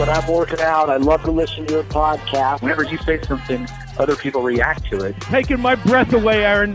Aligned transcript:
When 0.00 0.08
I'm 0.08 0.26
working 0.32 0.60
out. 0.60 0.88
I 0.88 0.96
love 0.96 1.22
to 1.24 1.30
listen 1.30 1.66
to 1.66 1.74
your 1.74 1.82
podcast. 1.82 2.62
Whenever 2.62 2.84
you 2.84 2.96
say 2.96 3.20
something, 3.20 3.68
other 3.98 4.16
people 4.16 4.40
react 4.40 4.86
to 4.86 5.04
it. 5.04 5.20
Taking 5.20 5.60
my 5.60 5.74
breath 5.74 6.14
away, 6.14 6.42
Aaron. 6.42 6.74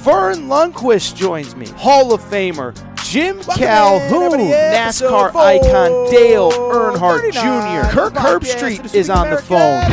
Verne 0.00 0.48
Lundquist 0.48 1.16
joins 1.16 1.54
me. 1.54 1.66
Hall 1.72 2.14
of 2.14 2.22
Famer. 2.22 2.74
Jim 3.04 3.42
Calhoun, 3.42 4.40
NASCAR 4.40 5.34
icon 5.36 6.10
Dale 6.10 6.50
Earnhardt 6.50 7.30
Jr. 7.30 7.92
Kirk 7.92 8.14
Herbstreit 8.14 8.94
is 8.94 9.10
on 9.10 9.28
the 9.28 9.36
phone. 9.36 9.84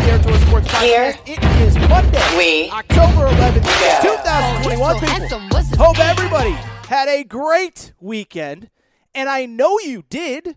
Here. 0.79 1.13
It 1.25 1.43
is 1.59 1.75
Monday, 1.89 2.37
We. 2.37 2.71
October 2.71 3.27
11th, 3.27 3.65
2021. 4.01 4.99
People. 5.01 5.85
Hope 5.85 5.99
everybody 5.99 6.51
had 6.87 7.09
a 7.09 7.25
great 7.25 7.91
weekend, 7.99 8.69
and 9.13 9.27
I 9.27 9.45
know 9.45 9.77
you 9.79 10.05
did 10.09 10.55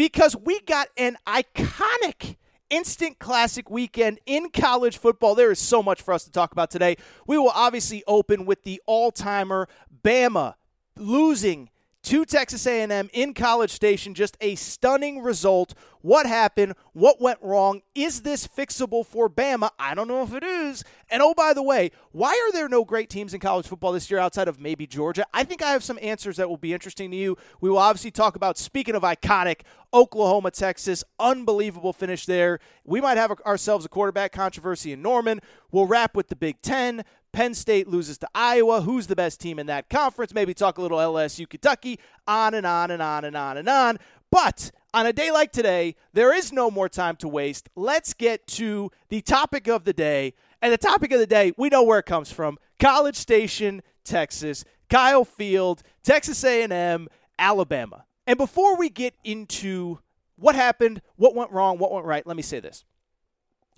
because 0.00 0.34
we 0.34 0.58
got 0.60 0.88
an 0.96 1.18
iconic 1.26 2.36
instant 2.70 3.18
classic 3.18 3.68
weekend 3.68 4.18
in 4.24 4.48
college 4.48 4.96
football. 4.96 5.34
There 5.34 5.50
is 5.50 5.58
so 5.58 5.82
much 5.82 6.00
for 6.00 6.14
us 6.14 6.24
to 6.24 6.30
talk 6.30 6.52
about 6.52 6.70
today. 6.70 6.96
We 7.26 7.36
will 7.36 7.52
obviously 7.54 8.02
open 8.06 8.46
with 8.46 8.62
the 8.62 8.80
all-timer 8.86 9.68
Bama 10.02 10.54
losing 10.96 11.68
to 12.02 12.24
Texas 12.24 12.66
A&M 12.66 13.10
in 13.12 13.34
College 13.34 13.70
Station. 13.70 14.14
Just 14.14 14.36
a 14.40 14.54
stunning 14.54 15.20
result. 15.22 15.74
What 16.02 16.26
happened? 16.26 16.74
What 16.92 17.20
went 17.20 17.38
wrong? 17.42 17.82
Is 17.94 18.22
this 18.22 18.46
fixable 18.46 19.04
for 19.04 19.28
Bama? 19.28 19.70
I 19.78 19.94
don't 19.94 20.08
know 20.08 20.22
if 20.22 20.32
it 20.32 20.42
is. 20.42 20.82
And 21.10 21.22
oh, 21.22 21.34
by 21.34 21.52
the 21.52 21.62
way, 21.62 21.90
why 22.12 22.30
are 22.30 22.52
there 22.52 22.68
no 22.68 22.84
great 22.84 23.10
teams 23.10 23.34
in 23.34 23.40
college 23.40 23.66
football 23.66 23.92
this 23.92 24.10
year 24.10 24.18
outside 24.18 24.48
of 24.48 24.58
maybe 24.58 24.86
Georgia? 24.86 25.26
I 25.34 25.44
think 25.44 25.62
I 25.62 25.72
have 25.72 25.84
some 25.84 25.98
answers 26.00 26.38
that 26.38 26.48
will 26.48 26.56
be 26.56 26.72
interesting 26.72 27.10
to 27.10 27.16
you. 27.16 27.36
We 27.60 27.68
will 27.68 27.78
obviously 27.78 28.10
talk 28.10 28.34
about, 28.34 28.56
speaking 28.56 28.94
of 28.94 29.02
iconic, 29.02 29.60
Oklahoma, 29.92 30.52
Texas, 30.52 31.04
unbelievable 31.18 31.92
finish 31.92 32.24
there. 32.24 32.60
We 32.84 33.00
might 33.00 33.18
have 33.18 33.32
ourselves 33.44 33.84
a 33.84 33.88
quarterback 33.88 34.32
controversy 34.32 34.92
in 34.92 35.02
Norman. 35.02 35.40
We'll 35.70 35.86
wrap 35.86 36.16
with 36.16 36.28
the 36.28 36.36
Big 36.36 36.62
Ten. 36.62 37.04
Penn 37.32 37.54
State 37.54 37.88
loses 37.88 38.18
to 38.18 38.28
Iowa. 38.34 38.82
Who's 38.82 39.06
the 39.06 39.16
best 39.16 39.40
team 39.40 39.58
in 39.58 39.66
that 39.66 39.88
conference? 39.88 40.34
Maybe 40.34 40.54
talk 40.54 40.78
a 40.78 40.82
little 40.82 40.98
LSU, 40.98 41.48
Kentucky, 41.48 41.98
on 42.26 42.54
and 42.54 42.66
on 42.66 42.90
and 42.90 43.02
on 43.02 43.24
and 43.24 43.36
on 43.36 43.56
and 43.56 43.68
on. 43.68 43.98
But 44.30 44.70
on 44.92 45.06
a 45.06 45.12
day 45.12 45.30
like 45.30 45.52
today, 45.52 45.96
there 46.12 46.34
is 46.34 46.52
no 46.52 46.70
more 46.70 46.88
time 46.88 47.16
to 47.16 47.28
waste. 47.28 47.68
Let's 47.76 48.14
get 48.14 48.46
to 48.48 48.90
the 49.08 49.22
topic 49.22 49.68
of 49.68 49.84
the 49.84 49.92
day. 49.92 50.34
And 50.62 50.72
the 50.72 50.78
topic 50.78 51.12
of 51.12 51.20
the 51.20 51.26
day, 51.26 51.52
we 51.56 51.68
know 51.68 51.82
where 51.82 52.00
it 52.00 52.06
comes 52.06 52.32
from. 52.32 52.58
College 52.78 53.16
Station, 53.16 53.82
Texas, 54.04 54.64
Kyle 54.88 55.24
Field, 55.24 55.82
Texas 56.02 56.42
A&M, 56.44 57.08
Alabama. 57.38 58.04
And 58.26 58.36
before 58.36 58.76
we 58.76 58.88
get 58.88 59.14
into 59.24 60.00
what 60.36 60.54
happened, 60.54 61.00
what 61.16 61.34
went 61.34 61.52
wrong, 61.52 61.78
what 61.78 61.92
went 61.92 62.06
right, 62.06 62.26
let 62.26 62.36
me 62.36 62.42
say 62.42 62.60
this. 62.60 62.84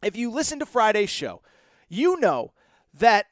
If 0.02 0.16
you 0.16 0.30
listen 0.30 0.58
to 0.58 0.66
Friday's 0.66 1.10
show, 1.10 1.42
you 1.88 2.18
know 2.18 2.52
that 2.94 3.26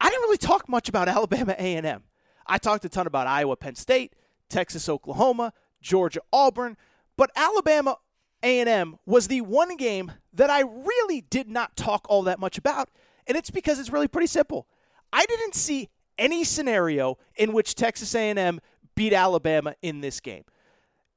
I 0.00 0.10
didn't 0.10 0.22
really 0.22 0.38
talk 0.38 0.68
much 0.68 0.88
about 0.88 1.08
Alabama 1.16 1.54
A&M. 1.58 2.02
I 2.46 2.58
talked 2.58 2.84
a 2.84 2.88
ton 2.88 3.06
about 3.06 3.26
Iowa, 3.26 3.56
Penn 3.56 3.74
State, 3.74 4.14
Texas, 4.48 4.88
Oklahoma, 4.88 5.52
Georgia, 5.80 6.20
Auburn, 6.32 6.76
but 7.16 7.30
Alabama 7.34 7.96
A&M 8.42 8.96
was 9.04 9.28
the 9.28 9.40
one 9.40 9.76
game 9.76 10.12
that 10.32 10.50
I 10.50 10.60
really 10.60 11.22
did 11.22 11.48
not 11.48 11.76
talk 11.76 12.06
all 12.08 12.22
that 12.24 12.38
much 12.38 12.58
about, 12.58 12.88
and 13.26 13.36
it's 13.36 13.50
because 13.50 13.78
it's 13.78 13.90
really 13.90 14.08
pretty 14.08 14.28
simple. 14.28 14.68
I 15.12 15.24
didn't 15.26 15.54
see 15.54 15.88
any 16.18 16.44
scenario 16.44 17.18
in 17.36 17.52
which 17.52 17.74
Texas 17.74 18.14
A&M 18.14 18.60
beat 18.94 19.12
Alabama 19.12 19.74
in 19.82 20.00
this 20.00 20.20
game. 20.20 20.44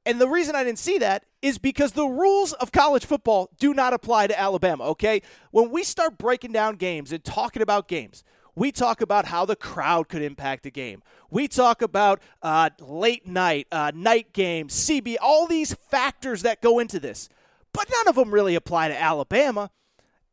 And 0.06 0.20
the 0.20 0.28
reason 0.28 0.54
I 0.56 0.64
didn't 0.64 0.78
see 0.78 0.98
that 0.98 1.24
is 1.42 1.58
because 1.58 1.92
the 1.92 2.06
rules 2.06 2.52
of 2.54 2.72
college 2.72 3.04
football 3.04 3.50
do 3.58 3.74
not 3.74 3.92
apply 3.92 4.26
to 4.26 4.38
Alabama, 4.38 4.84
okay? 4.84 5.22
When 5.50 5.70
we 5.70 5.82
start 5.84 6.18
breaking 6.18 6.52
down 6.52 6.76
games 6.76 7.12
and 7.12 7.22
talking 7.22 7.62
about 7.62 7.86
games, 7.86 8.24
we 8.54 8.72
talk 8.72 9.00
about 9.00 9.26
how 9.26 9.44
the 9.44 9.56
crowd 9.56 10.08
could 10.08 10.22
impact 10.22 10.66
a 10.66 10.70
game. 10.70 11.02
We 11.30 11.48
talk 11.48 11.82
about 11.82 12.20
uh, 12.42 12.70
late 12.80 13.26
night, 13.26 13.66
uh, 13.70 13.92
night 13.94 14.32
games, 14.32 14.74
CB, 14.74 15.16
all 15.20 15.46
these 15.46 15.74
factors 15.74 16.42
that 16.42 16.60
go 16.60 16.78
into 16.78 16.98
this. 16.98 17.28
But 17.72 17.88
none 17.90 18.08
of 18.08 18.16
them 18.16 18.32
really 18.32 18.54
apply 18.54 18.88
to 18.88 19.00
Alabama. 19.00 19.70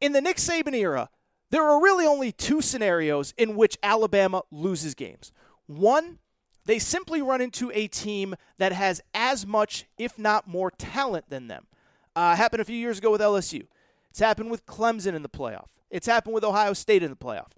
In 0.01 0.11
the 0.11 0.21
Nick 0.21 0.37
Saban 0.37 0.73
era, 0.73 1.09
there 1.49 1.63
are 1.63 1.81
really 1.81 2.05
only 2.05 2.31
two 2.31 2.61
scenarios 2.61 3.33
in 3.37 3.55
which 3.55 3.77
Alabama 3.81 4.41
loses 4.51 4.95
games. 4.95 5.31
One, 5.67 6.19
they 6.65 6.79
simply 6.79 7.21
run 7.21 7.41
into 7.41 7.71
a 7.73 7.87
team 7.87 8.35
that 8.57 8.73
has 8.73 9.01
as 9.13 9.45
much, 9.45 9.85
if 9.97 10.19
not 10.19 10.47
more, 10.47 10.71
talent 10.71 11.29
than 11.29 11.47
them. 11.47 11.67
Uh, 12.15 12.35
happened 12.35 12.61
a 12.61 12.65
few 12.65 12.75
years 12.75 12.97
ago 12.97 13.11
with 13.11 13.21
LSU. 13.21 13.67
It's 14.09 14.19
happened 14.19 14.51
with 14.51 14.65
Clemson 14.65 15.13
in 15.13 15.21
the 15.21 15.29
playoff. 15.29 15.67
It's 15.89 16.07
happened 16.07 16.33
with 16.33 16.43
Ohio 16.43 16.73
State 16.73 17.03
in 17.03 17.09
the 17.09 17.15
playoff. 17.15 17.51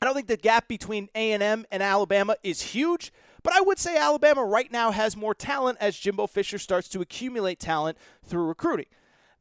I 0.00 0.06
don't 0.06 0.14
think 0.14 0.28
the 0.28 0.36
gap 0.36 0.66
between 0.66 1.08
A&M 1.14 1.66
and 1.70 1.82
Alabama 1.82 2.36
is 2.42 2.62
huge, 2.62 3.12
but 3.42 3.52
I 3.52 3.60
would 3.60 3.78
say 3.78 3.96
Alabama 3.96 4.44
right 4.44 4.70
now 4.72 4.90
has 4.90 5.16
more 5.16 5.34
talent 5.34 5.78
as 5.80 5.96
Jimbo 5.96 6.26
Fisher 6.26 6.58
starts 6.58 6.88
to 6.90 7.00
accumulate 7.00 7.58
talent 7.58 7.98
through 8.24 8.46
recruiting. 8.46 8.86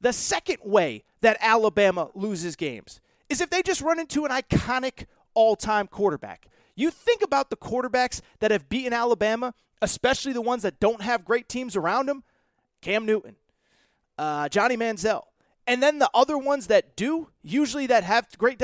The 0.02 0.14
second 0.14 0.58
way 0.64 1.04
that 1.22 1.38
Alabama 1.40 2.10
loses 2.14 2.56
games 2.56 3.00
is 3.30 3.42
if 3.42 3.50
they 3.50 3.62
just 3.62 3.82
run 3.82 4.00
into 4.00 4.26
an 4.26 4.32
iconic 4.32 5.06
all-time 5.34 5.88
quarterback. 5.88 6.48
You 6.76 6.92
think 6.92 7.22
about 7.22 7.50
the 7.50 7.58
quarterbacks 7.58 8.22
that 8.40 8.52
have 8.52 8.70
beaten 8.70 8.94
Alabama, 8.94 9.54
especially 9.82 10.34
the 10.34 10.42
ones 10.42 10.64
that 10.64 10.80
don't 10.80 11.02
have 11.02 11.26
great 11.26 11.48
teams 11.48 11.76
around 11.76 12.08
them 12.08 12.24
Cam 12.82 13.06
Newton, 13.06 13.36
uh, 14.18 14.48
Johnny 14.50 14.78
Manziel. 14.78 15.24
And 15.70 15.84
then 15.84 16.00
the 16.00 16.10
other 16.16 16.36
ones 16.36 16.66
that 16.68 16.96
do, 16.96 17.30
usually 17.44 17.86
that 17.86 18.04
have 18.04 18.28
great, 18.40 18.60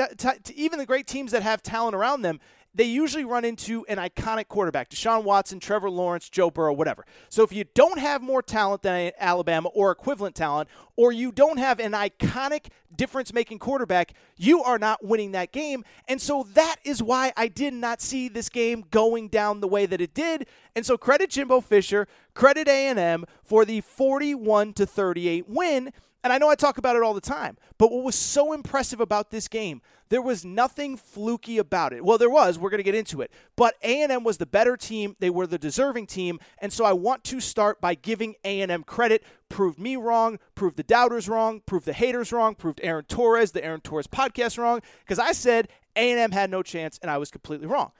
even 0.52 0.80
the 0.80 0.86
great 0.86 1.06
teams 1.06 1.30
that 1.30 1.44
have 1.44 1.62
talent 1.62 1.94
around 1.94 2.22
them, 2.22 2.40
they 2.74 2.82
usually 2.82 3.24
run 3.24 3.44
into 3.44 3.86
an 3.88 3.96
iconic 3.96 4.48
quarterback 4.48 4.90
Deshaun 4.90 5.22
Watson, 5.22 5.60
Trevor 5.60 5.88
Lawrence, 5.88 6.28
Joe 6.28 6.50
Burrow, 6.50 6.72
whatever. 6.72 7.06
So 7.28 7.44
if 7.44 7.52
you 7.52 7.64
don't 7.74 8.00
have 8.00 8.22
more 8.22 8.42
talent 8.42 8.82
than 8.82 9.12
Alabama 9.20 9.68
or 9.68 9.92
equivalent 9.92 10.34
talent, 10.34 10.68
or 10.96 11.12
you 11.12 11.30
don't 11.30 11.58
have 11.58 11.78
an 11.78 11.92
iconic 11.92 12.66
difference 12.94 13.32
making 13.32 13.60
quarterback, 13.60 14.12
you 14.36 14.62
are 14.64 14.78
not 14.78 15.04
winning 15.04 15.30
that 15.32 15.52
game. 15.52 15.84
And 16.08 16.20
so 16.20 16.46
that 16.54 16.76
is 16.84 17.02
why 17.02 17.32
I 17.36 17.46
did 17.46 17.72
not 17.72 18.02
see 18.02 18.28
this 18.28 18.48
game 18.48 18.84
going 18.90 19.28
down 19.28 19.60
the 19.60 19.68
way 19.68 19.86
that 19.86 20.00
it 20.00 20.12
did. 20.12 20.46
And 20.76 20.84
so 20.84 20.98
credit 20.98 21.30
Jimbo 21.30 21.62
Fisher, 21.62 22.06
credit 22.34 22.68
A&M 22.68 23.24
for 23.42 23.64
the 23.64 23.80
41 23.80 24.74
to 24.74 24.84
38 24.84 25.48
win. 25.48 25.90
And 26.22 26.32
I 26.32 26.38
know 26.38 26.50
I 26.50 26.54
talk 26.54 26.76
about 26.76 26.96
it 26.96 27.02
all 27.02 27.14
the 27.14 27.20
time, 27.20 27.56
but 27.78 27.90
what 27.90 28.04
was 28.04 28.14
so 28.14 28.52
impressive 28.52 29.00
about 29.00 29.30
this 29.30 29.48
game, 29.48 29.80
there 30.08 30.20
was 30.20 30.44
nothing 30.44 30.96
fluky 30.96 31.56
about 31.56 31.92
it. 31.92 32.04
Well, 32.04 32.18
there 32.18 32.28
was, 32.28 32.58
we're 32.58 32.68
going 32.68 32.78
to 32.78 32.84
get 32.84 32.94
into 32.94 33.22
it. 33.22 33.30
But 33.54 33.74
A&M 33.82 34.22
was 34.22 34.36
the 34.36 34.44
better 34.44 34.76
team, 34.76 35.16
they 35.18 35.30
were 35.30 35.46
the 35.46 35.56
deserving 35.56 36.08
team, 36.08 36.40
and 36.58 36.72
so 36.72 36.84
I 36.84 36.92
want 36.92 37.24
to 37.24 37.40
start 37.40 37.80
by 37.80 37.94
giving 37.94 38.34
A&M 38.44 38.82
credit. 38.82 39.22
Proved 39.48 39.78
me 39.78 39.96
wrong, 39.96 40.38
proved 40.56 40.76
the 40.76 40.82
doubters 40.82 41.28
wrong, 41.28 41.62
proved 41.64 41.86
the 41.86 41.92
haters 41.92 42.32
wrong, 42.32 42.54
proved 42.54 42.80
Aaron 42.82 43.04
Torres, 43.04 43.52
the 43.52 43.64
Aaron 43.64 43.80
Torres 43.80 44.08
podcast 44.08 44.58
wrong 44.58 44.82
because 45.00 45.20
I 45.20 45.30
said 45.32 45.68
A&M 45.94 46.32
had 46.32 46.50
no 46.50 46.62
chance 46.62 46.98
and 47.00 47.10
I 47.10 47.18
was 47.18 47.30
completely 47.30 47.68
wrong. 47.68 47.92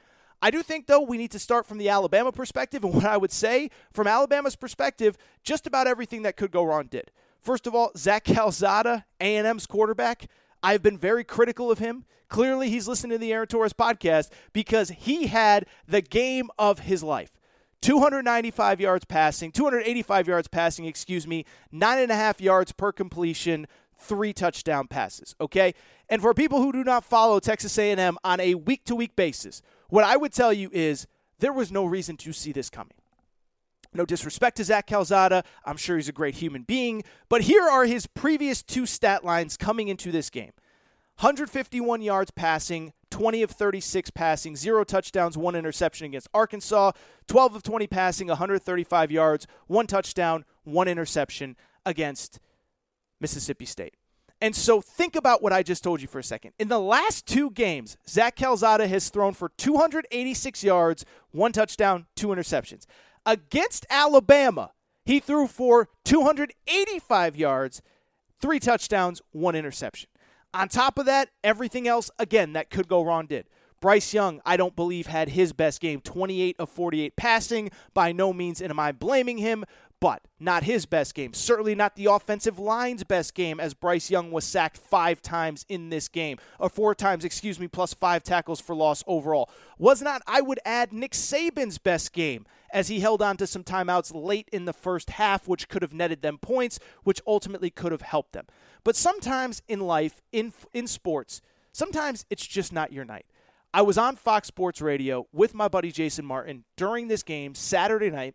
I 0.43 0.50
do 0.50 0.62
think, 0.62 0.87
though, 0.87 1.00
we 1.00 1.17
need 1.17 1.31
to 1.33 1.38
start 1.38 1.67
from 1.67 1.79
the 1.79 1.88
Alabama 1.88 2.33
perspective. 2.33 2.85
And 2.85 2.94
what 2.94 3.05
I 3.05 3.17
would 3.17 3.33
say 3.33 3.71
from 3.93 4.06
Alabama's 4.06 4.56
perspective, 4.56 5.17
just 5.43 5.67
about 5.67 5.87
everything 5.87 6.23
that 6.23 6.37
could 6.37 6.50
go 6.50 6.65
wrong 6.65 6.87
did. 6.87 7.11
First 7.41 7.67
of 7.67 7.75
all, 7.75 7.93
Zach 7.97 8.25
Calzada, 8.25 9.05
A&M's 9.21 9.67
quarterback, 9.67 10.27
I've 10.62 10.83
been 10.83 10.99
very 10.99 11.23
critical 11.23 11.71
of 11.71 11.79
him. 11.79 12.05
Clearly, 12.29 12.71
he's 12.71 12.88
listening 12.88 13.12
to 13.12 13.19
the 13.19 13.33
Aaron 13.33 13.47
Torres 13.47 13.73
podcast 13.73 14.31
because 14.53 14.88
he 14.91 15.29
had 15.29 15.67
the 15.87 16.00
game 16.00 16.50
of 16.59 16.81
his 16.81 17.05
life. 17.05 17.38
295 17.83 18.81
yards 18.81 19.05
passing, 19.05 19.53
285 19.53 20.27
yards 20.27 20.49
passing, 20.49 20.87
excuse 20.87 21.27
me, 21.27 21.44
nine 21.71 22.00
and 22.00 22.11
a 22.11 22.17
half 22.17 22.41
yards 22.41 22.73
per 22.73 22.91
completion, 22.91 23.69
three 23.97 24.33
touchdown 24.33 24.88
passes. 24.88 25.37
Okay, 25.41 25.73
and 26.09 26.21
for 26.21 26.35
people 26.35 26.61
who 26.61 26.73
do 26.73 26.83
not 26.83 27.05
follow 27.05 27.38
Texas 27.38 27.79
A&M 27.79 28.19
on 28.25 28.41
a 28.41 28.55
week-to-week 28.55 29.15
basis, 29.15 29.62
what 29.88 30.05
I 30.05 30.17
would 30.17 30.33
tell 30.33 30.53
you 30.53 30.71
is 30.73 31.06
there 31.38 31.53
was 31.53 31.71
no 31.71 31.85
reason 31.85 32.17
to 32.19 32.33
see 32.33 32.53
this 32.53 32.71
coming. 32.71 32.94
No 33.93 34.05
disrespect 34.05 34.59
to 34.59 34.65
Zach 34.65 34.87
Calzada. 34.87 35.43
I'm 35.65 35.77
sure 35.77 35.97
he's 35.97 36.09
a 36.09 36.12
great 36.12 36.37
human 36.37 36.62
being. 36.62 37.03
But 37.29 37.43
here 37.43 37.62
are 37.62 37.87
his 37.87 38.06
previous 38.06 38.62
two 38.62 38.87
stat 38.87 39.25
lines 39.25 39.56
coming 39.56 39.88
into 39.88 40.12
this 40.12 40.31
game 40.31 40.53
151 41.19 42.03
yards 42.03 42.31
passing, 42.31 42.93
20 43.11 43.43
of 43.43 43.50
36 43.50 44.11
passing, 44.11 44.55
zero 44.55 44.85
touchdowns, 44.85 45.38
one 45.38 45.55
interception 45.55 46.06
against 46.06 46.29
Arkansas, 46.35 46.93
12 47.27 47.56
of 47.56 47.62
20 47.62 47.87
passing, 47.87 48.29
135 48.29 49.11
yards, 49.11 49.47
one 49.67 49.87
touchdown, 49.87 50.44
one 50.65 50.88
interception 50.88 51.56
against 51.87 52.38
Mississippi 53.19 53.65
State. 53.65 53.94
And 54.41 54.55
so 54.55 54.81
think 54.81 55.17
about 55.17 55.43
what 55.43 55.53
I 55.53 55.62
just 55.62 55.83
told 55.83 56.03
you 56.03 56.09
for 56.09 56.19
a 56.19 56.25
second. 56.25 56.53
In 56.59 56.69
the 56.69 56.79
last 56.79 57.27
two 57.27 57.50
games, 57.50 57.97
Zach 58.09 58.37
Calzada 58.37 58.87
has 58.87 59.09
thrown 59.09 59.33
for 59.33 59.50
286 59.56 60.62
yards, 60.62 61.05
one 61.31 61.53
touchdown, 61.53 62.06
two 62.15 62.29
interceptions. 62.29 62.85
Against 63.25 63.87
Alabama, 63.88 64.73
he 65.05 65.21
threw 65.21 65.47
for 65.47 65.88
285 66.05 67.37
yards, 67.37 67.81
three 68.41 68.61
touchdowns, 68.61 69.23
one 69.33 69.55
interception. 69.55 70.11
On 70.53 70.69
top 70.69 70.99
of 70.99 71.06
that, 71.06 71.31
everything 71.43 71.88
else, 71.88 72.11
again, 72.19 72.53
that 72.53 72.71
could 72.71 72.88
go 72.88 73.03
wrong 73.03 73.27
did. 73.27 73.47
Bryce 73.81 74.15
Young, 74.15 74.41
I 74.44 74.56
don't 74.56 74.75
believe, 74.75 75.06
had 75.06 75.31
his 75.31 75.53
best 75.53 75.81
game 75.81 76.00
28 76.00 76.56
of 76.59 76.71
48 76.71 77.15
passing. 77.15 77.71
By 77.93 78.12
no 78.12 78.33
means 78.33 78.62
am 78.62 78.81
I 78.81 78.93
blaming 78.93 79.38
him, 79.38 79.65
but 80.00 80.22
not 80.38 80.64
his 80.64 80.84
best 80.87 81.14
game. 81.14 81.32
Certainly 81.32 81.75
not 81.75 81.96
the 81.96 82.06
offensive 82.06 82.58
line's 82.58 83.04
best 83.04 83.34
game, 83.34 83.58
as 83.58 83.75
Bryce 83.75 84.10
Young 84.10 84.31
was 84.31 84.44
sacked 84.44 84.76
five 84.76 85.22
times 85.22 85.64
in 85.69 85.88
this 85.88 86.08
game, 86.08 86.38
or 86.58 86.69
four 86.69 86.94
times, 86.94 87.25
excuse 87.25 87.58
me, 87.58 87.69
plus 87.69 87.94
five 87.94 88.22
tackles 88.22 88.60
for 88.60 88.75
loss 88.75 89.02
overall. 89.06 89.50
Was 89.78 90.02
not, 90.02 90.22
I 90.26 90.40
would 90.43 90.60
add, 90.64 90.93
Nick 90.93 91.12
Saban's 91.12 91.78
best 91.78 92.12
game, 92.12 92.44
as 92.70 92.88
he 92.88 93.00
held 93.00 93.22
on 93.22 93.37
to 93.38 93.46
some 93.46 93.64
timeouts 93.64 94.12
late 94.14 94.48
in 94.52 94.66
the 94.66 94.72
first 94.72 95.10
half, 95.10 95.48
which 95.48 95.69
could 95.69 95.82
have 95.82 95.94
netted 95.94 96.20
them 96.20 96.38
points, 96.38 96.78
which 97.04 97.22
ultimately 97.26 97.70
could 97.70 97.92
have 97.92 98.02
helped 98.02 98.32
them. 98.32 98.46
But 98.84 98.96
sometimes 98.96 99.62
in 99.66 99.81
life, 99.81 100.20
in 100.31 100.52
in 100.75 100.87
sports, 100.87 101.40
sometimes 101.72 102.26
it's 102.28 102.46
just 102.46 102.72
not 102.72 102.92
your 102.92 103.04
night. 103.04 103.26
I 103.72 103.82
was 103.82 103.99
on 103.99 104.16
Fox 104.16 104.49
Sports 104.49 104.81
Radio 104.81 105.26
with 105.32 105.54
my 105.54 105.69
buddy 105.69 105.90
Jason 105.90 106.25
Martin 106.25 106.64
during 106.76 107.08
this 107.08 107.22
game 107.22 107.54
Saturday 107.54 108.10
night, 108.10 108.34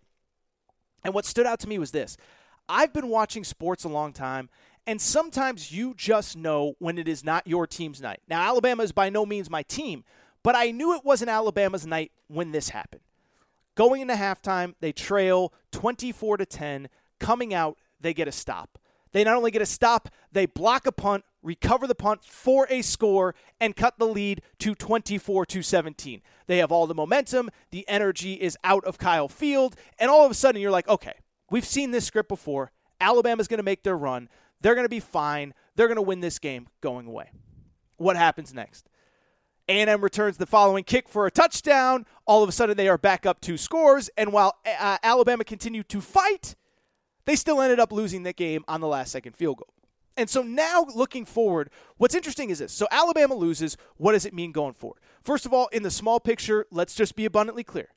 and 1.04 1.14
what 1.14 1.26
stood 1.26 1.46
out 1.46 1.60
to 1.62 1.70
me 1.70 1.80
was 1.80 1.92
this. 1.92 2.18
I've 2.70 2.94
been 2.94 3.08
watching 3.08 3.44
sports 3.44 3.84
a 3.84 3.90
long 3.90 4.14
time, 4.14 4.50
and 4.88 5.02
sometimes 5.02 5.72
you 5.72 5.94
just 5.96 6.38
know 6.38 6.76
when 6.80 6.98
it 6.98 7.08
is 7.08 7.24
not 7.24 7.48
your 7.48 7.68
team's 7.68 8.02
night. 8.02 8.22
Now, 8.28 8.42
Alabama 8.42 8.84
is 8.84 8.92
by 8.92 9.10
no 9.10 9.26
means 9.26 9.50
my 9.50 9.64
team, 9.64 10.04
but 10.44 10.56
I 10.56 10.72
knew 10.72 10.96
it 10.96 11.06
wasn't 11.06 11.30
Alabama's 11.30 11.86
night 11.86 12.12
when 12.28 12.52
this 12.52 12.70
happened. 12.70 13.02
Going 13.76 14.02
into 14.02 14.16
halftime, 14.16 14.76
they 14.80 14.92
trail 14.92 15.54
24 15.72 16.38
to 16.38 16.46
10. 16.46 16.90
Coming 17.20 17.54
out, 17.54 17.78
they 18.00 18.14
get 18.14 18.28
a 18.28 18.32
stop. 18.32 18.78
They 19.12 19.24
not 19.24 19.36
only 19.36 19.52
get 19.52 19.62
a 19.62 19.68
stop, 19.68 20.10
they 20.32 20.46
block 20.46 20.88
a 20.88 20.92
punt, 20.92 21.24
recover 21.44 21.88
the 21.88 21.96
punt 21.96 22.24
for 22.24 22.68
a 22.70 22.82
score, 22.82 23.36
and 23.60 23.76
cut 23.76 23.98
the 23.98 24.08
lead 24.08 24.42
to 24.60 24.76
24 24.76 25.46
to 25.48 25.62
17. 25.62 26.22
They 26.48 26.58
have 26.58 26.72
all 26.72 26.88
the 26.88 26.96
momentum. 26.96 27.50
The 27.72 27.88
energy 27.88 28.34
is 28.34 28.58
out 28.64 28.84
of 28.86 28.98
Kyle 28.98 29.28
Field. 29.28 29.76
And 30.00 30.10
all 30.12 30.26
of 30.26 30.32
a 30.32 30.36
sudden, 30.36 30.62
you're 30.62 30.72
like, 30.72 30.88
okay, 30.88 31.14
we've 31.50 31.66
seen 31.66 31.92
this 31.92 32.06
script 32.06 32.30
before. 32.30 32.72
Alabama's 33.00 33.48
going 33.48 33.60
to 33.60 33.64
make 33.64 33.84
their 33.84 33.98
run. 33.98 34.30
They're 34.62 34.76
going 34.76 34.86
to 34.86 34.90
be 34.90 35.00
fine. 35.00 35.54
They're 35.76 35.88
going 35.88 35.96
to 35.96 36.02
win 36.02 36.20
this 36.20 36.40
game 36.40 36.68
going 36.82 37.08
away. 37.08 37.32
What 37.98 38.16
happens 38.16 38.54
next? 38.54 38.90
A&M 39.68 40.02
returns 40.02 40.38
the 40.38 40.46
following 40.46 40.84
kick 40.84 41.08
for 41.08 41.26
a 41.26 41.32
touchdown. 41.32 42.06
All 42.26 42.44
of 42.44 42.50
a 42.50 42.52
sudden, 42.52 42.76
they 42.76 42.90
are 42.90 42.98
back 42.98 43.26
up 43.26 43.42
two 43.42 43.58
scores. 43.58 44.10
And 44.18 44.34
while 44.34 44.58
uh, 44.66 44.98
Alabama 45.02 45.44
continued 45.44 45.88
to 45.90 46.02
fight, 46.02 46.56
they 47.26 47.36
still 47.36 47.62
ended 47.62 47.80
up 47.80 47.92
losing 47.92 48.24
the 48.24 48.34
game 48.34 48.64
on 48.68 48.82
the 48.82 48.88
last 48.88 49.12
second 49.12 49.36
field 49.36 49.58
goal. 49.58 49.74
And 50.18 50.30
so 50.30 50.42
now 50.42 50.86
looking 50.94 51.26
forward, 51.26 51.70
what's 51.98 52.16
interesting 52.16 52.50
is 52.50 52.60
this. 52.60 52.74
So 52.74 52.88
Alabama 52.92 53.36
loses. 53.36 53.78
What 53.98 54.12
does 54.12 54.26
it 54.26 54.34
mean 54.34 54.52
going 54.52 54.74
forward? 54.74 55.00
First 55.24 55.46
of 55.46 55.54
all, 55.54 55.68
in 55.68 55.84
the 55.84 55.92
small 55.92 56.20
picture, 56.20 56.66
let's 56.72 56.96
just 56.96 57.16
be 57.16 57.26
abundantly 57.26 57.64
clear. 57.64 57.90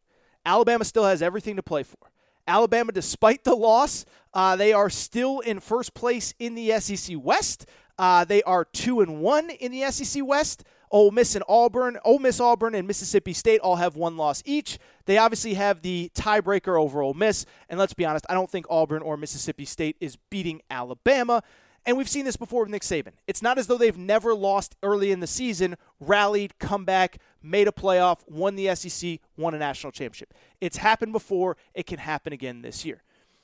Alabama 0.46 0.84
still 0.84 1.04
has 1.04 1.22
everything 1.22 1.56
to 1.56 1.62
play 1.62 1.82
for. 1.82 2.10
Alabama, 2.46 2.92
despite 2.92 3.44
the 3.44 3.54
loss, 3.54 4.04
uh, 4.34 4.54
they 4.54 4.72
are 4.72 4.90
still 4.90 5.40
in 5.40 5.60
first 5.60 5.94
place 5.94 6.34
in 6.38 6.54
the 6.54 6.78
SEC 6.78 7.16
West. 7.18 7.66
Uh, 7.98 8.24
they 8.24 8.42
are 8.42 8.64
two 8.64 9.00
and 9.00 9.20
one 9.20 9.50
in 9.50 9.72
the 9.72 9.90
SEC 9.90 10.24
West. 10.24 10.64
Ole 10.90 11.10
Miss 11.10 11.34
and 11.34 11.42
Auburn, 11.48 11.98
Ole 12.04 12.20
Miss, 12.20 12.38
Auburn, 12.38 12.74
and 12.76 12.86
Mississippi 12.86 13.32
State 13.32 13.60
all 13.60 13.76
have 13.76 13.96
one 13.96 14.16
loss 14.16 14.42
each. 14.44 14.78
They 15.06 15.18
obviously 15.18 15.54
have 15.54 15.82
the 15.82 16.12
tiebreaker 16.14 16.80
over 16.80 17.02
Ole 17.02 17.14
Miss, 17.14 17.46
and 17.68 17.80
let's 17.80 17.94
be 17.94 18.04
honest, 18.04 18.24
I 18.28 18.34
don't 18.34 18.48
think 18.48 18.66
Auburn 18.70 19.02
or 19.02 19.16
Mississippi 19.16 19.64
State 19.64 19.96
is 19.98 20.16
beating 20.30 20.62
Alabama. 20.70 21.42
And 21.86 21.96
we've 21.96 22.08
seen 22.08 22.24
this 22.24 22.36
before 22.36 22.62
with 22.62 22.70
Nick 22.70 22.82
Saban. 22.82 23.12
It's 23.26 23.42
not 23.42 23.58
as 23.58 23.66
though 23.66 23.76
they've 23.76 23.96
never 23.96 24.34
lost 24.34 24.74
early 24.82 25.12
in 25.12 25.20
the 25.20 25.26
season, 25.26 25.76
rallied, 26.00 26.58
come 26.58 26.84
back, 26.84 27.18
made 27.42 27.68
a 27.68 27.72
playoff, 27.72 28.20
won 28.26 28.56
the 28.56 28.74
SEC, 28.74 29.20
won 29.36 29.54
a 29.54 29.58
national 29.58 29.92
championship. 29.92 30.32
It's 30.60 30.78
happened 30.78 31.12
before. 31.12 31.56
It 31.74 31.86
can 31.86 31.98
happen 31.98 32.32
again 32.32 32.62
this 32.62 32.84
year. 32.84 33.02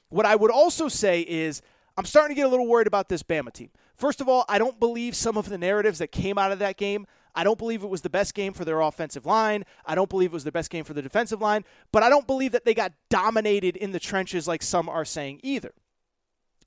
What 0.09 0.27
I 0.27 0.37
would 0.37 0.51
also 0.51 0.89
say 0.89 1.21
is 1.21 1.61
I'm 1.97 2.07
starting 2.07 2.35
to 2.35 2.41
get 2.41 2.47
a 2.47 2.49
little 2.49 2.67
worried 2.67 2.87
about 2.87 3.09
this 3.11 3.23
Bama 3.23 3.53
team. 3.53 3.71
First 3.95 4.23
of 4.23 4.29
all, 4.29 4.47
I 4.49 4.59
don't 4.59 4.81
believe 4.81 5.15
some 5.15 5.37
of 5.37 5.51
the 5.51 5.59
narratives 5.59 5.99
that 5.99 6.11
came 6.11 6.39
out 6.39 6.51
of 6.51 6.59
that 6.61 6.79
game. 6.79 7.07
I 7.35 7.45
don't 7.45 7.59
believe 7.59 7.83
it 7.83 7.91
was 7.91 8.01
the 8.01 8.11
best 8.11 8.35
game 8.35 8.55
for 8.55 8.65
their 8.65 8.81
offensive 8.81 9.27
line. 9.27 9.65
I 9.85 9.95
don't 9.95 10.09
believe 10.09 10.31
it 10.31 10.35
was 10.35 10.45
the 10.45 10.51
best 10.51 10.71
game 10.71 10.85
for 10.85 10.95
the 10.95 11.03
defensive 11.03 11.41
line. 11.43 11.65
But 11.93 12.03
I 12.03 12.09
don't 12.09 12.27
believe 12.27 12.53
that 12.53 12.65
they 12.65 12.75
got 12.75 12.93
dominated 13.11 13.77
in 13.77 13.93
the 13.93 14.01
trenches 14.01 14.49
like 14.49 14.63
some 14.63 14.89
are 14.89 15.05
saying 15.05 15.41
either. 15.43 15.75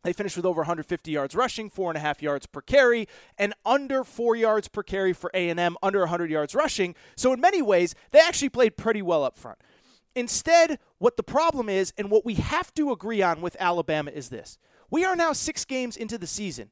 They 0.03 0.13
finished 0.13 0.35
with 0.35 0.45
over 0.45 0.61
150 0.61 1.11
yards 1.11 1.33
rushing, 1.33 1.69
four 1.69 1.89
and 1.89 1.97
a 1.97 2.01
half 2.01 2.21
yards 2.21 2.45
per 2.45 2.61
carry, 2.61 3.07
and 3.37 3.53
under 3.65 4.03
four 4.03 4.35
yards 4.35 4.67
per 4.67 4.83
carry 4.83 5.13
for 5.13 5.31
A&M, 5.33 5.77
under 5.81 5.99
100 5.99 6.29
yards 6.29 6.53
rushing. 6.53 6.93
So 7.15 7.31
in 7.31 7.39
many 7.39 7.61
ways, 7.61 7.95
they 8.11 8.19
actually 8.19 8.49
played 8.49 8.75
pretty 8.75 9.01
well 9.01 9.23
up 9.23 9.37
front. 9.37 9.59
Instead, 10.15 10.77
what 10.99 11.17
the 11.17 11.23
problem 11.23 11.69
is, 11.69 11.93
and 11.97 12.11
what 12.11 12.25
we 12.25 12.35
have 12.35 12.73
to 12.75 12.91
agree 12.91 13.21
on 13.21 13.41
with 13.41 13.57
Alabama 13.59 14.11
is 14.11 14.29
this: 14.29 14.57
we 14.91 15.03
are 15.03 15.15
now 15.15 15.33
six 15.33 15.65
games 15.65 15.97
into 15.97 16.17
the 16.17 16.27
season. 16.27 16.69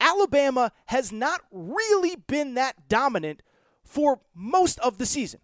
Alabama 0.00 0.72
has 0.86 1.12
not 1.12 1.42
really 1.52 2.16
been 2.16 2.54
that 2.54 2.88
dominant 2.88 3.42
for 3.84 4.20
most 4.34 4.78
of 4.80 4.98
the 4.98 5.06
season. 5.06 5.40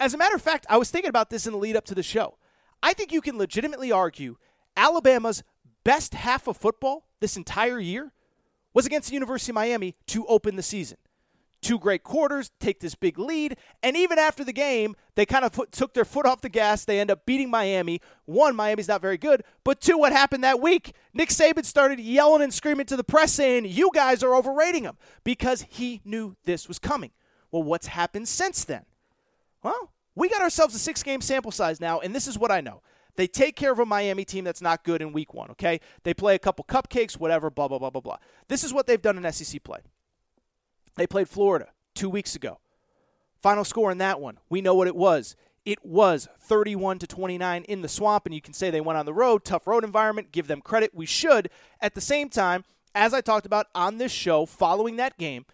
As 0.00 0.14
a 0.14 0.18
matter 0.18 0.34
of 0.34 0.42
fact, 0.42 0.66
I 0.68 0.76
was 0.76 0.90
thinking 0.90 1.08
about 1.08 1.30
this 1.30 1.46
in 1.46 1.52
the 1.52 1.58
lead 1.58 1.76
up 1.76 1.84
to 1.86 1.94
the 1.94 2.02
show. 2.02 2.36
I 2.82 2.92
think 2.92 3.12
you 3.12 3.20
can 3.20 3.38
legitimately 3.38 3.92
argue 3.92 4.36
Alabama's 4.76 5.42
best 5.84 6.14
half 6.14 6.46
of 6.46 6.56
football 6.56 7.06
this 7.20 7.36
entire 7.36 7.78
year 7.78 8.12
was 8.72 8.86
against 8.86 9.08
the 9.08 9.14
University 9.14 9.52
of 9.52 9.54
Miami 9.54 9.96
to 10.06 10.26
open 10.26 10.56
the 10.56 10.62
season. 10.62 10.98
Two 11.62 11.78
great 11.78 12.02
quarters, 12.02 12.50
take 12.58 12.80
this 12.80 12.94
big 12.94 13.18
lead, 13.18 13.58
and 13.82 13.94
even 13.94 14.18
after 14.18 14.42
the 14.44 14.52
game, 14.52 14.96
they 15.14 15.26
kind 15.26 15.44
of 15.44 15.52
put, 15.52 15.72
took 15.72 15.92
their 15.92 16.06
foot 16.06 16.24
off 16.24 16.40
the 16.40 16.48
gas. 16.48 16.86
They 16.86 16.98
end 16.98 17.10
up 17.10 17.26
beating 17.26 17.50
Miami. 17.50 18.00
One, 18.24 18.56
Miami's 18.56 18.88
not 18.88 19.02
very 19.02 19.18
good, 19.18 19.44
but 19.62 19.78
two, 19.78 19.98
what 19.98 20.12
happened 20.12 20.42
that 20.42 20.62
week? 20.62 20.94
Nick 21.12 21.28
Saban 21.28 21.66
started 21.66 22.00
yelling 22.00 22.40
and 22.40 22.54
screaming 22.54 22.86
to 22.86 22.96
the 22.96 23.04
press 23.04 23.32
saying, 23.32 23.66
You 23.66 23.90
guys 23.92 24.22
are 24.22 24.34
overrating 24.34 24.84
him 24.84 24.96
because 25.22 25.66
he 25.68 26.00
knew 26.02 26.34
this 26.44 26.66
was 26.66 26.78
coming. 26.78 27.10
Well, 27.50 27.62
what's 27.62 27.88
happened 27.88 28.28
since 28.28 28.64
then? 28.64 28.86
Well, 29.62 29.92
we 30.14 30.30
got 30.30 30.40
ourselves 30.40 30.74
a 30.74 30.78
six 30.78 31.02
game 31.02 31.20
sample 31.20 31.52
size 31.52 31.78
now, 31.78 32.00
and 32.00 32.14
this 32.14 32.26
is 32.26 32.38
what 32.38 32.50
I 32.50 32.62
know. 32.62 32.80
They 33.20 33.26
take 33.26 33.54
care 33.54 33.70
of 33.70 33.78
a 33.78 33.84
Miami 33.84 34.24
team 34.24 34.44
that's 34.44 34.62
not 34.62 34.82
good 34.82 35.02
in 35.02 35.12
week 35.12 35.34
one, 35.34 35.50
okay? 35.50 35.80
They 36.04 36.14
play 36.14 36.34
a 36.34 36.38
couple 36.38 36.64
cupcakes, 36.64 37.18
whatever, 37.18 37.50
blah, 37.50 37.68
blah, 37.68 37.78
blah, 37.78 37.90
blah, 37.90 38.00
blah. 38.00 38.16
This 38.48 38.64
is 38.64 38.72
what 38.72 38.86
they've 38.86 39.02
done 39.02 39.22
in 39.22 39.30
SEC 39.30 39.62
play. 39.62 39.80
They 40.96 41.06
played 41.06 41.28
Florida 41.28 41.68
two 41.94 42.08
weeks 42.08 42.34
ago. 42.34 42.60
Final 43.42 43.66
score 43.66 43.92
in 43.92 43.98
that 43.98 44.22
one, 44.22 44.38
we 44.48 44.62
know 44.62 44.74
what 44.74 44.86
it 44.86 44.96
was. 44.96 45.36
It 45.66 45.84
was 45.84 46.28
31 46.38 47.00
to 47.00 47.06
29 47.06 47.64
in 47.64 47.82
the 47.82 47.88
swamp, 47.88 48.24
and 48.24 48.34
you 48.34 48.40
can 48.40 48.54
say 48.54 48.70
they 48.70 48.80
went 48.80 48.98
on 48.98 49.04
the 49.04 49.12
road, 49.12 49.44
tough 49.44 49.66
road 49.66 49.84
environment, 49.84 50.32
give 50.32 50.46
them 50.46 50.62
credit. 50.62 50.94
We 50.94 51.04
should. 51.04 51.50
At 51.78 51.94
the 51.94 52.00
same 52.00 52.30
time, 52.30 52.64
as 52.94 53.12
I 53.12 53.20
talked 53.20 53.44
about 53.44 53.66
on 53.74 53.98
this 53.98 54.12
show 54.12 54.46
following 54.46 54.96
that 54.96 55.18
game, 55.18 55.44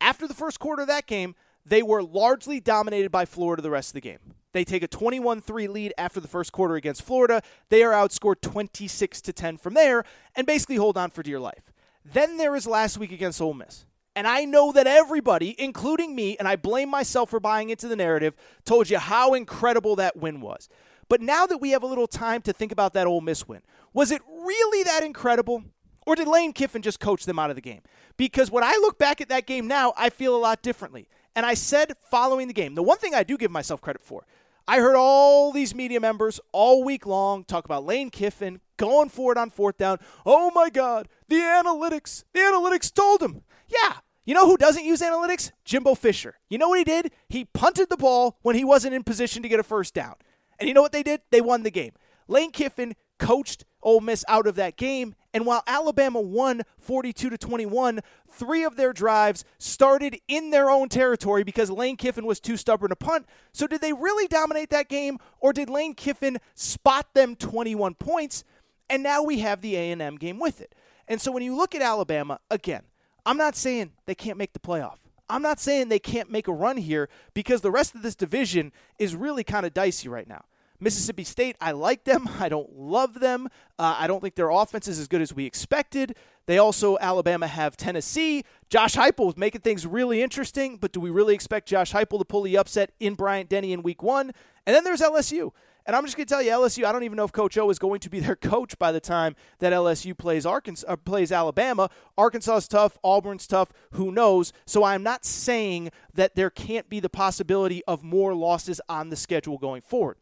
after 0.00 0.26
the 0.26 0.34
first 0.34 0.58
quarter 0.58 0.82
of 0.82 0.88
that 0.88 1.06
game, 1.06 1.36
they 1.64 1.84
were 1.84 2.02
largely 2.02 2.58
dominated 2.58 3.12
by 3.12 3.26
Florida 3.26 3.62
the 3.62 3.70
rest 3.70 3.90
of 3.90 3.94
the 3.94 4.00
game. 4.00 4.18
They 4.56 4.64
take 4.64 4.82
a 4.82 4.88
21-3 4.88 5.68
lead 5.68 5.92
after 5.98 6.18
the 6.18 6.28
first 6.28 6.50
quarter 6.50 6.76
against 6.76 7.02
Florida. 7.02 7.42
They 7.68 7.82
are 7.82 7.92
outscored 7.92 8.40
26 8.40 9.20
to 9.20 9.32
10 9.34 9.58
from 9.58 9.74
there 9.74 10.02
and 10.34 10.46
basically 10.46 10.76
hold 10.76 10.96
on 10.96 11.10
for 11.10 11.22
dear 11.22 11.38
life. 11.38 11.74
Then 12.02 12.38
there 12.38 12.56
is 12.56 12.66
last 12.66 12.96
week 12.96 13.12
against 13.12 13.38
Ole 13.38 13.52
Miss. 13.52 13.84
And 14.14 14.26
I 14.26 14.46
know 14.46 14.72
that 14.72 14.86
everybody, 14.86 15.54
including 15.58 16.16
me, 16.16 16.38
and 16.38 16.48
I 16.48 16.56
blame 16.56 16.88
myself 16.88 17.28
for 17.28 17.38
buying 17.38 17.68
into 17.68 17.86
the 17.86 17.96
narrative, 17.96 18.34
told 18.64 18.88
you 18.88 18.98
how 18.98 19.34
incredible 19.34 19.94
that 19.96 20.16
win 20.16 20.40
was. 20.40 20.70
But 21.10 21.20
now 21.20 21.44
that 21.44 21.58
we 21.58 21.72
have 21.72 21.82
a 21.82 21.86
little 21.86 22.06
time 22.06 22.40
to 22.40 22.52
think 22.54 22.72
about 22.72 22.94
that 22.94 23.06
Ole 23.06 23.20
Miss 23.20 23.46
win, 23.46 23.60
was 23.92 24.10
it 24.10 24.22
really 24.26 24.84
that 24.84 25.04
incredible? 25.04 25.64
Or 26.06 26.16
did 26.16 26.28
Lane 26.28 26.54
Kiffin 26.54 26.80
just 26.80 26.98
coach 26.98 27.26
them 27.26 27.38
out 27.38 27.50
of 27.50 27.56
the 27.56 27.62
game? 27.62 27.82
Because 28.16 28.50
when 28.50 28.64
I 28.64 28.78
look 28.80 28.98
back 28.98 29.20
at 29.20 29.28
that 29.28 29.44
game 29.44 29.68
now, 29.68 29.92
I 29.98 30.08
feel 30.08 30.34
a 30.34 30.38
lot 30.38 30.62
differently. 30.62 31.08
And 31.34 31.44
I 31.44 31.52
said 31.52 31.92
following 32.10 32.48
the 32.48 32.54
game, 32.54 32.74
the 32.74 32.82
one 32.82 32.96
thing 32.96 33.14
I 33.14 33.22
do 33.22 33.36
give 33.36 33.50
myself 33.50 33.82
credit 33.82 34.00
for, 34.00 34.24
I 34.68 34.80
heard 34.80 34.96
all 34.96 35.52
these 35.52 35.74
media 35.74 36.00
members 36.00 36.40
all 36.52 36.82
week 36.82 37.06
long 37.06 37.44
talk 37.44 37.64
about 37.64 37.84
Lane 37.84 38.10
Kiffin 38.10 38.60
going 38.76 39.08
for 39.08 39.30
it 39.30 39.38
on 39.38 39.50
fourth 39.50 39.76
down. 39.76 39.98
Oh 40.24 40.50
my 40.54 40.70
God, 40.70 41.08
the 41.28 41.36
analytics. 41.36 42.24
The 42.32 42.40
analytics 42.40 42.92
told 42.92 43.22
him. 43.22 43.42
Yeah, 43.68 43.94
you 44.24 44.34
know 44.34 44.46
who 44.46 44.56
doesn't 44.56 44.84
use 44.84 45.02
analytics? 45.02 45.52
Jimbo 45.64 45.94
Fisher. 45.94 46.38
You 46.48 46.58
know 46.58 46.68
what 46.68 46.78
he 46.78 46.84
did? 46.84 47.12
He 47.28 47.44
punted 47.44 47.90
the 47.90 47.96
ball 47.96 48.38
when 48.42 48.56
he 48.56 48.64
wasn't 48.64 48.94
in 48.94 49.04
position 49.04 49.42
to 49.44 49.48
get 49.48 49.60
a 49.60 49.64
first 49.64 49.94
down. 49.94 50.14
And 50.58 50.66
you 50.68 50.74
know 50.74 50.82
what 50.82 50.92
they 50.92 51.04
did? 51.04 51.20
They 51.30 51.40
won 51.40 51.62
the 51.62 51.70
game. 51.70 51.92
Lane 52.26 52.50
Kiffin 52.50 52.96
coached 53.20 53.64
Ole 53.82 54.00
Miss 54.00 54.24
out 54.28 54.46
of 54.46 54.56
that 54.56 54.76
game, 54.76 55.14
and 55.36 55.44
while 55.44 55.62
Alabama 55.66 56.18
won 56.18 56.62
42 56.78 57.28
to 57.28 57.36
21, 57.36 58.00
three 58.30 58.64
of 58.64 58.76
their 58.76 58.94
drives 58.94 59.44
started 59.58 60.18
in 60.28 60.50
their 60.50 60.70
own 60.70 60.88
territory 60.88 61.44
because 61.44 61.70
Lane 61.70 61.96
Kiffin 61.96 62.24
was 62.24 62.40
too 62.40 62.56
stubborn 62.56 62.88
to 62.88 62.96
punt. 62.96 63.26
So 63.52 63.66
did 63.66 63.82
they 63.82 63.92
really 63.92 64.28
dominate 64.28 64.70
that 64.70 64.88
game 64.88 65.18
or 65.40 65.52
did 65.52 65.68
Lane 65.68 65.94
Kiffin 65.94 66.38
spot 66.54 67.12
them 67.12 67.36
21 67.36 67.96
points? 67.96 68.44
And 68.88 69.02
now 69.02 69.22
we 69.22 69.40
have 69.40 69.60
the 69.60 69.76
A&M 69.76 70.16
game 70.16 70.38
with 70.38 70.62
it. 70.62 70.74
And 71.06 71.20
so 71.20 71.30
when 71.30 71.42
you 71.42 71.54
look 71.54 71.74
at 71.74 71.82
Alabama, 71.82 72.40
again, 72.50 72.84
I'm 73.26 73.36
not 73.36 73.56
saying 73.56 73.92
they 74.06 74.14
can't 74.14 74.38
make 74.38 74.54
the 74.54 74.58
playoff. 74.58 74.96
I'm 75.28 75.42
not 75.42 75.60
saying 75.60 75.88
they 75.88 75.98
can't 75.98 76.30
make 76.30 76.48
a 76.48 76.52
run 76.52 76.76
here 76.76 77.08
because 77.34 77.60
the 77.60 77.70
rest 77.70 77.94
of 77.94 78.02
this 78.02 78.14
division 78.14 78.72
is 78.98 79.14
really 79.14 79.44
kind 79.44 79.66
of 79.66 79.74
dicey 79.74 80.08
right 80.08 80.26
now. 80.26 80.44
Mississippi 80.80 81.24
State, 81.24 81.56
I 81.60 81.72
like 81.72 82.04
them. 82.04 82.28
I 82.40 82.48
don't 82.48 82.76
love 82.76 83.20
them. 83.20 83.48
Uh, 83.78 83.96
I 83.98 84.06
don't 84.06 84.20
think 84.20 84.34
their 84.34 84.50
offense 84.50 84.88
is 84.88 84.98
as 84.98 85.08
good 85.08 85.20
as 85.20 85.34
we 85.34 85.44
expected. 85.44 86.16
They 86.46 86.58
also, 86.58 86.96
Alabama, 87.00 87.46
have 87.46 87.76
Tennessee. 87.76 88.44
Josh 88.70 88.94
Heupel 88.94 89.30
is 89.30 89.36
making 89.36 89.62
things 89.62 89.86
really 89.86 90.22
interesting, 90.22 90.76
but 90.76 90.92
do 90.92 91.00
we 91.00 91.10
really 91.10 91.34
expect 91.34 91.68
Josh 91.68 91.92
Heupel 91.92 92.18
to 92.18 92.24
pull 92.24 92.42
the 92.42 92.56
upset 92.56 92.92
in 93.00 93.14
Bryant 93.14 93.48
Denny 93.48 93.72
in 93.72 93.82
week 93.82 94.02
one? 94.02 94.32
And 94.64 94.74
then 94.74 94.84
there's 94.84 95.00
LSU. 95.00 95.52
And 95.86 95.94
I'm 95.94 96.04
just 96.04 96.16
going 96.16 96.26
to 96.26 96.34
tell 96.34 96.42
you, 96.42 96.50
LSU. 96.50 96.84
I 96.84 96.90
don't 96.90 97.04
even 97.04 97.16
know 97.16 97.24
if 97.24 97.32
Coach 97.32 97.56
O 97.58 97.70
is 97.70 97.78
going 97.78 98.00
to 98.00 98.10
be 98.10 98.18
their 98.20 98.36
coach 98.36 98.78
by 98.78 98.92
the 98.92 99.00
time 99.00 99.36
that 99.60 99.72
LSU 99.72 100.16
plays 100.18 100.44
Arkansas 100.44 100.86
uh, 100.88 100.96
plays 100.96 101.30
Alabama. 101.30 101.88
Arkansas 102.18 102.56
is 102.56 102.68
tough. 102.68 102.98
Auburn's 103.02 103.46
tough. 103.46 103.72
Who 103.92 104.10
knows? 104.10 104.52
So 104.66 104.82
I'm 104.84 105.02
not 105.02 105.24
saying 105.24 105.90
that 106.14 106.34
there 106.34 106.50
can't 106.50 106.88
be 106.88 107.00
the 107.00 107.08
possibility 107.08 107.84
of 107.86 108.02
more 108.02 108.34
losses 108.34 108.80
on 108.88 109.10
the 109.10 109.16
schedule 109.16 109.58
going 109.58 109.82
forward. 109.82 110.16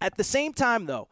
At 0.00 0.16
the 0.16 0.24
same 0.24 0.52
time, 0.52 0.86
though, 0.86 1.08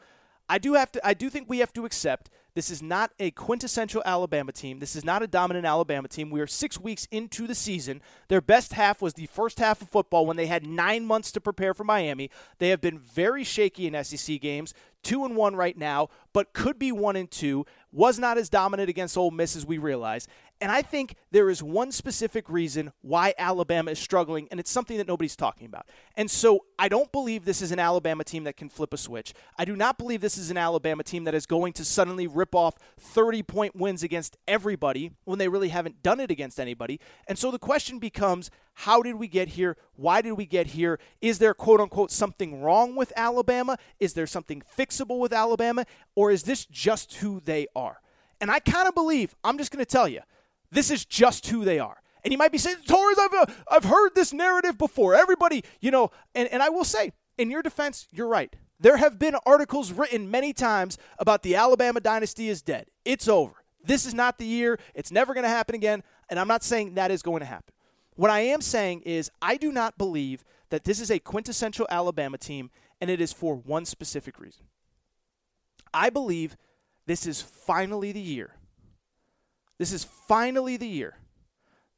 I 0.48 0.58
do 0.58 0.74
have 0.74 0.92
to. 0.92 1.06
I 1.06 1.14
do 1.14 1.30
think 1.30 1.48
we 1.48 1.58
have 1.58 1.72
to 1.74 1.84
accept 1.84 2.30
this 2.54 2.70
is 2.70 2.80
not 2.80 3.10
a 3.18 3.32
quintessential 3.32 4.02
Alabama 4.06 4.52
team. 4.52 4.78
This 4.78 4.94
is 4.94 5.04
not 5.04 5.22
a 5.22 5.26
dominant 5.26 5.66
Alabama 5.66 6.06
team. 6.06 6.30
We 6.30 6.40
are 6.40 6.46
six 6.46 6.78
weeks 6.78 7.08
into 7.10 7.48
the 7.48 7.54
season. 7.54 8.00
Their 8.28 8.40
best 8.40 8.74
half 8.74 9.02
was 9.02 9.14
the 9.14 9.26
first 9.26 9.58
half 9.58 9.82
of 9.82 9.88
football 9.88 10.24
when 10.24 10.36
they 10.36 10.46
had 10.46 10.64
nine 10.64 11.04
months 11.04 11.32
to 11.32 11.40
prepare 11.40 11.74
for 11.74 11.82
Miami. 11.82 12.30
They 12.58 12.68
have 12.68 12.80
been 12.80 12.98
very 12.98 13.42
shaky 13.42 13.88
in 13.88 14.04
SEC 14.04 14.40
games, 14.40 14.72
two 15.02 15.24
and 15.24 15.34
one 15.34 15.56
right 15.56 15.76
now, 15.76 16.10
but 16.32 16.52
could 16.52 16.78
be 16.78 16.92
one 16.92 17.16
and 17.16 17.28
two. 17.28 17.66
Was 17.90 18.20
not 18.20 18.38
as 18.38 18.48
dominant 18.48 18.88
against 18.88 19.16
Ole 19.16 19.32
Miss 19.32 19.56
as 19.56 19.66
we 19.66 19.78
realize. 19.78 20.28
And 20.64 20.72
I 20.72 20.80
think 20.80 21.16
there 21.30 21.50
is 21.50 21.62
one 21.62 21.92
specific 21.92 22.48
reason 22.48 22.90
why 23.02 23.34
Alabama 23.36 23.90
is 23.90 23.98
struggling, 23.98 24.48
and 24.50 24.58
it's 24.58 24.70
something 24.70 24.96
that 24.96 25.06
nobody's 25.06 25.36
talking 25.36 25.66
about. 25.66 25.84
And 26.16 26.30
so 26.30 26.64
I 26.78 26.88
don't 26.88 27.12
believe 27.12 27.44
this 27.44 27.60
is 27.60 27.70
an 27.70 27.78
Alabama 27.78 28.24
team 28.24 28.44
that 28.44 28.56
can 28.56 28.70
flip 28.70 28.94
a 28.94 28.96
switch. 28.96 29.34
I 29.58 29.66
do 29.66 29.76
not 29.76 29.98
believe 29.98 30.22
this 30.22 30.38
is 30.38 30.50
an 30.50 30.56
Alabama 30.56 31.02
team 31.02 31.24
that 31.24 31.34
is 31.34 31.44
going 31.44 31.74
to 31.74 31.84
suddenly 31.84 32.26
rip 32.26 32.54
off 32.54 32.78
30 32.98 33.42
point 33.42 33.76
wins 33.76 34.02
against 34.02 34.38
everybody 34.48 35.10
when 35.24 35.38
they 35.38 35.48
really 35.48 35.68
haven't 35.68 36.02
done 36.02 36.18
it 36.18 36.30
against 36.30 36.58
anybody. 36.58 36.98
And 37.28 37.38
so 37.38 37.50
the 37.50 37.58
question 37.58 37.98
becomes 37.98 38.50
how 38.72 39.02
did 39.02 39.16
we 39.16 39.28
get 39.28 39.48
here? 39.48 39.76
Why 39.96 40.22
did 40.22 40.32
we 40.32 40.46
get 40.46 40.68
here? 40.68 40.98
Is 41.20 41.40
there 41.40 41.52
quote 41.52 41.82
unquote 41.82 42.10
something 42.10 42.62
wrong 42.62 42.96
with 42.96 43.12
Alabama? 43.16 43.76
Is 44.00 44.14
there 44.14 44.26
something 44.26 44.62
fixable 44.78 45.18
with 45.18 45.34
Alabama? 45.34 45.84
Or 46.14 46.30
is 46.30 46.44
this 46.44 46.64
just 46.64 47.16
who 47.16 47.40
they 47.40 47.66
are? 47.76 48.00
And 48.40 48.50
I 48.50 48.60
kind 48.60 48.88
of 48.88 48.94
believe, 48.94 49.34
I'm 49.44 49.58
just 49.58 49.70
going 49.70 49.84
to 49.84 49.90
tell 49.90 50.08
you, 50.08 50.20
this 50.74 50.90
is 50.90 51.04
just 51.04 51.46
who 51.48 51.64
they 51.64 51.78
are. 51.78 51.96
And 52.24 52.32
you 52.32 52.38
might 52.38 52.52
be 52.52 52.58
saying, 52.58 52.78
Torres, 52.86 53.18
I've, 53.18 53.34
uh, 53.34 53.46
I've 53.70 53.84
heard 53.84 54.14
this 54.14 54.32
narrative 54.32 54.78
before. 54.78 55.14
Everybody, 55.14 55.62
you 55.80 55.90
know, 55.90 56.10
and, 56.34 56.48
and 56.48 56.62
I 56.62 56.70
will 56.70 56.84
say, 56.84 57.12
in 57.36 57.50
your 57.50 57.62
defense, 57.62 58.08
you're 58.12 58.28
right. 58.28 58.54
There 58.80 58.96
have 58.96 59.18
been 59.18 59.36
articles 59.46 59.92
written 59.92 60.30
many 60.30 60.52
times 60.52 60.98
about 61.18 61.42
the 61.42 61.54
Alabama 61.54 62.00
dynasty 62.00 62.48
is 62.48 62.62
dead. 62.62 62.86
It's 63.04 63.28
over. 63.28 63.54
This 63.84 64.06
is 64.06 64.14
not 64.14 64.38
the 64.38 64.46
year. 64.46 64.78
It's 64.94 65.12
never 65.12 65.34
going 65.34 65.44
to 65.44 65.50
happen 65.50 65.74
again. 65.74 66.02
And 66.28 66.40
I'm 66.40 66.48
not 66.48 66.62
saying 66.62 66.94
that 66.94 67.10
is 67.10 67.22
going 67.22 67.40
to 67.40 67.46
happen. 67.46 67.74
What 68.16 68.30
I 68.30 68.40
am 68.40 68.60
saying 68.60 69.02
is, 69.02 69.30
I 69.42 69.56
do 69.56 69.70
not 69.72 69.98
believe 69.98 70.44
that 70.70 70.84
this 70.84 71.00
is 71.00 71.10
a 71.10 71.18
quintessential 71.18 71.86
Alabama 71.90 72.38
team, 72.38 72.70
and 73.00 73.10
it 73.10 73.20
is 73.20 73.32
for 73.32 73.54
one 73.54 73.84
specific 73.84 74.40
reason. 74.40 74.64
I 75.92 76.10
believe 76.10 76.56
this 77.06 77.26
is 77.26 77.42
finally 77.42 78.12
the 78.12 78.20
year. 78.20 78.54
This 79.78 79.92
is 79.92 80.04
finally 80.04 80.76
the 80.76 80.88
year 80.88 81.18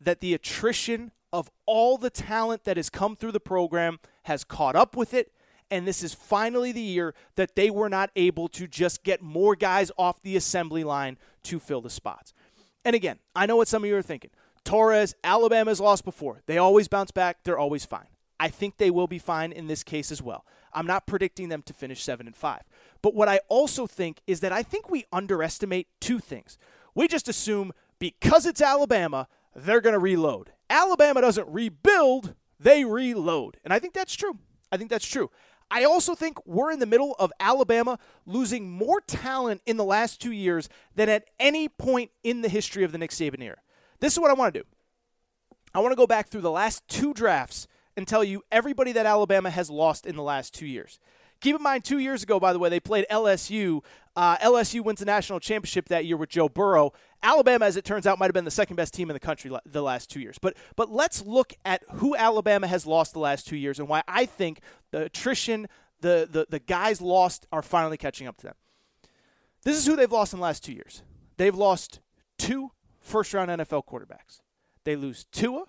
that 0.00 0.20
the 0.20 0.34
attrition 0.34 1.12
of 1.32 1.50
all 1.66 1.98
the 1.98 2.10
talent 2.10 2.64
that 2.64 2.76
has 2.76 2.90
come 2.90 3.16
through 3.16 3.32
the 3.32 3.40
program 3.40 3.98
has 4.24 4.44
caught 4.44 4.76
up 4.76 4.96
with 4.96 5.12
it. 5.12 5.32
And 5.70 5.86
this 5.86 6.02
is 6.02 6.14
finally 6.14 6.70
the 6.70 6.80
year 6.80 7.14
that 7.34 7.56
they 7.56 7.70
were 7.70 7.88
not 7.88 8.10
able 8.14 8.48
to 8.48 8.66
just 8.66 9.02
get 9.02 9.20
more 9.20 9.56
guys 9.56 9.90
off 9.98 10.22
the 10.22 10.36
assembly 10.36 10.84
line 10.84 11.18
to 11.44 11.58
fill 11.58 11.80
the 11.80 11.90
spots. 11.90 12.32
And 12.84 12.94
again, 12.94 13.18
I 13.34 13.46
know 13.46 13.56
what 13.56 13.68
some 13.68 13.82
of 13.82 13.88
you 13.88 13.96
are 13.96 14.02
thinking. 14.02 14.30
Torres, 14.64 15.14
Alabama's 15.24 15.80
lost 15.80 16.04
before. 16.04 16.42
They 16.46 16.58
always 16.58 16.88
bounce 16.88 17.10
back. 17.10 17.38
They're 17.42 17.58
always 17.58 17.84
fine. 17.84 18.06
I 18.38 18.48
think 18.48 18.76
they 18.76 18.90
will 18.90 19.06
be 19.06 19.18
fine 19.18 19.50
in 19.50 19.66
this 19.66 19.82
case 19.82 20.12
as 20.12 20.22
well. 20.22 20.44
I'm 20.72 20.86
not 20.86 21.06
predicting 21.06 21.48
them 21.48 21.62
to 21.62 21.72
finish 21.72 22.02
7 22.02 22.26
and 22.26 22.36
5. 22.36 22.62
But 23.02 23.14
what 23.14 23.28
I 23.28 23.40
also 23.48 23.86
think 23.86 24.20
is 24.26 24.40
that 24.40 24.52
I 24.52 24.62
think 24.62 24.90
we 24.90 25.04
underestimate 25.12 25.88
two 26.00 26.18
things. 26.18 26.58
We 26.96 27.06
just 27.06 27.28
assume 27.28 27.72
because 28.00 28.46
it's 28.46 28.62
Alabama, 28.62 29.28
they're 29.54 29.82
going 29.82 29.92
to 29.92 30.00
reload. 30.00 30.50
Alabama 30.68 31.20
doesn't 31.20 31.46
rebuild, 31.48 32.34
they 32.58 32.84
reload. 32.84 33.58
And 33.62 33.72
I 33.72 33.78
think 33.78 33.94
that's 33.94 34.14
true. 34.14 34.38
I 34.72 34.78
think 34.78 34.90
that's 34.90 35.06
true. 35.06 35.30
I 35.70 35.84
also 35.84 36.14
think 36.14 36.44
we're 36.46 36.72
in 36.72 36.78
the 36.78 36.86
middle 36.86 37.14
of 37.18 37.32
Alabama 37.38 37.98
losing 38.24 38.70
more 38.70 39.00
talent 39.00 39.60
in 39.66 39.76
the 39.76 39.84
last 39.84 40.20
two 40.20 40.32
years 40.32 40.68
than 40.94 41.08
at 41.08 41.24
any 41.38 41.68
point 41.68 42.12
in 42.24 42.40
the 42.40 42.48
history 42.48 42.82
of 42.82 42.92
the 42.92 42.98
Nick 42.98 43.10
Saban 43.10 43.42
era. 43.42 43.58
This 44.00 44.14
is 44.14 44.18
what 44.18 44.30
I 44.30 44.34
want 44.34 44.54
to 44.54 44.60
do. 44.60 44.66
I 45.74 45.80
want 45.80 45.92
to 45.92 45.96
go 45.96 46.06
back 46.06 46.28
through 46.28 46.40
the 46.40 46.50
last 46.50 46.86
two 46.88 47.12
drafts 47.12 47.68
and 47.96 48.08
tell 48.08 48.24
you 48.24 48.42
everybody 48.50 48.92
that 48.92 49.04
Alabama 49.06 49.50
has 49.50 49.68
lost 49.68 50.06
in 50.06 50.16
the 50.16 50.22
last 50.22 50.54
two 50.54 50.66
years. 50.66 50.98
Keep 51.40 51.56
in 51.56 51.62
mind, 51.62 51.84
two 51.84 51.98
years 51.98 52.22
ago, 52.22 52.40
by 52.40 52.52
the 52.52 52.58
way, 52.58 52.68
they 52.68 52.80
played 52.80 53.06
LSU. 53.10 53.82
Uh, 54.14 54.38
LSU 54.38 54.82
wins 54.82 55.00
the 55.00 55.04
national 55.04 55.38
championship 55.38 55.88
that 55.88 56.06
year 56.06 56.16
with 56.16 56.30
Joe 56.30 56.48
Burrow. 56.48 56.92
Alabama, 57.22 57.66
as 57.66 57.76
it 57.76 57.84
turns 57.84 58.06
out, 58.06 58.18
might 58.18 58.26
have 58.26 58.34
been 58.34 58.46
the 58.46 58.50
second 58.50 58.76
best 58.76 58.94
team 58.94 59.10
in 59.10 59.14
the 59.14 59.20
country 59.20 59.50
the 59.66 59.82
last 59.82 60.10
two 60.10 60.20
years. 60.20 60.38
But 60.40 60.56
but 60.76 60.90
let's 60.90 61.22
look 61.22 61.52
at 61.64 61.82
who 61.94 62.16
Alabama 62.16 62.66
has 62.66 62.86
lost 62.86 63.12
the 63.12 63.18
last 63.18 63.46
two 63.46 63.56
years 63.56 63.78
and 63.78 63.88
why 63.88 64.02
I 64.08 64.24
think 64.24 64.60
the 64.90 65.04
attrition, 65.04 65.68
the 66.00 66.26
the, 66.30 66.46
the 66.48 66.58
guys 66.58 67.00
lost 67.02 67.46
are 67.52 67.62
finally 67.62 67.98
catching 67.98 68.26
up 68.26 68.38
to 68.38 68.46
them. 68.46 68.54
This 69.62 69.76
is 69.76 69.86
who 69.86 69.96
they've 69.96 70.10
lost 70.10 70.32
in 70.32 70.38
the 70.38 70.44
last 70.44 70.64
two 70.64 70.72
years. 70.72 71.02
They've 71.36 71.54
lost 71.54 72.00
two 72.38 72.70
first 73.00 73.34
round 73.34 73.50
NFL 73.50 73.84
quarterbacks. 73.86 74.40
They 74.84 74.96
lose 74.96 75.26
Tua, 75.32 75.64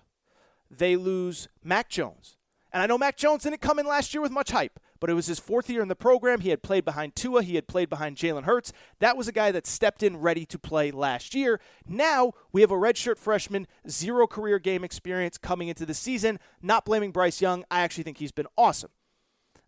they 0.70 0.96
lose 0.96 1.48
Mac 1.62 1.88
Jones. 1.88 2.36
And 2.72 2.82
I 2.82 2.86
know 2.86 2.98
Mac 2.98 3.16
Jones 3.16 3.42
didn't 3.42 3.60
come 3.60 3.78
in 3.78 3.86
last 3.86 4.14
year 4.14 4.20
with 4.20 4.30
much 4.30 4.50
hype, 4.50 4.78
but 5.00 5.10
it 5.10 5.14
was 5.14 5.26
his 5.26 5.38
fourth 5.38 5.68
year 5.70 5.82
in 5.82 5.88
the 5.88 5.96
program. 5.96 6.40
He 6.40 6.50
had 6.50 6.62
played 6.62 6.84
behind 6.84 7.14
Tua, 7.14 7.42
he 7.42 7.54
had 7.54 7.66
played 7.66 7.88
behind 7.88 8.16
Jalen 8.16 8.44
Hurts. 8.44 8.72
That 8.98 9.16
was 9.16 9.28
a 9.28 9.32
guy 9.32 9.52
that 9.52 9.66
stepped 9.66 10.02
in 10.02 10.16
ready 10.16 10.44
to 10.46 10.58
play 10.58 10.90
last 10.90 11.34
year. 11.34 11.60
Now 11.86 12.32
we 12.52 12.60
have 12.60 12.70
a 12.70 12.76
redshirt 12.76 13.18
freshman, 13.18 13.66
zero 13.88 14.26
career 14.26 14.58
game 14.58 14.84
experience 14.84 15.38
coming 15.38 15.68
into 15.68 15.86
the 15.86 15.94
season. 15.94 16.38
Not 16.62 16.84
blaming 16.84 17.12
Bryce 17.12 17.40
Young. 17.40 17.64
I 17.70 17.80
actually 17.80 18.04
think 18.04 18.18
he's 18.18 18.32
been 18.32 18.48
awesome. 18.56 18.90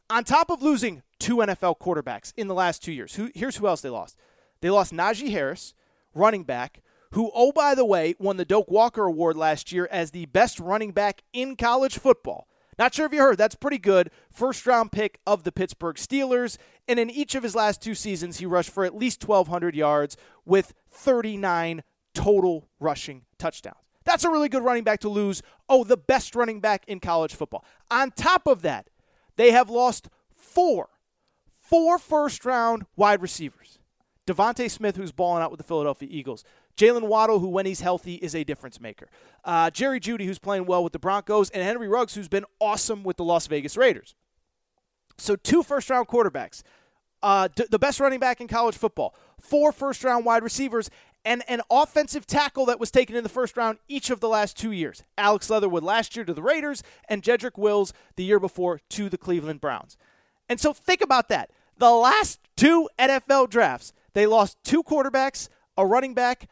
On 0.09 0.25
top 0.25 0.51
of 0.51 0.63
losing 0.63 1.03
two 1.21 1.37
NFL 1.37 1.79
quarterbacks 1.79 2.33
in 2.37 2.49
the 2.49 2.55
last 2.55 2.83
two 2.83 2.93
years, 2.93 3.15
who, 3.15 3.31
here's 3.35 3.57
who 3.57 3.69
else 3.69 3.81
they 3.81 3.91
lost. 3.91 4.17
They 4.61 4.69
lost 4.69 4.93
Najee 4.93 5.31
Harris, 5.31 5.73
running 6.15 6.43
back, 6.43 6.83
who, 7.13 7.31
oh, 7.35 7.53
by 7.53 7.75
the 7.75 7.85
way, 7.85 8.15
won 8.19 8.37
the 8.37 8.45
Doak 8.45 8.71
Walker 8.71 9.05
Award 9.05 9.37
last 9.37 9.73
year 9.73 9.89
as 9.91 10.11
the 10.11 10.27
best 10.27 10.61
running 10.61 10.93
back 10.93 11.23
in 11.33 11.57
college 11.57 11.99
football. 11.99 12.49
Not 12.81 12.95
sure 12.95 13.05
if 13.05 13.13
you 13.13 13.21
heard, 13.21 13.37
that's 13.37 13.57
pretty 13.57 13.77
good. 13.77 14.11
First 14.33 14.67
round 14.67 14.91
pick 14.91 15.21
of 15.27 15.45
the 15.45 15.53
Pittsburgh 15.53 15.97
Steelers. 15.97 16.57
And 16.89 16.99
in 16.99 17.11
each 17.11 17.35
of 17.35 17.43
his 17.43 17.55
last 17.55 17.83
two 17.83 17.95
seasons, 17.95 18.39
he 18.39 18.47
rushed 18.47 18.71
for 18.71 18.87
at 18.87 18.97
least 18.97 19.29
1,200 19.29 19.77
yards 19.77 20.17
with 20.47 20.73
39 20.91 21.83
total 22.15 22.71
rushing 22.81 23.27
touchdowns. 23.37 23.77
That's 24.05 24.25
a 24.25 24.31
really 24.31 24.49
good 24.49 24.65
running 24.65 24.83
back 24.83 25.01
to 25.01 25.11
lose. 25.11 25.43
Oh, 25.69 25.85
the 25.85 25.99
best 25.99 26.35
running 26.35 26.61
back 26.61 26.85
in 26.89 27.01
college 27.01 27.35
football. 27.35 27.67
On 27.91 28.11
top 28.13 28.47
of 28.47 28.63
that, 28.63 28.89
they 29.37 29.51
have 29.51 29.69
lost 29.69 30.09
four, 30.31 30.89
four 31.59 31.99
first 31.99 32.47
round 32.47 32.87
wide 32.97 33.21
receivers. 33.21 33.79
DeVonta 34.27 34.71
Smith, 34.71 34.97
who's 34.97 35.13
balling 35.13 35.43
out 35.43 35.51
with 35.51 35.59
the 35.59 35.65
Philadelphia 35.65 36.09
Eagles. 36.11 36.45
Jaylen 36.81 37.09
Waddle, 37.09 37.41
who 37.41 37.49
when 37.49 37.67
he's 37.67 37.81
healthy 37.81 38.15
is 38.15 38.35
a 38.35 38.43
difference 38.43 38.81
maker. 38.81 39.09
Uh, 39.45 39.71
Jerry 39.71 40.01
Jeudy, 40.01 40.25
who's 40.25 40.39
playing 40.39 40.65
well 40.65 40.83
with 40.83 40.95
the 40.95 40.99
Broncos, 40.99 41.51
and 41.51 41.63
Henry 41.63 41.89
Ruggs, 41.89 42.15
who's 42.15 42.29
been 42.29 42.47
awesome 42.59 43.03
with 43.03 43.19
the 43.19 43.25
Las 43.25 43.47
Vegas 43.47 43.77
Raiders. 43.77 44.15
So 45.19 45.37
two 45.37 45.63
first 45.63 45.91
round 45.91 46.09
quarterbacks, 46.09 46.63
uh, 47.23 47.49
d- 47.55 47.67
the 47.71 47.79
best 47.79 48.01
running 48.01 48.19
back 48.19 48.41
in 48.41 48.49
college 48.49 48.77
football, 48.77 49.15
four 49.39 49.73
first 49.73 50.03
round 50.03 50.25
wide 50.25 50.43
receivers, 50.43 50.89
and 51.23 51.43
an 51.49 51.61
offensive 51.71 52.27
tackle 52.27 52.65
that 52.65 52.81
was 52.81 52.91
taken 52.91 53.15
in 53.15 53.23
the 53.23 53.29
first 53.29 53.59
round 53.59 53.79
each 53.87 54.09
of 54.09 54.21
the 54.21 54.29
last 54.29 54.57
two 54.57 54.73
years. 54.73 55.03
Alex 55.19 55.51
Leatherwood 55.51 55.83
last 55.83 56.17
year 56.17 56.25
to 56.25 56.33
the 56.33 56.43
Raiders, 56.43 56.83
and 57.11 57.23
Jedrick 57.23 57.59
Wills 57.59 57.93
the 58.17 58.25
year 58.25 58.41
before 58.41 58.81
to 58.91 59.11
the 59.11 59.19
Cleveland 59.19 59.61
Browns. 59.61 59.99
And 60.49 60.59
so 60.59 60.73
think 60.73 61.03
about 61.03 61.29
that. 61.29 61.51
The 61.77 61.91
last 61.91 62.41
two 62.57 62.89
NFL 62.99 63.51
drafts, 63.51 63.93
they 64.15 64.27
lost 64.27 64.57
two 64.65 64.83
quarterbacks, 64.83 65.49
a 65.77 65.85
running 65.87 66.15
back, 66.15 66.49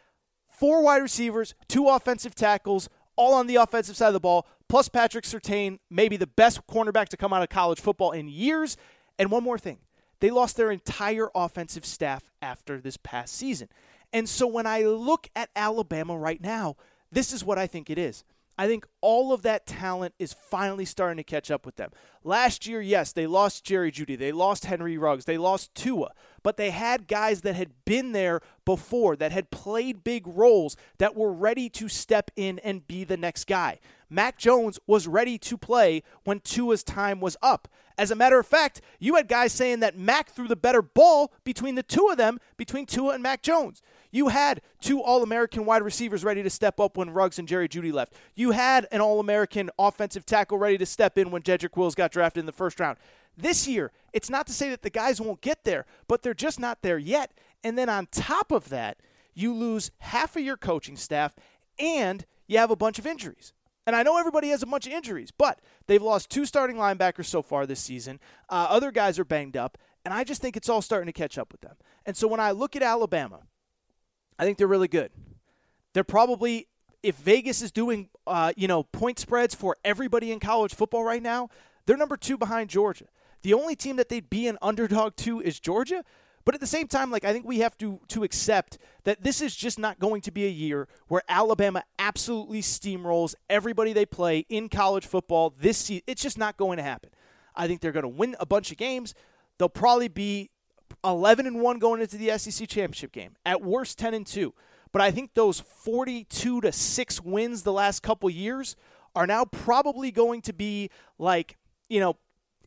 four 0.59 0.83
wide 0.83 1.03
receivers, 1.03 1.55
two 1.69 1.89
offensive 1.89 2.35
tackles, 2.35 2.89
all 3.17 3.35
on 3.35 3.47
the 3.47 3.57
offensive 3.57 3.97
side 3.97 4.09
of 4.09 4.13
the 4.13 4.21
ball, 4.21 4.47
plus 4.69 4.89
Patrick 4.89 5.25
Surtain, 5.25 5.79
maybe 5.91 6.17
the 6.17 6.27
best 6.27 6.67
cornerback 6.67 7.09
to 7.09 7.17
come 7.17 7.33
out 7.33 7.43
of 7.43 7.49
college 7.49 7.81
football 7.81 8.13
in 8.13 8.29
years. 8.29 8.77
And 9.19 9.31
one 9.31 9.43
more 9.43 9.59
thing 9.59 9.79
they 10.21 10.31
lost 10.31 10.57
their 10.57 10.71
entire 10.71 11.29
offensive 11.35 11.85
staff 11.85 12.31
after 12.43 12.81
this 12.81 12.97
past 12.97 13.35
season. 13.35 13.69
And 14.13 14.29
so 14.29 14.47
when 14.47 14.67
I 14.67 14.83
look 14.83 15.29
at 15.37 15.51
Alabama 15.55 16.17
right 16.17 16.41
now, 16.41 16.77
this 17.13 17.33
is 17.33 17.45
what 17.45 17.59
I 17.59 17.67
think 17.67 17.91
it 17.91 17.99
is. 17.99 18.25
I 18.59 18.67
think 18.67 18.87
all 19.01 19.33
of 19.33 19.43
that 19.43 19.67
talent 19.67 20.15
is 20.19 20.33
finally 20.33 20.85
starting 20.85 21.17
to 21.19 21.23
catch 21.23 21.49
up 21.49 21.65
with 21.65 21.77
them. 21.77 21.93
Last 22.25 22.67
year, 22.67 22.81
yes, 22.81 23.13
they 23.13 23.29
lost 23.29 23.65
Jerry 23.65 23.93
Jeudy, 23.93 24.19
they 24.19 24.33
lost 24.33 24.65
Henry 24.65 24.99
Ruggs, 24.99 25.27
they 25.27 25.39
lost 25.39 25.73
Tua, 25.77 26.11
but 26.43 26.57
they 26.57 26.71
had 26.71 27.07
guys 27.07 27.43
that 27.43 27.55
had 27.55 27.71
been 27.85 28.11
there 28.11 28.41
before, 28.65 29.15
that 29.15 29.31
had 29.31 29.53
played 29.53 30.03
big 30.03 30.27
roles, 30.27 30.77
that 30.99 31.15
were 31.15 31.33
ready 31.33 31.69
to 31.71 31.89
step 31.89 32.33
in 32.35 32.59
and 32.59 32.89
be 32.89 33.05
the 33.05 33.17
next 33.17 33.47
guy. 33.47 33.79
Mac 34.11 34.37
Jones 34.39 34.81
was 34.89 35.07
ready 35.07 35.39
to 35.39 35.57
play 35.57 36.03
when 36.25 36.41
Tua's 36.41 36.83
time 36.83 37.21
was 37.21 37.37
up. 37.41 37.69
As 37.97 38.11
a 38.11 38.17
matter 38.17 38.39
of 38.39 38.47
fact, 38.47 38.81
you 38.99 39.15
had 39.15 39.29
guys 39.29 39.53
saying 39.53 39.81
that 39.81 39.97
Mac 39.97 40.31
threw 40.31 40.49
the 40.49 40.57
better 40.57 40.83
ball 40.83 41.33
between 41.45 41.77
the 41.77 41.83
two 41.83 42.09
of 42.09 42.17
them, 42.17 42.39
between 42.57 42.87
Tua 42.87 43.15
and 43.15 43.23
Mac 43.23 43.43
Jones. 43.43 43.83
You 44.11 44.29
had 44.29 44.61
two 44.81 45.03
All 45.03 45.23
American 45.23 45.65
wide 45.65 45.83
receivers 45.83 46.25
ready 46.25 46.43
to 46.43 46.51
step 46.51 46.81
up 46.81 46.97
when 46.97 47.11
Ruggs 47.11 47.39
and 47.39 47.47
Jerry 47.47 47.69
Jeudy 47.69 47.93
left. 47.93 48.15
You 48.35 48.53
had 48.53 48.87
an 48.91 49.01
All 49.01 49.21
American 49.21 49.71
offensive 49.79 50.25
tackle 50.25 50.59
ready 50.59 50.79
to 50.79 50.87
step 50.87 51.19
in 51.19 51.31
when 51.31 51.43
Jedrick 51.43 51.77
Wills 51.77 51.95
got 51.95 52.13
drafted 52.13 52.41
in 52.41 52.47
the 52.47 52.53
first 52.53 52.81
round. 52.81 52.99
This 53.37 53.69
year, 53.69 53.93
it's 54.13 54.31
not 54.31 54.47
to 54.49 54.53
say 54.53 54.71
that 54.71 54.83
the 54.83 54.91
guys 54.91 55.21
won't 55.21 55.41
get 55.41 55.65
there, 55.65 55.87
but 56.09 56.23
they're 56.23 56.35
just 56.35 56.59
not 56.59 56.83
there 56.83 56.99
yet. 56.99 57.33
And 57.63 57.77
then 57.77 57.89
on 57.89 58.07
top 58.07 58.51
of 58.51 58.69
that, 58.71 58.99
you 59.35 59.55
lose 59.55 59.91
half 59.99 60.37
of 60.37 60.43
your 60.43 60.57
coaching 60.57 60.97
staff 60.97 61.35
and 61.79 62.25
you 62.47 62.59
have 62.59 62.71
a 62.71 62.77
bunch 62.77 62.99
of 62.99 63.07
injuries. 63.07 63.53
And 63.87 63.95
I 63.95 64.03
know 64.03 64.19
everybody 64.19 64.49
has 64.49 64.63
a 64.63 64.67
bunch 64.67 64.87
of 64.87 64.93
injuries, 64.93 65.31
but 65.31 65.61
they've 65.87 66.03
lost 66.03 66.29
two 66.29 66.45
starting 66.45 66.77
linebackers 66.77 67.27
so 67.27 67.41
far 67.41 67.65
this 67.65 67.81
season. 67.81 68.21
Uh, 68.49 68.67
other 68.69 68.91
guys 68.91 69.19
are 69.19 69.25
banged 69.25 69.57
up, 69.57 69.79
and 70.05 70.13
I 70.13 70.25
just 70.25 70.43
think 70.43 70.57
it's 70.57 70.69
all 70.69 70.83
starting 70.83 71.07
to 71.07 71.13
catch 71.13 71.39
up 71.39 71.53
with 71.53 71.63
them. 71.63 71.77
And 72.05 72.15
so 72.17 72.29
when 72.29 72.41
I 72.41 72.51
look 72.51 72.77
at 72.77 72.83
Alabama, 72.83 73.45
I 74.39 74.45
think 74.45 74.59
they're 74.59 74.67
really 74.67 74.89
good. 74.89 75.11
They're 75.95 76.05
probably 76.05 76.69
if 77.03 77.17
Vegas 77.17 77.63
is 77.63 77.73
doing 77.73 78.09
uh, 78.27 78.53
you 78.57 78.69
know 78.69 78.83
point 78.83 79.19
spreads 79.19 79.55
for 79.55 79.77
everybody 79.85 80.33
in 80.33 80.41
college 80.41 80.75
football 80.75 81.05
right 81.05 81.23
now, 81.23 81.49
they're 81.87 81.97
number 81.97 82.17
two 82.17 82.37
behind 82.37 82.71
Georgia. 82.71 83.07
The 83.43 83.55
only 83.55 83.77
team 83.77 83.97
that 83.97 84.09
they'd 84.09 84.29
be 84.29 84.49
an 84.49 84.59
underdog 84.61 85.17
to 85.17 85.41
is 85.41 85.61
Georgia. 85.61 86.05
But 86.45 86.55
at 86.55 86.63
the 86.63 86.67
same 86.67 86.89
time, 86.89 87.11
like 87.11 87.25
I 87.25 87.33
think 87.35 87.47
we 87.47 87.59
have 87.59 87.77
to 87.79 88.01
to 88.09 88.25
accept 88.25 88.79
that 89.05 89.23
this 89.23 89.43
is 89.43 89.55
just 89.55 89.79
not 89.79 89.99
going 89.99 90.23
to 90.23 90.31
be 90.31 90.47
a 90.47 90.51
year 90.51 90.89
where 91.09 91.23
Alabama 91.29 91.83
absolutely 91.99 92.63
steamrolls 92.63 93.35
everybody 93.51 93.93
they 93.93 94.07
play 94.07 94.47
in 94.49 94.71
college 94.71 95.07
football 95.07 95.53
this 95.61 95.77
season. 95.77 96.05
It's 96.07 96.23
just 96.23 96.39
not 96.39 96.57
going 96.57 96.79
to 96.79 96.83
happen. 96.83 97.11
I 97.55 97.67
think 97.67 97.81
they're 97.81 97.93
going 97.93 98.05
to 98.05 98.09
win 98.09 98.35
a 98.41 98.47
bunch 98.47 98.71
of 98.71 98.79
games. 98.79 99.15
They'll 99.59 99.69
probably 99.69 100.09
be 100.09 100.51
11 101.05 101.47
and 101.47 101.61
1 101.61 101.79
going 101.79 102.01
into 102.01 102.17
the 102.17 102.37
SEC 102.39 102.69
championship 102.69 103.13
game. 103.13 103.37
At 103.45 103.63
worst 103.63 103.99
10 103.99 104.15
and 104.15 104.27
2. 104.27 104.55
But 104.93 105.03
I 105.03 105.11
think 105.11 105.35
those 105.35 105.61
42 105.61 106.63
to 106.63 106.73
6 106.73 107.21
wins 107.23 107.63
the 107.63 107.73
last 107.73 108.03
couple 108.03 108.31
years 108.31 108.77
are 109.15 109.27
now 109.27 109.45
probably 109.45 110.11
going 110.11 110.43
to 110.43 110.53
be 110.53 110.91
like, 111.19 111.57
you 111.89 112.01
know, 112.01 112.17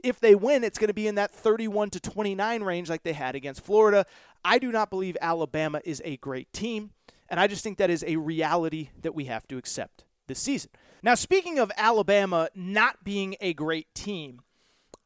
if 0.03 0.19
they 0.19 0.35
win, 0.35 0.63
it's 0.63 0.77
going 0.77 0.87
to 0.87 0.93
be 0.93 1.07
in 1.07 1.15
that 1.15 1.31
31 1.31 1.91
to 1.91 1.99
29 1.99 2.63
range 2.63 2.89
like 2.89 3.03
they 3.03 3.13
had 3.13 3.35
against 3.35 3.61
Florida. 3.61 4.05
I 4.43 4.57
do 4.57 4.71
not 4.71 4.89
believe 4.89 5.15
Alabama 5.21 5.81
is 5.83 6.01
a 6.03 6.17
great 6.17 6.51
team, 6.53 6.91
and 7.29 7.39
I 7.39 7.47
just 7.47 7.63
think 7.63 7.77
that 7.77 7.89
is 7.89 8.03
a 8.07 8.15
reality 8.15 8.89
that 9.01 9.13
we 9.13 9.25
have 9.25 9.47
to 9.49 9.57
accept 9.57 10.05
this 10.27 10.39
season. 10.39 10.71
Now, 11.03 11.15
speaking 11.15 11.59
of 11.59 11.71
Alabama 11.77 12.49
not 12.55 13.03
being 13.03 13.35
a 13.41 13.53
great 13.53 13.93
team, 13.93 14.41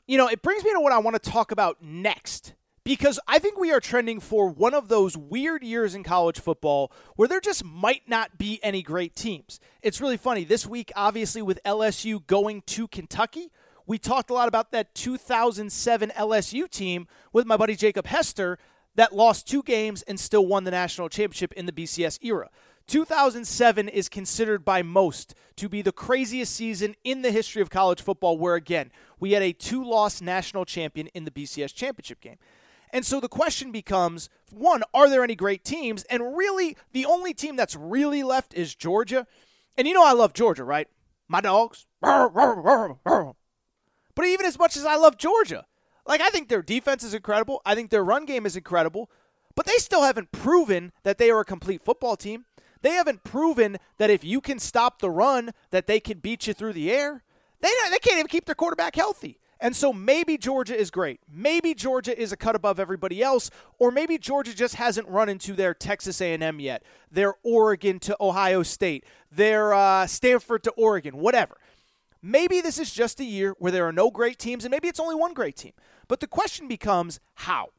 you 0.07 0.17
know, 0.17 0.27
it 0.27 0.41
brings 0.41 0.63
me 0.63 0.71
to 0.73 0.79
what 0.79 0.93
I 0.93 0.99
want 0.99 1.21
to 1.21 1.31
talk 1.31 1.51
about 1.51 1.81
next 1.81 2.53
because 2.85 3.19
I 3.27 3.39
think 3.39 3.57
we 3.57 3.71
are 3.71 3.79
trending 3.79 4.19
for 4.19 4.47
one 4.47 4.75
of 4.75 4.87
those 4.87 5.17
weird 5.17 5.63
years 5.63 5.95
in 5.95 6.03
college 6.03 6.39
football 6.39 6.91
where 7.15 7.27
there 7.27 7.41
just 7.41 7.65
might 7.65 8.07
not 8.07 8.37
be 8.37 8.59
any 8.61 8.83
great 8.83 9.15
teams. 9.15 9.59
It's 9.81 9.99
really 9.99 10.17
funny. 10.17 10.43
This 10.43 10.67
week, 10.67 10.91
obviously, 10.95 11.41
with 11.41 11.59
LSU 11.65 12.25
going 12.27 12.61
to 12.67 12.87
Kentucky, 12.87 13.51
we 13.87 13.97
talked 13.97 14.29
a 14.29 14.33
lot 14.33 14.47
about 14.47 14.71
that 14.71 14.93
2007 14.93 16.11
LSU 16.11 16.69
team 16.69 17.07
with 17.33 17.47
my 17.47 17.57
buddy 17.57 17.75
Jacob 17.75 18.05
Hester 18.05 18.59
that 18.93 19.15
lost 19.15 19.47
two 19.47 19.63
games 19.63 20.03
and 20.03 20.19
still 20.19 20.45
won 20.45 20.63
the 20.63 20.71
national 20.71 21.09
championship 21.09 21.53
in 21.53 21.65
the 21.65 21.71
BCS 21.71 22.19
era. 22.21 22.49
2007 22.87 23.89
is 23.89 24.07
considered 24.07 24.63
by 24.63 24.83
most 24.83 25.33
to 25.55 25.67
be 25.67 25.81
the 25.81 25.91
craziest 25.91 26.53
season 26.53 26.95
in 27.03 27.23
the 27.23 27.31
history 27.31 27.63
of 27.63 27.71
college 27.71 27.99
football, 27.99 28.37
where 28.37 28.53
again, 28.53 28.91
we 29.19 29.31
had 29.31 29.41
a 29.41 29.51
two 29.51 29.83
loss 29.83 30.21
national 30.21 30.65
champion 30.65 31.07
in 31.07 31.25
the 31.25 31.31
BCS 31.31 31.73
championship 31.73 32.21
game. 32.21 32.37
And 32.95 33.05
so 33.05 33.19
the 33.19 33.27
question 33.27 33.73
becomes 33.73 34.29
one, 34.49 34.81
are 34.93 35.09
there 35.09 35.21
any 35.21 35.35
great 35.35 35.65
teams? 35.65 36.05
And 36.05 36.37
really, 36.37 36.77
the 36.93 37.05
only 37.05 37.33
team 37.33 37.57
that's 37.57 37.75
really 37.75 38.23
left 38.23 38.53
is 38.53 38.73
Georgia. 38.73 39.27
And 39.77 39.85
you 39.85 39.93
know, 39.93 40.05
I 40.05 40.13
love 40.13 40.31
Georgia, 40.31 40.63
right? 40.63 40.87
My 41.27 41.41
dogs. 41.41 41.87
But 44.15 44.25
even 44.25 44.45
as 44.45 44.57
much 44.57 44.77
as 44.77 44.85
I 44.85 44.95
love 44.95 45.17
Georgia, 45.17 45.65
like, 46.07 46.21
I 46.21 46.29
think 46.29 46.47
their 46.47 46.61
defense 46.61 47.03
is 47.03 47.13
incredible. 47.13 47.61
I 47.65 47.75
think 47.75 47.89
their 47.89 48.01
run 48.01 48.25
game 48.25 48.45
is 48.45 48.55
incredible. 48.55 49.11
But 49.55 49.65
they 49.65 49.75
still 49.75 50.03
haven't 50.03 50.31
proven 50.31 50.93
that 51.03 51.17
they 51.17 51.29
are 51.29 51.41
a 51.41 51.45
complete 51.45 51.81
football 51.81 52.15
team. 52.15 52.45
They 52.81 52.91
haven't 52.91 53.25
proven 53.25 53.75
that 53.97 54.09
if 54.09 54.23
you 54.23 54.39
can 54.39 54.57
stop 54.57 54.99
the 54.99 55.09
run, 55.09 55.51
that 55.71 55.87
they 55.87 55.99
can 55.99 56.19
beat 56.19 56.47
you 56.47 56.53
through 56.53 56.71
the 56.71 56.93
air. 56.93 57.23
They, 57.59 57.67
they 57.91 57.99
can't 57.99 58.19
even 58.19 58.27
keep 58.27 58.45
their 58.45 58.55
quarterback 58.55 58.95
healthy. 58.95 59.37
And 59.59 59.75
so 59.75 59.93
maybe 59.93 60.37
Georgia 60.37 60.77
is 60.77 60.91
great. 60.91 61.21
Maybe 61.31 61.73
Georgia 61.73 62.19
is 62.19 62.31
a 62.31 62.37
cut 62.37 62.55
above 62.55 62.79
everybody 62.79 63.23
else, 63.23 63.49
or 63.79 63.89
maybe 63.89 64.17
Georgia 64.17 64.53
just 64.53 64.75
hasn't 64.75 65.07
run 65.07 65.29
into 65.29 65.53
their 65.53 65.73
Texas 65.73 66.19
A&M 66.19 66.59
yet, 66.59 66.83
their 67.09 67.35
Oregon 67.43 67.99
to 67.99 68.17
Ohio 68.19 68.63
State, 68.63 69.05
their 69.31 69.73
uh, 69.73 70.07
Stanford 70.07 70.63
to 70.63 70.71
Oregon, 70.71 71.17
whatever. 71.17 71.57
Maybe 72.21 72.59
this 72.59 72.79
is 72.79 72.91
just 72.91 73.19
a 73.19 73.23
year 73.23 73.55
where 73.59 73.71
there 73.71 73.87
are 73.87 73.93
no 73.93 74.11
great 74.11 74.39
teams, 74.39 74.65
and 74.65 74.71
maybe 74.71 74.87
it's 74.87 74.99
only 74.99 75.15
one 75.15 75.33
great 75.33 75.55
team. 75.55 75.73
But 76.07 76.19
the 76.19 76.27
question 76.27 76.67
becomes 76.67 77.19
how? 77.35 77.69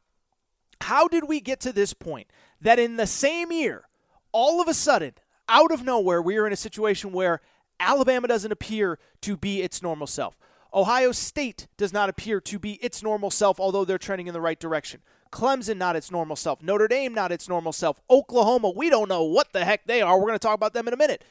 How 0.81 1.07
did 1.07 1.27
we 1.27 1.41
get 1.41 1.59
to 1.61 1.73
this 1.73 1.93
point 1.93 2.27
that 2.61 2.79
in 2.79 2.95
the 2.97 3.07
same 3.07 3.51
year, 3.51 3.83
all 4.31 4.61
of 4.61 4.67
a 4.67 4.73
sudden, 4.73 5.13
out 5.49 5.71
of 5.71 5.83
nowhere, 5.83 6.21
we 6.21 6.37
are 6.37 6.47
in 6.47 6.53
a 6.53 6.57
situation 6.57 7.11
where 7.11 7.41
Alabama 7.79 8.27
doesn't 8.27 8.51
appear 8.51 8.99
to 9.21 9.37
be 9.37 9.61
its 9.61 9.81
normal 9.81 10.07
self? 10.07 10.37
Ohio 10.73 11.11
State 11.11 11.67
does 11.77 11.93
not 11.93 12.09
appear 12.09 12.39
to 12.41 12.59
be 12.59 12.73
its 12.73 13.01
normal 13.01 13.31
self, 13.31 13.59
although 13.59 13.85
they're 13.85 13.97
trending 13.97 14.27
in 14.27 14.33
the 14.33 14.41
right 14.41 14.59
direction. 14.59 15.01
Clemson, 15.31 15.77
not 15.77 15.95
its 15.95 16.11
normal 16.11 16.35
self. 16.35 16.61
Notre 16.61 16.87
Dame, 16.87 17.13
not 17.13 17.31
its 17.31 17.49
normal 17.49 17.73
self. 17.73 17.99
Oklahoma, 18.09 18.71
we 18.75 18.89
don't 18.89 19.09
know 19.09 19.23
what 19.23 19.53
the 19.53 19.65
heck 19.65 19.85
they 19.85 20.01
are. 20.01 20.17
We're 20.17 20.27
going 20.27 20.33
to 20.33 20.39
talk 20.39 20.55
about 20.55 20.73
them 20.73 20.87
in 20.87 20.93
a 20.93 20.97
minute. 20.97 21.23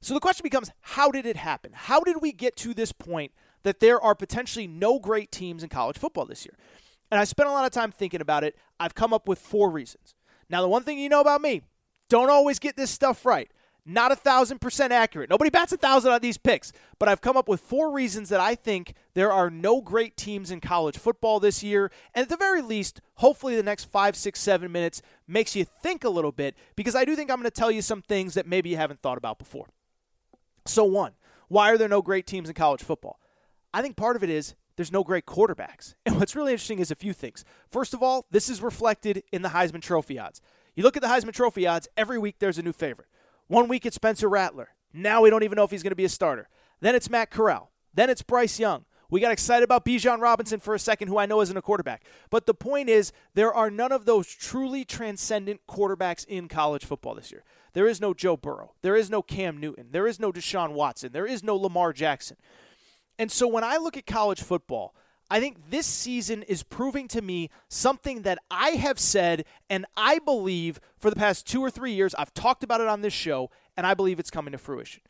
So 0.00 0.14
the 0.14 0.20
question 0.20 0.42
becomes 0.42 0.70
how 0.80 1.10
did 1.10 1.24
it 1.24 1.36
happen? 1.36 1.72
How 1.74 2.00
did 2.00 2.16
we 2.20 2.32
get 2.32 2.56
to 2.58 2.74
this 2.74 2.92
point 2.92 3.32
that 3.62 3.80
there 3.80 4.00
are 4.00 4.14
potentially 4.14 4.66
no 4.66 4.98
great 4.98 5.32
teams 5.32 5.62
in 5.62 5.68
college 5.68 5.96
football 5.96 6.26
this 6.26 6.44
year? 6.44 6.54
And 7.10 7.20
I 7.20 7.24
spent 7.24 7.48
a 7.48 7.52
lot 7.52 7.64
of 7.64 7.70
time 7.70 7.92
thinking 7.92 8.20
about 8.20 8.44
it. 8.44 8.56
I've 8.78 8.94
come 8.94 9.12
up 9.12 9.28
with 9.28 9.38
four 9.38 9.70
reasons. 9.70 10.14
Now, 10.50 10.62
the 10.62 10.68
one 10.68 10.82
thing 10.82 10.98
you 10.98 11.08
know 11.08 11.20
about 11.20 11.40
me, 11.40 11.62
don't 12.08 12.30
always 12.30 12.58
get 12.58 12.76
this 12.76 12.90
stuff 12.90 13.24
right. 13.24 13.50
Not 13.86 14.12
a 14.12 14.16
thousand 14.16 14.60
percent 14.60 14.94
accurate. 14.94 15.28
Nobody 15.28 15.50
bats 15.50 15.72
a 15.72 15.76
thousand 15.76 16.12
on 16.12 16.20
these 16.22 16.38
picks, 16.38 16.72
but 16.98 17.06
I've 17.08 17.20
come 17.20 17.36
up 17.36 17.48
with 17.48 17.60
four 17.60 17.92
reasons 17.92 18.30
that 18.30 18.40
I 18.40 18.54
think 18.54 18.94
there 19.12 19.30
are 19.30 19.50
no 19.50 19.82
great 19.82 20.16
teams 20.16 20.50
in 20.50 20.62
college 20.62 20.96
football 20.96 21.38
this 21.38 21.62
year. 21.62 21.90
And 22.14 22.22
at 22.22 22.30
the 22.30 22.36
very 22.38 22.62
least, 22.62 23.02
hopefully 23.16 23.56
the 23.56 23.62
next 23.62 23.84
five, 23.84 24.16
six, 24.16 24.40
seven 24.40 24.72
minutes 24.72 25.02
makes 25.28 25.54
you 25.54 25.66
think 25.66 26.02
a 26.02 26.08
little 26.08 26.32
bit 26.32 26.56
because 26.76 26.94
I 26.94 27.04
do 27.04 27.14
think 27.14 27.30
I'm 27.30 27.36
going 27.36 27.44
to 27.44 27.50
tell 27.50 27.70
you 27.70 27.82
some 27.82 28.00
things 28.00 28.32
that 28.34 28.46
maybe 28.46 28.70
you 28.70 28.76
haven't 28.76 29.02
thought 29.02 29.18
about 29.18 29.38
before. 29.38 29.66
So, 30.64 30.84
one, 30.84 31.12
why 31.48 31.70
are 31.70 31.76
there 31.76 31.88
no 31.88 32.00
great 32.00 32.26
teams 32.26 32.48
in 32.48 32.54
college 32.54 32.82
football? 32.82 33.20
I 33.74 33.82
think 33.82 33.96
part 33.96 34.16
of 34.16 34.24
it 34.24 34.30
is 34.30 34.54
there's 34.76 34.92
no 34.92 35.04
great 35.04 35.26
quarterbacks. 35.26 35.94
And 36.06 36.18
what's 36.18 36.36
really 36.36 36.52
interesting 36.52 36.78
is 36.78 36.90
a 36.90 36.96
few 36.96 37.12
things. 37.12 37.44
First 37.70 37.92
of 37.92 38.02
all, 38.02 38.26
this 38.30 38.48
is 38.48 38.62
reflected 38.62 39.22
in 39.32 39.42
the 39.42 39.50
Heisman 39.50 39.82
Trophy 39.82 40.18
odds. 40.18 40.40
You 40.74 40.82
look 40.84 40.96
at 40.96 41.02
the 41.02 41.08
Heisman 41.08 41.32
Trophy 41.32 41.66
odds, 41.66 41.88
every 41.96 42.18
week 42.18 42.36
there's 42.38 42.58
a 42.58 42.62
new 42.62 42.72
favorite. 42.72 43.08
One 43.48 43.68
week 43.68 43.84
it's 43.86 43.96
Spencer 43.96 44.28
Rattler. 44.28 44.70
Now 44.92 45.22
we 45.22 45.30
don't 45.30 45.42
even 45.42 45.56
know 45.56 45.64
if 45.64 45.70
he's 45.70 45.82
going 45.82 45.90
to 45.90 45.96
be 45.96 46.04
a 46.04 46.08
starter. 46.08 46.48
Then 46.80 46.94
it's 46.94 47.10
Matt 47.10 47.30
Corral. 47.30 47.72
Then 47.92 48.10
it's 48.10 48.22
Bryce 48.22 48.58
Young. 48.58 48.84
We 49.10 49.20
got 49.20 49.32
excited 49.32 49.62
about 49.62 49.84
Bijan 49.84 50.20
Robinson 50.20 50.60
for 50.60 50.74
a 50.74 50.78
second, 50.78 51.08
who 51.08 51.18
I 51.18 51.26
know 51.26 51.40
isn't 51.40 51.56
a 51.56 51.62
quarterback. 51.62 52.04
But 52.30 52.46
the 52.46 52.54
point 52.54 52.88
is, 52.88 53.12
there 53.34 53.52
are 53.52 53.70
none 53.70 53.92
of 53.92 54.06
those 54.06 54.26
truly 54.26 54.84
transcendent 54.84 55.60
quarterbacks 55.68 56.26
in 56.26 56.48
college 56.48 56.84
football 56.84 57.14
this 57.14 57.30
year. 57.30 57.44
There 57.74 57.86
is 57.86 58.00
no 58.00 58.14
Joe 58.14 58.36
Burrow. 58.36 58.72
There 58.82 58.96
is 58.96 59.10
no 59.10 59.22
Cam 59.22 59.58
Newton. 59.58 59.88
There 59.90 60.06
is 60.06 60.18
no 60.18 60.32
Deshaun 60.32 60.72
Watson. 60.72 61.12
There 61.12 61.26
is 61.26 61.44
no 61.44 61.54
Lamar 61.54 61.92
Jackson. 61.92 62.36
And 63.18 63.30
so 63.30 63.46
when 63.46 63.62
I 63.62 63.76
look 63.76 63.96
at 63.96 64.06
college 64.06 64.42
football, 64.42 64.94
I 65.34 65.40
think 65.40 65.68
this 65.68 65.84
season 65.84 66.44
is 66.44 66.62
proving 66.62 67.08
to 67.08 67.20
me 67.20 67.50
something 67.68 68.22
that 68.22 68.38
I 68.52 68.70
have 68.70 69.00
said 69.00 69.44
and 69.68 69.84
I 69.96 70.20
believe 70.20 70.78
for 70.96 71.10
the 71.10 71.16
past 71.16 71.44
two 71.44 71.60
or 71.60 71.72
three 71.72 71.90
years. 71.90 72.14
I've 72.14 72.32
talked 72.34 72.62
about 72.62 72.80
it 72.80 72.86
on 72.86 73.00
this 73.00 73.12
show, 73.12 73.50
and 73.76 73.84
I 73.84 73.94
believe 73.94 74.20
it's 74.20 74.30
coming 74.30 74.52
to 74.52 74.58
fruition. 74.58 75.02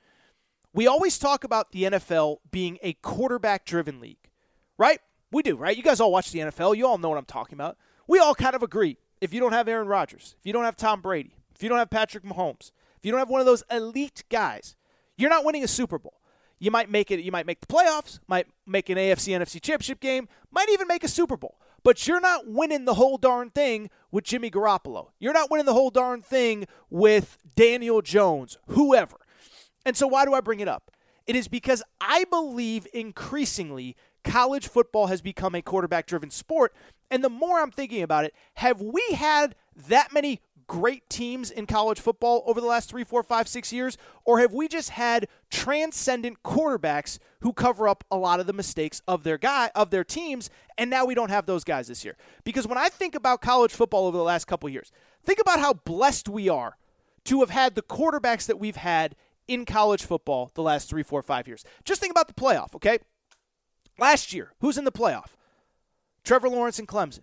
We 0.73 0.87
always 0.87 1.19
talk 1.19 1.45
about 1.45 1.73
the 1.73 1.83
NFL 1.83 2.39
being 2.51 2.79
a 2.81 2.95
quarterback 2.95 3.67
driven 3.67 4.01
league, 4.01 4.31
right? 4.79 4.99
We 5.31 5.43
do, 5.43 5.57
right? 5.57 5.77
You 5.77 5.83
guys 5.83 6.01
all 6.01 6.11
watch 6.11 6.33
the 6.33 6.39
NFL. 6.39 6.75
You 6.75 6.87
all 6.87 6.97
know 6.97 7.11
what 7.11 7.19
I'm 7.19 7.27
talking 7.27 7.57
about. 7.57 7.77
We 8.09 8.19
all 8.19 8.35
kind 8.35 8.57
of 8.57 8.63
agree. 8.63 8.97
If 9.21 9.35
you 9.35 9.41
don't 9.41 9.53
have 9.53 9.69
Aaron 9.69 9.89
Rodgers, 9.89 10.37
if 10.41 10.47
you 10.47 10.55
don't 10.55 10.65
have 10.65 10.77
Tom 10.77 11.03
Brady, 11.03 11.37
if 11.55 11.63
you 11.63 11.69
don't 11.69 11.77
have 11.77 11.91
Patrick 11.91 12.25
Mahomes, 12.25 12.73
if 12.97 13.05
you 13.05 13.11
don't 13.11 13.21
have 13.21 13.29
one 13.29 13.41
of 13.41 13.47
those 13.47 13.63
elite 13.71 14.25
guys, 14.31 14.75
you're 15.19 15.29
not 15.29 15.45
winning 15.45 15.65
a 15.65 15.69
Super 15.69 15.99
Bowl. 15.99 16.15
You 16.59 16.71
might 16.71 16.91
make 16.91 17.11
it. 17.11 17.21
You 17.21 17.33
might 17.33 17.47
make 17.47 17.61
the 17.61 17.67
playoffs. 17.67 18.21
Might 18.27 18.47
make 18.67 18.89
an 18.89 18.99
AFC 18.99 19.39
NFC 19.39 19.61
Championship 19.61 20.01
game. 20.01 20.29
Might 20.51 20.69
even 20.71 20.89
make 20.89 21.05
a 21.05 21.09
Super 21.09 21.37
Bowl. 21.37 21.59
But 21.83 22.07
you're 22.07 22.21
not 22.21 22.47
winning 22.47 22.87
the 22.87 22.95
whole 22.95 23.19
darn 23.19 23.51
thing 23.51 23.91
with 24.11 24.25
Jimmy 24.25 24.51
Garoppolo. 24.51 25.09
You're 25.19 25.35
not 25.35 25.51
winning 25.51 25.67
the 25.67 25.75
whole 25.75 25.91
darn 25.91 26.23
thing 26.23 26.67
with 26.89 27.37
Daniel 27.55 28.01
Jones, 28.01 28.57
whoever. 28.69 29.17
And 29.85 29.97
so, 29.97 30.07
why 30.07 30.25
do 30.25 30.33
I 30.33 30.41
bring 30.41 30.61
it 30.61 30.69
up? 30.69 30.91
It 31.27 31.37
is 31.37 31.49
because 31.49 31.83
I 32.01 32.25
believe 32.25 32.87
increasingly 32.95 33.97
college 34.25 34.69
football 34.69 35.07
has 35.07 35.21
become 35.21 35.55
a 35.55 35.63
quarterback 35.63 36.07
driven 36.07 36.31
sport. 36.31 36.75
And 37.11 37.23
the 37.23 37.29
more 37.29 37.61
I'm 37.61 37.71
thinking 37.71 38.03
about 38.03 38.25
it, 38.25 38.35
have 38.55 38.81
we 38.81 39.03
had 39.15 39.55
that 39.89 40.13
many 40.13 40.41
great 40.67 41.09
teams 41.09 41.51
in 41.51 41.67
college 41.67 42.01
football 42.01 42.43
over 42.47 42.61
the 42.61 42.67
last 42.67 42.89
three, 42.89 43.05
four, 43.05 43.23
five, 43.23 43.49
six 43.49 43.73
years? 43.73 43.97
Or 44.25 44.39
have 44.41 44.53
we 44.53 44.69
just 44.69 44.91
had 44.91 45.29
transcendent 45.51 46.43
quarterbacks 46.43 47.19
who 47.41 47.53
cover 47.53 47.89
up 47.89 48.05
a 48.11 48.17
lot 48.17 48.41
of 48.41 48.47
the 48.47 48.53
mistakes 48.53 49.03
of 49.07 49.25
their 49.25 49.39
guy 49.39 49.71
of 49.75 49.91
their 49.91 50.05
teams, 50.05 50.51
and 50.79 50.91
now 50.91 51.05
we 51.05 51.15
don't 51.15 51.31
have 51.31 51.47
those 51.47 51.65
guys 51.65 51.89
this 51.89 52.05
year? 52.05 52.17
Because 52.45 52.67
when 52.67 52.79
I 52.79 52.89
think 52.89 53.15
about 53.15 53.41
college 53.41 53.73
football 53.73 54.07
over 54.07 54.17
the 54.17 54.23
last 54.23 54.47
couple 54.47 54.69
years, 54.69 54.93
think 55.25 55.41
about 55.41 55.61
how 55.61 55.73
blessed 55.73 56.29
we 56.29 56.49
are 56.49 56.77
to 57.25 57.41
have 57.41 57.51
had 57.51 57.75
the 57.75 57.83
quarterbacks 57.83 58.47
that 58.47 58.59
we've 58.59 58.77
had 58.77 59.17
in 59.49 59.65
college 59.65 60.05
football 60.05 60.51
the 60.55 60.63
last 60.63 60.89
three, 60.89 61.03
four, 61.03 61.23
five 61.23 61.47
years. 61.47 61.65
Just 61.85 62.01
think 62.01 62.11
about 62.11 62.29
the 62.29 62.35
playoff, 62.35 62.75
okay? 62.75 62.99
Last 63.99 64.33
year, 64.33 64.53
who's 64.61 64.79
in 64.79 64.85
the 64.85 64.93
playoff? 64.93 65.35
Trevor 66.25 66.49
Lawrence 66.49 66.79
and 66.79 66.89
Clemson. 66.89 67.21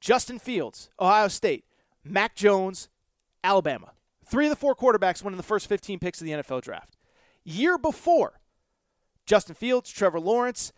Justin 0.00 0.38
Fields, 0.38 0.90
Ohio 1.00 1.28
State. 1.28 1.64
Mac 2.10 2.34
Jones, 2.34 2.88
Alabama. 3.42 3.92
Three 4.24 4.46
of 4.46 4.50
the 4.50 4.56
four 4.56 4.74
quarterbacks 4.74 5.22
went 5.22 5.34
in 5.34 5.38
the 5.38 5.42
first 5.42 5.68
15 5.68 5.98
picks 5.98 6.20
of 6.20 6.26
the 6.26 6.32
NFL 6.32 6.62
draft. 6.62 6.96
Year 7.44 7.78
before, 7.78 8.40
Justin 9.24 9.54
Fields, 9.54 9.90
Trevor 9.90 10.20
Lawrence, 10.20 10.72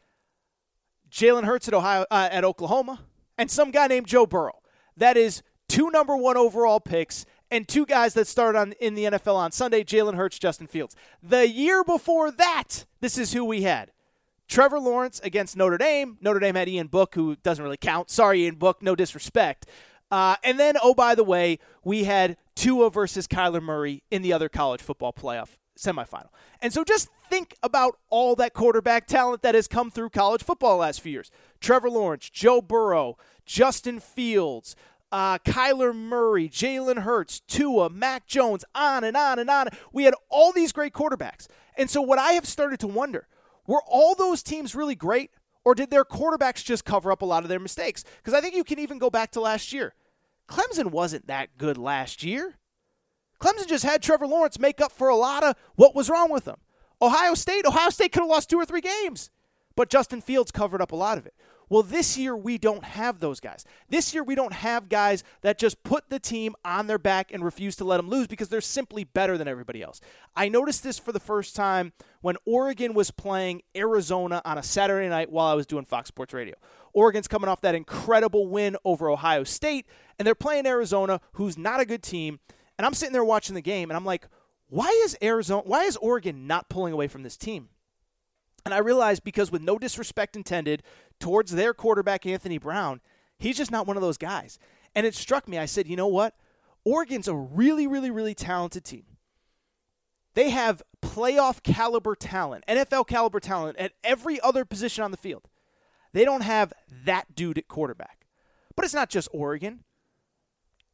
Jalen 1.11 1.45
Hurts 1.45 1.69
at 1.69 1.75
Ohio 1.75 2.05
uh, 2.11 2.29
at 2.31 2.45
Oklahoma, 2.45 3.01
and 3.39 3.51
some 3.51 3.71
guy 3.71 3.87
named 3.87 4.07
Joe 4.07 4.27
Burrow. 4.27 4.61
That 4.97 5.17
is 5.17 5.43
two 5.69 5.91
number 5.91 6.17
one 6.17 6.37
overall 6.37 6.81
picks 6.81 7.25
and 7.51 7.67
two 7.67 7.87
guys 7.87 8.15
that 8.15 8.27
started 8.27 8.59
on 8.59 8.73
in 8.81 8.95
the 8.95 9.05
NFL 9.05 9.37
on 9.37 9.53
Sunday: 9.53 9.85
Jalen 9.85 10.15
Hurts, 10.15 10.39
Justin 10.39 10.67
Fields. 10.67 10.95
The 11.23 11.49
year 11.49 11.83
before 11.83 12.31
that, 12.31 12.85
this 13.01 13.17
is 13.17 13.33
who 13.33 13.45
we 13.45 13.63
had: 13.63 13.91
Trevor 14.47 14.81
Lawrence 14.81 15.21
against 15.25 15.57
Notre 15.57 15.79
Dame. 15.79 16.19
Notre 16.21 16.41
Dame 16.41 16.55
had 16.55 16.69
Ian 16.69 16.89
Book, 16.89 17.15
who 17.15 17.37
doesn't 17.37 17.63
really 17.63 17.77
count. 17.79 18.11
Sorry, 18.11 18.45
Ian 18.45 18.57
Book, 18.57 18.83
no 18.83 18.95
disrespect. 18.95 19.67
Uh, 20.11 20.37
and 20.43 20.59
then, 20.59 20.77
oh, 20.83 20.95
by 20.95 21.15
the 21.15 21.25
way, 21.25 21.59
we 21.85 22.05
had 22.05 22.37
Tua 22.55 22.91
versus 22.91 23.27
Kyler 23.27 23.63
Murray 23.63 24.03
in 24.11 24.23
the 24.23 24.33
other 24.33 24.49
college 24.49 24.81
football 24.81 25.13
playoff 25.13 25.57
semifinal. 25.79 26.29
And 26.61 26.73
so 26.73 26.83
just 26.83 27.09
think 27.29 27.55
about 27.63 27.99
all 28.11 28.35
that 28.37 28.55
quarterback 28.55 29.07
talent 29.07 29.43
that 29.43 29.55
has 29.55 29.69
come 29.69 29.91
through 29.91 30.11
college 30.11 30.43
football 30.43 30.79
last 30.79 31.01
few 31.01 31.13
years 31.13 31.31
Trevor 31.61 31.91
Lawrence, 31.91 32.31
Joe 32.31 32.61
Burrow, 32.61 33.17
Justin 33.45 34.01
Fields. 34.01 34.77
Uh, 35.11 35.39
Kyler 35.39 35.97
Murray, 35.97 36.51
Jalen 36.51 36.99
Hurts, 36.99 37.41
Tua, 37.41 37.89
Mac 37.89 38.27
Jones, 38.27 38.63
on 38.75 39.05
and 39.05 39.17
on 39.17 39.39
and 39.39 39.49
on. 39.49 39.69
We 39.91 40.05
had 40.05 40.13
all 40.29 40.53
these 40.53 40.71
great 40.71 40.93
quarterbacks. 40.93 41.47
And 41.79 41.89
so, 41.89 42.03
what 42.03 42.19
I 42.19 42.33
have 42.33 42.45
started 42.45 42.79
to 42.81 42.87
wonder 42.87 43.27
were 43.67 43.81
all 43.87 44.15
those 44.15 44.43
teams 44.43 44.75
really 44.75 44.95
great? 44.95 45.31
Or 45.69 45.75
did 45.75 45.91
their 45.91 46.03
quarterbacks 46.03 46.65
just 46.65 46.87
cover 46.87 47.13
up 47.13 47.21
a 47.21 47.27
lot 47.27 47.43
of 47.43 47.51
their 47.51 47.61
mistakes? 47.61 48.03
Because 48.17 48.33
I 48.33 48.41
think 48.41 48.55
you 48.55 48.65
can 48.65 48.79
even 48.79 48.97
go 48.97 49.11
back 49.11 49.33
to 49.33 49.41
last 49.43 49.71
year. 49.71 49.93
Clemson 50.49 50.93
wasn't 50.93 51.27
that 51.27 51.59
good 51.59 51.77
last 51.77 52.23
year. 52.23 52.55
Clemson 53.39 53.67
just 53.67 53.85
had 53.85 54.03
Trevor 54.03 54.27
Lawrence 54.27 54.59
make 54.59 54.81
up 54.81 54.93
for 54.93 55.11
a 55.11 55.15
lot 55.15 55.45
of 55.45 55.57
what 55.75 55.95
was 55.95 56.09
wrong 56.09 56.31
with 56.31 56.47
them. 56.47 56.57
Ohio 57.03 57.35
State, 57.35 57.67
Ohio 57.67 57.91
State 57.91 58.13
could 58.13 58.23
have 58.23 58.31
lost 58.31 58.49
two 58.49 58.57
or 58.57 58.65
three 58.65 58.81
games, 58.81 59.29
but 59.77 59.91
Justin 59.91 60.23
Fields 60.23 60.51
covered 60.51 60.81
up 60.81 60.93
a 60.93 60.97
lot 60.97 61.19
of 61.19 61.27
it. 61.27 61.35
Well, 61.69 61.83
this 61.83 62.17
year 62.17 62.37
we 62.37 62.59
don't 62.59 62.85
have 62.85 63.21
those 63.21 63.41
guys. 63.41 63.65
This 63.89 64.15
year 64.15 64.23
we 64.23 64.35
don't 64.35 64.53
have 64.53 64.89
guys 64.89 65.23
that 65.43 65.59
just 65.59 65.83
put 65.83 66.09
the 66.09 66.19
team 66.19 66.55
on 66.65 66.87
their 66.87 66.99
back 66.99 67.33
and 67.33 67.45
refuse 67.45 67.77
to 67.77 67.85
let 67.85 67.99
them 67.99 68.09
lose 68.09 68.27
because 68.27 68.49
they're 68.49 68.61
simply 68.61 69.05
better 69.05 69.37
than 69.37 69.49
everybody 69.49 69.83
else. 69.83 70.01
I 70.35 70.49
noticed 70.49 70.83
this 70.83 70.99
for 70.99 71.13
the 71.13 71.21
first 71.21 71.55
time 71.55 71.93
when 72.21 72.37
Oregon 72.47 72.95
was 72.95 73.11
playing 73.11 73.63
Arizona 73.77 74.41
on 74.45 74.59
a 74.59 74.63
Saturday 74.63 75.09
night 75.09 75.31
while 75.31 75.47
I 75.47 75.55
was 75.55 75.67
doing 75.67 75.85
Fox 75.85 76.09
Sports 76.09 76.33
Radio. 76.33 76.55
Oregon's 76.93 77.29
coming 77.29 77.49
off 77.49 77.61
that 77.61 77.75
incredible 77.75 78.49
win 78.49 78.77
over 78.85 79.11
Ohio 79.11 79.45
State, 79.45 79.87
and 80.19 80.27
they're 80.27 80.35
playing 80.35 80.67
Arizona, 80.67 81.21
who's 81.33 81.59
not 81.59 81.81
a 81.81 81.85
good 81.85 82.03
team. 82.03 82.41
And 82.77 82.87
I'm 82.87 82.95
sitting 82.95 83.13
there 83.13 83.25
watching 83.25 83.55
the 83.55 83.61
game, 83.61 83.91
and 83.91 83.97
I'm 83.97 84.05
like, 84.05 84.27
why 84.69 84.89
is 85.05 85.17
Arizona, 85.23 85.63
why 85.65 85.85
is 85.85 85.97
Oregon 85.97 86.47
not 86.47 86.69
pulling 86.69 86.93
away 86.93 87.09
from 87.09 87.23
this 87.23 87.37
team? 87.37 87.69
And 88.65 88.75
I 88.75 88.79
realized 88.79 89.25
because, 89.25 89.51
with 89.51 89.63
no 89.63 89.79
disrespect 89.79 90.37
intended 90.37 90.83
towards 91.21 91.53
their 91.53 91.75
quarterback, 91.75 92.27
Anthony 92.27 92.59
Brown, 92.59 93.01
he's 93.39 93.57
just 93.57 93.71
not 93.71 93.87
one 93.87 93.97
of 93.97 94.03
those 94.03 94.19
guys. 94.19 94.59
And 94.95 95.07
it 95.07 95.15
struck 95.15 95.49
me. 95.49 95.59
I 95.59 95.67
said, 95.67 95.87
you 95.87 95.97
know 95.97 96.07
what? 96.07 96.35
Oregon's 96.85 97.29
a 97.29 97.35
really, 97.35 97.87
really, 97.87 98.11
really 98.11 98.35
talented 98.35 98.85
team. 98.85 99.05
They 100.35 100.51
have 100.51 100.83
playoff 101.03 101.63
caliber 101.63 102.15
talent, 102.15 102.65
NFL 102.69 103.09
caliber 103.09 103.41
talent 103.41 103.77
at 103.79 103.93
every 104.05 104.41
other 104.41 104.65
position 104.65 105.03
on 105.05 105.11
the 105.11 105.17
field. 105.17 105.49
They 106.13 106.25
don't 106.25 106.43
have 106.43 106.73
that 107.05 107.35
dude 107.35 107.59
at 107.59 107.69
quarterback. 107.69 108.27
But 108.77 108.85
it's 108.85 108.95
not 108.95 109.11
just 109.11 109.29
Oregon, 109.33 109.85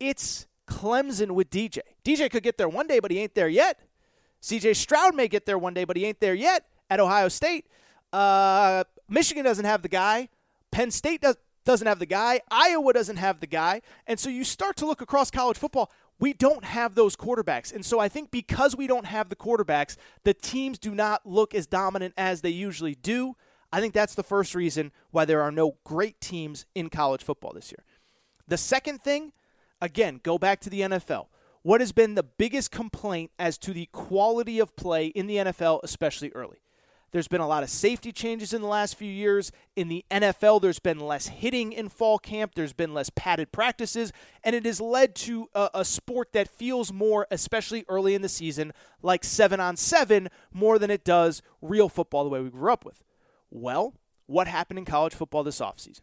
it's 0.00 0.46
Clemson 0.66 1.32
with 1.32 1.50
DJ. 1.50 1.80
DJ 2.04 2.30
could 2.30 2.42
get 2.42 2.56
there 2.56 2.68
one 2.68 2.87
day, 2.87 3.00
but 3.00 3.10
he 3.10 3.18
ain't 3.18 3.34
there 3.34 3.48
yet. 3.48 3.78
CJ 4.42 4.76
Stroud 4.76 5.14
may 5.14 5.28
get 5.28 5.46
there 5.46 5.58
one 5.58 5.74
day, 5.74 5.84
but 5.84 5.96
he 5.96 6.04
ain't 6.04 6.20
there 6.20 6.34
yet 6.34 6.66
at 6.90 7.00
Ohio 7.00 7.28
State. 7.28 7.66
Uh, 8.12 8.84
Michigan 9.09 9.45
doesn't 9.45 9.64
have 9.64 9.83
the 9.83 9.88
guy. 9.88 10.29
Penn 10.71 10.90
State 10.90 11.21
does, 11.21 11.37
doesn't 11.64 11.87
have 11.87 11.99
the 11.99 12.07
guy. 12.07 12.40
Iowa 12.51 12.93
doesn't 12.93 13.17
have 13.17 13.40
the 13.40 13.47
guy. 13.47 13.83
And 14.07 14.19
so 14.19 14.29
you 14.29 14.45
start 14.45 14.77
to 14.77 14.87
look 14.87 15.01
across 15.01 15.31
college 15.31 15.57
football. 15.57 15.90
We 16.19 16.33
don't 16.33 16.64
have 16.64 16.95
those 16.95 17.17
quarterbacks. 17.17 17.73
And 17.73 17.85
so 17.85 17.99
I 17.99 18.09
think 18.09 18.31
because 18.31 18.77
we 18.77 18.87
don't 18.87 19.07
have 19.07 19.29
the 19.29 19.37
quarterbacks, 19.37 19.97
the 20.23 20.35
teams 20.35 20.79
do 20.79 20.95
not 20.95 21.27
look 21.27 21.55
as 21.55 21.67
dominant 21.67 22.14
as 22.17 22.40
they 22.40 22.51
usually 22.51 22.95
do. 22.95 23.37
I 23.73 23.81
think 23.81 23.93
that's 23.93 24.14
the 24.14 24.23
first 24.23 24.55
reason 24.55 24.93
why 25.11 25.25
there 25.25 25.43
are 25.43 25.51
no 25.51 25.77
great 25.85 26.21
teams 26.21 26.67
in 26.75 26.90
college 26.90 27.25
football 27.25 27.53
this 27.53 27.73
year. 27.73 27.85
The 28.47 28.57
second 28.57 29.03
thing, 29.03 29.33
again, 29.81 30.21
go 30.23 30.38
back 30.38 30.61
to 30.61 30.71
the 30.71 30.83
NFL. 30.83 31.27
What 31.62 31.81
has 31.81 31.93
been 31.93 32.14
the 32.14 32.23
biggest 32.23 32.71
complaint 32.71 33.31
as 33.38 33.59
to 33.59 33.73
the 33.73 33.87
quality 33.87 34.61
of 34.61 34.77
play 34.77 35.07
in 35.07 35.27
the 35.27 35.37
NFL, 35.37 35.81
especially 35.83 36.31
early? 36.35 36.59
There's 37.14 37.29
been 37.29 37.40
a 37.40 37.46
lot 37.46 37.62
of 37.62 37.70
safety 37.70 38.11
changes 38.11 38.53
in 38.53 38.61
the 38.61 38.66
last 38.66 38.96
few 38.96 39.11
years. 39.11 39.53
In 39.77 39.87
the 39.87 40.05
NFL, 40.11 40.61
there's 40.61 40.81
been 40.81 40.98
less 40.98 41.29
hitting 41.29 41.72
in 41.72 41.88
fall 41.88 42.18
camp, 42.18 42.57
there's 42.57 42.72
been 42.72 42.92
less 42.92 43.09
padded 43.09 43.53
practices, 43.53 44.12
and 44.42 44.57
it 44.57 44.66
has 44.66 44.81
led 44.81 45.14
to 45.14 45.48
a, 45.55 45.70
a 45.74 45.85
sport 45.85 46.33
that 46.33 46.48
feels 46.48 46.92
more, 46.92 47.29
especially 47.31 47.85
early 47.88 48.16
in 48.16 48.22
the 48.22 48.29
season, 48.29 48.72
like 49.00 49.22
seven 49.22 49.61
on 49.61 49.77
seven 49.77 50.29
more 50.53 50.77
than 50.77 50.90
it 50.90 51.05
does 51.05 51.40
real 51.62 51.88
football 51.88 52.24
the 52.24 52.31
way 52.31 52.40
we 52.40 52.50
grew 52.50 52.72
up 52.72 52.85
with. 52.85 53.05
Well, 53.48 53.94
what 54.27 54.48
happened 54.48 54.81
in 54.81 54.85
college 54.85 55.14
football 55.14 55.44
this 55.44 55.61
offseason? 55.61 56.00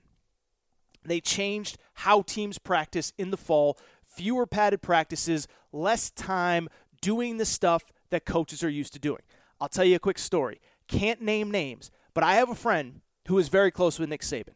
They 1.03 1.19
changed 1.19 1.77
how 1.95 2.21
teams 2.21 2.57
practice 2.57 3.11
in 3.17 3.31
the 3.31 3.37
fall, 3.37 3.77
fewer 4.01 4.45
padded 4.45 4.81
practices, 4.81 5.49
less 5.73 6.09
time 6.09 6.69
doing 7.01 7.35
the 7.35 7.45
stuff 7.45 7.83
that 8.11 8.23
coaches 8.23 8.63
are 8.63 8.69
used 8.69 8.93
to 8.93 8.99
doing. 8.99 9.23
I'll 9.59 9.67
tell 9.67 9.85
you 9.85 9.97
a 9.97 9.99
quick 9.99 10.17
story. 10.17 10.59
Can't 10.91 11.21
name 11.21 11.49
names, 11.49 11.89
but 12.13 12.23
I 12.23 12.35
have 12.35 12.49
a 12.49 12.55
friend 12.55 13.01
who 13.27 13.39
is 13.39 13.47
very 13.47 13.71
close 13.71 13.97
with 13.97 14.09
Nick 14.09 14.21
Saban. 14.21 14.55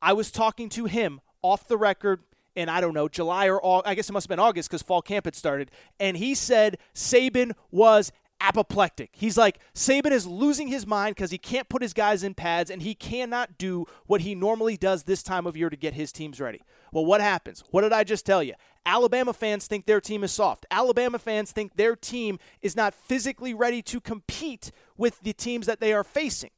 I 0.00 0.12
was 0.12 0.30
talking 0.30 0.68
to 0.70 0.86
him 0.86 1.20
off 1.42 1.68
the 1.68 1.76
record 1.76 2.22
in, 2.56 2.68
I 2.68 2.80
don't 2.80 2.94
know, 2.94 3.08
July 3.08 3.48
or 3.48 3.64
August, 3.64 3.88
I 3.88 3.94
guess 3.94 4.08
it 4.08 4.12
must 4.12 4.24
have 4.24 4.30
been 4.30 4.38
August 4.38 4.70
because 4.70 4.82
fall 4.82 5.02
camp 5.02 5.26
had 5.26 5.34
started. 5.34 5.70
And 6.00 6.16
he 6.16 6.34
said 6.34 6.78
Saban 6.94 7.52
was 7.70 8.12
apoplectic. 8.40 9.10
He's 9.12 9.36
like, 9.36 9.58
Saban 9.74 10.10
is 10.10 10.26
losing 10.26 10.68
his 10.68 10.86
mind 10.86 11.16
because 11.16 11.30
he 11.30 11.38
can't 11.38 11.68
put 11.68 11.82
his 11.82 11.92
guys 11.92 12.22
in 12.22 12.34
pads 12.34 12.70
and 12.70 12.82
he 12.82 12.94
cannot 12.94 13.58
do 13.58 13.86
what 14.06 14.20
he 14.20 14.34
normally 14.34 14.76
does 14.76 15.04
this 15.04 15.22
time 15.22 15.46
of 15.46 15.56
year 15.56 15.70
to 15.70 15.76
get 15.76 15.94
his 15.94 16.12
teams 16.12 16.40
ready. 16.40 16.60
Well, 16.92 17.04
what 17.04 17.20
happens? 17.20 17.64
What 17.70 17.82
did 17.82 17.92
I 17.92 18.04
just 18.04 18.26
tell 18.26 18.42
you? 18.42 18.54
Alabama 18.86 19.32
fans 19.32 19.66
think 19.66 19.86
their 19.86 20.00
team 20.00 20.22
is 20.22 20.32
soft. 20.32 20.66
Alabama 20.70 21.18
fans 21.18 21.52
think 21.52 21.76
their 21.76 21.96
team 21.96 22.38
is 22.60 22.76
not 22.76 22.92
physically 22.92 23.54
ready 23.54 23.80
to 23.82 24.00
compete 24.00 24.70
with 24.96 25.20
the 25.20 25.32
teams 25.32 25.66
that 25.66 25.80
they 25.80 25.92
are 25.92 26.04
facing. 26.04 26.50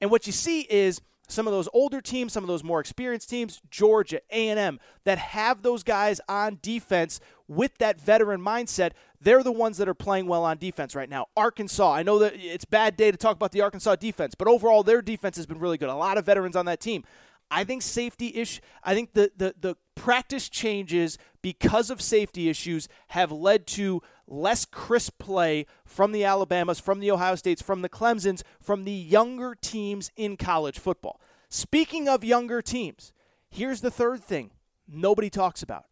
And 0.00 0.10
what 0.10 0.26
you 0.26 0.32
see 0.32 0.62
is 0.62 1.00
some 1.28 1.46
of 1.46 1.52
those 1.52 1.68
older 1.72 2.00
teams, 2.00 2.32
some 2.32 2.44
of 2.44 2.48
those 2.48 2.62
more 2.62 2.80
experienced 2.80 3.28
teams, 3.28 3.60
Georgia, 3.70 4.20
A&M, 4.30 4.78
that 5.04 5.18
have 5.18 5.62
those 5.62 5.82
guys 5.82 6.20
on 6.28 6.58
defense 6.62 7.20
with 7.48 7.76
that 7.78 8.00
veteran 8.00 8.40
mindset, 8.40 8.92
they're 9.20 9.42
the 9.42 9.52
ones 9.52 9.78
that 9.78 9.88
are 9.88 9.94
playing 9.94 10.26
well 10.26 10.44
on 10.44 10.58
defense 10.58 10.94
right 10.94 11.08
now. 11.08 11.26
Arkansas, 11.36 11.92
I 11.92 12.02
know 12.02 12.18
that 12.18 12.34
it's 12.36 12.64
bad 12.64 12.96
day 12.96 13.10
to 13.10 13.16
talk 13.16 13.34
about 13.34 13.52
the 13.52 13.60
Arkansas 13.60 13.96
defense, 13.96 14.34
but 14.34 14.48
overall 14.48 14.82
their 14.82 15.02
defense 15.02 15.36
has 15.36 15.46
been 15.46 15.58
really 15.58 15.78
good. 15.78 15.88
A 15.88 15.94
lot 15.94 16.18
of 16.18 16.26
veterans 16.26 16.56
on 16.56 16.66
that 16.66 16.80
team. 16.80 17.04
I 17.50 17.64
think 17.64 17.82
safety 17.82 18.34
issue. 18.34 18.60
I 18.82 18.94
think 18.94 19.12
the, 19.12 19.30
the 19.36 19.54
the 19.58 19.76
practice 19.94 20.48
changes 20.48 21.18
because 21.42 21.90
of 21.90 22.00
safety 22.02 22.48
issues 22.48 22.88
have 23.08 23.30
led 23.30 23.66
to 23.68 24.02
less 24.26 24.64
crisp 24.64 25.18
play 25.18 25.66
from 25.84 26.12
the 26.12 26.24
Alabamas, 26.24 26.80
from 26.80 27.00
the 27.00 27.10
Ohio 27.10 27.36
States, 27.36 27.62
from 27.62 27.82
the 27.82 27.88
Clemsons, 27.88 28.42
from 28.60 28.84
the 28.84 28.92
younger 28.92 29.54
teams 29.54 30.10
in 30.16 30.36
college 30.36 30.78
football. 30.78 31.20
Speaking 31.48 32.08
of 32.08 32.24
younger 32.24 32.60
teams, 32.60 33.12
here's 33.48 33.80
the 33.80 33.90
third 33.90 34.22
thing 34.24 34.50
nobody 34.88 35.30
talks 35.30 35.62
about. 35.62 35.84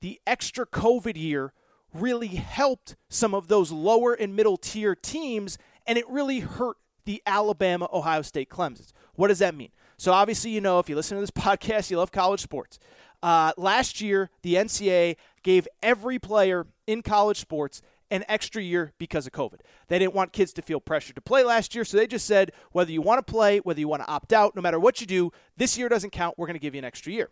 The 0.00 0.20
extra 0.26 0.66
COVID 0.66 1.16
year 1.16 1.52
really 1.92 2.26
helped 2.28 2.96
some 3.08 3.34
of 3.34 3.48
those 3.48 3.70
lower 3.70 4.12
and 4.12 4.34
middle 4.34 4.56
tier 4.56 4.94
teams, 4.94 5.56
and 5.86 5.96
it 5.96 6.08
really 6.08 6.40
hurt 6.40 6.76
the 7.04 7.22
Alabama, 7.26 7.88
Ohio 7.92 8.22
State 8.22 8.48
Clemsons. 8.48 8.92
What 9.14 9.28
does 9.28 9.38
that 9.38 9.54
mean? 9.54 9.70
So 9.96 10.12
obviously, 10.12 10.50
you 10.50 10.60
know, 10.60 10.78
if 10.78 10.88
you 10.88 10.96
listen 10.96 11.16
to 11.16 11.20
this 11.20 11.30
podcast, 11.30 11.90
you 11.90 11.98
love 11.98 12.12
college 12.12 12.40
sports. 12.40 12.78
Uh, 13.22 13.52
last 13.56 14.00
year, 14.00 14.30
the 14.42 14.54
NCAA 14.54 15.16
gave 15.42 15.66
every 15.82 16.18
player 16.18 16.66
in 16.86 17.02
college 17.02 17.40
sports 17.40 17.80
an 18.10 18.24
extra 18.28 18.62
year 18.62 18.92
because 18.98 19.26
of 19.26 19.32
COVID. 19.32 19.60
They 19.88 19.98
didn't 19.98 20.14
want 20.14 20.32
kids 20.32 20.52
to 20.54 20.62
feel 20.62 20.78
pressured 20.78 21.16
to 21.16 21.22
play 21.22 21.42
last 21.42 21.74
year, 21.74 21.84
so 21.84 21.96
they 21.96 22.06
just 22.06 22.26
said 22.26 22.52
whether 22.72 22.92
you 22.92 23.00
want 23.00 23.26
to 23.26 23.32
play, 23.32 23.58
whether 23.58 23.80
you 23.80 23.88
want 23.88 24.02
to 24.02 24.08
opt 24.08 24.32
out, 24.32 24.54
no 24.54 24.62
matter 24.62 24.78
what 24.78 25.00
you 25.00 25.06
do, 25.06 25.32
this 25.56 25.78
year 25.78 25.88
doesn't 25.88 26.10
count. 26.10 26.38
We're 26.38 26.46
going 26.46 26.54
to 26.54 26.60
give 26.60 26.74
you 26.74 26.80
an 26.80 26.84
extra 26.84 27.12
year. 27.12 27.30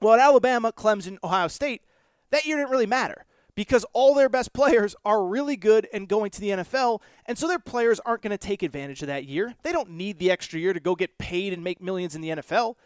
Well, 0.00 0.14
at 0.14 0.20
Alabama, 0.20 0.72
Clemson, 0.72 1.18
Ohio 1.22 1.48
State, 1.48 1.82
that 2.30 2.46
year 2.46 2.56
didn't 2.56 2.70
really 2.70 2.86
matter 2.86 3.26
because 3.56 3.84
all 3.92 4.14
their 4.14 4.28
best 4.28 4.52
players 4.52 4.94
are 5.04 5.24
really 5.24 5.56
good 5.56 5.88
and 5.92 6.06
going 6.06 6.30
to 6.30 6.40
the 6.40 6.50
NFL, 6.50 7.00
and 7.24 7.36
so 7.36 7.48
their 7.48 7.58
players 7.58 7.98
aren't 8.00 8.22
going 8.22 8.30
to 8.30 8.38
take 8.38 8.62
advantage 8.62 9.02
of 9.02 9.08
that 9.08 9.24
year. 9.24 9.54
They 9.64 9.72
don't 9.72 9.90
need 9.90 10.18
the 10.20 10.30
extra 10.30 10.60
year 10.60 10.72
to 10.72 10.78
go 10.78 10.94
get 10.94 11.18
paid 11.18 11.52
and 11.52 11.64
make 11.64 11.82
millions 11.82 12.14
in 12.14 12.20
the 12.20 12.28
NFL. 12.28 12.76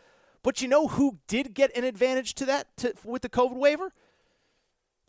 But 0.43 0.63
you 0.63 0.69
know 0.69 0.89
who 0.89 1.19
did 1.27 1.53
get 1.53 1.77
an 1.77 1.85
advantage 1.85 2.35
to 2.37 2.47
that 2.47 2.75
to, 2.79 2.95
with 3.05 3.21
the 3.21 3.29
COVID 3.29 3.57
waiver? 3.57 3.93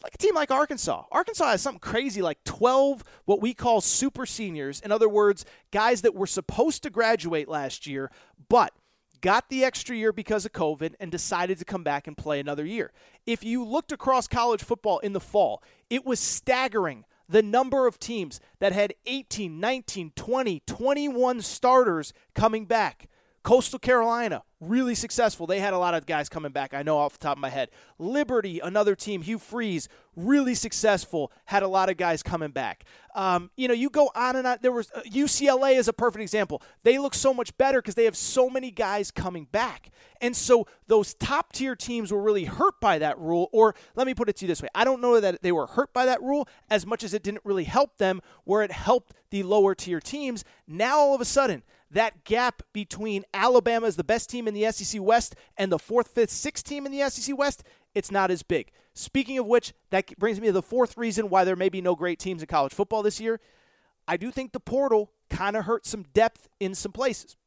Like 0.04 0.16
a 0.16 0.18
team 0.18 0.34
like 0.34 0.50
Arkansas. 0.50 1.04
Arkansas 1.12 1.52
has 1.52 1.62
something 1.62 1.80
crazy 1.80 2.24
like 2.24 2.44
12 2.44 3.04
what 3.26 3.40
we 3.40 3.54
call 3.54 3.82
super 3.82 4.26
seniors. 4.26 4.82
In 4.82 4.92
other 4.92 5.08
words, 5.08 5.46
guys 5.72 6.02
that 6.02 6.16
were 6.16 6.28
supposed 6.28 6.84
to 6.84 6.90
graduate 6.90 7.48
last 7.48 7.86
year, 7.86 8.10
but 8.50 8.74
got 9.22 9.50
the 9.50 9.64
extra 9.64 9.96
year 9.96 10.12
because 10.12 10.46
of 10.46 10.52
COVID 10.52 10.96
and 11.00 11.12
decided 11.12 11.60
to 11.60 11.66
come 11.66 11.84
back 11.84 12.08
and 12.08 12.18
play 12.18 12.40
another 12.40 12.66
year. 12.66 12.92
If 13.26 13.44
you 13.44 13.64
looked 13.64 13.92
across 13.92 14.28
college 14.28 14.64
football 14.64 15.00
in 15.00 15.14
the 15.14 15.20
fall, 15.20 15.64
it 15.90 16.06
was 16.06 16.20
staggering 16.20 17.06
the 17.30 17.42
number 17.42 17.88
of 17.88 17.98
teams 17.98 18.40
that 18.60 18.74
had 18.74 18.94
18, 19.06 19.60
19, 19.60 20.12
20, 20.16 20.62
21 20.66 21.42
starters 21.42 22.14
coming 22.36 22.66
back. 22.66 23.08
Coastal 23.44 23.80
Carolina, 23.80 24.44
really 24.60 24.94
successful. 24.94 25.48
They 25.48 25.60
had 25.60 25.74
a 25.74 25.78
lot 25.80 25.96
of 25.96 26.06
guys 26.06 26.30
coming 26.30 26.52
back, 26.52 26.76
I 26.76 26.84
know 26.84 27.00
off 27.00 27.14
the 27.14 27.20
top 27.20 27.38
of 27.38 27.42
my 27.42 27.50
head. 27.50 27.70
Liberty, 27.98 28.60
another 28.60 28.96
team, 28.96 29.24
Hugh 29.24 29.40
Freeze, 29.40 29.90
really 30.16 30.54
successful, 30.54 31.32
had 31.46 31.64
a 31.64 31.68
lot 31.68 31.90
of 31.90 31.98
guys 31.98 32.22
coming 32.22 32.52
back. 32.52 32.84
Um, 33.16 33.50
you 33.56 33.68
know, 33.68 33.74
you 33.74 33.90
go 33.90 34.12
on 34.14 34.36
and 34.36 34.46
on. 34.46 34.60
There 34.62 34.72
was 34.72 34.92
uh, 34.94 35.02
UCLA 35.02 35.76
is 35.78 35.88
a 35.88 35.94
perfect 35.94 36.22
example. 36.22 36.62
They 36.84 37.00
look 37.00 37.16
so 37.16 37.34
much 37.34 37.58
better 37.58 37.82
because 37.82 37.96
they 37.96 38.06
have 38.06 38.16
so 38.16 38.48
many 38.48 38.70
guys 38.70 39.10
coming 39.10 39.48
back. 39.52 39.90
And 40.22 40.36
so 40.36 40.68
those 40.88 41.16
top 41.16 41.52
tier 41.52 41.76
teams 41.76 42.12
were 42.12 42.22
really 42.22 42.46
hurt 42.46 42.80
by 42.80 43.00
that 43.00 43.18
rule. 43.18 43.50
Or 43.52 43.74
let 43.96 44.06
me 44.06 44.14
put 44.14 44.30
it 44.30 44.36
to 44.38 44.46
you 44.46 44.48
this 44.48 44.62
way 44.62 44.70
I 44.76 44.84
don't 44.84 45.02
know 45.02 45.20
that 45.20 45.42
they 45.42 45.52
were 45.52 45.66
hurt 45.66 45.94
by 45.94 46.06
that 46.06 46.22
rule 46.22 46.48
as 46.70 46.86
much 46.86 47.04
as 47.04 47.16
it 47.16 47.24
didn't 47.24 47.44
really 47.44 47.64
help 47.64 47.98
them, 47.98 48.22
where 48.44 48.62
it 48.62 48.72
helped 48.72 49.14
the 49.32 49.42
lower 49.44 49.74
tier 49.74 50.00
teams. 50.00 50.46
Now 50.68 51.00
all 51.00 51.16
of 51.16 51.22
a 51.22 51.26
sudden, 51.26 51.64
that 51.92 52.24
gap 52.24 52.64
between 52.74 53.24
Alabama 53.34 53.88
as 53.88 53.96
the 53.96 54.04
best 54.04 54.30
team 54.30 54.48
in 54.48 54.54
the 54.54 54.70
SEC 54.72 55.02
West 55.02 55.36
and 55.58 55.72
the 55.72 55.80
fourth, 55.80 56.08
fifth, 56.10 56.32
sixth 56.32 56.66
team 56.66 56.86
in 56.86 56.92
the 56.92 57.10
SEC 57.10 57.38
West, 57.38 57.64
it's 57.94 58.12
not 58.12 58.32
as 58.32 58.44
big. 58.44 58.72
Speaking 58.94 59.38
of 59.38 59.46
which, 59.46 59.74
that 59.90 60.18
brings 60.18 60.40
me 60.40 60.48
to 60.48 60.54
the 60.54 60.62
fourth 60.62 60.98
reason 60.98 61.30
why 61.30 61.44
there 61.44 61.56
may 61.56 61.70
be 61.70 61.82
no 61.82 61.96
great 61.96 62.20
teams 62.20 62.42
in 62.42 62.48
college 62.48 62.74
football 62.74 63.04
this 63.04 63.20
year. 63.20 63.40
I 64.08 64.18
do 64.18 64.32
think 64.32 64.52
the 64.52 64.60
portal 64.60 65.12
kind 65.30 65.56
of 65.56 65.66
hurt 65.66 65.86
some 65.86 66.04
depth 66.14 66.50
in 66.60 66.76
some 66.76 66.92
places. 66.92 67.38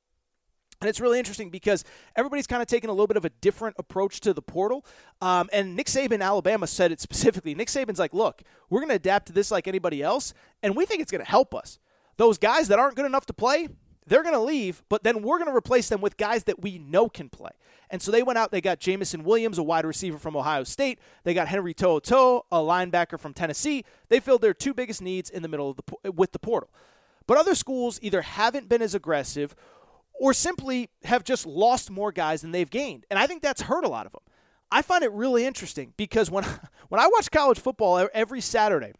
And 0.81 0.89
it's 0.89 1.01
really 1.01 1.19
interesting 1.19 1.51
because 1.51 1.85
everybody's 2.17 2.47
kind 2.47 2.61
of 2.61 2.69
taken 2.69 2.91
a 2.91 2.93
little 2.93 3.07
bit 3.07 3.17
of 3.17 3.25
a 3.25 3.31
different 3.31 3.77
approach 3.79 4.21
to 4.21 4.35
the 4.35 4.43
portal. 4.43 4.85
Um, 5.21 5.49
and 5.53 5.77
Nick 5.77 5.87
Saban, 5.87 6.23
Alabama, 6.23 6.67
said 6.67 6.93
it 6.93 7.01
specifically. 7.01 7.55
Nick 7.55 7.69
Saban's 7.69 7.99
like, 7.99 8.13
look, 8.13 8.43
we're 8.69 8.81
going 8.81 8.91
to 8.91 8.97
adapt 8.97 9.27
to 9.27 9.33
this 9.33 9.51
like 9.51 9.67
anybody 9.67 10.03
else, 10.03 10.35
and 10.63 10.77
we 10.77 10.85
think 10.85 11.01
it's 11.01 11.13
going 11.13 11.25
to 11.25 11.31
help 11.31 11.55
us. 11.55 11.79
Those 12.17 12.39
guys 12.39 12.69
that 12.69 12.79
aren't 12.79 12.97
good 12.97 13.07
enough 13.07 13.27
to 13.27 13.33
play, 13.33 13.69
they're 14.07 14.23
going 14.23 14.35
to 14.35 14.41
leave, 14.41 14.83
but 14.89 15.03
then 15.03 15.23
we're 15.23 15.39
going 15.39 15.51
to 15.51 15.57
replace 15.57 15.89
them 15.89 16.01
with 16.01 16.17
guys 16.17 16.45
that 16.45 16.61
we 16.61 16.79
know 16.79 17.09
can 17.09 17.29
play. 17.29 17.51
And 17.91 18.03
so 18.03 18.11
they 18.11 18.23
went 18.23 18.39
out, 18.39 18.51
they 18.51 18.61
got 18.61 18.81
Jameson 18.81 19.25
Williams, 19.25 19.59
a 19.59 19.63
wide 19.63 19.87
receiver 19.87 20.19
from 20.19 20.37
Ohio 20.37 20.65
State. 20.65 20.99
They 21.23 21.35
got 21.35 21.49
Henry 21.49 21.75
To'oTo'o, 21.75 22.43
a 22.51 22.59
linebacker 22.59 23.19
from 23.19 23.35
Tennessee. 23.35 23.85
They 24.09 24.21
filled 24.21 24.43
their 24.43 24.55
two 24.55 24.75
biggest 24.75 25.01
needs 25.01 25.31
in 25.31 25.43
the 25.43 25.49
middle 25.49 25.71
of 25.71 25.77
the 25.77 26.13
with 26.13 26.33
the 26.33 26.39
portal. 26.39 26.71
But 27.27 27.39
other 27.39 27.55
schools 27.55 27.99
either 28.03 28.23
haven't 28.23 28.69
been 28.69 28.83
as 28.83 28.95
aggressive 28.95 29.55
or 30.13 30.33
simply 30.33 30.91
have 31.05 31.25
just 31.25 31.47
lost 31.47 31.91
more 31.91 32.13
guys 32.13 32.43
than 32.43 32.53
they've 32.53 32.71
gained. 32.71 33.07
And 33.11 33.19
I 33.19 33.27
think 33.27 33.43
that's 33.43 33.63
hurt 33.63 33.85
a 33.85 33.89
lot 33.89 34.07
of 34.07 34.13
them. 34.13 34.23
I 34.71 34.83
find 34.83 35.05
it 35.05 35.13
really 35.13 35.47
interesting 35.47 35.93
because 35.97 36.31
when 36.31 36.45
when 36.89 37.01
I 37.01 37.07
watch 37.09 37.31
college 37.31 37.59
football 37.59 38.09
every 38.13 38.41
Saturday, 38.41 38.93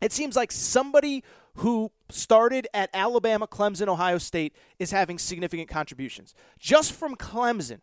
it 0.00 0.12
seems 0.12 0.36
like 0.36 0.50
somebody 0.50 1.22
who 1.56 1.92
started 2.12 2.68
at 2.72 2.90
Alabama, 2.94 3.46
Clemson, 3.46 3.88
Ohio 3.88 4.18
State, 4.18 4.54
is 4.78 4.90
having 4.90 5.18
significant 5.18 5.68
contributions. 5.68 6.34
Just 6.58 6.92
from 6.92 7.16
Clemson, 7.16 7.80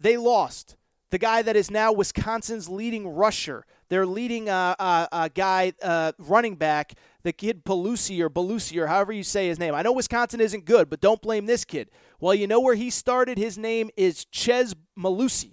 they 0.00 0.16
lost 0.16 0.76
the 1.10 1.18
guy 1.18 1.42
that 1.42 1.56
is 1.56 1.70
now 1.70 1.92
Wisconsin's 1.92 2.68
leading 2.68 3.06
rusher, 3.06 3.66
their 3.90 4.06
leading 4.06 4.48
uh, 4.48 4.74
uh, 4.78 5.06
uh, 5.12 5.28
guy, 5.34 5.74
uh, 5.82 6.12
running 6.18 6.56
back, 6.56 6.94
the 7.22 7.32
kid 7.32 7.64
Pelusi 7.64 8.20
or 8.20 8.30
Belusi 8.30 8.80
or 8.80 8.86
however 8.86 9.12
you 9.12 9.22
say 9.22 9.46
his 9.46 9.58
name. 9.58 9.74
I 9.74 9.82
know 9.82 9.92
Wisconsin 9.92 10.40
isn't 10.40 10.64
good, 10.64 10.88
but 10.88 11.02
don't 11.02 11.20
blame 11.20 11.44
this 11.44 11.64
kid. 11.66 11.90
Well, 12.18 12.34
you 12.34 12.46
know 12.46 12.60
where 12.60 12.74
he 12.74 12.88
started? 12.88 13.36
His 13.36 13.58
name 13.58 13.90
is 13.96 14.24
Chez 14.30 14.74
Mellusi. 14.98 15.52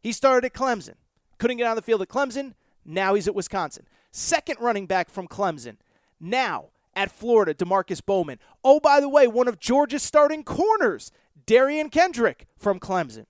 He 0.00 0.12
started 0.12 0.46
at 0.46 0.54
Clemson. 0.54 0.94
Couldn't 1.38 1.58
get 1.58 1.66
on 1.66 1.76
the 1.76 1.82
field 1.82 2.00
at 2.00 2.08
Clemson. 2.08 2.54
Now 2.84 3.14
he's 3.14 3.28
at 3.28 3.34
Wisconsin. 3.34 3.86
Second 4.12 4.56
running 4.60 4.86
back 4.86 5.10
from 5.10 5.28
Clemson. 5.28 5.76
Now 6.18 6.70
at 6.96 7.12
Florida, 7.12 7.54
Demarkcus 7.54 8.04
Bowman. 8.04 8.40
Oh, 8.64 8.80
by 8.80 8.98
the 8.98 9.08
way, 9.08 9.28
one 9.28 9.46
of 9.46 9.60
Georgia's 9.60 10.02
starting 10.02 10.42
corners, 10.42 11.12
Derion 11.46 11.92
Kendrick 11.92 12.46
from 12.56 12.80
Clemson. 12.80 13.26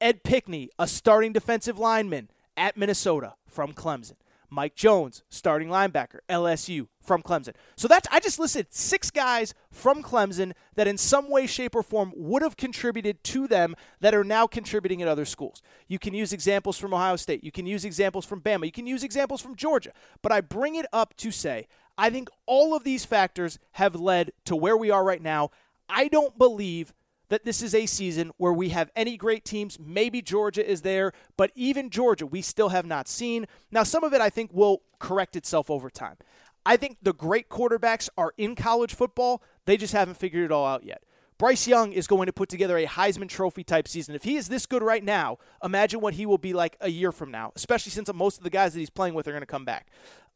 Ed 0.00 0.22
Pinckney, 0.22 0.70
a 0.78 0.86
starting 0.86 1.32
defensive 1.32 1.78
lineman 1.78 2.30
at 2.56 2.76
Minnesota 2.76 3.34
from 3.46 3.74
Clemson. 3.74 4.14
Mike 4.52 4.74
Jones, 4.74 5.22
starting 5.28 5.68
linebacker, 5.68 6.18
LSU 6.28 6.88
from 7.00 7.22
Clemson. 7.22 7.54
So 7.76 7.86
that's 7.86 8.08
I 8.10 8.18
just 8.18 8.38
listed 8.38 8.66
six 8.70 9.10
guys 9.10 9.54
from 9.70 10.02
Clemson 10.02 10.52
that 10.74 10.88
in 10.88 10.98
some 10.98 11.30
way, 11.30 11.46
shape, 11.46 11.74
or 11.76 11.84
form 11.84 12.12
would 12.16 12.42
have 12.42 12.56
contributed 12.56 13.22
to 13.24 13.46
them 13.46 13.76
that 14.00 14.14
are 14.14 14.24
now 14.24 14.46
contributing 14.48 15.02
at 15.02 15.08
other 15.08 15.24
schools. 15.24 15.62
You 15.86 16.00
can 16.00 16.14
use 16.14 16.32
examples 16.32 16.78
from 16.78 16.92
Ohio 16.92 17.16
State. 17.16 17.44
You 17.44 17.52
can 17.52 17.66
use 17.66 17.84
examples 17.84 18.26
from 18.26 18.40
Bama. 18.40 18.66
You 18.66 18.72
can 18.72 18.88
use 18.88 19.04
examples 19.04 19.40
from 19.40 19.54
Georgia. 19.54 19.92
But 20.20 20.32
I 20.32 20.40
bring 20.40 20.74
it 20.74 20.86
up 20.92 21.16
to 21.18 21.30
say 21.30 21.68
I 22.00 22.08
think 22.08 22.30
all 22.46 22.74
of 22.74 22.82
these 22.82 23.04
factors 23.04 23.58
have 23.72 23.94
led 23.94 24.32
to 24.46 24.56
where 24.56 24.74
we 24.76 24.90
are 24.90 25.04
right 25.04 25.20
now. 25.20 25.50
I 25.86 26.08
don't 26.08 26.38
believe 26.38 26.94
that 27.28 27.44
this 27.44 27.60
is 27.60 27.74
a 27.74 27.84
season 27.84 28.32
where 28.38 28.54
we 28.54 28.70
have 28.70 28.90
any 28.96 29.18
great 29.18 29.44
teams. 29.44 29.78
Maybe 29.78 30.22
Georgia 30.22 30.68
is 30.68 30.80
there, 30.80 31.12
but 31.36 31.52
even 31.54 31.90
Georgia, 31.90 32.24
we 32.24 32.40
still 32.40 32.70
have 32.70 32.86
not 32.86 33.06
seen. 33.06 33.46
Now, 33.70 33.82
some 33.82 34.02
of 34.02 34.14
it 34.14 34.22
I 34.22 34.30
think 34.30 34.50
will 34.50 34.80
correct 34.98 35.36
itself 35.36 35.70
over 35.70 35.90
time. 35.90 36.16
I 36.64 36.78
think 36.78 36.96
the 37.02 37.12
great 37.12 37.50
quarterbacks 37.50 38.08
are 38.16 38.32
in 38.38 38.54
college 38.54 38.94
football. 38.94 39.42
They 39.66 39.76
just 39.76 39.92
haven't 39.92 40.16
figured 40.16 40.46
it 40.46 40.52
all 40.52 40.66
out 40.66 40.84
yet. 40.84 41.02
Bryce 41.40 41.66
Young 41.66 41.94
is 41.94 42.06
going 42.06 42.26
to 42.26 42.34
put 42.34 42.50
together 42.50 42.76
a 42.76 42.84
Heisman 42.84 43.26
Trophy 43.26 43.64
type 43.64 43.88
season. 43.88 44.14
If 44.14 44.24
he 44.24 44.36
is 44.36 44.48
this 44.50 44.66
good 44.66 44.82
right 44.82 45.02
now, 45.02 45.38
imagine 45.64 46.02
what 46.02 46.12
he 46.12 46.26
will 46.26 46.36
be 46.36 46.52
like 46.52 46.76
a 46.82 46.90
year 46.90 47.12
from 47.12 47.30
now, 47.30 47.50
especially 47.56 47.92
since 47.92 48.12
most 48.12 48.36
of 48.36 48.44
the 48.44 48.50
guys 48.50 48.74
that 48.74 48.78
he's 48.78 48.90
playing 48.90 49.14
with 49.14 49.26
are 49.26 49.30
going 49.30 49.40
to 49.40 49.46
come 49.46 49.64
back. 49.64 49.86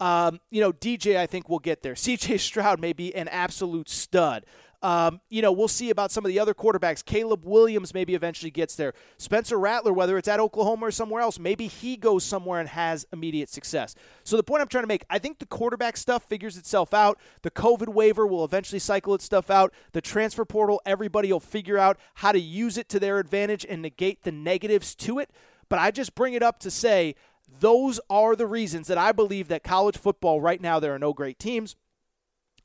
Um, 0.00 0.40
you 0.48 0.62
know, 0.62 0.72
DJ, 0.72 1.18
I 1.18 1.26
think 1.26 1.50
will 1.50 1.58
get 1.58 1.82
there. 1.82 1.92
CJ 1.92 2.40
Stroud 2.40 2.80
may 2.80 2.94
be 2.94 3.14
an 3.14 3.28
absolute 3.28 3.90
stud. 3.90 4.46
Um, 4.84 5.22
you 5.30 5.40
know, 5.40 5.50
we'll 5.50 5.66
see 5.66 5.88
about 5.88 6.10
some 6.10 6.26
of 6.26 6.28
the 6.28 6.38
other 6.38 6.52
quarterbacks. 6.52 7.02
Caleb 7.02 7.46
Williams 7.46 7.94
maybe 7.94 8.14
eventually 8.14 8.50
gets 8.50 8.76
there. 8.76 8.92
Spencer 9.16 9.58
Rattler, 9.58 9.94
whether 9.94 10.18
it's 10.18 10.28
at 10.28 10.40
Oklahoma 10.40 10.88
or 10.88 10.90
somewhere 10.90 11.22
else, 11.22 11.38
maybe 11.38 11.68
he 11.68 11.96
goes 11.96 12.22
somewhere 12.22 12.60
and 12.60 12.68
has 12.68 13.06
immediate 13.10 13.48
success. 13.48 13.94
So 14.24 14.36
the 14.36 14.42
point 14.42 14.60
I'm 14.60 14.68
trying 14.68 14.82
to 14.82 14.88
make, 14.88 15.06
I 15.08 15.18
think 15.18 15.38
the 15.38 15.46
quarterback 15.46 15.96
stuff 15.96 16.24
figures 16.24 16.58
itself 16.58 16.92
out. 16.92 17.18
The 17.40 17.50
COVID 17.50 17.94
waiver 17.94 18.26
will 18.26 18.44
eventually 18.44 18.78
cycle 18.78 19.14
its 19.14 19.24
stuff 19.24 19.48
out. 19.48 19.72
The 19.92 20.02
transfer 20.02 20.44
portal, 20.44 20.82
everybody 20.84 21.32
will 21.32 21.40
figure 21.40 21.78
out 21.78 21.98
how 22.16 22.32
to 22.32 22.38
use 22.38 22.76
it 22.76 22.90
to 22.90 23.00
their 23.00 23.18
advantage 23.18 23.64
and 23.66 23.80
negate 23.80 24.22
the 24.22 24.32
negatives 24.32 24.94
to 24.96 25.18
it. 25.18 25.30
But 25.70 25.78
I 25.78 25.92
just 25.92 26.14
bring 26.14 26.34
it 26.34 26.42
up 26.42 26.58
to 26.58 26.70
say 26.70 27.14
those 27.60 28.00
are 28.10 28.36
the 28.36 28.46
reasons 28.46 28.88
that 28.88 28.98
I 28.98 29.12
believe 29.12 29.48
that 29.48 29.62
college 29.62 29.96
football 29.96 30.42
right 30.42 30.60
now 30.60 30.78
there 30.78 30.94
are 30.94 30.98
no 30.98 31.14
great 31.14 31.38
teams, 31.38 31.74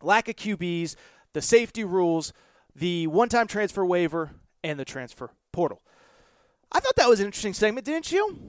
lack 0.02 0.28
of 0.28 0.36
QBs, 0.36 0.98
the 1.34 1.42
safety 1.42 1.84
rules, 1.84 2.34
the 2.76 3.08
one 3.08 3.30
time 3.30 3.48
transfer 3.48 3.86
waiver, 3.86 4.32
and 4.64 4.80
the 4.80 4.86
transfer 4.86 5.32
portal. 5.52 5.82
I 6.72 6.80
thought 6.80 6.96
that 6.98 7.10
was 7.10 7.20
an 7.20 7.26
interesting 7.26 7.54
segment, 7.54 7.86
didn't 7.86 8.12
you? 8.12 8.40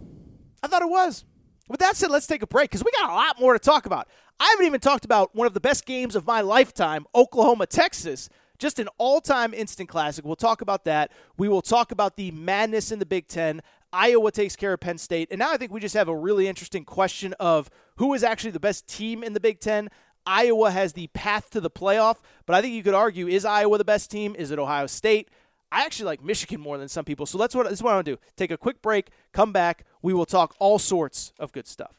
I 0.62 0.66
thought 0.66 0.83
it 0.83 0.90
was. 0.90 1.25
With 1.69 1.81
that 1.81 1.97
said, 1.97 2.11
let's 2.11 2.27
take 2.27 2.43
a 2.43 2.47
break 2.47 2.71
because 2.71 2.85
we 2.85 2.90
got 3.01 3.11
a 3.11 3.14
lot 3.14 3.40
more 3.40 3.53
to 3.53 3.59
talk 3.59 3.87
about. 3.87 4.09
I 4.38 4.49
haven't 4.51 4.66
even 4.66 4.81
talked 4.81 5.05
about 5.05 5.35
one 5.35 5.47
of 5.47 5.55
the 5.55 5.61
best 5.61 5.87
games 5.87 6.16
of 6.16 6.27
my 6.27 6.40
lifetime, 6.40 7.07
Oklahoma, 7.14 7.66
Texas. 7.66 8.29
Just 8.59 8.79
an 8.79 8.88
all 8.99 9.21
time 9.21 9.55
instant 9.55 9.88
classic. 9.88 10.25
We'll 10.25 10.37
talk 10.37 10.61
about 10.61 10.85
that. 10.85 11.12
We 11.38 11.49
will 11.49 11.62
talk 11.62 11.93
about 11.93 12.16
the 12.16 12.31
madness 12.31 12.93
in 12.93 12.99
the 12.99 13.07
Big 13.07 13.27
Ten. 13.27 13.62
Iowa 13.93 14.31
takes 14.31 14.55
care 14.57 14.73
of 14.73 14.81
Penn 14.81 14.99
State. 14.99 15.29
And 15.31 15.38
now 15.38 15.53
I 15.53 15.57
think 15.57 15.73
we 15.73 15.81
just 15.81 15.95
have 15.95 16.09
a 16.09 16.16
really 16.16 16.47
interesting 16.47 16.85
question 16.85 17.35
of 17.40 17.71
who 17.97 18.14
is 18.14 18.23
actually 18.23 18.51
the 18.53 18.61
best 18.61 18.87
team 18.87 19.23
in 19.23 19.33
the 19.33 19.40
Big 19.40 19.61
Ten. 19.61 19.88
Iowa 20.26 20.70
has 20.70 20.92
the 20.92 21.09
path 21.09 21.50
to 21.50 21.61
the 21.61 21.70
playoff, 21.70 22.16
but 22.46 22.54
I 22.54 22.62
think 22.62 22.74
you 22.74 22.83
could 22.83 22.94
argue 22.94 23.26
is 23.26 23.44
Iowa 23.44 23.78
the 23.78 23.85
best 23.85 24.11
team? 24.11 24.35
Is 24.38 24.50
it 24.50 24.59
Ohio 24.59 24.87
State? 24.87 25.28
I 25.72 25.85
actually 25.85 26.06
like 26.06 26.22
Michigan 26.22 26.61
more 26.61 26.78
than 26.78 26.88
some 26.88 27.04
people. 27.04 27.26
So 27.26 27.38
that's 27.38 27.54
what 27.54 27.64
this 27.64 27.74
is 27.74 27.83
what 27.83 27.92
I 27.92 27.94
want 27.94 28.06
to 28.06 28.12
do. 28.16 28.20
Take 28.37 28.50
a 28.50 28.56
quick 28.56 28.83
break, 28.83 29.11
come 29.33 29.52
back. 29.52 29.85
We 30.02 30.12
will 30.12 30.26
talk 30.26 30.54
all 30.59 30.78
sorts 30.78 31.33
of 31.38 31.52
good 31.52 31.66
stuff. 31.66 31.94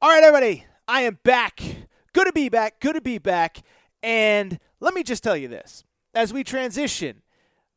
All 0.00 0.10
right, 0.10 0.24
everybody, 0.24 0.64
I 0.88 1.02
am 1.02 1.18
back. 1.22 1.60
Good 2.12 2.26
to 2.26 2.32
be 2.32 2.48
back. 2.48 2.80
Good 2.80 2.94
to 2.94 3.00
be 3.00 3.18
back. 3.18 3.58
And 4.02 4.58
let 4.80 4.94
me 4.94 5.04
just 5.04 5.22
tell 5.22 5.36
you 5.36 5.46
this 5.46 5.84
as 6.14 6.32
we 6.32 6.42
transition 6.42 7.22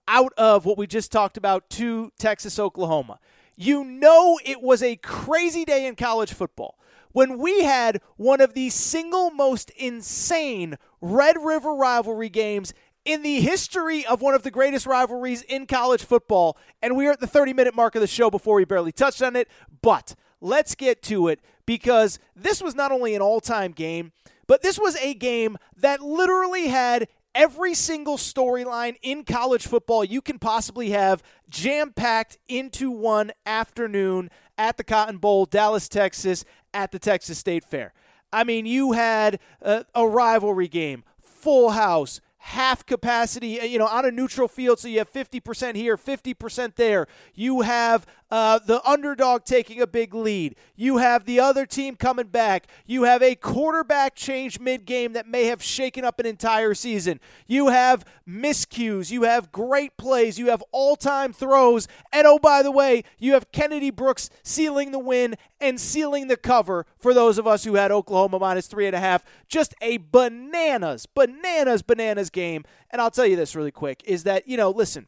out 0.08 0.34
of 0.38 0.66
what 0.66 0.78
we 0.78 0.88
just 0.88 1.12
talked 1.12 1.38
about 1.38 1.70
to 1.72 2.12
Texas, 2.18 2.58
Oklahoma 2.58 3.20
you 3.56 3.84
know 3.84 4.40
it 4.44 4.62
was 4.62 4.84
a 4.84 4.96
crazy 4.98 5.66
day 5.66 5.86
in 5.86 5.96
college 5.96 6.34
football 6.34 6.78
when 7.12 7.38
we 7.38 7.64
had 7.64 8.02
one 8.18 8.42
of 8.42 8.54
the 8.54 8.70
single 8.70 9.32
most 9.32 9.70
insane 9.72 10.78
Red 11.00 11.38
River 11.42 11.74
rivalry 11.74 12.28
games 12.30 12.74
in 13.06 13.22
the 13.22 13.40
history 13.40 14.06
of 14.06 14.22
one 14.22 14.34
of 14.34 14.44
the 14.44 14.52
greatest 14.52 14.86
rivalries 14.86 15.42
in 15.44 15.68
college 15.68 16.04
football. 16.04 16.58
And 16.82 16.98
we 16.98 17.08
are 17.08 17.12
at 17.12 17.20
the 17.22 17.28
30 17.28 17.54
minute 17.54 17.76
mark 17.76 17.96
of 17.96 18.02
the 18.02 18.08
show 18.08 18.30
before 18.30 18.56
we 18.56 18.66
barely 18.66 18.92
touched 18.92 19.22
on 19.22 19.36
it. 19.36 19.48
But 19.82 20.16
let's 20.42 20.76
get 20.76 21.02
to 21.04 21.30
it 21.30 21.40
because 21.66 22.20
this 22.36 22.62
was 22.62 22.76
not 22.76 22.92
only 22.92 23.16
an 23.16 23.22
all 23.22 23.40
time 23.40 23.72
game, 23.72 24.12
but 24.48 24.62
this 24.62 24.78
was 24.78 24.96
a 24.98 25.14
game 25.14 25.58
that 25.78 26.02
literally 26.02 26.68
had 26.68 27.08
every 27.36 27.74
single 27.74 28.18
storyline 28.18 28.96
in 29.04 29.26
college 29.26 29.68
football 29.68 30.04
you 30.04 30.22
can 30.22 30.40
possibly 30.40 30.90
have 30.92 31.22
jam 31.50 31.92
packed 31.92 32.38
into 32.48 32.90
one 32.90 33.32
afternoon 33.46 34.32
at 34.58 34.78
the 34.78 34.84
Cotton 34.84 35.18
Bowl, 35.18 35.46
Dallas, 35.46 35.90
Texas, 35.90 36.46
at 36.74 36.92
the 36.92 37.00
Texas 37.00 37.38
State 37.38 37.66
Fair. 37.66 37.94
I 38.32 38.46
mean, 38.46 38.66
you 38.66 38.94
had 38.94 39.40
a, 39.62 39.86
a 39.94 40.08
rivalry 40.08 40.70
game, 40.70 41.04
full 41.20 41.72
house, 41.72 42.22
half 42.46 42.86
capacity, 42.86 43.60
you 43.64 43.80
know, 43.80 43.88
on 43.88 44.06
a 44.06 44.12
neutral 44.12 44.48
field, 44.48 44.78
so 44.80 44.88
you 44.88 45.00
have 45.00 45.12
50% 45.12 45.76
here, 45.76 45.98
50% 45.98 46.76
there. 46.76 47.08
You 47.34 47.62
have 47.62 48.06
uh, 48.30 48.60
the 48.60 48.88
underdog 48.88 49.46
taking 49.46 49.82
a 49.82 49.88
big 49.88 50.14
lead. 50.14 50.56
You 50.76 50.98
have 50.98 51.26
the 51.26 51.40
other 51.40 51.66
team 51.66 51.96
coming 51.96 52.28
back. 52.28 52.68
You 52.86 53.04
have 53.04 53.24
a 53.24 53.34
quarterback 53.36 54.16
change 54.16 54.60
mid 54.60 54.86
game 54.86 55.14
that 55.14 55.28
may 55.28 55.46
have 55.46 55.64
shaken 55.64 56.04
up 56.04 56.20
an 56.20 56.26
entire 56.28 56.76
season. 56.76 57.20
You 57.48 57.70
have 57.70 58.06
miscues. 58.28 59.10
You 59.10 59.24
have 59.24 59.52
great 59.52 59.98
plays. 59.98 60.38
You 60.38 60.50
have 60.50 60.64
all 60.72 60.96
time 60.96 61.34
throws. 61.34 61.88
And 62.12 62.28
oh, 62.28 62.38
by 62.38 62.62
the 62.62 62.72
way, 62.72 63.04
you 63.18 63.34
have 63.34 63.52
Kennedy 63.52 63.90
Brooks 63.90 64.30
sealing 64.44 64.92
the 64.92 65.00
win 65.00 65.36
and 65.62 65.80
sealing 65.80 66.28
the 66.28 66.38
cover 66.38 66.86
for 66.98 67.14
those 67.14 67.38
of 67.38 67.48
us 67.48 67.64
who 67.64 67.76
had 67.76 67.92
Oklahoma 67.92 68.40
minus 68.40 68.68
three 68.68 68.88
and 68.88 68.96
a 68.96 69.00
half. 69.00 69.24
Just 69.48 69.74
a 69.82 69.98
bananas, 69.98 71.06
bananas, 71.06 71.82
bananas 71.82 72.30
game. 72.36 72.64
And 72.92 73.02
I'll 73.02 73.10
tell 73.10 73.26
you 73.26 73.36
this 73.36 73.56
really 73.56 73.72
quick 73.72 74.04
is 74.06 74.24
that, 74.26 74.48
you 74.48 74.58
know, 74.58 74.70
listen, 74.70 75.08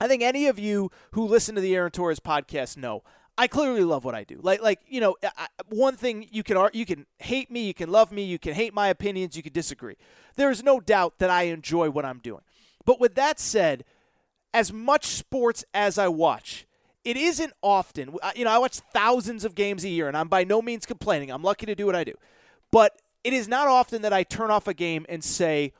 I 0.00 0.08
think 0.08 0.22
any 0.22 0.48
of 0.48 0.58
you 0.58 0.90
who 1.12 1.24
listen 1.24 1.54
to 1.54 1.60
the 1.60 1.76
Aaron 1.76 1.92
Torres 1.92 2.18
podcast 2.18 2.76
know 2.76 3.04
I 3.38 3.46
clearly 3.46 3.82
love 3.82 4.04
what 4.04 4.14
I 4.14 4.24
do. 4.24 4.40
Like, 4.42 4.60
like 4.60 4.80
you 4.86 5.00
know, 5.00 5.16
I, 5.22 5.46
one 5.68 5.96
thing 5.96 6.28
you 6.30 6.42
can 6.42 6.68
you 6.72 6.84
can 6.84 7.06
hate 7.18 7.50
me, 7.50 7.66
you 7.66 7.74
can 7.74 7.90
love 7.90 8.12
me, 8.12 8.24
you 8.24 8.38
can 8.38 8.52
hate 8.54 8.74
my 8.74 8.88
opinions, 8.88 9.36
you 9.36 9.42
can 9.42 9.52
disagree. 9.52 9.96
There 10.36 10.50
is 10.50 10.62
no 10.62 10.80
doubt 10.80 11.18
that 11.18 11.30
I 11.30 11.44
enjoy 11.44 11.90
what 11.90 12.04
I'm 12.04 12.18
doing. 12.18 12.42
But 12.84 13.00
with 13.00 13.14
that 13.14 13.38
said, 13.38 13.84
as 14.52 14.72
much 14.72 15.06
sports 15.06 15.64
as 15.72 15.98
I 15.98 16.08
watch, 16.08 16.66
it 17.04 17.16
isn't 17.16 17.52
often. 17.62 18.16
You 18.36 18.44
know, 18.44 18.50
I 18.50 18.58
watch 18.58 18.80
thousands 18.92 19.44
of 19.44 19.54
games 19.54 19.84
a 19.84 19.88
year, 19.88 20.08
and 20.08 20.16
I'm 20.16 20.28
by 20.28 20.44
no 20.44 20.60
means 20.60 20.84
complaining. 20.84 21.30
I'm 21.30 21.42
lucky 21.42 21.66
to 21.66 21.74
do 21.74 21.86
what 21.86 21.96
I 21.96 22.04
do. 22.04 22.14
But 22.70 23.00
it 23.24 23.32
is 23.32 23.48
not 23.48 23.68
often 23.68 24.02
that 24.02 24.12
I 24.12 24.24
turn 24.24 24.50
off 24.50 24.66
a 24.66 24.74
game 24.74 25.06
and 25.08 25.22
say, 25.22 25.72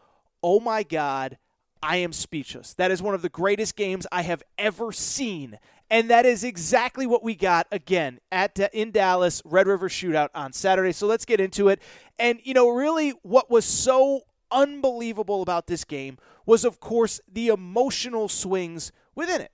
"Oh 0.42 0.60
my 0.60 0.82
God." 0.82 1.38
I 1.84 1.96
am 1.96 2.12
speechless. 2.12 2.74
That 2.74 2.92
is 2.92 3.02
one 3.02 3.14
of 3.14 3.22
the 3.22 3.28
greatest 3.28 3.74
games 3.74 4.06
I 4.12 4.22
have 4.22 4.44
ever 4.56 4.92
seen. 4.92 5.58
And 5.90 6.08
that 6.10 6.24
is 6.24 6.44
exactly 6.44 7.06
what 7.06 7.24
we 7.24 7.34
got 7.34 7.66
again 7.72 8.20
at 8.30 8.56
in 8.72 8.92
Dallas 8.92 9.42
Red 9.44 9.66
River 9.66 9.88
Shootout 9.88 10.28
on 10.34 10.52
Saturday. 10.52 10.92
So 10.92 11.06
let's 11.06 11.24
get 11.24 11.40
into 11.40 11.68
it. 11.68 11.82
And 12.18 12.40
you 12.44 12.54
know, 12.54 12.68
really 12.68 13.10
what 13.22 13.50
was 13.50 13.64
so 13.64 14.22
unbelievable 14.50 15.42
about 15.42 15.66
this 15.66 15.84
game 15.84 16.18
was 16.46 16.64
of 16.64 16.78
course 16.78 17.20
the 17.30 17.48
emotional 17.48 18.28
swings 18.28 18.92
within 19.14 19.40
it. 19.40 19.50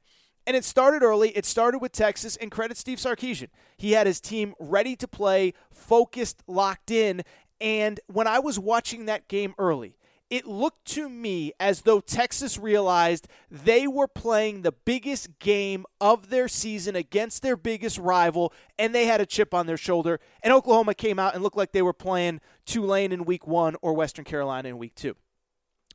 And 0.46 0.56
it 0.56 0.64
started 0.64 1.02
early. 1.02 1.30
It 1.30 1.44
started 1.44 1.78
with 1.78 1.92
Texas, 1.92 2.36
and 2.36 2.50
credit 2.50 2.76
Steve 2.76 2.98
Sarkisian. 2.98 3.48
He 3.76 3.92
had 3.92 4.06
his 4.06 4.20
team 4.20 4.54
ready 4.58 4.96
to 4.96 5.06
play, 5.06 5.52
focused, 5.70 6.42
locked 6.46 6.90
in. 6.90 7.22
And 7.60 8.00
when 8.06 8.26
I 8.26 8.38
was 8.38 8.58
watching 8.58 9.06
that 9.06 9.28
game 9.28 9.54
early, 9.58 9.97
it 10.30 10.46
looked 10.46 10.84
to 10.86 11.08
me 11.08 11.52
as 11.58 11.82
though 11.82 12.00
Texas 12.00 12.58
realized 12.58 13.28
they 13.50 13.86
were 13.86 14.08
playing 14.08 14.62
the 14.62 14.72
biggest 14.72 15.38
game 15.38 15.86
of 16.00 16.28
their 16.30 16.48
season 16.48 16.96
against 16.96 17.42
their 17.42 17.56
biggest 17.56 17.98
rival, 17.98 18.52
and 18.78 18.94
they 18.94 19.06
had 19.06 19.20
a 19.20 19.26
chip 19.26 19.54
on 19.54 19.66
their 19.66 19.76
shoulder. 19.76 20.20
And 20.42 20.52
Oklahoma 20.52 20.94
came 20.94 21.18
out 21.18 21.34
and 21.34 21.42
looked 21.42 21.56
like 21.56 21.72
they 21.72 21.82
were 21.82 21.92
playing 21.92 22.40
Tulane 22.66 23.12
in 23.12 23.24
week 23.24 23.46
one 23.46 23.76
or 23.80 23.94
Western 23.94 24.24
Carolina 24.24 24.68
in 24.68 24.78
week 24.78 24.94
two. 24.94 25.16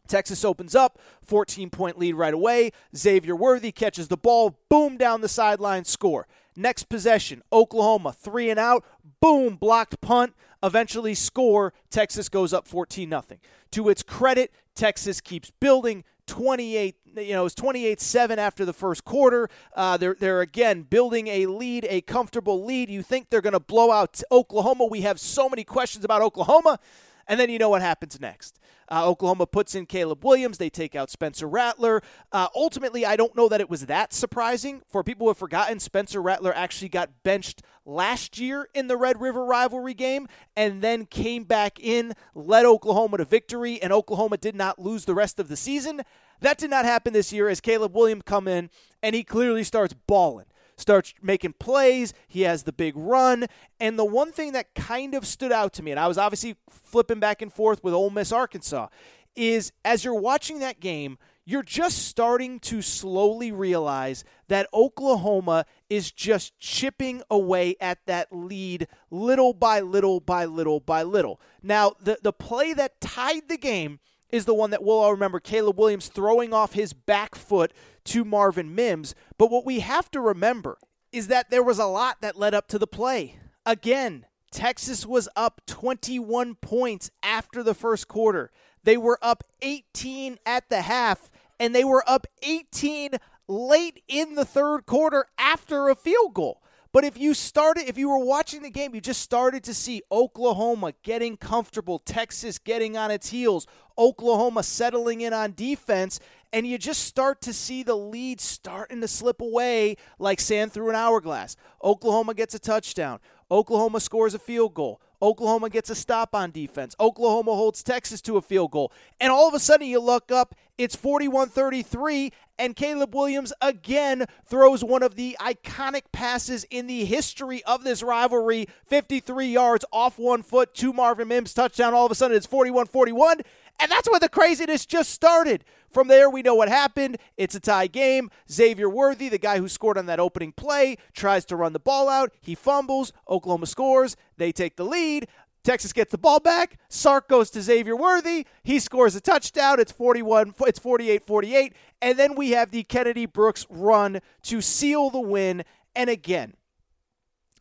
Texas 0.07 0.43
opens 0.43 0.75
up, 0.75 0.99
14 1.23 1.69
point 1.69 1.97
lead 1.97 2.15
right 2.15 2.33
away. 2.33 2.71
Xavier 2.95 3.35
Worthy 3.35 3.71
catches 3.71 4.09
the 4.09 4.17
ball, 4.17 4.59
boom, 4.69 4.97
down 4.97 5.21
the 5.21 5.29
sideline, 5.29 5.85
score. 5.85 6.27
Next 6.55 6.83
possession, 6.83 7.41
Oklahoma, 7.51 8.13
three 8.13 8.49
and 8.49 8.59
out, 8.59 8.85
boom, 9.19 9.55
blocked 9.55 9.99
punt, 10.01 10.33
eventually 10.61 11.15
score. 11.15 11.73
Texas 11.89 12.29
goes 12.29 12.53
up 12.53 12.67
14 12.67 13.09
0. 13.09 13.23
To 13.71 13.89
its 13.89 14.03
credit, 14.03 14.51
Texas 14.75 15.19
keeps 15.21 15.51
building, 15.59 16.03
28 16.27 16.95
you 17.15 17.33
know 17.33 17.45
it's 17.45 17.55
28-7 17.55 18.37
after 18.37 18.65
the 18.65 18.73
first 18.73 19.03
quarter. 19.03 19.49
Uh, 19.75 19.97
they're, 19.97 20.15
they're 20.19 20.41
again 20.41 20.83
building 20.83 21.27
a 21.27 21.45
lead 21.45 21.85
a 21.89 22.01
comfortable 22.01 22.63
lead. 22.63 22.89
You 22.89 23.03
think 23.03 23.29
they're 23.29 23.41
going 23.41 23.53
to 23.53 23.59
blow 23.59 23.91
out 23.91 24.21
oklahoma. 24.31 24.85
We 24.85 25.01
have 25.01 25.19
so 25.19 25.49
many 25.49 25.63
questions 25.63 26.05
about 26.05 26.21
oklahoma. 26.21 26.79
And 27.27 27.39
then 27.39 27.49
you 27.49 27.57
know 27.57 27.69
what 27.69 27.81
happens 27.81 28.19
next. 28.19 28.59
Uh, 28.89 29.07
Oklahoma 29.07 29.45
puts 29.45 29.75
in 29.75 29.85
Caleb 29.85 30.23
Williams. 30.23 30.57
They 30.57 30.69
take 30.69 30.95
out 30.95 31.09
Spencer 31.09 31.47
Rattler. 31.47 32.01
Uh, 32.31 32.47
ultimately, 32.55 33.05
I 33.05 33.15
don't 33.15 33.35
know 33.35 33.49
that 33.49 33.61
it 33.61 33.69
was 33.69 33.85
that 33.87 34.13
surprising. 34.13 34.81
For 34.89 35.03
people 35.03 35.25
who 35.25 35.29
have 35.29 35.37
forgotten, 35.37 35.79
Spencer 35.79 36.21
Rattler 36.21 36.53
actually 36.53 36.89
got 36.89 37.23
benched 37.23 37.61
last 37.85 38.39
year 38.39 38.67
in 38.73 38.87
the 38.87 38.97
Red 38.97 39.19
River 39.19 39.45
rivalry 39.45 39.93
game 39.93 40.27
and 40.55 40.81
then 40.81 41.05
came 41.05 41.43
back 41.43 41.79
in, 41.79 42.13
led 42.33 42.65
Oklahoma 42.65 43.17
to 43.17 43.25
victory, 43.25 43.81
and 43.81 43.91
Oklahoma 43.91 44.37
did 44.37 44.55
not 44.55 44.79
lose 44.79 45.05
the 45.05 45.15
rest 45.15 45.39
of 45.39 45.47
the 45.47 45.57
season. 45.57 46.01
That 46.41 46.57
did 46.57 46.69
not 46.69 46.85
happen 46.85 47.13
this 47.13 47.31
year 47.31 47.47
as 47.49 47.61
Caleb 47.61 47.95
Williams 47.95 48.23
come 48.25 48.47
in 48.47 48.69
and 49.01 49.15
he 49.15 49.23
clearly 49.23 49.63
starts 49.63 49.93
balling 50.07 50.45
starts 50.77 51.13
making 51.21 51.53
plays. 51.59 52.13
He 52.27 52.41
has 52.41 52.63
the 52.63 52.73
big 52.73 52.93
run. 52.95 53.45
And 53.79 53.97
the 53.97 54.05
one 54.05 54.31
thing 54.31 54.53
that 54.53 54.73
kind 54.75 55.13
of 55.15 55.25
stood 55.25 55.51
out 55.51 55.73
to 55.73 55.83
me, 55.83 55.91
and 55.91 55.99
I 55.99 56.07
was 56.07 56.17
obviously 56.17 56.55
flipping 56.69 57.19
back 57.19 57.41
and 57.41 57.51
forth 57.51 57.83
with 57.83 57.93
Ole 57.93 58.09
Miss 58.09 58.31
Arkansas, 58.31 58.87
is 59.35 59.71
as 59.83 60.03
you're 60.03 60.13
watching 60.13 60.59
that 60.59 60.79
game, 60.79 61.17
you're 61.45 61.63
just 61.63 62.07
starting 62.07 62.59
to 62.59 62.81
slowly 62.81 63.51
realize 63.51 64.23
that 64.47 64.67
Oklahoma 64.73 65.65
is 65.89 66.11
just 66.11 66.57
chipping 66.59 67.21
away 67.29 67.75
at 67.81 67.99
that 68.05 68.29
lead 68.31 68.87
little 69.11 69.53
by 69.53 69.81
little 69.81 70.19
by 70.19 70.45
little 70.45 70.79
by 70.79 71.03
little. 71.03 71.41
Now, 71.61 71.93
the, 71.99 72.17
the 72.21 72.31
play 72.31 72.73
that 72.73 73.01
tied 73.01 73.49
the 73.49 73.57
game 73.57 73.99
is 74.33 74.45
the 74.45 74.53
one 74.53 74.71
that 74.71 74.83
we'll 74.83 74.97
all 74.97 75.11
remember 75.11 75.39
Caleb 75.39 75.77
Williams 75.77 76.07
throwing 76.07 76.55
off 76.55 76.73
his 76.73 76.91
back 76.91 77.35
foot 77.35 77.71
to 78.05 78.25
Marvin 78.25 78.73
Mims. 78.73 79.13
But 79.37 79.51
what 79.51 79.63
we 79.63 79.81
have 79.81 80.09
to 80.09 80.19
remember 80.19 80.79
is 81.11 81.27
that 81.27 81.51
there 81.51 81.61
was 81.61 81.77
a 81.77 81.85
lot 81.85 82.17
that 82.21 82.35
led 82.35 82.55
up 82.55 82.67
to 82.69 82.79
the 82.79 82.87
play. 82.87 83.37
Again, 83.63 84.25
Texas 84.51 85.05
was 85.05 85.29
up 85.35 85.61
21 85.67 86.55
points 86.55 87.11
after 87.21 87.61
the 87.61 87.75
first 87.75 88.07
quarter. 88.07 88.49
They 88.83 88.97
were 88.97 89.19
up 89.21 89.43
18 89.61 90.39
at 90.47 90.67
the 90.67 90.81
half, 90.81 91.29
and 91.59 91.75
they 91.75 91.83
were 91.83 92.03
up 92.07 92.25
18 92.41 93.11
late 93.47 94.01
in 94.07 94.33
the 94.33 94.45
third 94.45 94.87
quarter 94.87 95.27
after 95.37 95.89
a 95.89 95.95
field 95.95 96.33
goal. 96.33 96.62
But 96.93 97.03
if 97.03 97.17
you 97.17 97.33
started, 97.33 97.89
if 97.89 97.97
you 97.97 98.07
were 98.07 98.23
watching 98.23 98.61
the 98.61 98.69
game, 98.69 98.93
you 98.93 99.01
just 99.01 99.21
started 99.21 99.63
to 99.63 99.73
see 99.73 100.03
Oklahoma 100.11 100.93
getting 101.01 101.37
comfortable, 101.37 101.97
Texas 101.97 102.59
getting 102.59 102.95
on 102.95 103.09
its 103.09 103.31
heels, 103.31 103.65
Oklahoma 103.97 104.61
settling 104.61 105.21
in 105.21 105.33
on 105.33 105.53
defense, 105.53 106.19
and 106.53 106.67
you 106.67 106.77
just 106.77 107.03
start 107.05 107.41
to 107.41 107.51
see 107.51 107.81
the 107.81 107.95
lead 107.95 108.39
starting 108.39 109.01
to 109.01 109.07
slip 109.07 109.41
away 109.41 109.97
like 110.19 110.39
sand 110.39 110.71
through 110.71 110.91
an 110.91 110.95
hourglass. 110.95 111.55
Oklahoma 111.83 112.35
gets 112.35 112.53
a 112.53 112.59
touchdown. 112.59 113.19
Oklahoma 113.49 113.99
scores 113.99 114.35
a 114.35 114.39
field 114.39 114.75
goal. 114.75 115.01
Oklahoma 115.23 115.69
gets 115.69 115.89
a 115.89 115.95
stop 115.95 116.35
on 116.35 116.51
defense. 116.51 116.95
Oklahoma 116.99 117.55
holds 117.55 117.81
Texas 117.81 118.21
to 118.21 118.35
a 118.35 118.41
field 118.41 118.71
goal. 118.71 118.91
And 119.21 119.31
all 119.31 119.47
of 119.47 119.53
a 119.53 119.59
sudden 119.59 119.87
you 119.87 119.99
look 119.99 120.31
up, 120.31 120.53
it's 120.77 120.95
41 120.95 121.49
33, 121.49 122.31
and 122.59 122.75
Caleb 122.75 123.15
Williams 123.15 123.53
again 123.61 124.25
throws 124.45 124.83
one 124.83 125.01
of 125.01 125.15
the 125.15 125.37
iconic 125.39 126.03
passes 126.11 126.65
in 126.65 126.87
the 126.87 127.05
history 127.05 127.63
of 127.63 127.83
this 127.83 128.03
rivalry 128.03 128.67
53 128.85 129.47
yards 129.47 129.85
off 129.91 130.19
one 130.19 130.43
foot 130.43 130.73
to 130.75 130.91
Marvin 130.91 131.29
Mims. 131.29 131.53
Touchdown. 131.53 131.93
All 131.93 132.05
of 132.05 132.11
a 132.11 132.15
sudden 132.15 132.35
it's 132.35 132.45
41 132.45 132.87
41. 132.87 133.41
And 133.79 133.91
that's 133.91 134.09
where 134.09 134.19
the 134.19 134.29
craziness 134.29 134.85
just 134.85 135.09
started. 135.09 135.65
From 135.89 136.07
there, 136.07 136.29
we 136.29 136.41
know 136.41 136.55
what 136.55 136.69
happened. 136.69 137.17
It's 137.37 137.55
a 137.55 137.59
tie 137.59 137.87
game. 137.87 138.29
Xavier 138.51 138.89
Worthy, 138.89 139.29
the 139.29 139.37
guy 139.37 139.59
who 139.59 139.67
scored 139.67 139.97
on 139.97 140.05
that 140.07 140.19
opening 140.19 140.51
play, 140.51 140.97
tries 141.13 141.45
to 141.45 141.55
run 141.55 141.73
the 141.73 141.79
ball 141.79 142.09
out. 142.09 142.31
He 142.41 142.55
fumbles. 142.55 143.13
Oklahoma 143.29 143.65
scores. 143.65 144.15
They 144.37 144.51
take 144.51 144.75
the 144.75 144.85
lead. 144.85 145.27
Texas 145.63 145.93
gets 145.93 146.11
the 146.11 146.17
ball 146.17 146.39
back. 146.39 146.77
Sark 146.89 147.29
goes 147.29 147.49
to 147.51 147.61
Xavier 147.61 147.95
Worthy. 147.95 148.45
He 148.63 148.79
scores 148.79 149.15
a 149.15 149.21
touchdown. 149.21 149.79
It's 149.79 149.93
41 149.93 150.55
it's 150.61 150.79
48-48 150.79 151.71
and 152.01 152.19
then 152.19 152.35
we 152.35 152.51
have 152.51 152.71
the 152.71 152.83
Kennedy 152.83 153.25
Brooks 153.25 153.65
run 153.69 154.19
to 154.43 154.59
seal 154.59 155.09
the 155.09 155.21
win. 155.21 155.63
And 155.95 156.09
again, 156.09 156.53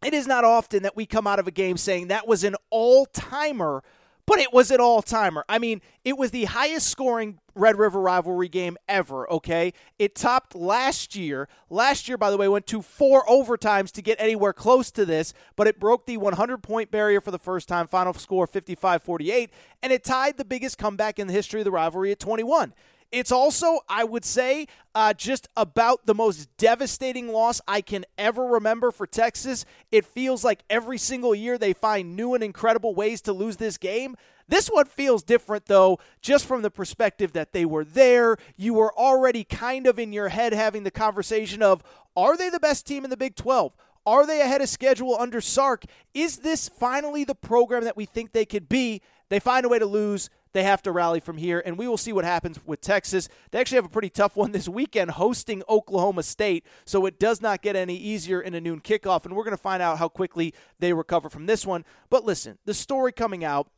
it 0.05 0.13
is 0.15 0.27
not 0.27 0.43
often 0.43 0.83
that 0.83 0.97
we 0.97 1.07
come 1.07 1.29
out 1.29 1.39
of 1.39 1.47
a 1.47 1.53
game 1.53 1.77
saying 1.77 2.09
that 2.09 2.27
was 2.27 2.43
an 2.43 2.57
all-timer 2.71 3.85
but 4.27 4.39
it 4.39 4.53
was 4.53 4.71
an 4.71 4.81
all 4.81 5.03
timer. 5.03 5.45
I 5.49 5.59
mean, 5.59 5.81
it 6.05 6.17
was 6.17 6.31
the 6.31 6.45
highest 6.45 6.89
scoring 6.89 7.39
Red 7.55 7.79
River 7.79 8.01
rivalry 8.01 8.49
game 8.49 8.77
ever, 8.89 9.31
okay? 9.31 9.73
It 9.99 10.15
topped 10.15 10.55
last 10.55 11.15
year. 11.17 11.49
Last 11.69 12.09
year, 12.09 12.17
by 12.17 12.31
the 12.31 12.37
way, 12.37 12.49
went 12.49 12.67
to 12.69 12.83
four 12.83 13.25
overtimes 13.27 13.91
to 13.93 14.03
get 14.03 14.21
anywhere 14.21 14.53
close 14.53 14.91
to 14.93 15.05
this, 15.05 15.35
but 15.57 15.67
it 15.67 15.81
broke 15.81 16.07
the 16.07 16.17
100 16.17 16.63
point 16.63 16.91
barrier 16.91 17.21
for 17.21 17.31
the 17.31 17.39
first 17.39 17.69
time, 17.69 17.87
final 17.87 18.15
score 18.15 18.47
55 18.47 19.03
48, 19.03 19.51
and 19.83 19.93
it 19.93 20.05
tied 20.05 20.37
the 20.37 20.45
biggest 20.45 20.79
comeback 20.79 21.19
in 21.19 21.27
the 21.27 21.33
history 21.33 21.61
of 21.61 21.65
the 21.65 21.71
rivalry 21.71 22.13
at 22.13 22.21
21. 22.21 22.73
It's 23.13 23.31
also, 23.31 23.81
I 23.91 24.05
would 24.05 24.25
say, 24.25 24.67
uh, 24.95 25.13
just 25.13 25.47
about 25.55 26.07
the 26.07 26.15
most 26.15 26.49
devastating 26.57 27.29
loss 27.29 27.61
I 27.69 27.83
can 27.83 28.07
ever 28.17 28.45
remember 28.47 28.91
for 28.91 29.07
Texas. 29.07 29.67
It 29.91 30.07
feels 30.07 30.43
like 30.43 30.65
every 30.71 30.97
single 30.97 31.35
year 31.35 31.59
they 31.59 31.75
find 31.75 32.17
new 32.17 32.33
and 32.35 32.43
incredible 32.43 32.95
ways 32.95 33.21
to 33.23 33.35
lose 33.35 33.59
this 33.59 33.77
game. 33.77 34.17
This 34.49 34.69
one 34.69 34.87
feels 34.87 35.23
different, 35.23 35.67
though, 35.67 35.99
just 36.23 36.47
from 36.47 36.63
the 36.63 36.71
perspective 36.71 37.33
that 37.35 37.53
they 37.53 37.67
were 37.67 37.85
there. 37.85 38.39
You 38.57 38.75
were 38.75 38.93
already 38.99 39.45
kind 39.45 39.87
of 39.87 39.99
in 39.99 40.15
your 40.15 40.31
head 40.31 40.55
having 40.55 40.85
the 40.85 40.91
conversation 40.91 41.63
of 41.63 41.83
are 42.17 42.37
they 42.37 42.49
the 42.49 42.61
best 42.61 42.87
team 42.87 43.05
in 43.05 43.11
the 43.11 43.17
Big 43.17 43.37
12? 43.37 43.77
Are 44.05 44.27
they 44.27 44.41
ahead 44.41 44.63
of 44.63 44.69
schedule 44.69 45.17
under 45.19 45.41
Sark? 45.41 45.85
Is 46.13 46.39
this 46.39 46.69
finally 46.69 47.25
the 47.25 47.35
program 47.35 47.85
that 47.85 47.97
we 47.97 48.05
think 48.05 48.33
they 48.33 48.45
could 48.45 48.69
be? 48.69 49.01
They 49.29 49.39
find 49.39 49.65
a 49.65 49.69
way 49.69 49.79
to 49.79 49.87
lose. 49.87 50.29
They 50.53 50.65
have 50.65 50.83
to 50.83 50.93
rally 50.93 51.21
from 51.21 51.39
here, 51.39 51.63
and 51.65 51.79
we 51.79 51.89
will 51.89 51.97
see 51.97 52.13
what 52.13 52.25
happens 52.25 52.59
with 52.67 52.81
Texas. 52.81 53.29
They 53.51 53.61
actually 53.61 53.77
have 53.77 53.87
a 53.87 53.91
pretty 53.91 54.11
tough 54.11 54.37
one 54.37 54.53
this 54.53 54.69
weekend 54.69 55.13
hosting 55.13 55.63
Oklahoma 55.69 56.23
State, 56.23 56.67
so 56.85 57.07
it 57.07 57.19
does 57.19 57.41
not 57.41 57.63
get 57.63 57.77
any 57.77 57.97
easier 57.97 58.41
in 58.41 58.55
a 58.55 58.61
noon 58.61 58.81
kickoff, 58.81 59.25
and 59.25 59.35
we're 59.35 59.45
going 59.45 59.57
to 59.57 59.63
find 59.63 59.83
out 59.83 59.99
how 59.99 60.09
quickly 60.09 60.53
they 60.79 60.93
recover 60.93 61.31
from 61.31 61.47
this 61.47 61.67
one. 61.67 61.85
But 62.11 62.25
listen, 62.25 62.59
the 62.65 62.75
story 62.75 63.13
coming 63.13 63.45
out 63.45 63.69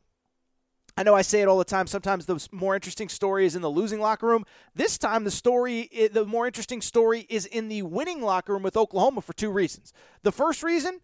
I 0.97 1.03
know 1.03 1.13
I 1.13 1.23
say 1.23 1.41
it 1.41 1.47
all 1.49 1.57
the 1.57 1.65
time. 1.65 1.87
Sometimes 1.87 2.25
the 2.25 2.47
more 2.53 2.73
interesting 2.73 3.09
story 3.09 3.45
is 3.45 3.55
in 3.55 3.61
the 3.61 3.69
losing 3.69 3.99
locker 3.99 4.27
room. 4.27 4.45
This 4.73 4.97
time, 4.97 5.25
the 5.25 5.31
story, 5.31 5.89
the 6.11 6.25
more 6.25 6.47
interesting 6.47 6.81
story 6.81 7.25
is 7.29 7.45
in 7.45 7.67
the 7.67 7.81
winning 7.81 8.21
locker 8.21 8.53
room 8.53 8.63
with 8.63 8.77
Oklahoma 8.77 9.21
for 9.21 9.33
two 9.33 9.51
reasons. 9.51 9.91
The 10.23 10.31
first 10.31 10.63
reason, 10.63 11.01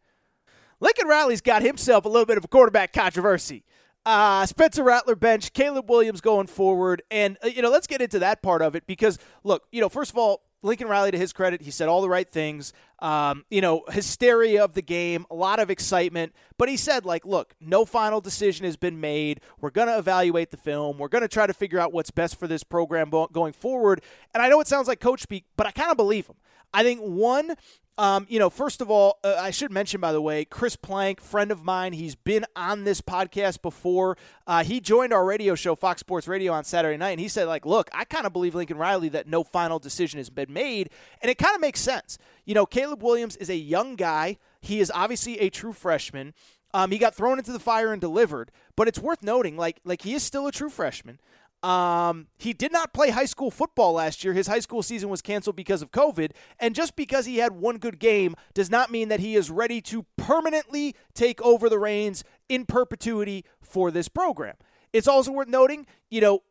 Lincoln 0.79 1.07
Riley's 1.07 1.41
got 1.41 1.61
himself 1.61 2.05
a 2.05 2.09
little 2.09 2.25
bit 2.25 2.37
of 2.37 2.45
a 2.45 2.47
quarterback 2.47 2.93
controversy. 2.93 3.65
Uh, 4.05 4.45
Spencer 4.45 4.83
Rattler 4.83 5.15
bench, 5.15 5.53
Caleb 5.53 5.89
Williams 5.89 6.21
going 6.21 6.47
forward, 6.47 7.03
and 7.11 7.37
uh, 7.43 7.47
you 7.47 7.61
know 7.61 7.69
let's 7.69 7.87
get 7.87 8.01
into 8.01 8.19
that 8.19 8.41
part 8.41 8.61
of 8.61 8.75
it 8.75 8.87
because 8.87 9.19
look, 9.43 9.67
you 9.71 9.79
know, 9.79 9.89
first 9.89 10.11
of 10.11 10.17
all, 10.17 10.41
Lincoln 10.63 10.87
Riley, 10.87 11.11
to 11.11 11.17
his 11.17 11.33
credit, 11.33 11.61
he 11.61 11.71
said 11.71 11.87
all 11.87 12.01
the 12.01 12.09
right 12.09 12.29
things. 12.29 12.71
Um, 12.99 13.45
you 13.49 13.61
know, 13.61 13.83
hysteria 13.89 14.63
of 14.63 14.73
the 14.73 14.81
game, 14.83 15.25
a 15.31 15.35
lot 15.35 15.59
of 15.59 15.71
excitement. 15.71 16.33
But 16.57 16.69
he 16.69 16.77
said, 16.77 17.03
like, 17.03 17.25
look, 17.25 17.55
no 17.59 17.83
final 17.83 18.21
decision 18.21 18.65
has 18.65 18.77
been 18.77 18.99
made. 18.99 19.41
We're 19.59 19.71
going 19.71 19.87
to 19.87 19.97
evaluate 19.97 20.51
the 20.51 20.57
film. 20.57 20.99
We're 20.99 21.07
going 21.07 21.23
to 21.23 21.27
try 21.27 21.47
to 21.47 21.53
figure 21.53 21.79
out 21.79 21.93
what's 21.93 22.11
best 22.11 22.39
for 22.39 22.47
this 22.47 22.63
program 22.63 23.09
going 23.31 23.53
forward. 23.53 24.01
And 24.35 24.43
I 24.43 24.49
know 24.49 24.61
it 24.61 24.67
sounds 24.67 24.87
like 24.87 24.99
coach 24.99 25.21
speak, 25.21 25.45
but 25.57 25.65
I 25.65 25.71
kind 25.71 25.89
of 25.89 25.97
believe 25.97 26.27
him. 26.27 26.35
I 26.73 26.83
think 26.83 27.01
one, 27.01 27.55
um, 27.97 28.25
you 28.29 28.39
know, 28.39 28.49
first 28.49 28.81
of 28.81 28.89
all, 28.89 29.19
uh, 29.23 29.35
I 29.37 29.51
should 29.51 29.71
mention, 29.71 30.01
by 30.01 30.11
the 30.11 30.21
way, 30.21 30.45
Chris 30.45 30.75
Plank, 30.75 31.21
friend 31.21 31.51
of 31.51 31.63
mine, 31.63 31.93
he's 31.93 32.15
been 32.15 32.45
on 32.55 32.83
this 32.83 33.01
podcast 33.01 33.61
before. 33.61 34.17
Uh, 34.47 34.63
he 34.63 34.79
joined 34.79 35.13
our 35.13 35.25
radio 35.25 35.55
show, 35.55 35.75
Fox 35.75 35.99
Sports 35.99 36.27
Radio, 36.27 36.53
on 36.53 36.63
Saturday 36.63 36.97
night, 36.97 37.11
and 37.11 37.19
he 37.19 37.27
said, 37.27 37.47
like, 37.47 37.65
look, 37.65 37.89
I 37.93 38.05
kind 38.05 38.25
of 38.25 38.33
believe 38.33 38.55
Lincoln 38.55 38.77
Riley 38.77 39.09
that 39.09 39.27
no 39.27 39.43
final 39.43 39.77
decision 39.77 40.17
has 40.19 40.29
been 40.29 40.51
made, 40.51 40.89
and 41.21 41.29
it 41.29 41.37
kind 41.37 41.53
of 41.53 41.61
makes 41.61 41.81
sense. 41.81 42.17
You 42.45 42.55
know, 42.55 42.65
Caleb 42.65 43.03
Williams 43.03 43.35
is 43.35 43.49
a 43.49 43.55
young 43.55 43.95
guy. 43.95 44.37
He 44.61 44.79
is 44.79 44.91
obviously 44.95 45.39
a 45.39 45.49
true 45.49 45.73
freshman. 45.73 46.33
Um, 46.73 46.91
he 46.91 46.97
got 46.97 47.13
thrown 47.13 47.37
into 47.37 47.51
the 47.51 47.59
fire 47.59 47.91
and 47.91 47.99
delivered, 47.99 48.51
but 48.77 48.87
it's 48.87 48.99
worth 48.99 49.21
noting, 49.21 49.57
like, 49.57 49.81
like 49.83 50.03
he 50.03 50.13
is 50.13 50.23
still 50.23 50.47
a 50.47 50.51
true 50.51 50.69
freshman. 50.69 51.19
Um, 51.63 52.27
he 52.39 52.53
did 52.53 52.71
not 52.71 52.93
play 52.93 53.11
high 53.11 53.25
school 53.25 53.51
football 53.51 53.93
last 53.93 54.23
year. 54.23 54.33
His 54.33 54.47
high 54.47 54.59
school 54.61 54.81
season 54.81 55.09
was 55.09 55.21
canceled 55.21 55.55
because 55.55 55.81
of 55.81 55.91
COVID. 55.91 56.31
And 56.59 56.73
just 56.73 56.95
because 56.95 57.25
he 57.25 57.37
had 57.37 57.51
one 57.53 57.77
good 57.77 57.99
game 57.99 58.35
does 58.53 58.71
not 58.71 58.91
mean 58.91 59.09
that 59.09 59.19
he 59.19 59.35
is 59.35 59.51
ready 59.51 59.79
to 59.81 60.05
permanently 60.17 60.95
take 61.13 61.41
over 61.41 61.69
the 61.69 61.77
reins 61.77 62.23
in 62.49 62.65
perpetuity 62.65 63.45
for 63.61 63.91
this 63.91 64.07
program. 64.07 64.55
It's 64.91 65.07
also 65.07 65.31
worth 65.31 65.47
noting, 65.47 65.85
you 66.09 66.19
know, 66.19 66.41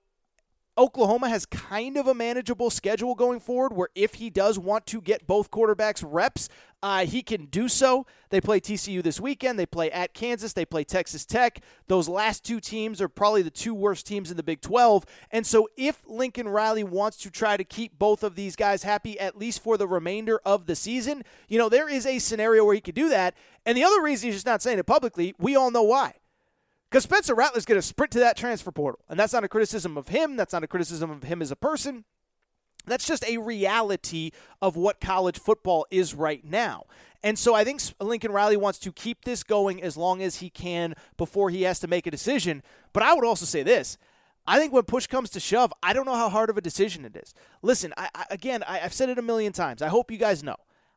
Oklahoma 0.80 1.28
has 1.28 1.44
kind 1.44 1.98
of 1.98 2.06
a 2.06 2.14
manageable 2.14 2.70
schedule 2.70 3.14
going 3.14 3.38
forward 3.38 3.74
where 3.74 3.90
if 3.94 4.14
he 4.14 4.30
does 4.30 4.58
want 4.58 4.86
to 4.86 5.02
get 5.02 5.26
both 5.26 5.50
quarterbacks 5.50 6.02
reps, 6.02 6.48
uh, 6.82 7.04
he 7.04 7.22
can 7.22 7.44
do 7.44 7.68
so. 7.68 8.06
They 8.30 8.40
play 8.40 8.60
TCU 8.60 9.02
this 9.02 9.20
weekend. 9.20 9.58
They 9.58 9.66
play 9.66 9.90
at 9.90 10.14
Kansas. 10.14 10.54
They 10.54 10.64
play 10.64 10.84
Texas 10.84 11.26
Tech. 11.26 11.62
Those 11.88 12.08
last 12.08 12.46
two 12.46 12.60
teams 12.60 13.02
are 13.02 13.10
probably 13.10 13.42
the 13.42 13.50
two 13.50 13.74
worst 13.74 14.06
teams 14.06 14.30
in 14.30 14.38
the 14.38 14.42
Big 14.42 14.62
12. 14.62 15.04
And 15.30 15.46
so, 15.46 15.68
if 15.76 16.02
Lincoln 16.06 16.48
Riley 16.48 16.82
wants 16.82 17.18
to 17.18 17.30
try 17.30 17.58
to 17.58 17.64
keep 17.64 17.98
both 17.98 18.22
of 18.22 18.34
these 18.34 18.56
guys 18.56 18.82
happy, 18.82 19.20
at 19.20 19.36
least 19.36 19.62
for 19.62 19.76
the 19.76 19.86
remainder 19.86 20.40
of 20.46 20.64
the 20.64 20.74
season, 20.74 21.24
you 21.46 21.58
know, 21.58 21.68
there 21.68 21.90
is 21.90 22.06
a 22.06 22.18
scenario 22.18 22.64
where 22.64 22.74
he 22.74 22.80
could 22.80 22.94
do 22.94 23.10
that. 23.10 23.34
And 23.66 23.76
the 23.76 23.84
other 23.84 24.00
reason 24.00 24.28
he's 24.28 24.36
just 24.36 24.46
not 24.46 24.62
saying 24.62 24.78
it 24.78 24.86
publicly, 24.86 25.34
we 25.38 25.56
all 25.56 25.70
know 25.70 25.82
why. 25.82 26.19
Because 26.90 27.04
Spencer 27.04 27.34
Rattler's 27.34 27.64
going 27.64 27.78
to 27.78 27.86
sprint 27.86 28.12
to 28.12 28.18
that 28.18 28.36
transfer 28.36 28.72
portal. 28.72 29.00
And 29.08 29.18
that's 29.18 29.32
not 29.32 29.44
a 29.44 29.48
criticism 29.48 29.96
of 29.96 30.08
him. 30.08 30.36
That's 30.36 30.52
not 30.52 30.64
a 30.64 30.68
criticism 30.68 31.10
of 31.10 31.22
him 31.22 31.40
as 31.40 31.50
a 31.52 31.56
person. 31.56 32.04
That's 32.86 33.06
just 33.06 33.24
a 33.26 33.38
reality 33.38 34.30
of 34.60 34.74
what 34.74 35.00
college 35.00 35.38
football 35.38 35.86
is 35.90 36.14
right 36.14 36.44
now. 36.44 36.86
And 37.22 37.38
so 37.38 37.54
I 37.54 37.62
think 37.62 37.80
Lincoln 38.00 38.32
Riley 38.32 38.56
wants 38.56 38.78
to 38.80 38.92
keep 38.92 39.24
this 39.24 39.42
going 39.44 39.82
as 39.82 39.96
long 39.96 40.22
as 40.22 40.36
he 40.36 40.50
can 40.50 40.94
before 41.16 41.50
he 41.50 41.62
has 41.62 41.78
to 41.80 41.86
make 41.86 42.06
a 42.06 42.10
decision. 42.10 42.62
But 42.92 43.02
I 43.02 43.14
would 43.14 43.24
also 43.24 43.44
say 43.44 43.62
this. 43.62 43.98
I 44.46 44.58
think 44.58 44.72
when 44.72 44.82
push 44.84 45.06
comes 45.06 45.30
to 45.30 45.40
shove, 45.40 45.72
I 45.82 45.92
don't 45.92 46.06
know 46.06 46.16
how 46.16 46.30
hard 46.30 46.50
of 46.50 46.56
a 46.56 46.62
decision 46.62 47.04
it 47.04 47.14
is. 47.14 47.34
Listen, 47.62 47.92
I, 47.96 48.08
I, 48.14 48.24
again, 48.30 48.64
I, 48.66 48.80
I've 48.80 48.94
said 48.94 49.10
it 49.10 49.18
a 49.18 49.22
million 49.22 49.52
times. 49.52 49.82
I 49.82 49.88
hope 49.88 50.10
you 50.10 50.16
guys 50.16 50.42
know. 50.42 50.56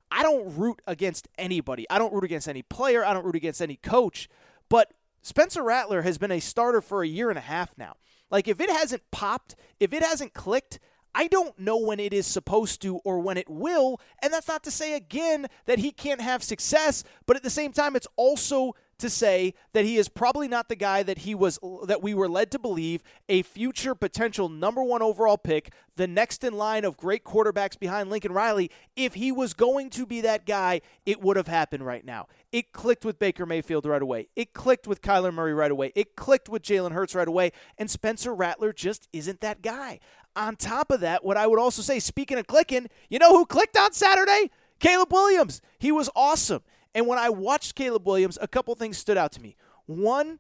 I 0.10 0.24
don't 0.24 0.56
root 0.58 0.80
against 0.88 1.28
anybody. 1.38 1.86
I 1.90 2.00
don't 2.00 2.14
root 2.14 2.24
against 2.24 2.48
any 2.48 2.62
player. 2.62 3.06
I 3.06 3.14
don't 3.14 3.26
root 3.26 3.36
against 3.36 3.62
any 3.62 3.76
coach. 3.76 4.30
But 4.70 4.94
Spencer 5.24 5.64
Rattler 5.64 6.02
has 6.02 6.18
been 6.18 6.32
a 6.32 6.42
starter 6.42 6.82
for 6.82 7.02
a 7.02 7.08
year 7.08 7.30
and 7.30 7.40
a 7.40 7.42
half 7.42 7.76
now. 7.78 7.96
Like, 8.30 8.50
if 8.50 8.60
it 8.60 8.70
hasn't 8.70 9.04
popped, 9.10 9.56
if 9.80 9.94
it 9.94 10.04
hasn't 10.04 10.34
clicked, 10.34 10.80
I 11.16 11.28
don't 11.28 11.58
know 11.58 11.78
when 11.78 12.00
it 12.00 12.14
is 12.14 12.28
supposed 12.28 12.82
to 12.82 12.98
or 12.98 13.20
when 13.20 13.38
it 13.38 13.50
will. 13.50 14.02
And 14.22 14.34
that's 14.34 14.50
not 14.50 14.64
to 14.66 14.72
say, 14.72 14.96
again, 14.96 15.48
that 15.66 15.80
he 15.80 15.92
can't 15.92 16.22
have 16.22 16.44
success, 16.44 17.06
but 17.26 17.38
at 17.38 17.44
the 17.44 17.50
same 17.50 17.72
time, 17.72 17.96
it's 17.96 18.08
also 18.18 18.74
to 19.00 19.10
say 19.10 19.54
that 19.74 19.86
he 19.86 19.98
is 19.98 20.10
probably 20.10 20.48
not 20.48 20.70
the 20.70 20.76
guy 20.76 21.04
that 21.04 21.20
he 21.20 21.36
was 21.36 21.60
that 21.88 22.02
we 22.02 22.14
were 22.14 22.30
led 22.30 22.52
to 22.52 22.60
believe 22.60 23.04
a 23.28 23.42
future 23.42 23.96
potential 23.96 24.50
number 24.50 24.84
1 24.84 25.02
overall 25.02 25.38
pick, 25.38 25.74
the 25.96 26.08
next 26.08 26.44
in 26.44 26.54
line 26.54 26.86
of 26.86 26.98
great 26.98 27.24
quarterbacks 27.24 27.78
behind 27.78 28.10
Lincoln 28.10 28.32
Riley. 28.32 28.72
If 28.96 29.16
he 29.16 29.32
was 29.32 29.54
going 29.54 29.90
to 29.92 30.06
be 30.06 30.22
that 30.22 30.46
guy, 30.46 30.82
it 31.06 31.22
would 31.22 31.38
have 31.38 31.48
happened 31.48 31.86
right 31.86 32.06
now. 32.06 32.28
It 32.52 32.72
clicked 32.72 33.04
with 33.04 33.20
Baker 33.20 33.46
Mayfield 33.46 33.86
right 33.86 34.02
away. 34.02 34.28
It 34.36 34.54
clicked 34.54 34.88
with 34.88 35.02
Kyler 35.02 35.34
Murray 35.34 35.54
right 35.54 35.72
away. 35.72 35.92
It 35.96 36.16
clicked 36.16 36.50
with 36.50 36.62
Jalen 36.62 36.92
Hurts 36.92 37.16
right 37.16 37.28
away. 37.28 37.52
And 37.78 37.90
Spencer 37.90 38.34
Rattler 38.34 38.74
just 38.74 39.10
isn't 39.12 39.42
that 39.42 39.62
guy. 39.62 40.00
On 40.36 40.56
top 40.56 40.92
of 40.92 41.00
that, 41.02 41.24
what 41.24 41.38
I 41.38 41.48
would 41.48 41.60
also 41.60 41.82
say, 41.82 42.00
speaking 42.00 42.38
of 42.38 42.48
clicking, 42.48 42.88
you 43.10 43.20
know 43.20 43.36
who 43.36 43.46
clicked 43.46 43.78
on 43.78 43.94
Saturday? 43.94 44.50
Caleb 44.80 45.12
Williams. 45.12 45.62
He 45.80 45.92
was 45.92 46.10
awesome. 46.16 46.62
And 46.96 47.08
when 47.08 47.18
I 47.18 47.30
watched 47.30 47.76
Caleb 47.76 48.06
Williams, 48.06 48.38
a 48.42 48.48
couple 48.48 48.74
things 48.76 48.98
stood 48.98 49.18
out 49.18 49.32
to 49.34 49.42
me. 49.42 49.56
One, 49.86 50.40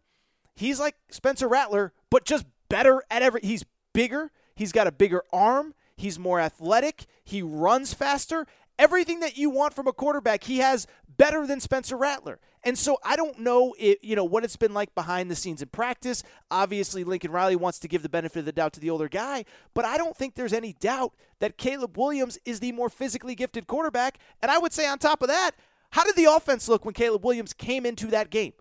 he's 0.55 0.79
like 0.79 0.95
Spencer 1.09 1.47
Rattler, 1.47 1.93
but 2.09 2.25
just 2.25 2.45
better 2.69 3.03
at 3.09 3.21
every. 3.21 3.41
He's 3.43 3.65
bigger. 3.93 4.31
He's 4.55 4.71
got 4.71 4.87
a 4.87 4.91
bigger 4.91 5.23
arm. 5.31 5.73
He's 5.95 6.19
more 6.19 6.39
athletic. 6.39 7.05
He 7.23 7.41
runs 7.41 7.93
faster. 7.93 8.45
Everything 8.79 9.19
that 9.19 9.37
you 9.37 9.49
want 9.49 9.73
from 9.73 9.87
a 9.87 9.93
quarterback, 9.93 10.43
he 10.45 10.57
has 10.59 10.87
better 11.17 11.45
than 11.45 11.59
Spencer 11.59 11.95
Rattler. 11.95 12.39
And 12.63 12.77
so 12.77 12.97
I 13.03 13.15
don't 13.15 13.39
know 13.39 13.75
it, 13.77 13.99
you 14.01 14.15
know 14.15 14.23
what 14.23 14.43
it's 14.43 14.55
been 14.55 14.73
like 14.73 14.95
behind 14.95 15.29
the 15.29 15.35
scenes 15.35 15.61
in 15.61 15.67
practice. 15.67 16.23
Obviously 16.49 17.03
Lincoln 17.03 17.31
Riley 17.31 17.55
wants 17.55 17.77
to 17.79 17.87
give 17.87 18.03
the 18.03 18.09
benefit 18.09 18.39
of 18.39 18.45
the 18.45 18.51
doubt 18.51 18.73
to 18.73 18.79
the 18.79 18.89
older 18.89 19.09
guy, 19.09 19.45
but 19.73 19.85
I 19.85 19.97
don't 19.97 20.15
think 20.15 20.35
there's 20.35 20.53
any 20.53 20.73
doubt 20.73 21.13
that 21.39 21.57
Caleb 21.57 21.97
Williams 21.97 22.39
is 22.45 22.61
the 22.61 22.71
more 22.71 22.89
physically 22.89 23.35
gifted 23.35 23.67
quarterback. 23.67 24.17
And 24.41 24.49
I 24.49 24.57
would 24.57 24.73
say 24.73 24.87
on 24.87 24.97
top 24.97 25.21
of 25.21 25.27
that, 25.27 25.51
how 25.93 26.03
did 26.03 26.15
the 26.15 26.25
offense 26.25 26.67
look 26.67 26.85
when 26.85 26.95
Caleb 26.95 27.23
Williams 27.23 27.53
came 27.53 27.85
into 27.85 28.07
that 28.07 28.31
game? 28.31 28.53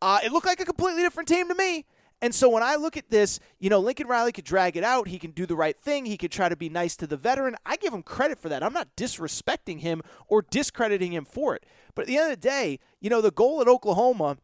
Uh, 0.00 0.20
it 0.24 0.30
looked 0.30 0.46
like 0.46 0.60
a 0.60 0.64
completely 0.64 1.02
different 1.02 1.28
team 1.28 1.48
to 1.48 1.54
me. 1.56 1.84
And 2.22 2.32
so 2.32 2.48
when 2.48 2.62
I 2.62 2.76
look 2.76 2.96
at 2.96 3.10
this, 3.10 3.40
you 3.58 3.68
know, 3.68 3.80
Lincoln 3.80 4.06
Riley 4.06 4.30
could 4.30 4.44
drag 4.44 4.76
it 4.76 4.84
out. 4.84 5.08
He 5.08 5.18
can 5.18 5.32
do 5.32 5.46
the 5.46 5.56
right 5.56 5.76
thing. 5.76 6.06
He 6.06 6.16
could 6.16 6.30
try 6.30 6.48
to 6.48 6.54
be 6.54 6.68
nice 6.68 6.94
to 6.98 7.08
the 7.08 7.16
veteran. 7.16 7.56
I 7.66 7.76
give 7.76 7.92
him 7.92 8.04
credit 8.04 8.38
for 8.38 8.48
that. 8.50 8.62
I'm 8.62 8.72
not 8.72 8.94
disrespecting 8.94 9.80
him 9.80 10.00
or 10.28 10.42
discrediting 10.42 11.12
him 11.12 11.24
for 11.24 11.56
it. 11.56 11.66
But 11.96 12.02
at 12.02 12.06
the 12.06 12.18
end 12.18 12.30
of 12.30 12.40
the 12.40 12.48
day, 12.48 12.78
you 13.00 13.10
know, 13.10 13.20
the 13.20 13.32
goal 13.32 13.60
at 13.60 13.66
Oklahoma 13.66 14.36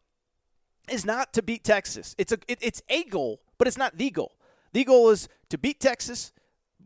is 0.89 1.05
not 1.05 1.31
to 1.33 1.41
beat 1.41 1.63
Texas. 1.63 2.13
It's 2.17 2.33
a 2.33 2.39
it, 2.49 2.59
it's 2.59 2.81
a 2.89 3.05
goal, 3.05 3.39
but 3.57 3.69
it's 3.69 3.77
not 3.77 3.97
the 3.97 4.11
goal. 4.11 4.35
The 4.73 4.83
goal 4.83 5.11
is 5.11 5.29
to 5.47 5.57
beat 5.57 5.79
Texas, 5.79 6.33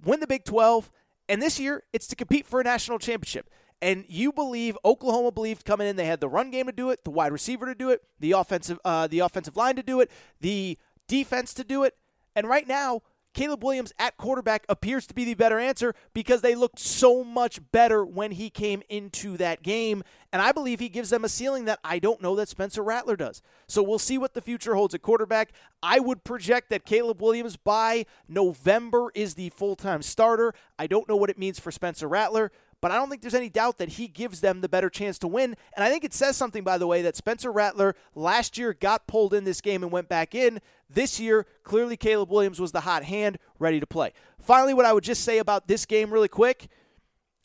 win 0.05 0.19
the 0.19 0.27
Big 0.27 0.43
12, 0.43 0.91
and 1.27 1.41
this 1.41 1.59
year 1.59 1.81
it's 1.93 2.05
to 2.07 2.15
compete 2.15 2.45
for 2.45 2.61
a 2.61 2.63
national 2.63 2.99
championship 2.99 3.49
and 3.81 4.05
you 4.07 4.31
believe 4.31 4.77
Oklahoma 4.83 5.31
believed 5.31 5.65
coming 5.65 5.87
in 5.87 5.95
they 5.95 6.05
had 6.05 6.19
the 6.19 6.29
run 6.29 6.51
game 6.51 6.65
to 6.65 6.71
do 6.71 6.89
it, 6.89 7.03
the 7.03 7.11
wide 7.11 7.31
receiver 7.31 7.65
to 7.65 7.75
do 7.75 7.89
it, 7.89 8.01
the 8.19 8.31
offensive 8.31 8.79
uh, 8.85 9.07
the 9.07 9.19
offensive 9.19 9.55
line 9.55 9.75
to 9.75 9.83
do 9.83 9.99
it, 9.99 10.11
the 10.41 10.77
defense 11.07 11.53
to 11.53 11.63
do 11.63 11.83
it, 11.83 11.95
and 12.35 12.47
right 12.47 12.67
now 12.67 13.01
Caleb 13.37 13.63
Williams 13.63 13.93
at 13.99 14.17
quarterback 14.17 14.65
appears 14.67 15.05
to 15.05 15.13
be 15.13 15.23
the 15.23 15.35
better 15.35 15.59
answer 15.59 15.93
because 16.11 16.41
they 16.41 16.55
looked 16.55 16.79
so 16.79 17.23
much 17.23 17.59
better 17.71 18.03
when 18.03 18.31
he 18.31 18.49
came 18.49 18.81
into 18.89 19.37
that 19.37 19.61
game. 19.61 20.01
And 20.33 20.41
I 20.41 20.51
believe 20.51 20.79
he 20.79 20.89
gives 20.89 21.11
them 21.11 21.23
a 21.23 21.29
ceiling 21.29 21.65
that 21.65 21.77
I 21.83 21.99
don't 21.99 22.19
know 22.19 22.35
that 22.35 22.49
Spencer 22.49 22.83
Rattler 22.83 23.15
does. 23.15 23.43
So 23.67 23.83
we'll 23.83 23.99
see 23.99 24.17
what 24.17 24.33
the 24.33 24.41
future 24.41 24.73
holds 24.73 24.95
at 24.95 25.03
quarterback. 25.03 25.51
I 25.83 25.99
would 25.99 26.23
project 26.23 26.71
that 26.71 26.83
Caleb 26.83 27.21
Williams 27.21 27.57
by 27.57 28.07
November 28.27 29.11
is 29.13 29.35
the 29.35 29.49
full 29.49 29.75
time 29.75 30.01
starter. 30.01 30.55
I 30.79 30.87
don't 30.87 31.07
know 31.07 31.15
what 31.15 31.29
it 31.29 31.37
means 31.37 31.59
for 31.59 31.71
Spencer 31.71 32.07
Rattler, 32.07 32.51
but 32.79 32.91
I 32.91 32.95
don't 32.95 33.09
think 33.09 33.21
there's 33.21 33.33
any 33.33 33.49
doubt 33.49 33.77
that 33.79 33.89
he 33.89 34.07
gives 34.07 34.41
them 34.41 34.61
the 34.61 34.69
better 34.69 34.89
chance 34.89 35.17
to 35.19 35.27
win. 35.27 35.55
And 35.75 35.83
I 35.83 35.89
think 35.89 36.03
it 36.03 36.13
says 36.13 36.37
something, 36.37 36.63
by 36.63 36.77
the 36.77 36.87
way, 36.87 37.01
that 37.01 37.15
Spencer 37.15 37.51
Rattler 37.51 37.95
last 38.13 38.57
year 38.57 38.73
got 38.73 39.07
pulled 39.07 39.33
in 39.33 39.45
this 39.45 39.61
game 39.61 39.81
and 39.83 39.91
went 39.91 40.09
back 40.09 40.35
in. 40.35 40.59
This 40.89 41.19
year, 41.19 41.45
clearly 41.63 41.97
Caleb 41.97 42.29
Williams 42.29 42.59
was 42.59 42.71
the 42.71 42.81
hot 42.81 43.03
hand, 43.03 43.39
ready 43.59 43.79
to 43.79 43.87
play. 43.87 44.13
Finally, 44.39 44.73
what 44.73 44.85
I 44.85 44.93
would 44.93 45.03
just 45.03 45.23
say 45.23 45.39
about 45.39 45.67
this 45.67 45.85
game, 45.85 46.11
really 46.11 46.27
quick, 46.27 46.67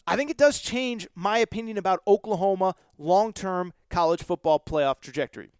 I 0.07 0.17
think 0.17 0.31
it 0.31 0.37
does 0.37 0.59
change 0.59 1.09
my 1.15 1.39
opinion 1.39 1.79
about 1.79 2.03
Oklahoma 2.07 2.75
long 2.99 3.33
term 3.33 3.73
college 3.89 4.23
football 4.23 4.61
playoff 4.61 5.01
trajectory. 5.01 5.51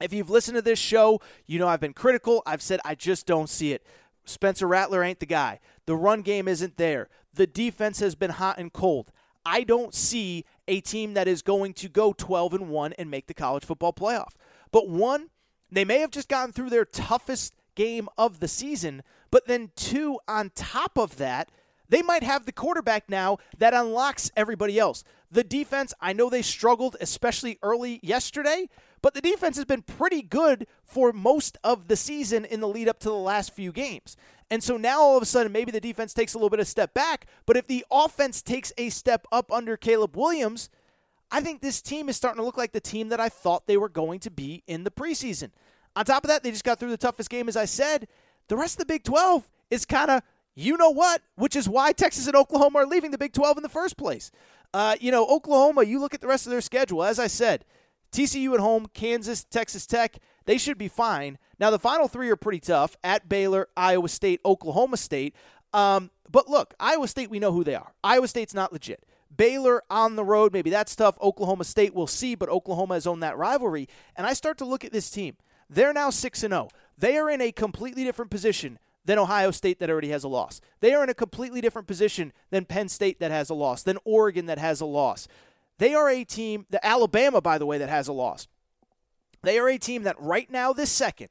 If 0.00 0.12
you've 0.12 0.30
listened 0.30 0.56
to 0.56 0.62
this 0.62 0.78
show, 0.78 1.20
you 1.46 1.58
know 1.58 1.68
I've 1.68 1.80
been 1.80 1.94
critical. 1.94 2.42
I've 2.46 2.62
said 2.62 2.80
I 2.84 2.94
just 2.94 3.26
don't 3.26 3.48
see 3.48 3.72
it. 3.72 3.84
Spencer 4.24 4.66
Rattler 4.66 5.02
ain't 5.02 5.20
the 5.20 5.26
guy. 5.26 5.60
The 5.86 5.96
run 5.96 6.22
game 6.22 6.48
isn't 6.48 6.76
there. 6.76 7.08
The 7.36 7.46
defense 7.46 8.00
has 8.00 8.14
been 8.14 8.30
hot 8.30 8.58
and 8.58 8.72
cold. 8.72 9.12
I 9.44 9.62
don't 9.62 9.94
see 9.94 10.44
a 10.66 10.80
team 10.80 11.14
that 11.14 11.28
is 11.28 11.42
going 11.42 11.74
to 11.74 11.88
go 11.88 12.12
12 12.12 12.54
and 12.54 12.68
1 12.68 12.94
and 12.94 13.10
make 13.10 13.28
the 13.28 13.34
college 13.34 13.64
football 13.64 13.92
playoff. 13.92 14.32
But 14.72 14.88
one, 14.88 15.28
they 15.70 15.84
may 15.84 16.00
have 16.00 16.10
just 16.10 16.28
gotten 16.28 16.52
through 16.52 16.70
their 16.70 16.84
toughest 16.84 17.54
game 17.74 18.08
of 18.18 18.40
the 18.40 18.48
season, 18.48 19.02
but 19.30 19.46
then 19.46 19.70
two, 19.76 20.18
on 20.26 20.50
top 20.54 20.98
of 20.98 21.16
that, 21.18 21.50
they 21.88 22.02
might 22.02 22.22
have 22.22 22.46
the 22.46 22.52
quarterback 22.52 23.08
now 23.08 23.38
that 23.58 23.74
unlocks 23.74 24.30
everybody 24.36 24.78
else. 24.78 25.04
The 25.30 25.44
defense, 25.44 25.94
I 26.00 26.12
know 26.12 26.28
they 26.28 26.42
struggled, 26.42 26.96
especially 27.00 27.58
early 27.62 28.00
yesterday, 28.02 28.68
but 29.02 29.14
the 29.14 29.20
defense 29.20 29.56
has 29.56 29.66
been 29.66 29.82
pretty 29.82 30.22
good 30.22 30.66
for 30.82 31.12
most 31.12 31.58
of 31.62 31.86
the 31.86 31.96
season 31.96 32.44
in 32.44 32.60
the 32.60 32.68
lead 32.68 32.88
up 32.88 32.98
to 33.00 33.08
the 33.08 33.14
last 33.14 33.52
few 33.52 33.70
games. 33.70 34.16
And 34.50 34.62
so 34.62 34.76
now 34.76 35.00
all 35.00 35.16
of 35.16 35.22
a 35.22 35.26
sudden, 35.26 35.52
maybe 35.52 35.72
the 35.72 35.80
defense 35.80 36.14
takes 36.14 36.34
a 36.34 36.38
little 36.38 36.50
bit 36.50 36.60
of 36.60 36.68
step 36.68 36.94
back. 36.94 37.26
But 37.46 37.56
if 37.56 37.66
the 37.66 37.84
offense 37.90 38.42
takes 38.42 38.72
a 38.78 38.90
step 38.90 39.26
up 39.32 39.50
under 39.50 39.76
Caleb 39.76 40.16
Williams, 40.16 40.70
I 41.30 41.40
think 41.40 41.60
this 41.60 41.82
team 41.82 42.08
is 42.08 42.16
starting 42.16 42.38
to 42.38 42.44
look 42.44 42.56
like 42.56 42.72
the 42.72 42.80
team 42.80 43.08
that 43.08 43.20
I 43.20 43.28
thought 43.28 43.66
they 43.66 43.76
were 43.76 43.88
going 43.88 44.20
to 44.20 44.30
be 44.30 44.62
in 44.66 44.84
the 44.84 44.90
preseason. 44.90 45.50
On 45.96 46.04
top 46.04 46.24
of 46.24 46.28
that, 46.28 46.42
they 46.42 46.50
just 46.50 46.64
got 46.64 46.78
through 46.78 46.90
the 46.90 46.96
toughest 46.96 47.30
game, 47.30 47.48
as 47.48 47.56
I 47.56 47.64
said. 47.64 48.06
The 48.48 48.56
rest 48.56 48.74
of 48.74 48.78
the 48.78 48.86
Big 48.86 49.02
12 49.02 49.48
is 49.70 49.84
kind 49.84 50.10
of 50.10 50.22
you 50.56 50.76
know 50.78 50.90
what, 50.90 51.20
which 51.34 51.54
is 51.54 51.68
why 51.68 51.92
Texas 51.92 52.26
and 52.26 52.34
Oklahoma 52.34 52.78
are 52.78 52.86
leaving 52.86 53.10
the 53.10 53.18
Big 53.18 53.34
12 53.34 53.58
in 53.58 53.62
the 53.62 53.68
first 53.68 53.96
place. 53.98 54.30
Uh, 54.72 54.96
you 55.00 55.12
know, 55.12 55.26
Oklahoma, 55.26 55.84
you 55.84 56.00
look 56.00 56.14
at 56.14 56.22
the 56.22 56.26
rest 56.26 56.46
of 56.46 56.50
their 56.50 56.62
schedule. 56.62 57.04
As 57.04 57.18
I 57.18 57.26
said, 57.26 57.64
TCU 58.10 58.54
at 58.54 58.60
home, 58.60 58.86
Kansas, 58.94 59.44
Texas 59.44 59.86
Tech, 59.86 60.18
they 60.46 60.56
should 60.56 60.78
be 60.78 60.88
fine. 60.88 61.36
Now, 61.58 61.70
the 61.70 61.78
final 61.78 62.08
three 62.08 62.30
are 62.30 62.36
pretty 62.36 62.60
tough 62.60 62.96
at 63.02 63.28
Baylor, 63.28 63.68
Iowa 63.76 64.08
State, 64.08 64.40
Oklahoma 64.44 64.96
State. 64.96 65.34
Um, 65.72 66.10
but 66.30 66.48
look, 66.48 66.74
Iowa 66.78 67.08
State, 67.08 67.30
we 67.30 67.38
know 67.38 67.52
who 67.52 67.64
they 67.64 67.74
are. 67.74 67.92
Iowa 68.04 68.28
State's 68.28 68.54
not 68.54 68.72
legit. 68.72 69.04
Baylor 69.34 69.82
on 69.90 70.16
the 70.16 70.24
road, 70.24 70.52
maybe 70.52 70.70
that's 70.70 70.96
tough. 70.96 71.18
Oklahoma 71.20 71.64
State, 71.64 71.94
we'll 71.94 72.06
see, 72.06 72.34
but 72.34 72.48
Oklahoma 72.48 72.94
has 72.94 73.06
owned 73.06 73.22
that 73.22 73.36
rivalry. 73.36 73.88
And 74.16 74.26
I 74.26 74.32
start 74.32 74.58
to 74.58 74.64
look 74.64 74.84
at 74.84 74.92
this 74.92 75.10
team. 75.10 75.36
They're 75.68 75.92
now 75.92 76.10
6 76.10 76.38
0. 76.38 76.68
They 76.96 77.16
are 77.18 77.28
in 77.28 77.40
a 77.40 77.52
completely 77.52 78.04
different 78.04 78.30
position 78.30 78.78
than 79.04 79.18
Ohio 79.18 79.50
State 79.50 79.78
that 79.80 79.90
already 79.90 80.08
has 80.08 80.24
a 80.24 80.28
loss. 80.28 80.60
They 80.80 80.92
are 80.94 81.02
in 81.02 81.08
a 81.08 81.14
completely 81.14 81.60
different 81.60 81.88
position 81.88 82.32
than 82.50 82.64
Penn 82.64 82.88
State 82.88 83.20
that 83.20 83.30
has 83.30 83.50
a 83.50 83.54
loss, 83.54 83.82
than 83.82 83.98
Oregon 84.04 84.46
that 84.46 84.58
has 84.58 84.80
a 84.80 84.86
loss. 84.86 85.28
They 85.78 85.94
are 85.94 86.08
a 86.08 86.24
team, 86.24 86.66
the 86.70 86.84
Alabama, 86.84 87.40
by 87.40 87.58
the 87.58 87.66
way, 87.66 87.78
that 87.78 87.88
has 87.88 88.08
a 88.08 88.12
loss. 88.12 88.48
They 89.42 89.58
are 89.58 89.68
a 89.68 89.78
team 89.78 90.04
that 90.04 90.20
right 90.20 90.50
now, 90.50 90.72
this 90.72 90.90
second, 90.90 91.28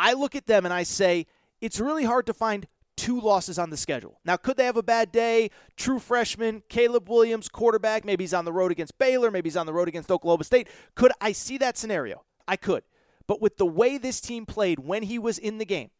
I 0.00 0.14
look 0.14 0.34
at 0.34 0.46
them 0.46 0.64
and 0.64 0.72
I 0.72 0.82
say, 0.82 1.26
it's 1.60 1.78
really 1.78 2.04
hard 2.04 2.24
to 2.24 2.32
find 2.32 2.66
two 2.96 3.20
losses 3.20 3.58
on 3.58 3.68
the 3.68 3.76
schedule. 3.76 4.18
Now, 4.24 4.38
could 4.38 4.56
they 4.56 4.64
have 4.64 4.78
a 4.78 4.82
bad 4.82 5.12
day? 5.12 5.50
True 5.76 5.98
freshman, 5.98 6.62
Caleb 6.70 7.10
Williams, 7.10 7.50
quarterback. 7.50 8.06
Maybe 8.06 8.24
he's 8.24 8.32
on 8.32 8.46
the 8.46 8.52
road 8.52 8.72
against 8.72 8.96
Baylor. 8.98 9.30
Maybe 9.30 9.50
he's 9.50 9.58
on 9.58 9.66
the 9.66 9.74
road 9.74 9.88
against 9.88 10.10
Oklahoma 10.10 10.44
State. 10.44 10.68
Could 10.94 11.12
I 11.20 11.32
see 11.32 11.58
that 11.58 11.76
scenario? 11.76 12.24
I 12.48 12.56
could. 12.56 12.82
But 13.26 13.42
with 13.42 13.58
the 13.58 13.66
way 13.66 13.98
this 13.98 14.22
team 14.22 14.46
played 14.46 14.78
when 14.78 15.02
he 15.02 15.18
was 15.18 15.36
in 15.36 15.58
the 15.58 15.66
game, 15.66 15.90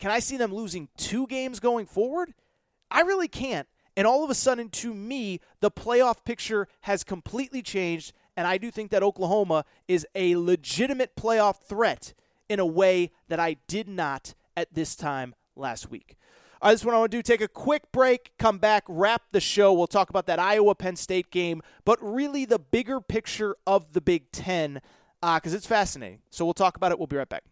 can 0.00 0.10
I 0.10 0.18
see 0.18 0.38
them 0.38 0.54
losing 0.54 0.88
two 0.96 1.26
games 1.26 1.60
going 1.60 1.84
forward? 1.84 2.32
I 2.90 3.02
really 3.02 3.28
can't. 3.28 3.68
And 3.94 4.06
all 4.06 4.24
of 4.24 4.30
a 4.30 4.34
sudden, 4.34 4.70
to 4.70 4.94
me, 4.94 5.40
the 5.60 5.70
playoff 5.70 6.24
picture 6.24 6.66
has 6.80 7.04
completely 7.04 7.60
changed. 7.60 8.14
And 8.38 8.46
I 8.46 8.56
do 8.56 8.70
think 8.70 8.90
that 8.90 9.02
Oklahoma 9.02 9.66
is 9.86 10.06
a 10.14 10.34
legitimate 10.36 11.14
playoff 11.14 11.60
threat 11.60 12.14
in 12.52 12.60
a 12.60 12.66
way 12.66 13.10
that 13.28 13.40
I 13.40 13.56
did 13.66 13.88
not 13.88 14.34
at 14.56 14.74
this 14.74 14.94
time 14.94 15.34
last 15.56 15.90
week. 15.90 16.16
All 16.60 16.68
right, 16.68 16.74
this 16.74 16.84
what 16.84 16.94
I 16.94 16.98
want 16.98 17.10
to 17.10 17.18
do. 17.18 17.22
Take 17.22 17.40
a 17.40 17.48
quick 17.48 17.90
break, 17.90 18.34
come 18.38 18.58
back, 18.58 18.84
wrap 18.86 19.22
the 19.32 19.40
show. 19.40 19.72
We'll 19.72 19.88
talk 19.88 20.10
about 20.10 20.26
that 20.26 20.38
Iowa 20.38 20.74
Penn 20.74 20.94
State 20.94 21.30
game, 21.30 21.62
but 21.84 21.98
really 22.00 22.44
the 22.44 22.58
bigger 22.58 23.00
picture 23.00 23.56
of 23.66 23.94
the 23.94 24.00
Big 24.00 24.30
Ten 24.30 24.80
because 25.20 25.54
uh, 25.54 25.56
it's 25.56 25.66
fascinating. 25.66 26.20
So 26.30 26.44
we'll 26.44 26.54
talk 26.54 26.76
about 26.76 26.92
it. 26.92 26.98
We'll 26.98 27.06
be 27.06 27.16
right 27.16 27.28
back. 27.28 27.44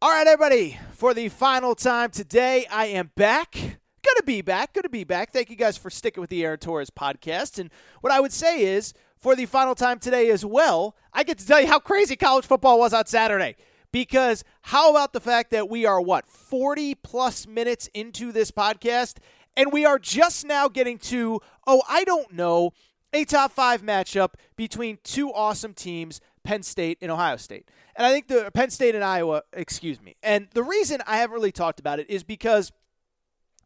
All 0.00 0.10
right, 0.10 0.26
everybody, 0.26 0.78
for 0.92 1.12
the 1.12 1.28
final 1.28 1.74
time 1.74 2.10
today, 2.10 2.66
I 2.70 2.86
am 2.86 3.10
back. 3.16 3.52
gonna 3.54 4.24
be 4.24 4.42
back. 4.42 4.72
Gonna 4.72 4.88
be 4.88 5.04
back. 5.04 5.32
Thank 5.32 5.50
you 5.50 5.56
guys 5.56 5.76
for 5.76 5.90
sticking 5.90 6.20
with 6.20 6.30
the 6.30 6.44
Aaron 6.44 6.58
Torres 6.58 6.88
podcast. 6.88 7.58
And 7.58 7.70
what 8.00 8.12
I 8.12 8.20
would 8.20 8.32
say 8.32 8.62
is, 8.62 8.94
for 9.18 9.34
the 9.34 9.46
final 9.46 9.74
time 9.74 9.98
today 9.98 10.30
as 10.30 10.44
well, 10.44 10.96
I 11.12 11.24
get 11.24 11.38
to 11.38 11.46
tell 11.46 11.60
you 11.60 11.66
how 11.66 11.78
crazy 11.78 12.16
college 12.16 12.46
football 12.46 12.78
was 12.78 12.92
on 12.92 13.06
Saturday. 13.06 13.56
Because 13.90 14.44
how 14.62 14.90
about 14.90 15.12
the 15.12 15.20
fact 15.20 15.50
that 15.50 15.68
we 15.68 15.86
are, 15.86 16.00
what, 16.00 16.26
40 16.26 16.94
plus 16.96 17.46
minutes 17.46 17.88
into 17.94 18.32
this 18.32 18.50
podcast, 18.50 19.16
and 19.56 19.72
we 19.72 19.84
are 19.84 19.98
just 19.98 20.44
now 20.44 20.68
getting 20.68 20.98
to, 20.98 21.40
oh, 21.66 21.82
I 21.88 22.04
don't 22.04 22.32
know, 22.32 22.72
a 23.12 23.24
top 23.24 23.52
five 23.52 23.82
matchup 23.82 24.34
between 24.56 24.98
two 25.02 25.32
awesome 25.32 25.72
teams, 25.72 26.20
Penn 26.44 26.62
State 26.62 26.98
and 27.00 27.10
Ohio 27.10 27.36
State. 27.36 27.68
And 27.96 28.06
I 28.06 28.12
think 28.12 28.28
the 28.28 28.50
Penn 28.52 28.70
State 28.70 28.94
and 28.94 29.02
Iowa, 29.02 29.42
excuse 29.52 30.00
me. 30.00 30.16
And 30.22 30.48
the 30.52 30.62
reason 30.62 31.02
I 31.06 31.16
haven't 31.18 31.34
really 31.34 31.52
talked 31.52 31.80
about 31.80 31.98
it 31.98 32.08
is 32.10 32.22
because 32.22 32.70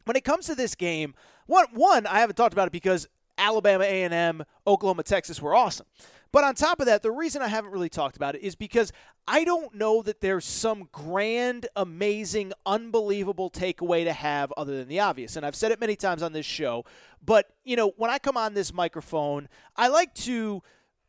when 0.05 0.17
it 0.17 0.25
comes 0.25 0.47
to 0.47 0.55
this 0.55 0.75
game, 0.75 1.15
one, 1.47 1.67
one 1.75 2.07
I 2.07 2.21
haven't 2.21 2.37
talked 2.37 2.53
about 2.53 2.69
it 2.69 2.73
because 2.73 3.09
Alabama 3.39 3.85
A&M, 3.85 4.45
Oklahoma, 4.67 5.03
Texas 5.03 5.41
were 5.41 5.55
awesome. 5.55 5.87
But 6.33 6.45
on 6.45 6.55
top 6.55 6.81
of 6.81 6.87
that, 6.87 7.03
the 7.03 7.11
reason 7.11 7.43
I 7.43 7.49
haven't 7.49 7.73
really 7.73 7.91
talked 7.91 8.17
about 8.17 8.35
it 8.35 8.41
is 8.41 8.55
because 8.55 8.91
I 9.29 9.45
don't 9.45 9.75
know 9.75 10.03
that 10.03 10.23
there's 10.23 10.47
some 10.47 10.89
grand, 10.91 11.67
amazing, 11.77 12.55
unbelievable 12.65 13.51
takeaway 13.51 14.05
to 14.05 14.15
have 14.15 14.51
other 14.57 14.77
than 14.79 14.89
the 14.89 15.01
obvious. 15.01 15.37
And 15.37 15.45
I've 15.45 15.55
said 15.55 15.73
it 15.73 15.81
many 15.81 15.95
times 15.95 16.23
on 16.23 16.33
this 16.33 16.47
show, 16.47 16.85
but 17.25 17.53
you 17.65 17.77
know, 17.77 17.93
when 17.97 18.11
I 18.11 18.19
come 18.19 18.39
on 18.39 18.55
this 18.55 18.73
microphone, 18.73 19.49
I 19.77 19.89
like 19.89 20.15
to 20.15 20.63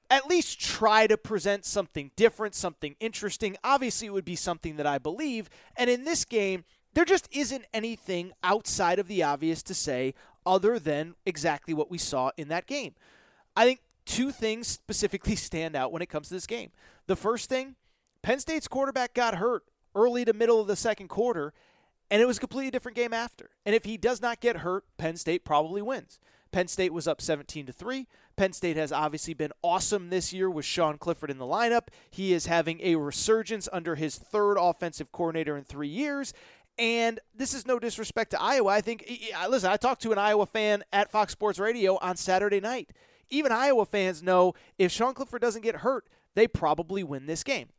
at 0.09 0.27
least 0.27 0.59
try 0.59 1.07
to 1.07 1.17
present 1.17 1.65
something 1.65 2.11
different, 2.15 2.53
something 2.53 2.95
interesting. 2.99 3.55
Obviously, 3.63 4.07
it 4.07 4.13
would 4.13 4.25
be 4.25 4.35
something 4.35 4.75
that 4.75 4.85
I 4.85 4.97
believe. 4.97 5.49
And 5.77 5.89
in 5.89 6.03
this 6.03 6.25
game, 6.25 6.65
there 6.93 7.05
just 7.05 7.27
isn't 7.31 7.65
anything 7.73 8.33
outside 8.43 8.99
of 8.99 9.07
the 9.07 9.23
obvious 9.23 9.63
to 9.63 9.73
say 9.73 10.13
other 10.45 10.79
than 10.79 11.15
exactly 11.25 11.73
what 11.73 11.91
we 11.91 11.97
saw 11.97 12.31
in 12.37 12.47
that 12.49 12.67
game. 12.67 12.95
I 13.55 13.65
think 13.65 13.81
two 14.05 14.31
things 14.31 14.67
specifically 14.67 15.35
stand 15.37 15.75
out 15.75 15.91
when 15.91 16.01
it 16.01 16.09
comes 16.09 16.27
to 16.29 16.33
this 16.33 16.47
game. 16.47 16.71
The 17.07 17.15
first 17.15 17.49
thing, 17.49 17.75
Penn 18.21 18.39
State's 18.39 18.67
quarterback 18.67 19.13
got 19.13 19.35
hurt 19.35 19.63
early 19.95 20.25
to 20.25 20.33
middle 20.33 20.59
of 20.59 20.67
the 20.67 20.75
second 20.75 21.07
quarter, 21.07 21.53
and 22.09 22.21
it 22.21 22.25
was 22.25 22.37
a 22.37 22.41
completely 22.41 22.71
different 22.71 22.95
game 22.95 23.13
after. 23.13 23.49
And 23.65 23.75
if 23.75 23.85
he 23.85 23.97
does 23.97 24.21
not 24.21 24.39
get 24.39 24.57
hurt, 24.57 24.85
Penn 24.97 25.17
State 25.17 25.43
probably 25.43 25.81
wins. 25.81 26.19
Penn 26.51 26.67
State 26.67 26.93
was 26.93 27.07
up 27.07 27.19
17 27.19 27.65
to 27.65 27.73
3. 27.73 28.07
Penn 28.35 28.53
State 28.53 28.77
has 28.77 28.91
obviously 28.91 29.33
been 29.33 29.51
awesome 29.63 30.09
this 30.09 30.31
year 30.31 30.49
with 30.49 30.65
Sean 30.65 30.97
Clifford 30.97 31.31
in 31.31 31.39
the 31.39 31.45
lineup. 31.45 31.87
He 32.11 32.31
is 32.31 32.45
having 32.45 32.79
a 32.81 32.95
resurgence 32.95 33.67
under 33.73 33.95
his 33.95 34.17
third 34.17 34.57
offensive 34.57 35.11
coordinator 35.11 35.57
in 35.57 35.63
3 35.63 35.87
years. 35.87 36.33
And 36.77 37.19
this 37.35 37.53
is 37.53 37.67
no 37.67 37.77
disrespect 37.77 38.31
to 38.31 38.41
Iowa. 38.41 38.69
I 38.71 38.81
think 38.81 39.07
listen, 39.47 39.69
I 39.69 39.77
talked 39.77 40.01
to 40.03 40.11
an 40.11 40.17
Iowa 40.17 40.45
fan 40.45 40.83
at 40.91 41.11
Fox 41.11 41.31
Sports 41.31 41.59
Radio 41.59 41.97
on 42.01 42.17
Saturday 42.17 42.59
night. 42.59 42.89
Even 43.29 43.51
Iowa 43.51 43.85
fans 43.85 44.23
know 44.23 44.53
if 44.77 44.91
Sean 44.91 45.13
Clifford 45.13 45.41
doesn't 45.41 45.61
get 45.61 45.77
hurt, 45.77 46.07
they 46.35 46.47
probably 46.47 47.03
win 47.03 47.25
this 47.25 47.43
game. 47.43 47.69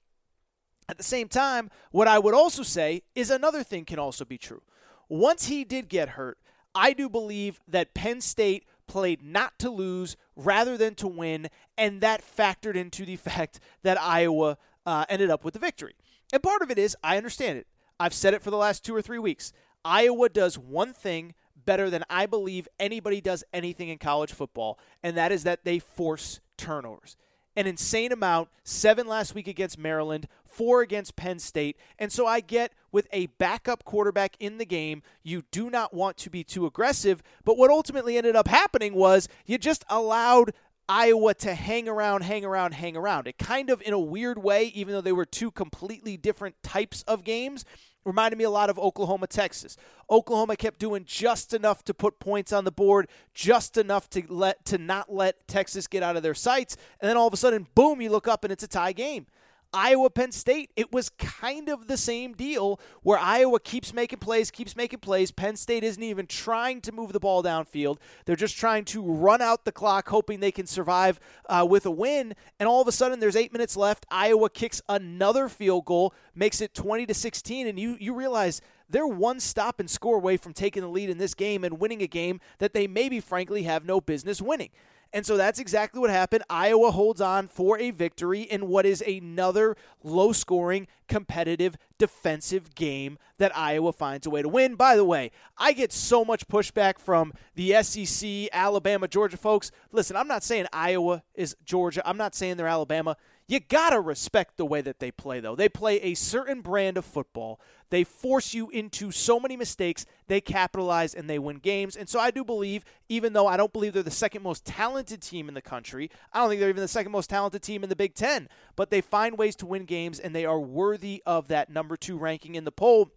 At 0.89 0.99
the 0.99 1.05
same 1.05 1.29
time, 1.29 1.71
what 1.91 2.09
I 2.09 2.19
would 2.19 2.35
also 2.35 2.63
say 2.63 3.03
is 3.15 3.31
another 3.31 3.63
thing 3.63 3.85
can 3.85 3.99
also 3.99 4.25
be 4.25 4.39
true. 4.39 4.63
Once 5.09 5.47
he 5.47 5.65
did 5.65 5.89
get 5.89 6.11
hurt, 6.11 6.39
I 6.75 6.93
do 6.93 7.09
believe 7.09 7.61
that 7.69 7.95
Penn 7.95 8.21
State 8.21 8.67
played 8.87 9.23
not 9.23 9.59
to 9.61 9.71
lose 9.71 10.17
rather 10.37 10.77
than 10.77 10.95
to 10.97 11.09
win, 11.09 11.49
and 11.79 12.01
that 12.01 12.23
factored 12.23 12.75
into 12.75 13.05
the 13.05 13.17
fact 13.17 13.61
that 13.83 14.01
Iowa 14.01 14.59
uh, 14.85 15.05
ended 15.09 15.31
up 15.31 15.45
with 15.45 15.55
the 15.55 15.61
victory. 15.61 15.95
And 16.33 16.43
part 16.43 16.63
of 16.63 16.71
it 16.71 16.79
is, 16.79 16.97
I 17.03 17.17
understand 17.17 17.59
it. 17.59 17.67
I've 17.99 18.15
said 18.15 18.35
it 18.35 18.43
for 18.43 18.51
the 18.51 18.57
last 18.57 18.85
two 18.85 18.95
or 18.95 19.03
three 19.03 19.19
weeks. 19.19 19.53
Iowa 19.85 20.29
does 20.29 20.59
one 20.59 20.93
thing 20.93 21.35
better 21.65 21.91
than 21.91 22.05
I 22.11 22.27
believe 22.27 22.69
anybody 22.79 23.21
does 23.21 23.45
anything 23.53 23.89
in 23.89 23.99
college 23.99 24.33
football, 24.33 24.79
and 25.03 25.17
that 25.17 25.33
is 25.33 25.45
that 25.45 25.65
they 25.65 25.79
force 25.79 26.41
turnovers 26.57 27.17
an 27.57 27.67
insane 27.67 28.13
amount. 28.13 28.49
Seven 28.63 29.07
last 29.07 29.35
week 29.35 29.47
against 29.47 29.79
Maryland, 29.79 30.27
four 30.45 30.81
against 30.83 31.17
Penn 31.17 31.39
State. 31.39 31.77
And 31.99 32.13
so 32.13 32.27
I 32.27 32.41
get 32.41 32.73
with 32.93 33.07
a 33.13 33.27
backup 33.27 33.85
quarterback 33.85 34.37
in 34.41 34.59
the 34.59 34.65
game, 34.65 35.03
you 35.23 35.43
do 35.51 35.71
not 35.71 35.93
want 35.93 36.17
to 36.19 36.31
be 36.31 36.45
too 36.45 36.67
aggressive. 36.67 37.23
But 37.45 37.59
what 37.59 37.71
ultimately 37.71 38.17
ended 38.17 38.37
up 38.37 38.49
happening 38.49 38.95
was 38.95 39.29
you 39.47 39.59
just 39.59 39.85
allowed 39.89 40.53
Iowa 40.89 41.35
to 41.35 41.55
hang 41.55 41.89
around, 41.89 42.23
hang 42.23 42.45
around, 42.45 42.73
hang 42.73 42.97
around. 42.97 43.27
It 43.27 43.39
kind 43.39 43.71
of, 43.71 43.81
in 43.83 43.93
a 43.93 43.99
weird 43.99 44.43
way, 44.43 44.67
even 44.67 44.95
though 44.95 45.01
they 45.01 45.13
were 45.13 45.25
two 45.25 45.51
completely 45.51 46.17
different 46.17 46.63
types 46.63 47.03
of 47.09 47.25
games, 47.25 47.65
reminded 48.05 48.37
me 48.37 48.45
a 48.45 48.51
lot 48.51 48.71
of 48.71 48.79
Oklahoma, 48.79 49.27
Texas. 49.27 49.77
Oklahoma 50.11 50.57
kept 50.57 50.79
doing 50.79 51.05
just 51.07 51.55
enough 51.55 51.83
to 51.85 51.95
put 51.95 52.19
points 52.19 52.53
on 52.53 52.65
the 52.65 52.73
board, 52.73 53.09
just 53.33 53.77
enough 53.79 54.11
to 54.11 54.23
let 54.29 54.65
to 54.67 54.79
not 54.79 55.13
let 55.13 55.49
Texas 55.49 55.87
get 55.87 56.03
out 56.03 56.17
of 56.17 56.23
their 56.23 56.35
sights, 56.35 56.77
and 57.01 57.09
then 57.09 57.17
all 57.17 57.27
of 57.27 57.33
a 57.33 57.39
sudden, 57.39 57.67
boom, 57.75 58.03
you 58.03 58.11
look 58.11 58.29
up 58.29 58.45
and 58.45 58.53
it's 58.53 58.65
a 58.65 58.69
tie 58.69 58.93
game. 58.93 59.27
Iowa 59.75 60.09
Penn 60.09 60.31
State, 60.31 60.71
it 60.77 60.93
was 60.93 61.09
kind 61.11 61.69
of 61.69 61.89
the 61.89 61.97
same 61.97 62.33
deal 62.33 62.81
where 63.03 63.19
Iowa 63.19 63.59
keeps 63.59 63.93
making 63.93 64.21
plays, 64.21 64.51
keeps 64.51 64.77
making 64.77 65.01
plays. 65.01 65.33
Penn 65.33 65.57
State 65.57 65.83
isn't 65.83 66.03
even 66.03 66.27
trying 66.27 66.81
to 66.83 66.93
move 66.93 67.13
the 67.13 67.21
ball 67.21 67.43
downfield. 67.43 67.99
They're 68.25 68.37
just 68.37 68.57
trying 68.57 68.85
to 68.87 69.03
run 69.03 69.43
out 69.43 69.65
the 69.65 69.73
clock, 69.73 70.09
hoping 70.09 70.39
they 70.39 70.53
can 70.53 70.67
survive 70.67 71.19
uh, 71.49 71.67
with 71.69 71.85
a 71.87 71.91
win. 71.91 72.35
And 72.61 72.69
all 72.69 72.81
of 72.81 72.89
a 72.89 72.93
sudden, 72.93 73.19
there's 73.19 73.37
eight 73.37 73.53
minutes 73.53 73.77
left. 73.77 74.07
Iowa 74.11 74.49
kicks 74.49 74.81
another 74.89 75.49
field 75.49 75.85
goal, 75.85 76.15
makes 76.35 76.61
it 76.61 76.73
20 76.73 77.07
to 77.07 77.15
16, 77.15 77.67
and 77.67 77.79
you 77.79 77.97
you 77.99 78.15
realize 78.15 78.61
they're 78.89 79.07
one 79.07 79.41
stop 79.41 79.81
and 79.81 79.91
score 79.91 80.17
away 80.17 80.37
from 80.37 80.53
taking 80.53 80.83
the 80.83 80.89
lead 80.89 81.11
in 81.11 81.19
this 81.19 81.35
game 81.35 81.65
and 81.65 81.81
winning 81.81 82.03
a 82.03 82.07
game 82.07 82.41
that 82.59 82.75
they 82.75 82.87
maybe, 82.87 83.19
frankly, 83.19 83.65
have 83.65 83.85
no 83.85 84.01
business 84.01 84.41
winning. 84.41 84.71
And 85.15 85.25
so 85.25 85.37
that's 85.37 85.61
exactly 85.61 86.01
what 86.01 86.11
happened. 86.11 86.43
Iowa 86.51 86.91
holds 86.91 87.21
on 87.21 87.47
for 87.47 87.79
a 87.79 87.93
victory 87.93 88.41
in 88.43 88.67
what 88.67 88.85
is 88.85 89.01
another 89.01 89.77
low 90.03 90.33
scoring, 90.33 90.89
competitive, 91.07 91.77
defensive 91.99 92.75
game 92.75 93.17
that 93.39 93.57
Iowa 93.57 93.93
finds 93.93 94.27
a 94.27 94.31
way 94.31 94.43
to 94.43 94.49
win. 94.49 94.75
By 94.75 94.97
the 94.97 95.05
way, 95.05 95.31
I 95.57 95.73
get 95.73 95.93
so 95.93 96.25
much 96.25 96.49
pushback 96.49 96.99
from 96.99 97.33
the 97.55 97.81
SEC, 97.81 98.49
Alabama, 98.53 99.07
Georgia 99.07 99.37
folks. 99.37 99.71
Listen, 99.93 100.17
I'm 100.17 100.27
not 100.27 100.43
saying 100.43 100.67
Iowa 100.73 101.23
is 101.37 101.57
Georgia, 101.65 102.03
I'm 102.05 102.17
not 102.17 102.35
saying 102.35 102.57
they're 102.57 102.67
Alabama. 102.67 103.17
You 103.47 103.61
got 103.61 103.91
to 103.91 104.01
respect 104.01 104.57
the 104.57 104.65
way 104.65 104.81
that 104.81 105.01
they 105.01 105.11
play, 105.11 105.41
though. 105.41 105.55
They 105.55 105.69
play 105.69 106.01
a 106.01 106.15
certain 106.15 106.63
brand 106.63 106.97
of 106.97 107.05
football. 107.05 107.61
They 107.91 108.03
force 108.03 108.55
you 108.55 108.71
into 108.71 109.11
so 109.11 109.39
many 109.39 109.55
mistakes. 109.55 110.07
They 110.29 110.41
capitalize 110.41 111.15
and 111.15 111.29
they 111.29 111.39
win 111.39 111.59
games. 111.59 111.95
And 111.95 112.09
so 112.09 112.19
I 112.19 112.31
do 112.31 112.43
believe, 112.43 112.87
even 113.11 113.35
though 113.35 113.47
I 113.47 113.59
don't 113.59 113.73
believe 113.73 113.93
they're 113.93 114.03
the 114.03 114.11
second 114.11 114.43
most 114.43 114.65
talented 114.65 115.21
team 115.21 115.49
in 115.49 115.55
the 115.55 115.61
country, 115.61 116.11
I 116.33 116.41
don't 116.41 116.49
think 116.49 116.61
they're 116.61 116.71
even 116.71 116.81
the 116.81 116.89
second 116.89 117.13
most 117.13 117.29
talented 117.29 117.63
team 117.63 117.83
in 117.83 117.91
the 117.91 117.97
Big 117.97 118.15
Ten, 118.15 118.49
but 118.77 118.89
they 118.91 119.03
find 119.03 119.37
ways 119.37 119.57
to 119.57 119.67
win 119.67 119.85
games 119.85 120.19
and 120.19 120.35
they 120.35 120.47
are 120.47 120.59
worthy 120.59 121.23
of 121.27 121.49
that 121.49 121.69
number 121.69 121.99
two 121.99 122.17
ranking 122.17 122.55
in 122.55 122.65
the 122.65 122.73
poll. 122.73 123.11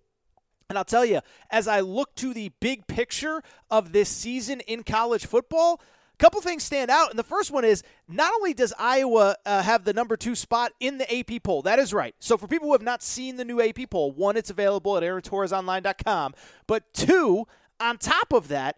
And 0.69 0.77
I'll 0.77 0.83
tell 0.83 1.05
you, 1.05 1.21
as 1.49 1.69
I 1.69 1.79
look 1.79 2.13
to 2.15 2.33
the 2.33 2.51
big 2.59 2.87
picture 2.87 3.41
of 3.71 3.93
this 3.93 4.09
season 4.09 4.59
in 4.61 4.83
college 4.83 5.25
football, 5.25 5.79
couple 6.17 6.41
things 6.41 6.63
stand 6.63 6.89
out, 6.89 7.09
and 7.09 7.19
the 7.19 7.23
first 7.23 7.51
one 7.51 7.63
is 7.63 7.83
not 8.07 8.33
only 8.33 8.53
does 8.53 8.73
Iowa 8.77 9.35
uh, 9.45 9.61
have 9.61 9.83
the 9.83 9.93
number 9.93 10.17
two 10.17 10.35
spot 10.35 10.71
in 10.79 10.97
the 10.97 11.19
AP 11.19 11.43
poll, 11.43 11.61
that 11.63 11.79
is 11.79 11.93
right. 11.93 12.15
So 12.19 12.37
for 12.37 12.47
people 12.47 12.67
who 12.67 12.73
have 12.73 12.81
not 12.81 13.03
seen 13.03 13.37
the 13.37 13.45
new 13.45 13.61
AP 13.61 13.89
poll, 13.89 14.11
one, 14.11 14.37
it's 14.37 14.49
available 14.49 14.97
at 14.97 15.03
AaronTorresOnline.com, 15.03 16.33
but 16.65 16.93
two, 16.93 17.45
on 17.79 17.97
top 17.97 18.33
of 18.33 18.47
that, 18.47 18.77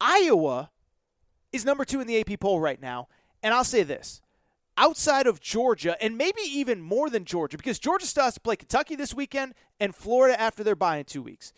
Iowa 0.00 0.70
is 1.52 1.64
number 1.64 1.84
two 1.84 2.00
in 2.00 2.06
the 2.06 2.20
AP 2.20 2.40
poll 2.40 2.60
right 2.60 2.80
now. 2.80 3.08
And 3.42 3.54
I'll 3.54 3.64
say 3.64 3.82
this 3.82 4.20
outside 4.76 5.26
of 5.26 5.40
Georgia, 5.40 5.96
and 6.00 6.16
maybe 6.16 6.40
even 6.42 6.80
more 6.80 7.10
than 7.10 7.24
Georgia, 7.24 7.56
because 7.56 7.78
Georgia 7.78 8.06
still 8.06 8.24
has 8.24 8.34
to 8.34 8.40
play 8.40 8.56
Kentucky 8.56 8.94
this 8.94 9.12
weekend 9.12 9.54
and 9.80 9.94
Florida 9.94 10.40
after 10.40 10.62
their 10.62 10.76
bye 10.76 10.98
in 10.98 11.04
two 11.04 11.20
weeks. 11.20 11.52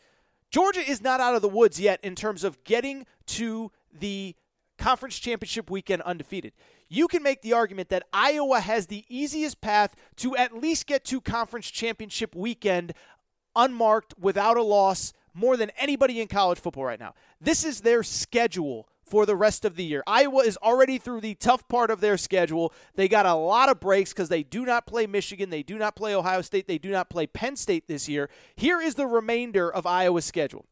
Georgia 0.50 0.80
is 0.80 1.02
not 1.02 1.20
out 1.20 1.36
of 1.36 1.42
the 1.42 1.48
woods 1.48 1.78
yet 1.78 2.00
in 2.02 2.14
terms 2.14 2.42
of 2.42 2.64
getting 2.64 3.06
to 3.26 3.70
the 3.92 4.34
conference 4.80 5.18
championship 5.18 5.70
weekend 5.70 6.02
undefeated. 6.02 6.52
You 6.88 7.06
can 7.06 7.22
make 7.22 7.42
the 7.42 7.52
argument 7.52 7.90
that 7.90 8.02
Iowa 8.12 8.60
has 8.60 8.86
the 8.86 9.04
easiest 9.08 9.60
path 9.60 9.94
to 10.16 10.34
at 10.36 10.60
least 10.60 10.86
get 10.86 11.04
to 11.04 11.20
conference 11.20 11.70
championship 11.70 12.34
weekend 12.34 12.94
unmarked 13.54 14.14
without 14.18 14.56
a 14.56 14.62
loss 14.62 15.12
more 15.34 15.56
than 15.56 15.70
anybody 15.78 16.20
in 16.20 16.26
college 16.26 16.58
football 16.58 16.84
right 16.84 16.98
now. 16.98 17.14
This 17.40 17.64
is 17.64 17.82
their 17.82 18.02
schedule 18.02 18.88
for 19.04 19.26
the 19.26 19.36
rest 19.36 19.64
of 19.64 19.76
the 19.76 19.84
year. 19.84 20.02
Iowa 20.06 20.44
is 20.44 20.56
already 20.56 20.96
through 20.96 21.20
the 21.20 21.34
tough 21.34 21.68
part 21.68 21.90
of 21.90 22.00
their 22.00 22.16
schedule. 22.16 22.72
They 22.94 23.08
got 23.08 23.26
a 23.26 23.34
lot 23.34 23.68
of 23.68 23.80
breaks 23.80 24.12
because 24.12 24.28
they 24.28 24.42
do 24.42 24.64
not 24.64 24.86
play 24.86 25.06
Michigan, 25.06 25.50
they 25.50 25.62
do 25.62 25.78
not 25.78 25.96
play 25.96 26.14
Ohio 26.14 26.42
State, 26.42 26.66
they 26.66 26.78
do 26.78 26.90
not 26.90 27.10
play 27.10 27.26
Penn 27.26 27.56
State 27.56 27.86
this 27.86 28.08
year. 28.08 28.30
Here 28.56 28.80
is 28.80 28.94
the 28.94 29.06
remainder 29.06 29.70
of 29.70 29.86
Iowa's 29.86 30.24
schedule 30.24 30.64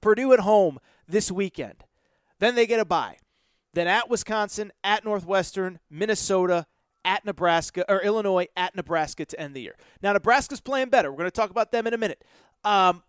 Purdue 0.00 0.32
at 0.32 0.40
home 0.40 0.78
this 1.06 1.30
weekend. 1.30 1.84
Then 2.42 2.56
they 2.56 2.66
get 2.66 2.80
a 2.80 2.84
bye. 2.84 3.18
Then 3.72 3.86
at 3.86 4.10
Wisconsin, 4.10 4.72
at 4.82 5.04
Northwestern, 5.04 5.78
Minnesota, 5.88 6.66
at 7.04 7.24
Nebraska, 7.24 7.84
or 7.88 8.02
Illinois, 8.02 8.48
at 8.56 8.74
Nebraska 8.74 9.24
to 9.24 9.40
end 9.40 9.54
the 9.54 9.60
year. 9.60 9.76
Now, 10.02 10.12
Nebraska's 10.12 10.60
playing 10.60 10.88
better. 10.88 11.12
We're 11.12 11.18
going 11.18 11.30
to 11.30 11.30
talk 11.30 11.50
about 11.50 11.70
them 11.70 11.86
in 11.86 11.94
a 11.94 11.98
minute. 11.98 12.24
Um, 12.64 13.04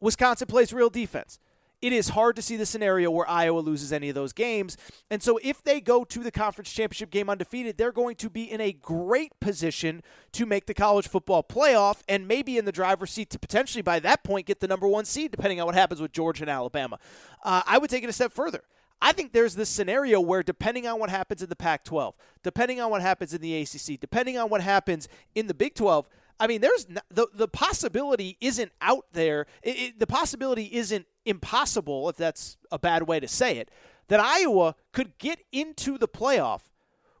Wisconsin 0.00 0.46
plays 0.46 0.72
real 0.72 0.90
defense 0.90 1.40
it 1.80 1.92
is 1.92 2.10
hard 2.10 2.36
to 2.36 2.42
see 2.42 2.56
the 2.56 2.66
scenario 2.66 3.10
where 3.10 3.28
Iowa 3.28 3.60
loses 3.60 3.92
any 3.92 4.08
of 4.08 4.14
those 4.14 4.32
games. 4.32 4.76
And 5.10 5.22
so 5.22 5.38
if 5.42 5.62
they 5.62 5.80
go 5.80 6.04
to 6.04 6.18
the 6.20 6.30
conference 6.30 6.72
championship 6.72 7.10
game 7.10 7.30
undefeated, 7.30 7.78
they're 7.78 7.92
going 7.92 8.16
to 8.16 8.28
be 8.28 8.50
in 8.50 8.60
a 8.60 8.72
great 8.72 9.38
position 9.40 10.02
to 10.32 10.46
make 10.46 10.66
the 10.66 10.74
college 10.74 11.08
football 11.08 11.42
playoff 11.42 12.02
and 12.08 12.26
maybe 12.26 12.58
in 12.58 12.64
the 12.64 12.72
driver's 12.72 13.12
seat 13.12 13.30
to 13.30 13.38
potentially 13.38 13.82
by 13.82 14.00
that 14.00 14.24
point 14.24 14.46
get 14.46 14.60
the 14.60 14.68
number 14.68 14.88
one 14.88 15.04
seed, 15.04 15.30
depending 15.30 15.60
on 15.60 15.66
what 15.66 15.74
happens 15.74 16.00
with 16.00 16.12
Georgia 16.12 16.42
and 16.42 16.50
Alabama. 16.50 16.98
Uh, 17.44 17.62
I 17.66 17.78
would 17.78 17.90
take 17.90 18.02
it 18.02 18.10
a 18.10 18.12
step 18.12 18.32
further. 18.32 18.62
I 19.00 19.12
think 19.12 19.32
there's 19.32 19.54
this 19.54 19.68
scenario 19.68 20.20
where, 20.20 20.42
depending 20.42 20.86
on 20.86 20.98
what 20.98 21.08
happens 21.08 21.42
in 21.42 21.48
the 21.48 21.56
Pac 21.56 21.84
12, 21.84 22.16
depending 22.42 22.80
on 22.80 22.90
what 22.90 23.00
happens 23.00 23.32
in 23.32 23.40
the 23.40 23.60
ACC, 23.60 24.00
depending 24.00 24.36
on 24.36 24.50
what 24.50 24.60
happens 24.60 25.08
in 25.36 25.46
the 25.46 25.54
Big 25.54 25.74
12, 25.74 26.08
I 26.40 26.46
mean, 26.46 26.60
there's 26.60 26.86
the 27.10 27.28
the 27.34 27.48
possibility 27.48 28.36
isn't 28.40 28.72
out 28.80 29.06
there. 29.12 29.46
It, 29.62 29.70
it, 29.70 29.98
the 29.98 30.06
possibility 30.06 30.70
isn't 30.72 31.06
impossible, 31.24 32.08
if 32.08 32.16
that's 32.16 32.56
a 32.70 32.78
bad 32.78 33.04
way 33.04 33.20
to 33.20 33.28
say 33.28 33.58
it, 33.58 33.70
that 34.08 34.20
Iowa 34.20 34.74
could 34.92 35.18
get 35.18 35.40
into 35.52 35.98
the 35.98 36.08
playoff 36.08 36.62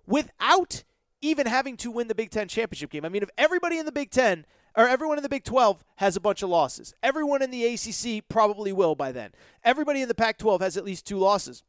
without 0.06 0.84
even 1.20 1.46
having 1.46 1.76
to 1.78 1.90
win 1.90 2.08
the 2.08 2.14
Big 2.14 2.30
Ten 2.30 2.48
championship 2.48 2.90
game. 2.90 3.04
I 3.04 3.08
mean, 3.08 3.22
if 3.22 3.30
everybody 3.36 3.78
in 3.78 3.86
the 3.86 3.92
Big 3.92 4.10
Ten 4.10 4.46
or 4.76 4.88
everyone 4.88 5.18
in 5.18 5.22
the 5.22 5.28
Big 5.28 5.44
12 5.44 5.84
has 5.96 6.16
a 6.16 6.20
bunch 6.20 6.42
of 6.42 6.48
losses, 6.48 6.94
everyone 7.02 7.42
in 7.42 7.50
the 7.50 7.64
ACC 7.64 8.28
probably 8.28 8.72
will 8.72 8.94
by 8.94 9.10
then. 9.12 9.32
Everybody 9.64 10.02
in 10.02 10.08
the 10.08 10.14
Pac 10.14 10.38
12 10.38 10.60
has 10.60 10.76
at 10.76 10.84
least 10.84 11.06
two 11.06 11.18
losses. 11.18 11.64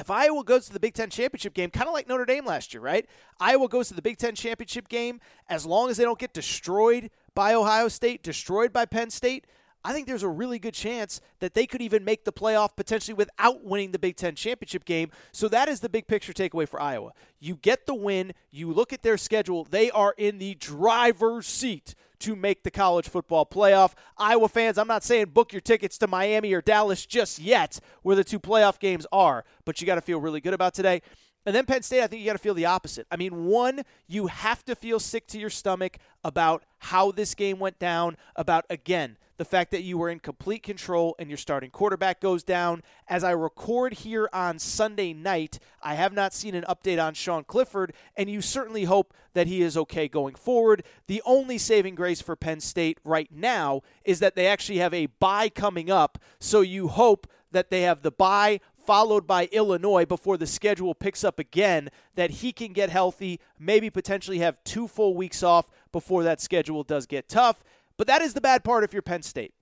If 0.00 0.10
Iowa 0.10 0.42
goes 0.44 0.66
to 0.66 0.72
the 0.72 0.80
Big 0.80 0.94
Ten 0.94 1.10
championship 1.10 1.52
game, 1.52 1.68
kind 1.68 1.86
of 1.86 1.92
like 1.92 2.08
Notre 2.08 2.24
Dame 2.24 2.46
last 2.46 2.72
year, 2.72 2.80
right? 2.80 3.06
Iowa 3.38 3.68
goes 3.68 3.88
to 3.88 3.94
the 3.94 4.00
Big 4.00 4.16
Ten 4.16 4.34
championship 4.34 4.88
game 4.88 5.20
as 5.48 5.66
long 5.66 5.90
as 5.90 5.98
they 5.98 6.04
don't 6.04 6.18
get 6.18 6.32
destroyed 6.32 7.10
by 7.34 7.52
Ohio 7.52 7.88
State, 7.88 8.22
destroyed 8.22 8.72
by 8.72 8.86
Penn 8.86 9.10
State. 9.10 9.46
I 9.84 9.92
think 9.92 10.06
there's 10.06 10.22
a 10.22 10.28
really 10.28 10.58
good 10.58 10.72
chance 10.72 11.20
that 11.40 11.52
they 11.52 11.66
could 11.66 11.82
even 11.82 12.02
make 12.02 12.24
the 12.24 12.32
playoff 12.32 12.76
potentially 12.76 13.14
without 13.14 13.62
winning 13.62 13.92
the 13.92 13.98
Big 13.98 14.16
Ten 14.16 14.34
championship 14.34 14.86
game. 14.86 15.10
So 15.32 15.48
that 15.48 15.68
is 15.68 15.80
the 15.80 15.90
big 15.90 16.06
picture 16.06 16.32
takeaway 16.32 16.66
for 16.66 16.80
Iowa. 16.80 17.12
You 17.38 17.56
get 17.56 17.84
the 17.84 17.94
win, 17.94 18.32
you 18.50 18.72
look 18.72 18.94
at 18.94 19.02
their 19.02 19.18
schedule, 19.18 19.64
they 19.64 19.90
are 19.90 20.14
in 20.16 20.38
the 20.38 20.54
driver's 20.54 21.46
seat 21.46 21.94
to 22.20 22.36
make 22.36 22.62
the 22.62 22.70
college 22.70 23.08
football 23.08 23.44
playoff. 23.44 23.92
Iowa 24.16 24.48
fans, 24.48 24.78
I'm 24.78 24.88
not 24.88 25.02
saying 25.04 25.26
book 25.30 25.52
your 25.52 25.60
tickets 25.60 25.98
to 25.98 26.06
Miami 26.06 26.52
or 26.52 26.62
Dallas 26.62 27.04
just 27.04 27.38
yet, 27.38 27.80
where 28.02 28.16
the 28.16 28.24
two 28.24 28.40
playoff 28.40 28.78
games 28.78 29.06
are, 29.12 29.44
but 29.64 29.80
you 29.80 29.86
got 29.86 29.96
to 29.96 30.00
feel 30.00 30.20
really 30.20 30.40
good 30.40 30.54
about 30.54 30.74
today. 30.74 31.02
And 31.46 31.56
then 31.56 31.64
Penn 31.64 31.82
State, 31.82 32.02
I 32.02 32.06
think 32.06 32.20
you 32.20 32.26
got 32.26 32.34
to 32.34 32.38
feel 32.38 32.54
the 32.54 32.66
opposite. 32.66 33.06
I 33.10 33.16
mean, 33.16 33.46
one, 33.46 33.82
you 34.06 34.26
have 34.26 34.62
to 34.66 34.76
feel 34.76 35.00
sick 35.00 35.26
to 35.28 35.38
your 35.38 35.48
stomach 35.48 35.96
about 36.22 36.64
how 36.78 37.12
this 37.12 37.34
game 37.34 37.58
went 37.58 37.78
down, 37.78 38.18
about, 38.36 38.66
again, 38.68 39.16
the 39.40 39.44
fact 39.46 39.70
that 39.70 39.80
you 39.80 39.96
were 39.96 40.10
in 40.10 40.18
complete 40.18 40.62
control 40.62 41.16
and 41.18 41.30
your 41.30 41.38
starting 41.38 41.70
quarterback 41.70 42.20
goes 42.20 42.42
down. 42.42 42.82
As 43.08 43.24
I 43.24 43.30
record 43.30 43.94
here 43.94 44.28
on 44.34 44.58
Sunday 44.58 45.14
night, 45.14 45.58
I 45.82 45.94
have 45.94 46.12
not 46.12 46.34
seen 46.34 46.54
an 46.54 46.66
update 46.68 47.02
on 47.02 47.14
Sean 47.14 47.44
Clifford, 47.44 47.94
and 48.18 48.28
you 48.28 48.42
certainly 48.42 48.84
hope 48.84 49.14
that 49.32 49.46
he 49.46 49.62
is 49.62 49.78
okay 49.78 50.08
going 50.08 50.34
forward. 50.34 50.84
The 51.06 51.22
only 51.24 51.56
saving 51.56 51.94
grace 51.94 52.20
for 52.20 52.36
Penn 52.36 52.60
State 52.60 52.98
right 53.02 53.32
now 53.32 53.80
is 54.04 54.18
that 54.18 54.34
they 54.34 54.46
actually 54.46 54.76
have 54.76 54.92
a 54.92 55.06
bye 55.06 55.48
coming 55.48 55.90
up, 55.90 56.18
so 56.38 56.60
you 56.60 56.88
hope 56.88 57.26
that 57.50 57.70
they 57.70 57.80
have 57.80 58.02
the 58.02 58.10
bye 58.10 58.60
followed 58.90 59.26
by 59.26 59.48
Illinois 59.52 60.04
before 60.04 60.36
the 60.36 60.46
schedule 60.46 60.94
picks 60.94 61.24
up 61.24 61.38
again, 61.38 61.88
that 62.14 62.30
he 62.30 62.52
can 62.52 62.72
get 62.72 62.90
healthy, 62.90 63.40
maybe 63.58 63.88
potentially 63.88 64.38
have 64.38 64.62
two 64.64 64.86
full 64.88 65.14
weeks 65.14 65.42
off 65.42 65.70
before 65.92 66.24
that 66.24 66.40
schedule 66.40 66.82
does 66.82 67.06
get 67.06 67.28
tough. 67.28 67.62
But 68.00 68.06
that 68.06 68.22
is 68.22 68.32
the 68.32 68.40
bad 68.40 68.64
part 68.64 68.82
if 68.82 68.94
you're 68.94 69.02
Penn 69.02 69.20
State. 69.20 69.52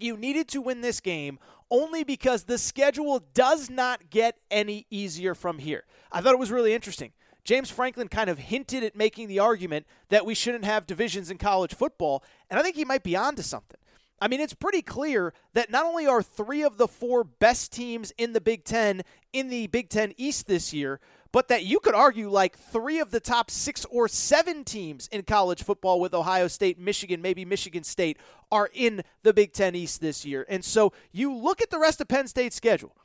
You 0.00 0.16
needed 0.16 0.48
to 0.48 0.60
win 0.60 0.80
this 0.80 0.98
game 0.98 1.38
only 1.70 2.02
because 2.02 2.42
the 2.42 2.58
schedule 2.58 3.22
does 3.34 3.70
not 3.70 4.10
get 4.10 4.38
any 4.50 4.84
easier 4.90 5.32
from 5.32 5.60
here. 5.60 5.84
I 6.10 6.20
thought 6.20 6.32
it 6.32 6.40
was 6.40 6.50
really 6.50 6.74
interesting. 6.74 7.12
James 7.44 7.70
Franklin 7.70 8.08
kind 8.08 8.28
of 8.28 8.38
hinted 8.38 8.82
at 8.82 8.96
making 8.96 9.28
the 9.28 9.38
argument 9.38 9.86
that 10.08 10.26
we 10.26 10.34
shouldn't 10.34 10.64
have 10.64 10.88
divisions 10.88 11.30
in 11.30 11.38
college 11.38 11.72
football, 11.72 12.24
and 12.50 12.58
I 12.58 12.64
think 12.64 12.74
he 12.74 12.84
might 12.84 13.04
be 13.04 13.14
onto 13.14 13.42
something. 13.42 13.78
I 14.20 14.26
mean, 14.26 14.40
it's 14.40 14.52
pretty 14.52 14.82
clear 14.82 15.32
that 15.52 15.70
not 15.70 15.86
only 15.86 16.04
are 16.04 16.24
three 16.24 16.64
of 16.64 16.78
the 16.78 16.88
four 16.88 17.22
best 17.22 17.72
teams 17.72 18.12
in 18.18 18.32
the 18.32 18.40
Big 18.40 18.64
Ten 18.64 19.02
in 19.32 19.50
the 19.50 19.68
Big 19.68 19.88
Ten 19.88 20.14
East 20.16 20.48
this 20.48 20.72
year, 20.72 20.98
but 21.36 21.48
that 21.48 21.66
you 21.66 21.78
could 21.80 21.94
argue 21.94 22.30
like 22.30 22.56
three 22.56 22.98
of 22.98 23.10
the 23.10 23.20
top 23.20 23.50
six 23.50 23.84
or 23.90 24.08
seven 24.08 24.64
teams 24.64 25.06
in 25.08 25.20
college 25.20 25.62
football 25.62 26.00
with 26.00 26.14
Ohio 26.14 26.48
State, 26.48 26.78
Michigan, 26.78 27.20
maybe 27.20 27.44
Michigan 27.44 27.84
State 27.84 28.16
are 28.50 28.70
in 28.72 29.02
the 29.22 29.34
Big 29.34 29.52
Ten 29.52 29.74
East 29.74 30.00
this 30.00 30.24
year. 30.24 30.46
And 30.48 30.64
so 30.64 30.94
you 31.12 31.36
look 31.36 31.60
at 31.60 31.68
the 31.68 31.78
rest 31.78 32.00
of 32.00 32.08
Penn 32.08 32.26
State's 32.26 32.56
schedule. 32.56 32.96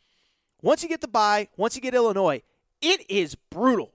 Once 0.61 0.81
you 0.81 0.87
get 0.87 1.01
the 1.01 1.09
bye, 1.09 1.49
once 1.57 1.75
you 1.75 1.81
get 1.81 1.93
Illinois, 1.93 2.41
it 2.81 3.03
is 3.09 3.35
brutal. 3.35 3.91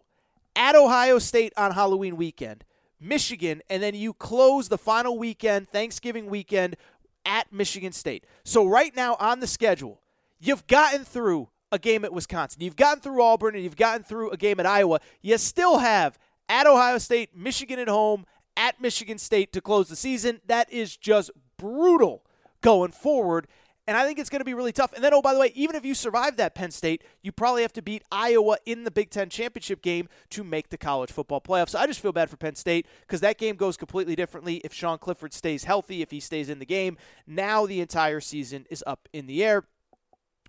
At 0.54 0.76
Ohio 0.76 1.18
State 1.18 1.54
on 1.56 1.72
Halloween 1.72 2.18
weekend, 2.18 2.66
Michigan, 3.00 3.62
and 3.70 3.82
then 3.82 3.94
you 3.94 4.12
close 4.12 4.68
the 4.68 4.76
final 4.76 5.16
weekend, 5.16 5.70
Thanksgiving 5.70 6.26
weekend, 6.26 6.76
at 7.24 7.50
Michigan 7.54 7.92
State. 7.92 8.26
So 8.44 8.66
right 8.66 8.94
now 8.94 9.16
on 9.18 9.40
the 9.40 9.46
schedule, 9.46 10.02
you've 10.38 10.66
gotten 10.66 11.06
through 11.06 11.48
a 11.76 11.78
game 11.78 12.04
at 12.04 12.12
Wisconsin. 12.12 12.62
You've 12.62 12.74
gotten 12.74 13.00
through 13.00 13.22
Auburn 13.22 13.54
and 13.54 13.62
you've 13.62 13.76
gotten 13.76 14.02
through 14.02 14.30
a 14.30 14.36
game 14.36 14.58
at 14.58 14.66
Iowa. 14.66 14.98
You 15.22 15.38
still 15.38 15.78
have 15.78 16.18
at 16.48 16.66
Ohio 16.66 16.98
State, 16.98 17.36
Michigan 17.36 17.78
at 17.78 17.88
home, 17.88 18.26
at 18.56 18.80
Michigan 18.80 19.18
State 19.18 19.52
to 19.52 19.60
close 19.60 19.88
the 19.88 19.96
season. 19.96 20.40
That 20.46 20.72
is 20.72 20.96
just 20.96 21.30
brutal 21.56 22.24
going 22.62 22.90
forward. 22.90 23.46
And 23.88 23.96
I 23.96 24.04
think 24.04 24.18
it's 24.18 24.30
going 24.30 24.40
to 24.40 24.44
be 24.44 24.54
really 24.54 24.72
tough. 24.72 24.92
And 24.94 25.04
then, 25.04 25.14
oh, 25.14 25.22
by 25.22 25.32
the 25.32 25.38
way, 25.38 25.52
even 25.54 25.76
if 25.76 25.84
you 25.84 25.94
survive 25.94 26.36
that 26.38 26.56
Penn 26.56 26.72
State, 26.72 27.04
you 27.22 27.30
probably 27.30 27.62
have 27.62 27.72
to 27.74 27.82
beat 27.82 28.02
Iowa 28.10 28.56
in 28.66 28.82
the 28.82 28.90
Big 28.90 29.10
Ten 29.10 29.28
championship 29.28 29.80
game 29.80 30.08
to 30.30 30.42
make 30.42 30.70
the 30.70 30.76
college 30.76 31.12
football 31.12 31.40
playoffs. 31.40 31.70
So 31.70 31.78
I 31.78 31.86
just 31.86 32.00
feel 32.00 32.10
bad 32.12 32.28
for 32.28 32.36
Penn 32.36 32.56
State 32.56 32.86
because 33.02 33.20
that 33.20 33.38
game 33.38 33.54
goes 33.54 33.76
completely 33.76 34.16
differently 34.16 34.56
if 34.64 34.72
Sean 34.72 34.98
Clifford 34.98 35.32
stays 35.32 35.64
healthy, 35.64 36.02
if 36.02 36.10
he 36.10 36.18
stays 36.18 36.48
in 36.48 36.58
the 36.58 36.66
game. 36.66 36.96
Now 37.28 37.64
the 37.64 37.80
entire 37.80 38.20
season 38.20 38.66
is 38.70 38.82
up 38.88 39.08
in 39.12 39.26
the 39.26 39.44
air. 39.44 39.64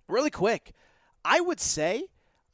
Really 0.08 0.30
quick, 0.30 0.72
I 1.24 1.40
would 1.40 1.60
say 1.60 2.04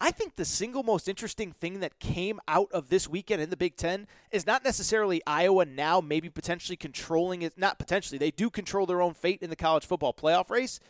I 0.00 0.10
think 0.10 0.36
the 0.36 0.44
single 0.44 0.82
most 0.82 1.08
interesting 1.08 1.52
thing 1.52 1.80
that 1.80 1.98
came 1.98 2.40
out 2.48 2.68
of 2.72 2.88
this 2.88 3.08
weekend 3.08 3.40
in 3.40 3.50
the 3.50 3.56
Big 3.56 3.76
Ten 3.76 4.06
is 4.30 4.46
not 4.46 4.64
necessarily 4.64 5.22
Iowa 5.26 5.64
now 5.64 6.00
maybe 6.00 6.28
potentially 6.28 6.76
controlling 6.76 7.42
it. 7.42 7.56
Not 7.56 7.78
potentially, 7.78 8.18
they 8.18 8.30
do 8.30 8.50
control 8.50 8.86
their 8.86 9.00
own 9.00 9.14
fate 9.14 9.40
in 9.40 9.50
the 9.50 9.56
college 9.56 9.86
football 9.86 10.12
playoff 10.12 10.50
race. 10.50 10.80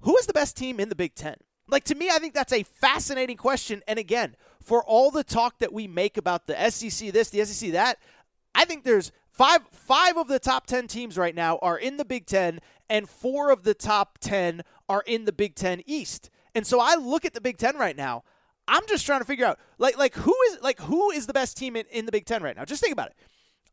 Who 0.00 0.16
is 0.16 0.26
the 0.26 0.32
best 0.32 0.56
team 0.56 0.80
in 0.80 0.88
the 0.88 0.94
Big 0.94 1.14
Ten? 1.14 1.36
Like 1.68 1.84
to 1.84 1.94
me, 1.94 2.08
I 2.10 2.18
think 2.18 2.34
that's 2.34 2.52
a 2.52 2.62
fascinating 2.62 3.36
question. 3.36 3.82
And 3.86 3.98
again, 3.98 4.34
for 4.62 4.82
all 4.82 5.10
the 5.10 5.24
talk 5.24 5.58
that 5.58 5.72
we 5.72 5.86
make 5.86 6.16
about 6.16 6.46
the 6.46 6.70
SEC 6.70 7.12
this, 7.12 7.30
the 7.30 7.44
SEC 7.44 7.72
that, 7.72 7.98
I 8.54 8.64
think 8.64 8.84
there's 8.84 9.12
five 9.30 9.60
five 9.70 10.16
of 10.16 10.28
the 10.28 10.38
top 10.38 10.66
ten 10.66 10.88
teams 10.88 11.18
right 11.18 11.34
now 11.34 11.58
are 11.58 11.78
in 11.78 11.98
the 11.98 12.04
Big 12.04 12.26
Ten, 12.26 12.60
and 12.88 13.08
four 13.08 13.50
of 13.50 13.62
the 13.64 13.74
top 13.74 14.18
ten 14.18 14.62
are 14.88 15.02
in 15.06 15.24
the 15.24 15.32
Big 15.32 15.54
Ten 15.54 15.82
East. 15.86 16.30
And 16.54 16.66
so 16.66 16.80
I 16.80 16.94
look 16.94 17.24
at 17.24 17.34
the 17.34 17.40
Big 17.40 17.58
Ten 17.58 17.76
right 17.76 17.96
now. 17.96 18.24
I'm 18.66 18.86
just 18.86 19.06
trying 19.06 19.20
to 19.20 19.24
figure 19.24 19.46
out 19.46 19.58
like 19.78 19.96
like 19.96 20.14
who 20.14 20.36
is 20.48 20.58
like 20.62 20.80
who 20.80 21.10
is 21.10 21.26
the 21.26 21.32
best 21.32 21.56
team 21.56 21.76
in, 21.76 21.86
in 21.90 22.06
the 22.06 22.12
Big 22.12 22.26
Ten 22.26 22.42
right 22.42 22.56
now. 22.56 22.64
Just 22.64 22.82
think 22.82 22.92
about 22.92 23.08
it. 23.08 23.16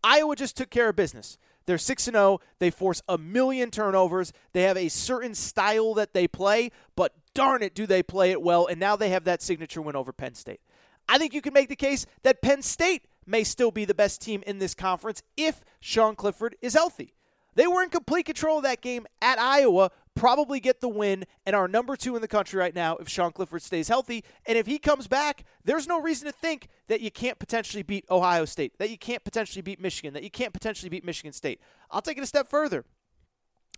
Iowa 0.03 0.35
just 0.35 0.55
took 0.55 0.69
care 0.69 0.89
of 0.89 0.95
business. 0.95 1.37
They're 1.65 1.79
6 1.79 2.07
and 2.07 2.15
0. 2.15 2.39
They 2.59 2.69
force 2.69 3.01
a 3.09 3.17
million 3.17 3.71
turnovers. 3.71 4.31
They 4.53 4.63
have 4.63 4.77
a 4.77 4.89
certain 4.89 5.33
style 5.33 5.95
that 5.95 6.13
they 6.13 6.27
play, 6.27 6.71
but 6.95 7.13
darn 7.33 7.63
it, 7.63 7.73
do 7.73 7.87
they 7.87 8.03
play 8.03 8.31
it 8.31 8.41
well. 8.41 8.67
And 8.67 8.79
now 8.79 8.95
they 8.95 9.09
have 9.09 9.23
that 9.23 9.41
signature 9.41 9.81
win 9.81 9.95
over 9.95 10.13
Penn 10.13 10.35
State. 10.35 10.61
I 11.09 11.17
think 11.17 11.33
you 11.33 11.41
can 11.41 11.53
make 11.53 11.69
the 11.69 11.75
case 11.75 12.05
that 12.21 12.41
Penn 12.41 12.61
State 12.61 13.07
may 13.25 13.43
still 13.43 13.71
be 13.71 13.85
the 13.85 13.95
best 13.95 14.21
team 14.21 14.43
in 14.45 14.59
this 14.59 14.75
conference 14.75 15.23
if 15.35 15.61
Sean 15.79 16.15
Clifford 16.15 16.55
is 16.61 16.75
healthy. 16.75 17.14
They 17.55 17.67
were 17.67 17.81
in 17.81 17.89
complete 17.89 18.25
control 18.25 18.57
of 18.57 18.63
that 18.63 18.81
game 18.81 19.07
at 19.21 19.39
Iowa, 19.39 19.91
probably 20.13 20.59
get 20.59 20.81
the 20.81 20.89
win, 20.89 21.25
and 21.45 21.55
are 21.55 21.67
number 21.67 21.95
two 21.95 22.15
in 22.15 22.21
the 22.21 22.27
country 22.27 22.59
right 22.59 22.75
now 22.75 22.97
if 22.97 23.07
Sean 23.07 23.31
Clifford 23.31 23.61
stays 23.61 23.87
healthy. 23.87 24.23
And 24.45 24.57
if 24.57 24.67
he 24.67 24.77
comes 24.77 25.07
back, 25.07 25.45
there's 25.63 25.87
no 25.87 26.01
reason 26.01 26.27
to 26.27 26.33
think 26.33 26.67
that 26.87 27.01
you 27.01 27.11
can't 27.11 27.39
potentially 27.39 27.83
beat 27.83 28.05
Ohio 28.11 28.45
State, 28.45 28.77
that 28.79 28.89
you 28.89 28.97
can't 28.97 29.23
potentially 29.23 29.61
beat 29.61 29.79
Michigan, 29.79 30.13
that 30.13 30.23
you 30.23 30.29
can't 30.29 30.53
potentially 30.53 30.89
beat 30.89 31.05
Michigan 31.05 31.33
State. 31.33 31.59
I'll 31.89 32.01
take 32.01 32.17
it 32.17 32.23
a 32.23 32.27
step 32.27 32.49
further. 32.49 32.85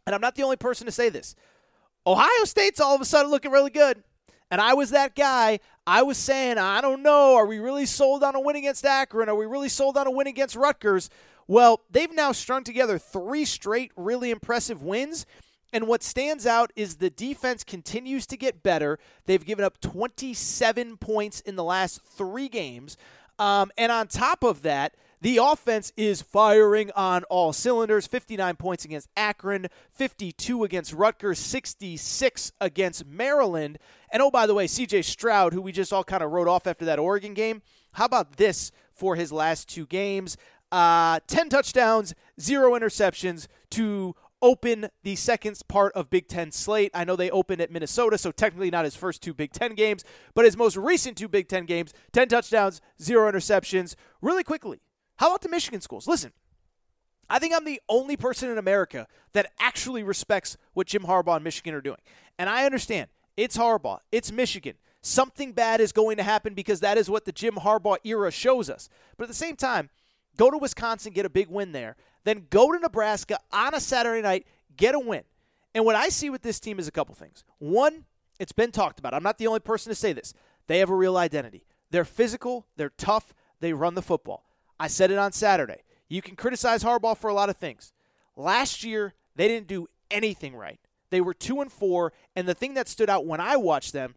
And 0.05 0.15
I'm 0.15 0.21
not 0.21 0.35
the 0.35 0.43
only 0.43 0.57
person 0.57 0.85
to 0.85 0.91
say 0.91 1.09
this. 1.09 1.35
Ohio 2.05 2.45
State's 2.45 2.79
all 2.79 2.95
of 2.95 3.01
a 3.01 3.05
sudden 3.05 3.29
looking 3.29 3.51
really 3.51 3.69
good. 3.69 4.03
And 4.49 4.61
I 4.61 4.73
was 4.73 4.91
that 4.91 5.13
guy. 5.15 5.59
I 5.85 6.03
was 6.03 6.17
saying, 6.17 6.57
I 6.57 6.79
don't 6.79 7.03
know. 7.03 7.35
Are 7.35 7.45
we 7.45 7.59
really 7.59 7.85
sold 7.85 8.23
on 8.23 8.35
a 8.35 8.39
win 8.39 8.55
against 8.55 8.85
Akron? 8.85 9.27
Are 9.27 9.35
we 9.35 9.45
really 9.45 9.69
sold 9.69 9.97
on 9.97 10.07
a 10.07 10.11
win 10.11 10.27
against 10.27 10.55
Rutgers? 10.55 11.09
Well, 11.47 11.81
they've 11.89 12.13
now 12.13 12.33
strung 12.33 12.63
together 12.63 12.97
three 12.97 13.45
straight 13.45 13.91
really 13.95 14.31
impressive 14.31 14.83
wins. 14.83 15.25
And 15.73 15.87
what 15.87 16.03
stands 16.03 16.45
out 16.45 16.71
is 16.75 16.95
the 16.95 17.09
defense 17.09 17.63
continues 17.63 18.25
to 18.27 18.37
get 18.37 18.63
better. 18.63 18.99
They've 19.25 19.43
given 19.43 19.65
up 19.65 19.81
27 19.81 20.97
points 20.97 21.41
in 21.41 21.55
the 21.55 21.63
last 21.63 22.01
three 22.03 22.47
games. 22.47 22.97
Um, 23.37 23.71
and 23.77 23.91
on 23.91 24.07
top 24.07 24.43
of 24.43 24.61
that, 24.63 24.95
the 25.19 25.37
offense 25.37 25.91
is 25.97 26.21
firing 26.21 26.91
on 26.95 27.23
all 27.25 27.51
cylinders 27.51 28.05
59 28.05 28.55
points 28.55 28.85
against 28.85 29.09
Akron, 29.17 29.67
52 29.91 30.63
against 30.63 30.93
Rutgers, 30.93 31.39
66 31.39 32.51
against 32.61 33.05
Maryland. 33.05 33.79
And 34.11 34.21
oh, 34.21 34.29
by 34.29 34.45
the 34.45 34.53
way, 34.53 34.67
CJ 34.67 35.03
Stroud, 35.03 35.53
who 35.53 35.61
we 35.61 35.71
just 35.71 35.91
all 35.91 36.03
kind 36.03 36.23
of 36.23 36.31
wrote 36.31 36.47
off 36.47 36.67
after 36.67 36.85
that 36.85 36.99
Oregon 36.99 37.33
game, 37.33 37.61
how 37.93 38.05
about 38.05 38.37
this 38.37 38.71
for 38.93 39.15
his 39.15 39.31
last 39.31 39.67
two 39.67 39.87
games? 39.87 40.37
Uh, 40.71 41.19
10 41.27 41.49
touchdowns, 41.49 42.13
zero 42.39 42.71
interceptions 42.71 43.47
to 43.71 44.15
open 44.41 44.89
the 45.03 45.15
second 45.15 45.59
part 45.67 45.93
of 45.93 46.09
Big 46.09 46.27
Ten 46.27 46.51
slate. 46.51 46.91
I 46.93 47.03
know 47.03 47.15
they 47.15 47.29
opened 47.29 47.61
at 47.61 47.71
Minnesota, 47.71 48.17
so 48.17 48.31
technically 48.31 48.69
not 48.69 48.85
his 48.85 48.95
first 48.95 49.21
two 49.21 49.33
Big 49.33 49.51
Ten 49.51 49.73
games, 49.73 50.03
but 50.35 50.45
his 50.45 50.57
most 50.57 50.77
recent 50.77 51.17
two 51.17 51.27
Big 51.27 51.47
Ten 51.47 51.65
games 51.65 51.93
10 52.11 52.29
touchdowns, 52.29 52.81
zero 53.01 53.31
interceptions. 53.31 53.95
Really 54.21 54.43
quickly, 54.43 54.81
how 55.17 55.29
about 55.29 55.41
the 55.41 55.49
Michigan 55.49 55.81
schools? 55.81 56.07
Listen, 56.07 56.31
I 57.29 57.39
think 57.39 57.53
I'm 57.53 57.65
the 57.65 57.81
only 57.89 58.15
person 58.15 58.49
in 58.49 58.57
America 58.57 59.07
that 59.33 59.51
actually 59.59 60.03
respects 60.03 60.57
what 60.73 60.87
Jim 60.87 61.03
Harbaugh 61.03 61.35
and 61.35 61.43
Michigan 61.43 61.73
are 61.73 61.81
doing. 61.81 61.99
And 62.37 62.49
I 62.49 62.65
understand 62.65 63.09
it's 63.35 63.57
Harbaugh, 63.57 63.99
it's 64.11 64.31
Michigan. 64.31 64.75
Something 65.01 65.53
bad 65.53 65.79
is 65.79 65.91
going 65.91 66.17
to 66.17 66.23
happen 66.23 66.53
because 66.53 66.79
that 66.81 66.97
is 66.97 67.09
what 67.09 67.25
the 67.25 67.31
Jim 67.31 67.55
Harbaugh 67.55 67.97
era 68.03 68.31
shows 68.31 68.69
us. 68.69 68.89
But 69.17 69.25
at 69.25 69.29
the 69.29 69.35
same 69.35 69.55
time, 69.55 69.89
go 70.37 70.49
to 70.51 70.57
Wisconsin, 70.57 71.13
get 71.13 71.25
a 71.25 71.29
big 71.29 71.49
win 71.49 71.71
there, 71.71 71.95
then 72.23 72.47
go 72.49 72.71
to 72.71 72.79
Nebraska 72.79 73.39
on 73.51 73.73
a 73.73 73.79
Saturday 73.79 74.21
night, 74.21 74.45
get 74.75 74.95
a 74.95 74.99
win. 74.99 75.23
And 75.73 75.85
what 75.85 75.95
I 75.95 76.09
see 76.09 76.29
with 76.29 76.41
this 76.41 76.59
team 76.59 76.79
is 76.79 76.87
a 76.87 76.91
couple 76.91 77.15
things. 77.15 77.43
One, 77.59 78.05
it's 78.39 78.51
been 78.51 78.71
talked 78.71 78.99
about. 78.99 79.13
I'm 79.13 79.23
not 79.23 79.37
the 79.37 79.47
only 79.47 79.59
person 79.59 79.89
to 79.89 79.95
say 79.95 80.13
this. 80.13 80.33
They 80.67 80.79
have 80.79 80.89
a 80.89 80.95
real 80.95 81.17
identity. 81.17 81.65
They're 81.89 82.05
physical, 82.05 82.67
they're 82.75 82.89
tough, 82.89 83.33
they 83.59 83.73
run 83.73 83.95
the 83.95 84.01
football. 84.01 84.43
I 84.79 84.87
said 84.87 85.11
it 85.11 85.17
on 85.17 85.31
Saturday. 85.31 85.83
You 86.09 86.21
can 86.21 86.35
criticize 86.35 86.83
Harbaugh 86.83 87.17
for 87.17 87.29
a 87.29 87.33
lot 87.33 87.49
of 87.49 87.57
things. 87.57 87.93
Last 88.35 88.83
year, 88.83 89.13
they 89.35 89.47
didn't 89.47 89.67
do 89.67 89.87
anything 90.11 90.55
right. 90.55 90.79
They 91.09 91.21
were 91.21 91.33
2 91.33 91.61
and 91.61 91.71
4, 91.71 92.13
and 92.35 92.47
the 92.47 92.53
thing 92.53 92.73
that 92.73 92.87
stood 92.87 93.09
out 93.09 93.25
when 93.25 93.39
I 93.39 93.55
watched 93.55 93.93
them, 93.93 94.15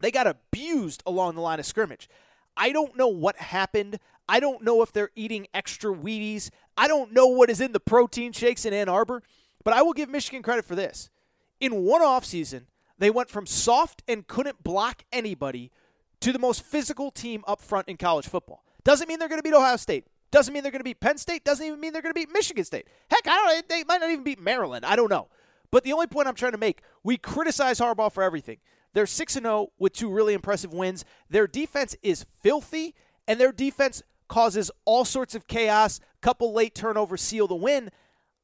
they 0.00 0.10
got 0.10 0.26
abused 0.26 1.02
along 1.06 1.34
the 1.34 1.40
line 1.40 1.60
of 1.60 1.66
scrimmage. 1.66 2.08
I 2.56 2.72
don't 2.72 2.96
know 2.96 3.08
what 3.08 3.36
happened. 3.36 3.98
I 4.28 4.40
don't 4.40 4.62
know 4.62 4.82
if 4.82 4.92
they're 4.92 5.10
eating 5.14 5.46
extra 5.52 5.92
Wheaties. 5.94 6.50
I 6.76 6.88
don't 6.88 7.12
know 7.12 7.26
what 7.26 7.50
is 7.50 7.60
in 7.60 7.72
the 7.72 7.80
protein 7.80 8.32
shakes 8.32 8.64
in 8.64 8.72
Ann 8.72 8.88
Arbor, 8.88 9.22
but 9.64 9.74
I 9.74 9.82
will 9.82 9.92
give 9.92 10.08
Michigan 10.08 10.42
credit 10.42 10.64
for 10.64 10.74
this. 10.74 11.10
In 11.60 11.84
one 11.84 12.02
offseason, 12.02 12.66
they 12.98 13.10
went 13.10 13.30
from 13.30 13.46
soft 13.46 14.02
and 14.06 14.26
couldn't 14.26 14.62
block 14.62 15.04
anybody 15.12 15.70
to 16.20 16.32
the 16.32 16.38
most 16.38 16.62
physical 16.62 17.10
team 17.10 17.42
up 17.46 17.60
front 17.60 17.88
in 17.88 17.96
college 17.96 18.26
football. 18.26 18.64
Doesn't 18.84 19.08
mean 19.08 19.18
they're 19.18 19.28
going 19.28 19.40
to 19.40 19.48
beat 19.48 19.54
Ohio 19.54 19.76
State. 19.76 20.06
Doesn't 20.30 20.54
mean 20.54 20.62
they're 20.62 20.72
going 20.72 20.80
to 20.80 20.84
beat 20.84 21.00
Penn 21.00 21.18
State. 21.18 21.44
Doesn't 21.44 21.66
even 21.66 21.78
mean 21.78 21.92
they're 21.92 22.02
going 22.02 22.14
to 22.14 22.18
beat 22.18 22.32
Michigan 22.32 22.64
State. 22.64 22.88
Heck, 23.10 23.26
I 23.26 23.36
don't. 23.36 23.68
They 23.68 23.84
might 23.84 24.00
not 24.00 24.10
even 24.10 24.24
beat 24.24 24.40
Maryland. 24.40 24.86
I 24.86 24.96
don't 24.96 25.10
know. 25.10 25.28
But 25.70 25.84
the 25.84 25.92
only 25.92 26.06
point 26.06 26.28
I'm 26.28 26.34
trying 26.34 26.52
to 26.52 26.58
make, 26.58 26.82
we 27.02 27.16
criticize 27.16 27.80
Harbaugh 27.80 28.12
for 28.12 28.22
everything. 28.22 28.58
They're 28.94 29.06
6 29.06 29.32
0 29.32 29.72
with 29.78 29.92
two 29.92 30.10
really 30.10 30.34
impressive 30.34 30.72
wins. 30.72 31.04
Their 31.28 31.46
defense 31.46 31.96
is 32.02 32.26
filthy, 32.40 32.94
and 33.26 33.40
their 33.40 33.52
defense 33.52 34.02
causes 34.28 34.70
all 34.84 35.04
sorts 35.04 35.34
of 35.34 35.46
chaos. 35.46 36.00
Couple 36.20 36.52
late 36.52 36.74
turnovers 36.74 37.20
seal 37.20 37.46
the 37.46 37.54
win. 37.54 37.90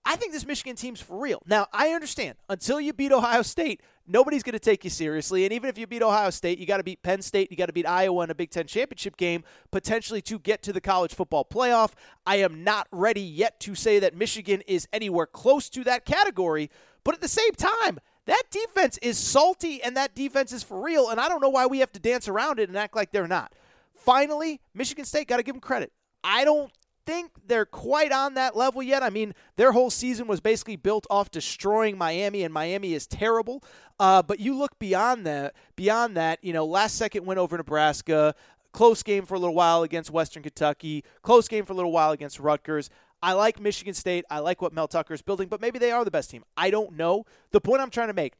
I 0.05 0.17
think 0.17 0.33
this 0.33 0.47
Michigan 0.47 0.75
team's 0.75 1.03
for 1.03 1.21
real. 1.21 1.43
Now, 1.47 1.67
I 1.73 1.91
understand 1.91 2.37
until 2.49 2.81
you 2.81 2.95
beat 2.95 3.13
Ohio 3.13 3.43
State, 3.43 3.83
nobody's 4.07 4.43
going 4.43 4.55
to 4.55 4.59
take 4.59 4.83
you 4.83 4.89
seriously. 4.89 5.45
And 5.45 5.53
even 5.53 5.69
if 5.69 5.77
you 5.77 5.87
beat 5.87 6.03
Ohio 6.03 6.31
State, 6.31 6.59
you 6.59 6.65
got 6.65 6.79
to 6.79 6.83
beat 6.83 7.03
Penn 7.03 7.21
State, 7.21 7.51
you 7.51 7.59
got 7.59 7.67
to 7.67 7.75
beat 7.75 7.87
Iowa 7.87 8.25
in 8.25 8.31
a 8.31 8.35
Big 8.35 8.51
Ten 8.51 8.67
championship 8.67 9.19
game, 9.19 9.45
potentially 9.71 10.23
to 10.23 10.39
get 10.39 10.63
to 10.63 10.73
the 10.73 10.81
college 10.81 11.15
football 11.15 11.45
playoff. 11.45 11.93
I 12.25 12.37
am 12.37 12.65
not 12.65 12.89
ready 12.91 13.21
yet 13.21 13.61
to 13.61 13.75
say 13.75 13.99
that 13.99 14.17
Michigan 14.17 14.63
is 14.67 14.89
anywhere 14.95 15.27
close 15.27 15.69
to 15.71 15.85
that 15.85 16.07
category. 16.07 16.71
But 17.05 17.15
at 17.15 17.21
the 17.21 17.29
same 17.29 17.53
time, 17.53 17.99
that 18.25 18.45
defense 18.51 18.99
is 19.03 19.19
salty 19.19 19.83
and 19.83 19.97
that 19.97 20.15
defense 20.15 20.53
is 20.53 20.63
for 20.63 20.83
real. 20.83 21.11
And 21.11 21.21
I 21.21 21.29
don't 21.29 21.43
know 21.43 21.49
why 21.51 21.67
we 21.67 21.81
have 21.81 21.93
to 21.93 22.01
dance 22.01 22.29
around 22.29 22.61
it 22.61 22.69
and 22.69 22.79
act 22.79 22.97
like 22.97 23.11
they're 23.11 23.29
not. 23.29 23.53
Finally, 23.99 24.61
Michigan 24.75 25.05
State 25.05 25.29
got 25.29 25.37
to 25.39 25.43
give 25.43 25.55
them 25.55 25.61
credit. 25.61 25.93
I 26.25 26.45
don't 26.45 26.73
think 27.05 27.31
they're 27.47 27.65
quite 27.67 28.13
on 28.13 28.35
that 28.35 28.55
level 28.57 28.83
yet. 28.83 29.03
I 29.03 29.11
mean, 29.11 29.35
their 29.57 29.73
whole 29.73 29.91
season 29.91 30.27
was 30.27 30.41
basically 30.41 30.77
built 30.77 31.07
off 31.09 31.31
destroying 31.31 31.97
Miami, 31.97 32.43
and 32.43 32.53
Miami 32.53 32.93
is 32.95 33.07
terrible. 33.07 33.65
Uh, 33.99 34.23
but 34.23 34.41
you 34.41 34.55
look 34.55 34.79
beyond 34.79 35.27
that, 35.27 35.55
beyond 35.75 36.17
that, 36.17 36.39
you 36.43 36.53
know, 36.53 36.65
last 36.65 36.97
second 36.97 37.25
win 37.27 37.39
over 37.39 37.57
Nebraska, 37.57 38.35
close 38.73 39.03
game 39.03 39.25
for 39.27 39.35
a 39.35 39.39
little 39.39 39.55
while 39.55 39.83
against 39.83 40.11
Western 40.11 40.43
Kentucky, 40.43 41.03
close 41.23 41.49
game 41.49 41.65
for 41.65 41.73
a 41.73 41.77
little 41.77 41.93
while 41.93 42.13
against 42.13 42.39
Rutgers. 42.39 42.91
I 43.23 43.33
like 43.33 43.59
Michigan 43.59 43.95
State. 43.95 44.25
I 44.31 44.39
like 44.39 44.63
what 44.63 44.73
Mel 44.73 44.87
Tucker 44.87 45.15
is 45.15 45.23
building, 45.23 45.49
but 45.49 45.61
maybe 45.61 45.79
they 45.79 45.91
are 45.91 46.05
the 46.05 46.11
best 46.11 46.31
team. 46.31 46.45
I 46.57 46.71
don't 46.71 46.93
know. 46.93 47.25
The 47.51 47.61
point 47.61 47.81
I'm 47.81 47.91
trying 47.91 48.09
to 48.09 48.15
make, 48.15 48.35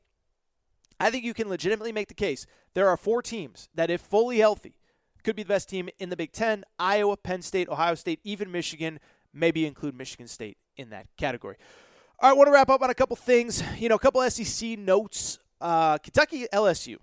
I 1.01 1.11
think 1.11 1.25
you 1.25 1.35
can 1.35 1.49
legitimately 1.49 1.91
make 1.91 2.09
the 2.09 2.15
case. 2.15 2.47
There 2.75 2.89
are 2.89 2.97
four 2.97 3.23
teams 3.23 3.69
that, 3.75 3.91
if 3.91 4.01
fully 4.01 4.39
healthy, 4.39 4.75
could 5.23 5.37
be 5.37 5.43
the 5.43 5.49
best 5.49 5.69
team 5.69 5.89
in 5.99 6.11
the 6.11 6.17
Big 6.17 6.33
Ten 6.33 6.65
Iowa, 6.79 7.17
Penn 7.17 7.43
State, 7.43 7.69
Ohio 7.69 7.95
State, 7.95 8.21
even 8.25 8.51
Michigan. 8.51 9.01
Maybe 9.33 9.67
include 9.67 9.95
Michigan 9.95 10.27
State 10.27 10.57
in 10.77 10.91
that 10.91 11.07
category. 11.17 11.57
All 12.21 12.29
right, 12.29 12.35
I 12.35 12.37
want 12.37 12.49
to 12.49 12.53
wrap 12.53 12.71
up 12.71 12.83
on 12.83 12.91
a 12.91 12.95
couple 12.95 13.17
things. 13.17 13.63
You 13.79 13.89
know, 13.89 13.95
a 13.97 13.99
couple 13.99 14.29
SEC 14.29 14.79
notes. 14.79 15.39
Uh, 15.61 15.99
Kentucky, 15.99 16.47
LSU. 16.53 16.97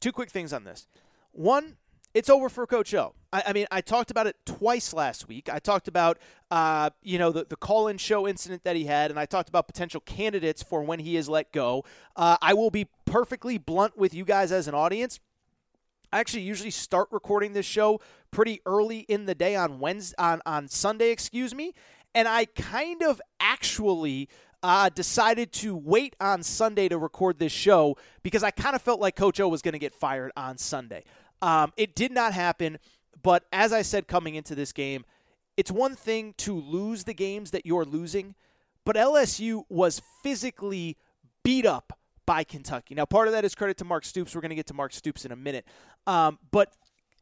Two 0.00 0.12
quick 0.12 0.30
things 0.30 0.52
on 0.52 0.64
this. 0.64 0.86
One, 1.32 1.76
it's 2.14 2.30
over 2.30 2.48
for 2.48 2.66
Coach 2.66 2.94
O. 2.94 3.14
I, 3.32 3.42
I, 3.48 3.52
mean, 3.52 3.66
I 3.72 3.80
talked 3.80 4.10
about 4.10 4.26
it 4.28 4.36
twice 4.46 4.94
last 4.94 5.26
week. 5.28 5.48
I 5.52 5.58
talked 5.58 5.88
about, 5.88 6.18
uh, 6.50 6.90
you 7.02 7.18
know, 7.18 7.32
the, 7.32 7.44
the 7.44 7.56
call-in 7.56 7.98
show 7.98 8.28
incident 8.28 8.62
that 8.62 8.76
he 8.76 8.84
had, 8.84 9.10
and 9.10 9.18
I 9.18 9.26
talked 9.26 9.48
about 9.48 9.66
potential 9.66 10.00
candidates 10.00 10.62
for 10.62 10.82
when 10.82 11.00
he 11.00 11.16
is 11.16 11.28
let 11.28 11.50
go. 11.52 11.84
Uh, 12.14 12.36
I 12.40 12.54
will 12.54 12.70
be 12.70 12.86
perfectly 13.04 13.58
blunt 13.58 13.98
with 13.98 14.14
you 14.14 14.24
guys 14.24 14.52
as 14.52 14.68
an 14.68 14.74
audience. 14.74 15.18
I 16.12 16.20
actually 16.20 16.42
usually 16.42 16.70
start 16.70 17.08
recording 17.10 17.52
this 17.52 17.66
show 17.66 18.00
pretty 18.30 18.60
early 18.66 19.00
in 19.00 19.26
the 19.26 19.34
day 19.34 19.56
on 19.56 19.80
Wednesday, 19.80 20.14
on, 20.18 20.40
on 20.46 20.68
Sunday, 20.68 21.10
excuse 21.10 21.54
me. 21.54 21.74
And 22.14 22.28
I 22.28 22.44
kind 22.44 23.02
of 23.02 23.20
actually 23.40 24.28
uh, 24.62 24.88
decided 24.88 25.52
to 25.52 25.76
wait 25.76 26.16
on 26.20 26.42
Sunday 26.42 26.88
to 26.88 26.96
record 26.96 27.38
this 27.38 27.52
show 27.52 27.96
because 28.22 28.42
I 28.42 28.50
kind 28.50 28.74
of 28.74 28.82
felt 28.82 29.00
like 29.00 29.16
Coach 29.16 29.40
O 29.40 29.48
was 29.48 29.62
going 29.62 29.72
to 29.72 29.78
get 29.78 29.92
fired 29.92 30.32
on 30.36 30.56
Sunday. 30.56 31.04
Um, 31.42 31.72
it 31.76 31.94
did 31.94 32.12
not 32.12 32.32
happen, 32.32 32.78
but 33.22 33.44
as 33.52 33.72
I 33.72 33.82
said 33.82 34.06
coming 34.06 34.36
into 34.36 34.54
this 34.54 34.72
game, 34.72 35.04
it's 35.56 35.70
one 35.70 35.94
thing 35.94 36.34
to 36.38 36.58
lose 36.58 37.04
the 37.04 37.14
games 37.14 37.50
that 37.50 37.66
you're 37.66 37.84
losing, 37.84 38.34
but 38.84 38.96
LSU 38.96 39.64
was 39.68 40.00
physically 40.22 40.96
beat 41.42 41.66
up 41.66 41.98
by 42.26 42.44
Kentucky. 42.44 42.94
Now, 42.94 43.04
part 43.04 43.28
of 43.28 43.32
that 43.32 43.44
is 43.44 43.54
credit 43.54 43.76
to 43.78 43.84
Mark 43.84 44.04
Stoops. 44.04 44.34
We're 44.34 44.40
going 44.40 44.50
to 44.50 44.56
get 44.56 44.66
to 44.66 44.74
Mark 44.74 44.92
Stoops 44.92 45.24
in 45.24 45.32
a 45.32 45.36
minute. 45.36 45.64
Um, 46.06 46.38
but 46.50 46.72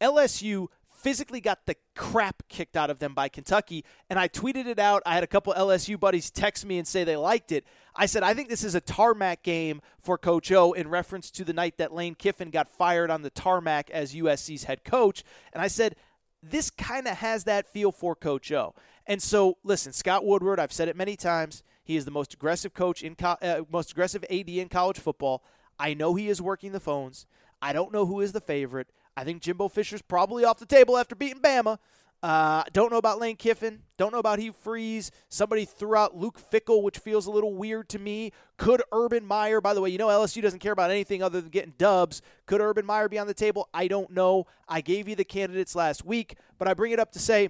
LSU 0.00 0.68
physically 1.02 1.40
got 1.40 1.66
the 1.66 1.74
crap 1.96 2.44
kicked 2.48 2.76
out 2.76 2.88
of 2.88 3.00
them 3.00 3.12
by 3.12 3.28
Kentucky. 3.28 3.84
And 4.08 4.18
I 4.18 4.28
tweeted 4.28 4.66
it 4.66 4.78
out. 4.78 5.02
I 5.04 5.14
had 5.14 5.24
a 5.24 5.28
couple 5.28 5.52
LSU 5.52 5.98
buddies 5.98 6.30
text 6.30 6.64
me 6.64 6.78
and 6.78 6.86
say 6.86 7.02
they 7.02 7.16
liked 7.16 7.50
it. 7.50 7.64
I 7.96 8.06
said, 8.06 8.22
I 8.22 8.34
think 8.34 8.48
this 8.48 8.64
is 8.64 8.74
a 8.74 8.80
tarmac 8.80 9.42
game 9.42 9.82
for 9.98 10.16
Coach 10.16 10.52
O 10.52 10.72
in 10.72 10.88
reference 10.88 11.30
to 11.32 11.44
the 11.44 11.52
night 11.52 11.78
that 11.78 11.92
Lane 11.92 12.14
Kiffin 12.14 12.50
got 12.50 12.68
fired 12.68 13.10
on 13.10 13.22
the 13.22 13.30
tarmac 13.30 13.90
as 13.90 14.14
USC's 14.14 14.64
head 14.64 14.84
coach. 14.84 15.24
And 15.52 15.60
I 15.60 15.68
said, 15.68 15.96
this 16.42 16.70
kind 16.70 17.06
of 17.06 17.18
has 17.18 17.44
that 17.44 17.68
feel 17.68 17.92
for 17.92 18.14
Coach 18.14 18.50
O. 18.52 18.74
And 19.06 19.20
so, 19.20 19.58
listen, 19.64 19.92
Scott 19.92 20.24
Woodward, 20.24 20.60
I've 20.60 20.72
said 20.72 20.88
it 20.88 20.96
many 20.96 21.16
times. 21.16 21.62
He 21.84 21.96
is 21.96 22.04
the 22.04 22.10
most 22.10 22.34
aggressive 22.34 22.74
coach 22.74 23.02
in 23.02 23.14
co- 23.14 23.38
uh, 23.42 23.62
most 23.70 23.92
aggressive 23.92 24.24
AD 24.30 24.48
in 24.48 24.68
college 24.68 24.98
football. 24.98 25.42
I 25.78 25.94
know 25.94 26.14
he 26.14 26.28
is 26.28 26.40
working 26.40 26.72
the 26.72 26.80
phones. 26.80 27.26
I 27.60 27.72
don't 27.72 27.92
know 27.92 28.06
who 28.06 28.20
is 28.20 28.32
the 28.32 28.40
favorite. 28.40 28.88
I 29.16 29.24
think 29.24 29.42
Jimbo 29.42 29.68
Fisher's 29.68 30.02
probably 30.02 30.44
off 30.44 30.58
the 30.58 30.66
table 30.66 30.96
after 30.96 31.14
beating 31.14 31.42
Bama. 31.42 31.78
Uh, 32.22 32.62
don't 32.72 32.92
know 32.92 32.98
about 32.98 33.18
Lane 33.18 33.34
Kiffin. 33.34 33.80
Don't 33.96 34.12
know 34.12 34.20
about 34.20 34.38
Hugh 34.38 34.52
Freeze. 34.52 35.10
Somebody 35.28 35.64
threw 35.64 35.96
out 35.96 36.16
Luke 36.16 36.38
Fickell, 36.52 36.82
which 36.82 36.98
feels 36.98 37.26
a 37.26 37.32
little 37.32 37.52
weird 37.52 37.88
to 37.90 37.98
me. 37.98 38.30
Could 38.56 38.80
Urban 38.92 39.26
Meyer, 39.26 39.60
by 39.60 39.74
the 39.74 39.80
way, 39.80 39.90
you 39.90 39.98
know 39.98 40.06
LSU 40.06 40.40
doesn't 40.40 40.60
care 40.60 40.72
about 40.72 40.92
anything 40.92 41.20
other 41.20 41.40
than 41.40 41.50
getting 41.50 41.74
dubs. 41.78 42.22
Could 42.46 42.60
Urban 42.60 42.86
Meyer 42.86 43.08
be 43.08 43.18
on 43.18 43.26
the 43.26 43.34
table? 43.34 43.68
I 43.74 43.88
don't 43.88 44.10
know. 44.10 44.46
I 44.68 44.82
gave 44.82 45.08
you 45.08 45.16
the 45.16 45.24
candidates 45.24 45.74
last 45.74 46.04
week, 46.04 46.36
but 46.58 46.68
I 46.68 46.74
bring 46.74 46.92
it 46.92 47.00
up 47.00 47.10
to 47.12 47.18
say 47.18 47.48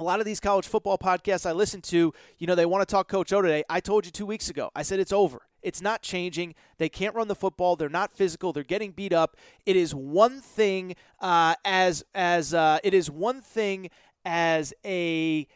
a 0.00 0.02
lot 0.02 0.18
of 0.18 0.24
these 0.26 0.40
college 0.40 0.66
football 0.66 0.96
podcasts 0.96 1.44
I 1.44 1.52
listen 1.52 1.82
to, 1.82 2.12
you 2.38 2.46
know, 2.46 2.54
they 2.54 2.64
want 2.64 2.86
to 2.86 2.90
talk 2.90 3.06
Coach 3.08 3.32
O 3.32 3.42
today. 3.42 3.62
I 3.68 3.80
told 3.80 4.06
you 4.06 4.10
two 4.10 4.24
weeks 4.24 4.48
ago. 4.48 4.70
I 4.74 4.82
said 4.82 4.98
it's 4.98 5.12
over. 5.12 5.42
It's 5.62 5.82
not 5.82 6.00
changing. 6.00 6.54
They 6.78 6.88
can't 6.88 7.14
run 7.14 7.28
the 7.28 7.34
football. 7.34 7.76
They're 7.76 7.90
not 7.90 8.10
physical. 8.10 8.54
They're 8.54 8.64
getting 8.64 8.92
beat 8.92 9.12
up. 9.12 9.36
It 9.66 9.76
is 9.76 9.94
one 9.94 10.40
thing 10.40 10.96
uh, 11.20 11.54
as 11.66 12.02
as 12.14 12.54
uh, 12.54 12.78
it 12.82 12.94
is 12.94 13.10
one 13.10 13.42
thing 13.42 13.90
as 14.24 14.72
a 14.86 15.46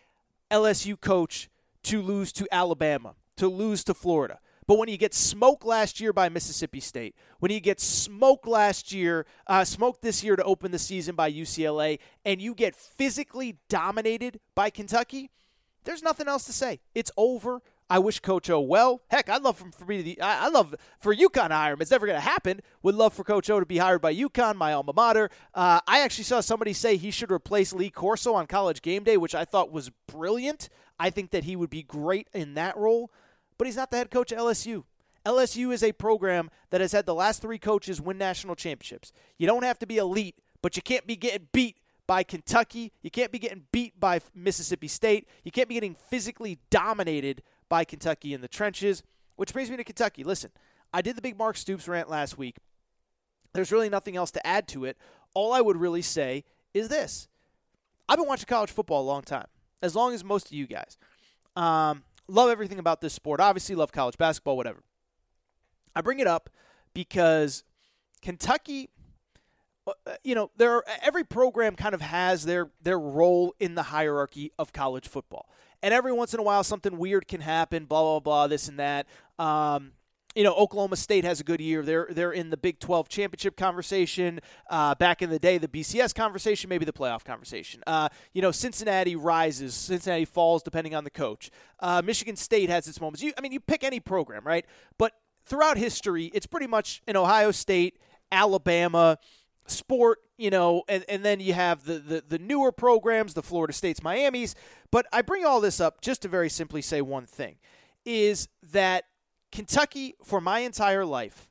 LSU 0.50 1.00
coach 1.00 1.48
to 1.84 2.02
lose 2.02 2.30
to 2.34 2.46
Alabama, 2.52 3.14
to 3.38 3.48
lose 3.48 3.82
to 3.84 3.94
Florida. 3.94 4.40
But 4.66 4.78
when 4.78 4.88
you 4.88 4.96
get 4.96 5.12
smoked 5.12 5.64
last 5.64 6.00
year 6.00 6.12
by 6.12 6.28
Mississippi 6.28 6.80
State, 6.80 7.14
when 7.38 7.52
you 7.52 7.60
get 7.60 7.80
smoked 7.80 8.46
last 8.46 8.92
year, 8.92 9.26
uh, 9.46 9.64
smoked 9.64 10.02
this 10.02 10.24
year 10.24 10.36
to 10.36 10.44
open 10.44 10.72
the 10.72 10.78
season 10.78 11.14
by 11.14 11.30
UCLA, 11.30 11.98
and 12.24 12.40
you 12.40 12.54
get 12.54 12.74
physically 12.74 13.58
dominated 13.68 14.40
by 14.54 14.70
Kentucky, 14.70 15.30
there's 15.84 16.02
nothing 16.02 16.28
else 16.28 16.44
to 16.44 16.52
say. 16.52 16.80
It's 16.94 17.10
over. 17.16 17.60
I 17.90 17.98
wish 17.98 18.20
Coach 18.20 18.48
O 18.48 18.60
well. 18.60 19.02
Heck, 19.10 19.28
I'd 19.28 19.42
love 19.42 19.58
for 19.58 19.84
me 19.84 19.98
to. 19.98 20.02
The 20.02 20.20
I 20.22 20.48
love 20.48 20.74
for 20.98 21.14
UConn 21.14 21.48
to 21.48 21.54
hire 21.54 21.74
him. 21.74 21.82
It's 21.82 21.90
never 21.90 22.06
going 22.06 22.16
to 22.16 22.24
happen. 22.24 22.60
Would 22.82 22.94
love 22.94 23.12
for 23.12 23.24
Coach 23.24 23.50
O 23.50 23.60
to 23.60 23.66
be 23.66 23.76
hired 23.76 24.00
by 24.00 24.14
UConn, 24.14 24.56
my 24.56 24.72
alma 24.72 24.94
mater. 24.94 25.28
Uh, 25.52 25.80
I 25.86 26.00
actually 26.00 26.24
saw 26.24 26.40
somebody 26.40 26.72
say 26.72 26.96
he 26.96 27.10
should 27.10 27.30
replace 27.30 27.74
Lee 27.74 27.90
Corso 27.90 28.32
on 28.34 28.46
College 28.46 28.80
Game 28.80 29.04
Day, 29.04 29.18
which 29.18 29.34
I 29.34 29.44
thought 29.44 29.70
was 29.70 29.90
brilliant. 30.06 30.70
I 30.98 31.10
think 31.10 31.30
that 31.32 31.44
he 31.44 31.56
would 31.56 31.70
be 31.70 31.82
great 31.82 32.28
in 32.32 32.54
that 32.54 32.76
role 32.78 33.10
but 33.58 33.66
he's 33.66 33.76
not 33.76 33.90
the 33.90 33.96
head 33.96 34.10
coach 34.10 34.32
at 34.32 34.38
LSU. 34.38 34.84
LSU 35.24 35.72
is 35.72 35.82
a 35.82 35.92
program 35.92 36.50
that 36.70 36.80
has 36.80 36.92
had 36.92 37.06
the 37.06 37.14
last 37.14 37.40
three 37.40 37.58
coaches 37.58 38.00
win 38.00 38.18
national 38.18 38.54
championships. 38.54 39.12
You 39.38 39.46
don't 39.46 39.62
have 39.62 39.78
to 39.78 39.86
be 39.86 39.96
elite, 39.96 40.36
but 40.60 40.76
you 40.76 40.82
can't 40.82 41.06
be 41.06 41.16
getting 41.16 41.48
beat 41.52 41.78
by 42.06 42.22
Kentucky. 42.22 42.92
You 43.02 43.10
can't 43.10 43.32
be 43.32 43.38
getting 43.38 43.64
beat 43.72 43.98
by 43.98 44.20
Mississippi 44.34 44.88
State. 44.88 45.26
You 45.42 45.50
can't 45.50 45.68
be 45.68 45.74
getting 45.74 45.94
physically 45.94 46.58
dominated 46.70 47.42
by 47.68 47.84
Kentucky 47.84 48.34
in 48.34 48.42
the 48.42 48.48
trenches. 48.48 49.02
Which 49.36 49.52
brings 49.52 49.70
me 49.70 49.76
to 49.78 49.84
Kentucky. 49.84 50.24
Listen, 50.24 50.50
I 50.92 51.02
did 51.02 51.16
the 51.16 51.22
big 51.22 51.38
Mark 51.38 51.56
Stoops 51.56 51.88
rant 51.88 52.08
last 52.08 52.38
week. 52.38 52.56
There's 53.52 53.72
really 53.72 53.88
nothing 53.88 54.16
else 54.16 54.30
to 54.32 54.46
add 54.46 54.68
to 54.68 54.84
it. 54.84 54.98
All 55.32 55.52
I 55.52 55.60
would 55.60 55.76
really 55.76 56.02
say 56.02 56.44
is 56.72 56.88
this 56.88 57.28
I've 58.08 58.18
been 58.18 58.28
watching 58.28 58.46
college 58.46 58.70
football 58.70 59.02
a 59.02 59.08
long 59.08 59.22
time, 59.22 59.46
as 59.80 59.96
long 59.96 60.12
as 60.12 60.22
most 60.22 60.46
of 60.46 60.52
you 60.52 60.66
guys. 60.66 60.98
Um, 61.56 62.02
love 62.28 62.50
everything 62.50 62.78
about 62.78 63.00
this 63.00 63.12
sport. 63.12 63.40
Obviously, 63.40 63.74
love 63.74 63.92
college 63.92 64.16
basketball, 64.18 64.56
whatever. 64.56 64.82
I 65.94 66.00
bring 66.00 66.18
it 66.18 66.26
up 66.26 66.50
because 66.92 67.64
Kentucky, 68.22 68.90
uh, 69.86 69.92
you 70.22 70.34
know, 70.34 70.50
there 70.56 70.72
are, 70.72 70.84
every 71.02 71.24
program 71.24 71.76
kind 71.76 71.94
of 71.94 72.00
has 72.00 72.44
their 72.44 72.70
their 72.82 72.98
role 72.98 73.54
in 73.60 73.74
the 73.74 73.84
hierarchy 73.84 74.52
of 74.58 74.72
college 74.72 75.08
football, 75.08 75.48
and 75.82 75.92
every 75.94 76.12
once 76.12 76.34
in 76.34 76.40
a 76.40 76.42
while 76.42 76.64
something 76.64 76.98
weird 76.98 77.28
can 77.28 77.40
happen. 77.40 77.84
Blah 77.84 78.02
blah 78.02 78.20
blah, 78.20 78.46
this 78.46 78.68
and 78.68 78.78
that. 78.78 79.06
Um, 79.38 79.92
you 80.34 80.42
know, 80.42 80.54
Oklahoma 80.54 80.96
State 80.96 81.24
has 81.24 81.40
a 81.40 81.44
good 81.44 81.60
year. 81.60 81.82
They're 81.82 82.08
they're 82.10 82.32
in 82.32 82.50
the 82.50 82.56
Big 82.56 82.80
12 82.80 83.08
championship 83.08 83.56
conversation. 83.56 84.40
Uh, 84.68 84.94
back 84.94 85.22
in 85.22 85.30
the 85.30 85.38
day, 85.38 85.58
the 85.58 85.68
BCS 85.68 86.14
conversation, 86.14 86.68
maybe 86.68 86.84
the 86.84 86.92
playoff 86.92 87.24
conversation. 87.24 87.82
Uh, 87.86 88.08
you 88.32 88.42
know, 88.42 88.50
Cincinnati 88.50 89.16
rises, 89.16 89.74
Cincinnati 89.74 90.24
falls 90.24 90.62
depending 90.62 90.94
on 90.94 91.04
the 91.04 91.10
coach. 91.10 91.50
Uh, 91.80 92.02
Michigan 92.04 92.36
State 92.36 92.68
has 92.68 92.88
its 92.88 93.00
moments. 93.00 93.22
You, 93.22 93.32
I 93.38 93.40
mean, 93.40 93.52
you 93.52 93.60
pick 93.60 93.84
any 93.84 94.00
program, 94.00 94.44
right? 94.44 94.66
But 94.98 95.12
throughout 95.44 95.76
history, 95.76 96.26
it's 96.34 96.46
pretty 96.46 96.66
much 96.66 97.02
an 97.06 97.16
Ohio 97.16 97.50
State, 97.50 97.98
Alabama, 98.32 99.18
sport, 99.66 100.18
you 100.36 100.50
know, 100.50 100.82
and, 100.88 101.04
and 101.08 101.24
then 101.24 101.40
you 101.40 101.52
have 101.52 101.84
the, 101.84 101.98
the, 101.98 102.24
the 102.26 102.38
newer 102.38 102.72
programs, 102.72 103.34
the 103.34 103.42
Florida 103.42 103.72
States, 103.72 104.02
Miami's. 104.02 104.54
But 104.90 105.06
I 105.12 105.22
bring 105.22 105.44
all 105.44 105.60
this 105.60 105.80
up 105.80 106.00
just 106.00 106.22
to 106.22 106.28
very 106.28 106.48
simply 106.48 106.82
say 106.82 107.00
one 107.00 107.26
thing 107.26 107.56
is 108.04 108.48
that 108.72 109.04
Kentucky, 109.54 110.16
for 110.24 110.40
my 110.40 110.58
entire 110.60 111.04
life, 111.04 111.48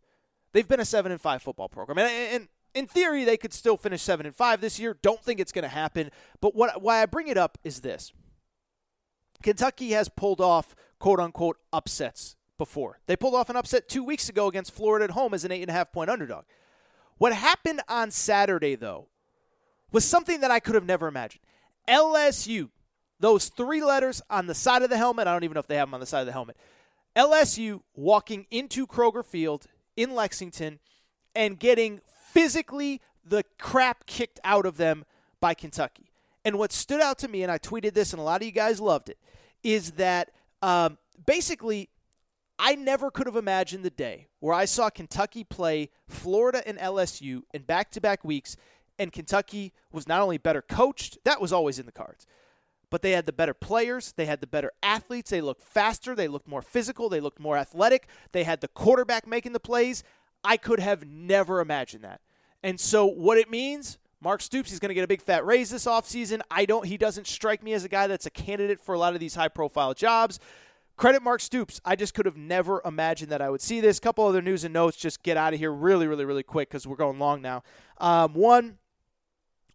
they've 0.52 0.68
been 0.68 0.82
a 0.82 0.86
seven 0.86 1.12
and 1.12 1.22
five 1.22 1.42
football 1.42 1.70
program, 1.70 1.98
and, 1.98 2.10
and 2.10 2.48
in 2.76 2.86
theory, 2.86 3.24
they 3.24 3.38
could 3.38 3.54
still 3.54 3.78
finish 3.78 4.02
seven 4.02 4.26
and 4.26 4.36
five 4.36 4.60
this 4.60 4.78
year. 4.78 4.98
Don't 5.02 5.24
think 5.24 5.40
it's 5.40 5.54
going 5.54 5.64
to 5.64 5.70
happen. 5.70 6.12
But 6.42 6.54
what 6.54 6.82
why 6.82 7.02
I 7.02 7.06
bring 7.06 7.30
it 7.30 7.38
up 7.38 7.58
is 7.64 7.80
this: 7.80 8.12
Kentucky 9.42 9.92
has 9.92 10.10
pulled 10.10 10.42
off 10.42 10.76
quote 11.00 11.22
unquote 11.22 11.58
upsets 11.72 12.36
before. 12.58 13.00
They 13.06 13.16
pulled 13.16 13.36
off 13.36 13.50
an 13.50 13.56
upset 13.56 13.88
two 13.88 14.04
weeks 14.04 14.28
ago 14.28 14.48
against 14.48 14.74
Florida 14.74 15.06
at 15.06 15.12
home 15.12 15.34
as 15.34 15.46
an 15.46 15.54
eight 15.54 15.62
and 15.62 15.70
a 15.70 15.74
half 15.74 15.94
point 15.94 16.10
underdog. 16.10 16.44
What 17.18 17.34
happened 17.34 17.82
on 17.88 18.12
Saturday, 18.12 18.76
though, 18.76 19.08
was 19.94 20.04
something 20.04 20.42
that 20.42 20.52
I 20.52 20.60
could 20.60 20.76
have 20.76 20.86
never 20.86 21.08
imagined. 21.08 21.44
LSU, 21.88 22.70
those 23.22 23.48
three 23.48 23.82
letters 23.82 24.22
on 24.30 24.48
the 24.48 24.56
side 24.56 24.82
of 24.82 24.90
the 24.90 24.98
helmet. 24.98 25.28
I 25.28 25.32
don't 25.32 25.46
even 25.46 25.54
know 25.54 25.62
if 25.62 25.68
they 25.68 25.78
have 25.78 25.88
them 25.88 25.94
on 25.94 26.02
the 26.02 26.06
side 26.06 26.20
of 26.20 26.26
the 26.26 26.34
helmet. 26.34 26.58
LSU 27.16 27.82
walking 27.96 28.46
into 28.50 28.88
Kroger 28.88 29.26
Field 29.26 29.68
in 29.96 30.16
Lexington 30.16 30.80
and 31.36 31.60
getting 31.60 32.02
physically 32.32 33.02
the 33.24 33.44
crap 33.60 34.06
kicked 34.06 34.40
out 34.44 34.66
of 34.66 34.78
them 34.78 35.06
by 35.40 35.54
Kentucky. 35.54 36.12
And 36.46 36.58
what 36.58 36.72
stood 36.72 37.02
out 37.02 37.20
to 37.20 37.28
me, 37.28 37.44
and 37.44 37.52
I 37.52 37.58
tweeted 37.58 37.94
this, 37.94 38.12
and 38.12 38.20
a 38.20 38.24
lot 38.24 38.42
of 38.42 38.46
you 38.46 38.52
guys 38.52 38.82
loved 38.82 39.10
it, 39.10 39.18
is 39.64 39.92
that 39.94 40.32
um, 40.62 40.98
basically 41.26 41.90
I 42.60 42.76
never 42.76 43.10
could 43.12 43.28
have 43.28 43.36
imagined 43.36 43.84
the 43.84 43.90
day 43.90 44.28
where 44.40 44.54
I 44.54 44.66
saw 44.66 44.90
Kentucky 44.90 45.44
play 45.44 45.90
Florida 46.08 46.62
and 46.68 46.78
LSU 46.78 47.44
in 47.54 47.64
back 47.64 47.92
to 47.92 48.02
back 48.02 48.24
weeks, 48.24 48.58
and 49.00 49.12
Kentucky 49.12 49.74
was 49.92 50.08
not 50.08 50.22
only 50.22 50.38
better 50.38 50.62
coached, 50.62 51.18
that 51.24 51.42
was 51.42 51.54
always 51.54 51.80
in 51.80 51.86
the 51.86 51.92
cards, 51.92 52.28
but 52.94 53.02
they 53.02 53.14
had 53.14 53.26
the 53.26 53.34
better 53.34 53.56
players, 53.56 54.14
they 54.18 54.28
had 54.28 54.40
the 54.40 54.46
better 54.46 54.72
athletes, 54.84 55.32
they 55.32 55.42
looked 55.42 55.64
faster, 55.64 56.14
they 56.14 56.28
looked 56.28 56.48
more 56.48 56.62
physical, 56.62 57.10
they 57.10 57.20
looked 57.20 57.40
more 57.40 57.58
athletic, 57.58 58.08
they 58.34 58.44
had 58.44 58.62
the 58.62 58.68
quarterback 58.68 59.26
making 59.26 59.52
the 59.52 59.60
plays. 59.60 60.04
I 60.44 60.58
could 60.58 60.80
have 60.80 61.04
never 61.04 61.60
imagined 61.60 62.04
that. 62.04 62.22
And 62.62 62.80
so 62.80 63.08
what 63.08 63.40
it 63.40 63.50
means, 63.50 63.98
Mark 64.22 64.42
Stoops 64.42 64.72
is 64.72 64.78
going 64.78 64.90
to 64.90 64.94
get 64.94 65.04
a 65.04 65.08
big 65.08 65.24
fat 65.24 65.44
raise 65.44 65.72
this 65.72 65.86
offseason. 65.86 66.42
I 66.52 66.66
don't 66.66 66.86
he 66.86 66.98
doesn't 66.98 67.26
strike 67.26 67.64
me 67.64 67.74
as 67.74 67.84
a 67.84 67.90
guy 67.90 68.06
that's 68.06 68.28
a 68.28 68.30
candidate 68.30 68.80
for 68.80 68.94
a 68.94 69.00
lot 69.00 69.16
of 69.16 69.20
these 69.20 69.34
high 69.34 69.48
profile 69.48 69.96
jobs. 69.96 70.40
Credit 70.96 71.24
Mark 71.24 71.42
Stoops. 71.42 71.82
I 71.84 71.96
just 71.96 72.14
could 72.14 72.28
have 72.28 72.38
never 72.38 72.80
imagined 72.86 73.32
that 73.32 73.42
I 73.42 73.50
would 73.50 73.62
see 73.62 73.82
this. 73.82 74.00
Couple 74.00 74.28
other 74.28 74.44
news 74.44 74.64
and 74.66 74.72
notes. 74.72 74.98
Just 74.98 75.24
get 75.24 75.36
out 75.36 75.56
of 75.56 75.60
here 75.60 75.74
really, 75.74 76.06
really, 76.06 76.26
really 76.26 76.44
quick 76.44 76.70
because 76.70 76.86
we're 76.86 76.96
going 76.96 77.18
long 77.18 77.42
now. 77.42 77.64
Um, 77.98 78.36
one, 78.36 78.78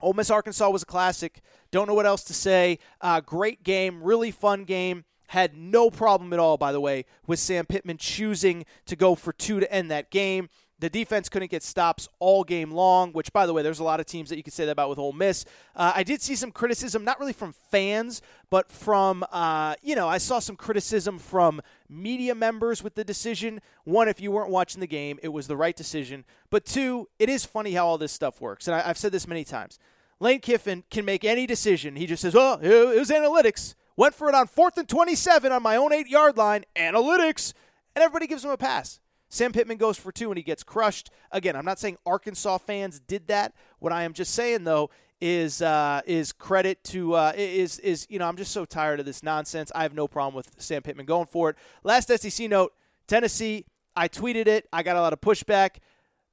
Ole 0.01 0.13
Miss 0.13 0.31
Arkansas 0.31 0.69
was 0.71 0.83
a 0.83 0.87
classic. 0.87 1.41
Don't 1.71 1.89
know 1.89 1.95
what 1.95 2.07
else 2.07 2.23
to 2.25 2.35
say. 2.35 2.79
Uh, 3.01 3.21
great 3.21 3.63
game, 3.63 4.03
really 4.03 4.31
fun 4.31 4.65
game. 4.65 5.05
Had 5.29 5.57
no 5.57 5.91
problem 5.91 6.33
at 6.33 6.39
all, 6.39 6.57
by 6.57 6.73
the 6.73 6.81
way, 6.81 7.05
with 7.27 7.39
Sam 7.39 7.67
Pittman 7.67 7.99
choosing 7.99 8.65
to 8.87 8.97
go 8.97 9.15
for 9.15 9.33
two 9.33 9.61
to 9.61 9.71
end 9.71 9.91
that 9.91 10.11
game. 10.11 10.49
The 10.81 10.89
defense 10.89 11.29
couldn't 11.29 11.51
get 11.51 11.65
stops 11.65 12.09
all 12.21 12.45
game 12.45 12.71
long, 12.71 13.13
which, 13.13 13.33
by 13.33 13.47
the 13.47 13.53
way, 13.53 13.63
there's 13.63 13.81
a 13.81 13.85
lot 13.85 13.99
of 13.99 14.07
teams 14.07 14.29
that 14.29 14.37
you 14.37 14.45
could 14.45 14.53
say 14.53 14.65
that 14.65 14.73
about 14.73 14.89
with 14.89 14.99
Ole 14.99 15.13
Miss. 15.13 15.45
Uh, 15.75 15.93
I 15.95 16.05
did 16.05 16.23
see 16.23 16.37
some 16.37 16.53
criticism, 16.53 17.05
not 17.05 17.19
really 17.19 17.33
from 17.33 17.53
fans, 17.71 18.23
but 18.49 18.71
from, 18.71 19.25
uh, 19.33 19.75
you 19.83 19.97
know, 19.97 20.09
I 20.09 20.19
saw 20.19 20.39
some 20.39 20.55
criticism 20.55 21.19
from 21.19 21.61
media 21.89 22.35
members 22.35 22.85
with 22.85 22.95
the 22.95 23.03
decision. 23.03 23.61
One, 23.85 24.09
if 24.09 24.21
you 24.21 24.31
weren't 24.31 24.51
watching 24.51 24.81
the 24.81 24.87
game, 24.87 25.19
it 25.21 25.29
was 25.29 25.49
the 25.49 25.57
right 25.57 25.75
decision. 25.75 26.25
But 26.49 26.65
two, 26.65 27.09
it 27.19 27.29
is 27.29 27.45
funny 27.45 27.73
how 27.73 27.87
all 27.87 27.99
this 27.99 28.13
stuff 28.13 28.41
works. 28.41 28.69
And 28.69 28.77
I, 28.77 28.83
have 28.83 28.99
said 28.99 29.11
this 29.11 29.27
many 29.27 29.43
times. 29.43 29.81
Lane 30.21 30.41
Kiffin 30.41 30.85
can 30.91 31.05
make 31.05 31.25
any 31.25 31.47
decision. 31.47 31.97
He 31.97 32.07
just 32.07 32.23
says, 32.23 32.37
oh, 32.37 32.59
it 32.63 32.99
was 32.99 33.11
analytics. 33.11 33.75
Went 33.97 34.15
for 34.15 34.29
it 34.29 34.35
on 34.37 34.47
fourth 34.47 34.79
and 34.79 34.89
27 34.89 35.51
on 35.51 35.61
my 35.61 35.75
own 35.75 35.93
eight 35.93 36.07
yard 36.07 36.37
line. 36.37 36.65
Analytics. 36.77 37.53
And 37.97 38.05
everybody 38.05 38.29
gives 38.29 38.45
him 38.45 38.53
a 38.53 38.57
pass. 38.57 39.01
Sam 39.29 39.53
Pittman 39.53 39.77
goes 39.77 39.99
for 39.99 40.11
two 40.11 40.31
and 40.31 40.39
he 40.39 40.43
gets 40.43 40.63
crushed. 40.63 41.11
Again, 41.31 41.57
I'm 41.57 41.65
not 41.65 41.79
saying 41.79 41.99
Arkansas 42.07 42.59
fans 42.59 42.99
did 43.01 43.29
that. 43.29 43.55
What 43.79 43.93
I 43.93 44.05
am 44.05 44.13
just 44.13 44.35
saying 44.35 44.65
though 44.65 44.91
is 45.21 45.61
uh, 45.63 46.01
is 46.07 46.33
credit 46.33 46.83
to 46.85 47.15
uh, 47.15 47.33
is 47.37 47.79
is 47.81 48.07
you 48.09 48.19
know 48.19 48.27
I'm 48.27 48.37
just 48.37 48.53
so 48.53 48.65
tired 48.65 49.01
of 49.01 49.07
this 49.07 49.23
nonsense. 49.23 49.73
I 49.75 49.83
have 49.83 49.95
no 49.95 50.09
problem 50.09 50.35
with 50.35 50.51
Sam 50.59 50.83
Pittman 50.83 51.07
going 51.07 51.27
for 51.27 51.51
it. 51.51 51.57
Last 51.83 52.09
SEC 52.09 52.49
note: 52.49 52.73
Tennessee. 53.07 53.67
I 53.97 54.07
tweeted 54.07 54.47
it. 54.47 54.69
I 54.73 54.85
got 54.85 54.95
a 54.95 55.01
lot 55.01 55.13
of 55.13 55.21
pushback. 55.21 55.79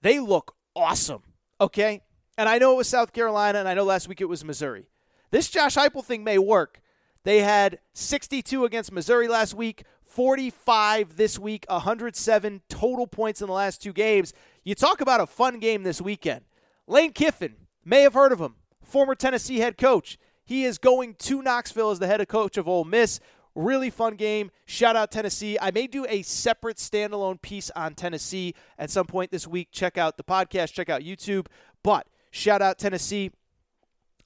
They 0.03 0.19
look 0.19 0.55
awesome. 0.75 1.23
Okay, 1.59 2.01
and 2.37 2.47
I 2.47 2.59
know 2.59 2.73
it 2.73 2.77
was 2.77 2.87
South 2.87 3.11
Carolina, 3.11 3.57
and 3.59 3.67
I 3.67 3.73
know 3.73 3.83
last 3.83 4.07
week 4.07 4.21
it 4.21 4.29
was 4.29 4.45
Missouri. 4.45 4.87
This 5.31 5.49
Josh 5.49 5.75
Heupel 5.75 6.03
thing 6.03 6.23
may 6.23 6.37
work. 6.37 6.79
They 7.23 7.41
had 7.41 7.79
62 7.93 8.65
against 8.65 8.91
Missouri 8.91 9.27
last 9.27 9.55
week, 9.55 9.83
45 10.15 11.17
this 11.17 11.37
week, 11.37 11.65
107 11.67 12.61
total 12.69 13.05
points 13.05 13.41
in 13.41 13.47
the 13.47 13.53
last 13.53 13.83
two 13.83 13.91
games. 13.91 14.33
You 14.63 14.73
talk 14.73 15.01
about 15.01 15.19
a 15.19 15.27
fun 15.27 15.59
game 15.59 15.83
this 15.83 16.01
weekend. 16.01 16.45
Lane 16.87 17.11
Kiffin, 17.11 17.55
may 17.83 18.03
have 18.03 18.13
heard 18.13 18.31
of 18.31 18.39
him, 18.39 18.55
former 18.81 19.13
Tennessee 19.13 19.59
head 19.59 19.77
coach. 19.77 20.17
He 20.45 20.63
is 20.63 20.77
going 20.77 21.15
to 21.15 21.41
Knoxville 21.41 21.91
as 21.91 21.99
the 21.99 22.07
head 22.07 22.21
of 22.21 22.29
coach 22.29 22.55
of 22.55 22.65
Ole 22.65 22.85
Miss. 22.85 23.19
Really 23.55 23.89
fun 23.89 24.15
game. 24.15 24.51
Shout 24.65 24.95
out 24.95 25.11
Tennessee. 25.11 25.57
I 25.61 25.71
may 25.71 25.85
do 25.85 26.05
a 26.07 26.21
separate 26.21 26.77
standalone 26.77 27.41
piece 27.41 27.69
on 27.71 27.93
Tennessee 27.93 28.55
at 28.77 28.89
some 28.89 29.07
point 29.07 29.31
this 29.31 29.45
week. 29.45 29.67
Check 29.73 29.97
out 29.97 30.15
the 30.15 30.23
podcast, 30.23 30.71
check 30.71 30.87
out 30.87 31.01
YouTube. 31.01 31.47
But 31.83 32.07
shout 32.31 32.61
out 32.61 32.79
Tennessee. 32.79 33.31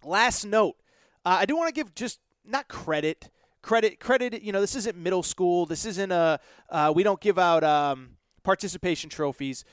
Last 0.03 0.45
note, 0.45 0.75
uh, 1.25 1.37
I 1.39 1.45
do 1.47 1.57
want 1.57 1.69
to 1.69 1.73
give 1.73 1.95
just 1.95 2.19
not 2.45 2.67
credit, 2.67 3.31
credit, 3.69 3.99
credit. 3.99 4.41
You 4.41 4.51
know, 4.51 4.61
this 4.61 4.75
isn't 4.75 4.97
middle 4.97 5.21
school. 5.21 5.67
This 5.67 5.85
isn't 5.85 6.11
a. 6.11 6.39
Uh, 6.69 6.91
we 6.95 7.03
don't 7.03 7.21
give 7.21 7.37
out 7.37 7.63
um, 7.63 8.17
participation 8.41 9.11
trophies. 9.11 9.63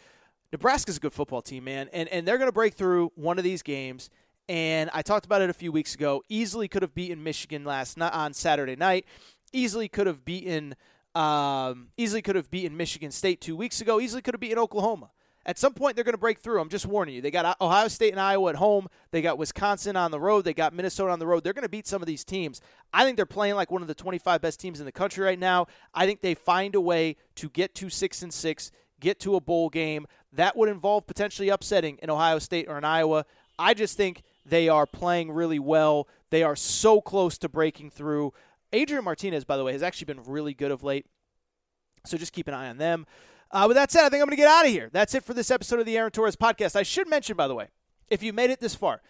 Nebraska's 0.53 0.99
a 0.99 1.01
good 1.01 1.15
football 1.15 1.41
team, 1.41 1.65
man, 1.65 1.89
and 1.95 2.07
and 2.11 2.29
they're 2.29 2.37
going 2.37 2.49
to 2.49 2.53
break 2.53 2.75
through 2.75 3.11
one 3.15 3.39
of 3.39 3.45
these 3.45 3.63
games. 3.63 4.11
And 4.51 4.91
I 4.93 5.01
talked 5.01 5.25
about 5.25 5.41
it 5.41 5.49
a 5.49 5.55
few 5.55 5.73
weeks 5.73 5.95
ago. 5.95 6.23
Easily 6.29 6.69
could 6.69 6.83
have 6.83 6.95
beaten 6.95 7.25
Michigan 7.25 7.65
last 7.65 7.97
night 7.97 8.13
on 8.13 8.35
Saturday 8.35 8.77
night. 8.77 9.07
Easily 9.55 9.89
could 9.89 10.07
have 10.07 10.27
beaten. 10.27 10.77
Um, 11.15 11.89
easily 11.97 12.21
could 12.21 12.37
have 12.37 12.51
beaten 12.51 12.77
Michigan 12.77 13.11
State 13.11 13.41
two 13.41 13.57
weeks 13.57 13.81
ago. 13.81 13.99
Easily 13.99 14.21
could 14.21 14.35
have 14.35 14.41
beaten 14.41 14.59
Oklahoma. 14.59 15.11
At 15.47 15.59
some 15.59 15.75
point, 15.75 15.95
they're 15.95 16.05
going 16.05 16.15
to 16.15 16.19
break 16.19 16.41
through. 16.41 16.61
I'm 16.61 16.69
just 16.69 16.87
warning 16.87 17.15
you. 17.15 17.23
They 17.23 17.31
got 17.31 17.59
Ohio 17.61 17.87
State 17.87 18.11
and 18.11 18.21
Iowa 18.21 18.51
at 18.51 18.57
home. 18.57 18.89
They 19.13 19.23
got 19.23 19.39
Wisconsin 19.39 19.97
on 19.97 20.11
the 20.11 20.19
road. 20.19 20.45
They 20.45 20.53
got 20.53 20.75
Minnesota 20.75 21.13
on 21.13 21.21
the 21.21 21.27
road. 21.27 21.45
They're 21.45 21.53
going 21.53 21.63
to 21.63 21.69
beat 21.69 21.87
some 21.87 22.03
of 22.03 22.07
these 22.07 22.25
teams. 22.25 22.61
I 22.93 23.05
think 23.05 23.17
they're 23.17 23.27
playing 23.27 23.55
like 23.55 23.71
one 23.71 23.81
of 23.81 23.87
the 23.87 23.95
25 23.95 24.41
best 24.43 24.59
teams 24.59 24.81
in 24.81 24.87
the 24.87 24.93
country 24.93 25.25
right 25.25 25.39
now. 25.39 25.69
I 25.95 26.05
think 26.05 26.21
they 26.21 26.35
find 26.35 26.75
a 26.75 26.81
way 26.81 27.17
to 27.37 27.49
get 27.49 27.77
to 27.77 27.89
six 27.89 28.23
and 28.23 28.35
six, 28.35 28.73
get 28.99 29.21
to 29.21 29.37
a 29.37 29.41
bowl 29.41 29.69
game. 29.69 30.09
That 30.33 30.57
would 30.57 30.69
involve 30.69 31.07
potentially 31.07 31.49
upsetting 31.49 31.99
in 32.03 32.11
Ohio 32.11 32.41
State 32.41 32.67
or 32.69 32.77
in 32.77 32.85
Iowa. 32.85 33.25
I 33.57 33.73
just 33.73 33.97
think 33.97 34.25
they 34.45 34.69
are 34.69 34.85
playing 34.85 35.31
really 35.31 35.61
well. 35.61 36.09
They 36.31 36.43
are 36.43 36.57
so 36.57 37.01
close 37.01 37.39
to 37.39 37.49
breaking 37.49 37.91
through. 37.91 38.33
Adrian 38.73 39.05
Martinez, 39.05 39.45
by 39.45 39.57
the 39.57 39.63
way, 39.63 39.73
has 39.73 39.83
actually 39.85 40.07
been 40.07 40.25
really 40.25 40.55
good 40.55 40.73
of 40.73 40.83
late. 40.83 41.07
So 42.05 42.17
just 42.17 42.33
keep 42.33 42.49
an 42.49 42.55
eye 42.55 42.69
on 42.69 42.79
them. 42.79 43.07
Uh, 43.57 43.67
with 43.67 43.75
that 43.75 43.91
said, 43.91 44.05
I 44.05 44.11
think 44.11 44.21
I'm 44.21 44.27
going 44.27 44.37
to 44.37 44.43
get 44.43 44.49
out 44.49 44.67
of 44.67 44.71
here. 44.71 44.91
That's 44.93 45.15
it 45.15 45.25
for 45.25 45.33
this 45.33 45.51
episode 45.51 45.81
of 45.81 45.87
the 45.87 45.97
Aaron 45.97 46.11
Torres 46.11 46.37
podcast. 46.37 46.77
I 46.77 46.83
should 46.83 47.09
mention, 47.09 47.39
by 47.39 47.49
the 47.49 47.55
way, 47.55 47.69
if 48.11 48.23
you 48.23 48.35
made 48.35 48.51
it 48.51 48.61
this 48.61 48.75
far, 48.75 49.01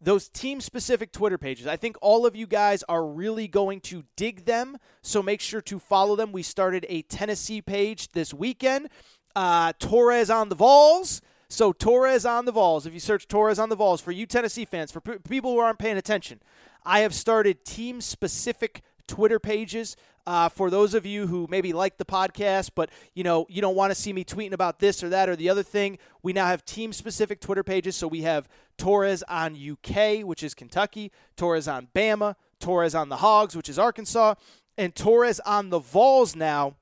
those 0.00 0.26
team 0.30 0.62
specific 0.62 1.12
Twitter 1.12 1.36
pages, 1.36 1.66
I 1.66 1.76
think 1.76 1.98
all 2.00 2.24
of 2.24 2.34
you 2.34 2.46
guys 2.46 2.82
are 2.84 3.06
really 3.06 3.46
going 3.46 3.82
to 3.82 4.04
dig 4.16 4.46
them. 4.46 4.78
So 5.02 5.22
make 5.22 5.42
sure 5.42 5.60
to 5.60 5.78
follow 5.78 6.16
them. 6.16 6.32
We 6.32 6.42
started 6.42 6.86
a 6.88 7.02
Tennessee 7.02 7.60
page 7.60 8.12
this 8.12 8.32
weekend. 8.32 8.88
Uh, 9.36 9.74
Torres 9.78 10.30
on 10.30 10.48
the 10.48 10.54
Vols. 10.54 11.20
So 11.50 11.74
Torres 11.74 12.24
on 12.24 12.46
the 12.46 12.52
Vols. 12.52 12.86
If 12.86 12.94
you 12.94 13.00
search 13.00 13.28
Torres 13.28 13.58
on 13.58 13.68
the 13.68 13.76
Vols 13.76 14.00
for 14.00 14.12
you 14.12 14.24
Tennessee 14.24 14.64
fans, 14.64 14.92
for 14.92 15.02
p- 15.02 15.18
people 15.28 15.52
who 15.52 15.58
aren't 15.58 15.78
paying 15.78 15.98
attention, 15.98 16.40
I 16.86 17.00
have 17.00 17.12
started 17.12 17.66
team 17.66 18.00
specific 18.00 18.80
Twitter 19.06 19.38
pages. 19.38 19.94
Uh, 20.26 20.48
for 20.48 20.70
those 20.70 20.94
of 20.94 21.04
you 21.04 21.26
who 21.26 21.46
maybe 21.50 21.72
like 21.72 21.98
the 21.98 22.04
podcast, 22.04 22.70
but 22.74 22.90
you 23.14 23.22
know 23.22 23.46
you 23.48 23.60
don't 23.60 23.76
want 23.76 23.90
to 23.90 23.94
see 23.94 24.12
me 24.12 24.24
tweeting 24.24 24.52
about 24.52 24.78
this 24.78 25.02
or 25.02 25.08
that 25.10 25.28
or 25.28 25.36
the 25.36 25.50
other 25.50 25.62
thing, 25.62 25.98
we 26.22 26.32
now 26.32 26.46
have 26.46 26.64
team-specific 26.64 27.40
Twitter 27.40 27.62
pages. 27.62 27.96
So 27.96 28.08
we 28.08 28.22
have 28.22 28.48
Torres 28.78 29.22
on 29.24 29.54
UK, 29.54 30.24
which 30.24 30.42
is 30.42 30.54
Kentucky, 30.54 31.12
Torres 31.36 31.68
on 31.68 31.88
Bama, 31.94 32.36
Torres 32.58 32.94
on 32.94 33.08
the 33.08 33.16
Hogs, 33.16 33.54
which 33.54 33.68
is 33.68 33.78
Arkansas, 33.78 34.34
and 34.78 34.94
Torres 34.94 35.40
on 35.40 35.70
the 35.70 35.78
Vols 35.78 36.34
now 36.34 36.76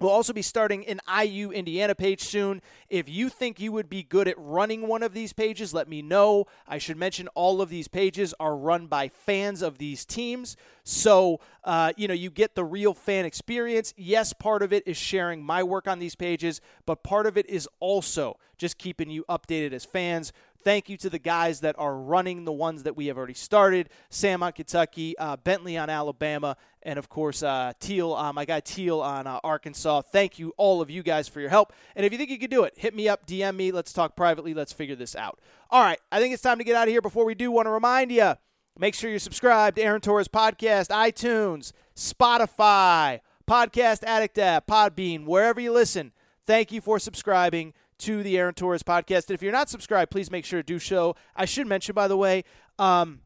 We'll 0.00 0.10
also 0.10 0.32
be 0.32 0.40
starting 0.40 0.86
an 0.86 1.00
IU 1.06 1.50
Indiana 1.50 1.94
page 1.94 2.22
soon. 2.22 2.62
If 2.88 3.06
you 3.06 3.28
think 3.28 3.60
you 3.60 3.70
would 3.72 3.90
be 3.90 4.02
good 4.02 4.28
at 4.28 4.34
running 4.38 4.88
one 4.88 5.02
of 5.02 5.12
these 5.12 5.34
pages, 5.34 5.74
let 5.74 5.88
me 5.88 6.00
know. 6.00 6.46
I 6.66 6.78
should 6.78 6.96
mention 6.96 7.28
all 7.34 7.60
of 7.60 7.68
these 7.68 7.86
pages 7.86 8.32
are 8.40 8.56
run 8.56 8.86
by 8.86 9.08
fans 9.08 9.60
of 9.60 9.76
these 9.76 10.06
teams. 10.06 10.56
So, 10.84 11.40
uh, 11.64 11.92
you 11.98 12.08
know, 12.08 12.14
you 12.14 12.30
get 12.30 12.54
the 12.54 12.64
real 12.64 12.94
fan 12.94 13.26
experience. 13.26 13.92
Yes, 13.96 14.32
part 14.32 14.62
of 14.62 14.72
it 14.72 14.84
is 14.86 14.96
sharing 14.96 15.42
my 15.42 15.62
work 15.62 15.86
on 15.86 15.98
these 15.98 16.16
pages, 16.16 16.62
but 16.86 17.02
part 17.02 17.26
of 17.26 17.36
it 17.36 17.46
is 17.50 17.68
also 17.78 18.38
just 18.56 18.78
keeping 18.78 19.10
you 19.10 19.24
updated 19.28 19.72
as 19.72 19.84
fans. 19.84 20.32
Thank 20.62 20.88
you 20.90 20.96
to 20.98 21.08
the 21.08 21.18
guys 21.18 21.60
that 21.60 21.74
are 21.78 21.96
running 21.96 22.44
the 22.44 22.52
ones 22.52 22.82
that 22.82 22.96
we 22.96 23.06
have 23.06 23.16
already 23.16 23.34
started 23.34 23.88
Sam 24.10 24.42
on 24.42 24.52
Kentucky, 24.52 25.16
uh, 25.18 25.36
Bentley 25.36 25.78
on 25.78 25.88
Alabama, 25.88 26.56
and 26.82 26.98
of 26.98 27.08
course, 27.08 27.42
uh, 27.42 27.72
Teal, 27.80 28.12
uh, 28.12 28.32
my 28.32 28.44
guy 28.44 28.60
Teal 28.60 29.00
on 29.00 29.26
uh, 29.26 29.40
Arkansas. 29.42 30.02
Thank 30.02 30.38
you, 30.38 30.52
all 30.58 30.82
of 30.82 30.90
you 30.90 31.02
guys, 31.02 31.28
for 31.28 31.40
your 31.40 31.48
help. 31.48 31.72
And 31.96 32.04
if 32.04 32.12
you 32.12 32.18
think 32.18 32.30
you 32.30 32.38
can 32.38 32.50
do 32.50 32.64
it, 32.64 32.74
hit 32.76 32.94
me 32.94 33.08
up, 33.08 33.26
DM 33.26 33.56
me. 33.56 33.72
Let's 33.72 33.92
talk 33.92 34.16
privately. 34.16 34.52
Let's 34.52 34.72
figure 34.72 34.96
this 34.96 35.16
out. 35.16 35.38
All 35.70 35.82
right, 35.82 35.98
I 36.12 36.20
think 36.20 36.34
it's 36.34 36.42
time 36.42 36.58
to 36.58 36.64
get 36.64 36.76
out 36.76 36.88
of 36.88 36.92
here. 36.92 37.00
Before 37.00 37.24
we 37.24 37.34
do, 37.34 37.50
want 37.50 37.66
to 37.66 37.70
remind 37.70 38.12
you 38.12 38.34
make 38.78 38.94
sure 38.94 39.08
you're 39.08 39.18
subscribed 39.18 39.76
to 39.76 39.82
Aaron 39.82 40.00
Torres 40.00 40.28
Podcast, 40.28 40.88
iTunes, 40.88 41.72
Spotify, 41.96 43.20
Podcast 43.48 44.04
Addict 44.04 44.38
app, 44.38 44.66
Podbean, 44.66 45.24
wherever 45.24 45.60
you 45.60 45.72
listen. 45.72 46.12
Thank 46.46 46.72
you 46.72 46.80
for 46.80 46.98
subscribing 46.98 47.74
to 48.00 48.22
the 48.22 48.38
Aaron 48.38 48.54
Torres 48.54 48.82
podcast. 48.82 49.28
And 49.28 49.34
if 49.34 49.42
you're 49.42 49.52
not 49.52 49.68
subscribed, 49.68 50.10
please 50.10 50.30
make 50.30 50.44
sure 50.44 50.60
to 50.60 50.66
do 50.66 50.78
so. 50.78 51.16
I 51.36 51.44
should 51.44 51.66
mention, 51.66 51.94
by 51.94 52.08
the 52.08 52.16
way, 52.16 52.44
um, 52.78 53.20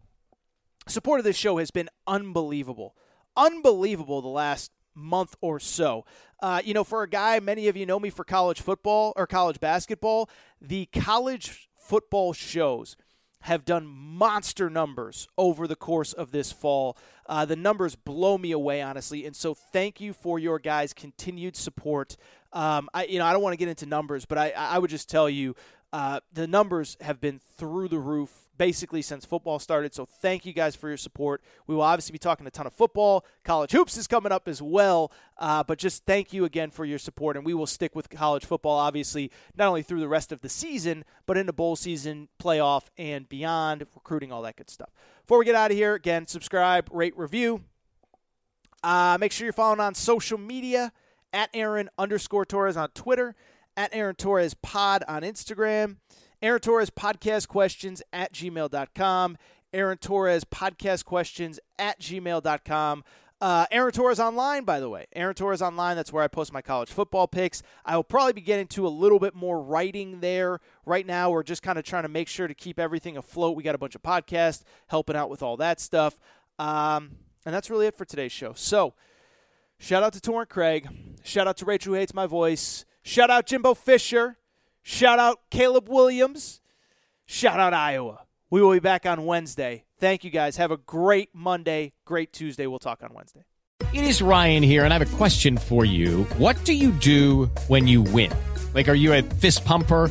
support 0.89 1.21
of 1.21 1.25
this 1.25 1.37
show 1.37 1.59
has 1.59 1.71
been 1.71 1.89
unbelievable. 2.07 2.95
Unbelievable 3.37 4.21
the 4.21 4.29
last 4.29 4.73
month 4.95 5.37
or 5.41 5.59
so. 5.61 6.05
Uh, 6.43 6.61
you 6.65 6.75
know, 6.75 6.85
for 6.85 7.03
a 7.03 7.09
guy, 7.09 7.41
many 7.41 7.69
of 7.69 7.77
you 7.77 7.87
know 7.87 7.99
me 7.99 8.11
for 8.11 8.25
college 8.25 8.61
football 8.61 9.13
or 9.17 9.27
college 9.27 9.61
basketball, 9.61 10.29
the 10.61 10.87
college 10.87 11.69
football 11.77 12.33
shows 12.33 12.97
have 13.41 13.65
done 13.67 13.87
monster 13.87 14.71
numbers 14.71 15.29
over 15.37 15.67
the 15.67 15.77
course 15.77 16.15
of 16.15 16.31
this 16.31 16.51
fall. 16.51 16.97
Uh, 17.27 17.45
the 17.45 17.57
numbers 17.57 17.95
blow 17.95 18.39
me 18.39 18.53
away, 18.53 18.81
honestly. 18.81 19.27
And 19.27 19.37
so, 19.37 19.53
thank 19.53 20.01
you 20.01 20.15
for 20.15 20.39
your 20.39 20.59
guys' 20.59 20.95
continued 20.95 21.55
support. 21.55 22.17
Um, 22.55 22.89
I, 22.95 23.05
you 23.05 23.19
know, 23.19 23.27
I 23.27 23.33
don't 23.33 23.43
want 23.43 23.53
to 23.53 23.59
get 23.59 23.69
into 23.69 23.85
numbers, 23.85 24.25
but 24.25 24.39
I, 24.39 24.51
I 24.51 24.79
would 24.79 24.91
just 24.91 25.11
tell 25.11 25.29
you 25.29 25.55
uh, 25.93 26.21
the 26.33 26.47
numbers 26.47 26.97
have 27.01 27.21
been 27.21 27.41
through 27.57 27.89
the 27.89 27.99
roof 27.99 28.31
basically 28.57 29.03
since 29.03 29.25
football 29.25 29.59
started. 29.59 29.95
So 29.95 30.07
thank 30.07 30.47
you 30.47 30.53
guys 30.53 30.77
for 30.77 30.89
your 30.89 30.97
support. 30.97 31.43
We 31.67 31.75
will 31.75 31.83
obviously 31.83 32.13
be 32.13 32.19
talking 32.19 32.47
a 32.47 32.51
ton 32.51 32.67
of 32.67 32.73
football. 32.73 33.25
College 33.45 33.73
hoops 33.73 33.97
is 33.97 34.07
coming 34.07 34.33
up 34.33 34.49
as 34.49 34.63
well. 34.63 35.13
Uh, 35.39 35.63
but 35.65 35.79
just 35.79 36.05
thank 36.05 36.33
you 36.33 36.45
again 36.45 36.71
for 36.71 36.85
your 36.85 36.99
support, 36.99 37.37
and 37.37 37.45
we 37.45 37.55
will 37.55 37.67
stick 37.67 37.95
with 37.95 38.09
college 38.11 38.45
football, 38.45 38.79
obviously, 38.79 39.31
not 39.57 39.69
only 39.69 39.83
through 39.83 40.01
the 40.01 40.09
rest 40.09 40.31
of 40.33 40.41
the 40.41 40.49
season, 40.49 41.05
but 41.27 41.37
into 41.37 41.53
bowl 41.53 41.77
season, 41.77 42.29
playoff, 42.41 42.85
and 42.97 43.29
beyond, 43.29 43.85
recruiting, 43.95 44.31
all 44.31 44.43
that 44.43 44.57
good 44.57 44.71
stuff. 44.71 44.91
Before 45.23 45.39
we 45.39 45.45
get 45.45 45.55
out 45.55 45.71
of 45.71 45.77
here, 45.77 45.95
again, 45.95 46.27
subscribe, 46.27 46.89
rate, 46.93 47.17
review. 47.17 47.63
Uh, 48.83 49.17
make 49.19 49.33
sure 49.33 49.45
you're 49.45 49.53
following 49.53 49.81
on 49.81 49.95
social 49.95 50.39
media 50.39 50.93
at 51.35 51.51
Aaron 51.53 51.91
underscore 51.99 52.47
Torres 52.47 52.79
on 52.79 52.89
Twitter, 52.91 53.35
at 53.77 53.91
Aaron 53.93 54.15
Torres 54.15 54.55
Pod 54.55 55.03
on 55.07 55.23
Instagram, 55.23 55.97
Aaron 56.41 56.61
Torres 56.61 56.89
Podcast 56.89 57.49
Questions 57.49 58.01
at 58.13 58.33
gmail.com, 58.33 59.37
Aaron 59.75 59.99
Torres 59.99 60.45
Podcast 60.45 61.05
Questions 61.05 61.59
at 61.79 62.01
gmail.com. 62.01 63.05
Uh, 63.41 63.67
Aaron 63.71 63.93
Torres 63.93 64.21
Online, 64.21 64.65
by 64.65 64.79
the 64.81 64.89
way. 64.89 65.07
Aaron 65.15 65.35
Torres 65.35 65.61
Online, 65.61 65.97
that's 65.97 66.13
where 66.13 66.23
I 66.23 66.29
post 66.29 66.53
my 66.53 66.63
college 66.63 66.91
football 66.91 67.27
picks. 67.27 67.63
I 67.85 67.97
will 67.97 68.05
probably 68.05 68.33
be 68.33 68.41
getting 68.41 68.69
to 68.69 68.87
a 68.87 68.89
little 68.89 69.19
bit 69.19 69.35
more 69.35 69.61
writing 69.61 70.21
there. 70.21 70.61
Right 70.87 71.05
now, 71.05 71.31
we're 71.31 71.43
just 71.43 71.63
kind 71.63 71.79
of 71.79 71.85
trying 71.85 72.05
to 72.05 72.09
make 72.09 72.29
sure 72.29 72.47
to 72.47 72.55
keep 72.55 72.79
everything 72.79 73.17
afloat. 73.17 73.57
We 73.57 73.65
got 73.65 73.75
a 73.75 73.79
bunch 73.79 73.97
of 73.97 74.03
podcasts 74.03 74.63
helping 74.87 75.17
out 75.17 75.29
with 75.29 75.43
all 75.43 75.57
that 75.59 75.81
stuff. 75.81 76.19
Um, 76.59 77.17
and 77.45 77.55
that's 77.55 77.69
really 77.69 77.87
it 77.87 77.97
for 77.97 78.05
today's 78.05 78.33
show. 78.33 78.53
So, 78.55 78.95
Shout 79.79 80.03
out 80.03 80.13
to 80.15 80.21
Torrent 80.21 80.49
Craig. 80.51 80.89
Shout 81.25 81.47
out 81.47 81.57
to 81.59 81.65
Rachel 81.65 81.93
who 81.93 81.99
hates 81.99 82.15
my 82.15 82.27
voice. 82.27 82.85
Shout 83.03 83.31
out 83.31 83.47
Jimbo 83.47 83.75
Fisher. 83.75 84.37
Shout 84.83 85.19
out 85.19 85.41
Caleb 85.51 85.89
Williams. 85.89 86.61
Shout 87.27 87.59
out 87.59 87.75
Iowa. 87.75 88.21
We 88.51 88.63
will 88.63 88.73
be 88.73 88.81
back 88.81 89.07
on 89.07 89.25
Wednesday. 89.25 89.85
Thank 89.99 90.25
you 90.25 90.31
guys. 90.31 90.57
Have 90.59 90.71
a 90.71 90.77
great 90.77 91.31
Monday, 91.35 91.93
great 92.05 92.33
Tuesday. 92.33 92.67
We'll 92.67 92.79
talk 92.79 93.03
on 93.03 93.13
Wednesday. 93.15 93.45
It 93.93 94.05
is 94.05 94.21
Ryan 94.23 94.63
here, 94.63 94.85
and 94.85 94.93
I 94.93 94.99
have 94.99 95.15
a 95.15 95.17
question 95.17 95.57
for 95.57 95.85
you. 95.85 96.25
What 96.37 96.65
do 96.65 96.73
you 96.75 96.91
do 96.91 97.47
when 97.69 97.87
you 97.87 98.03
win? 98.03 98.33
Like, 98.75 98.89
are 98.89 98.95
you 98.95 99.13
a 99.13 99.23
fist 99.23 99.65
pumper? 99.65 100.11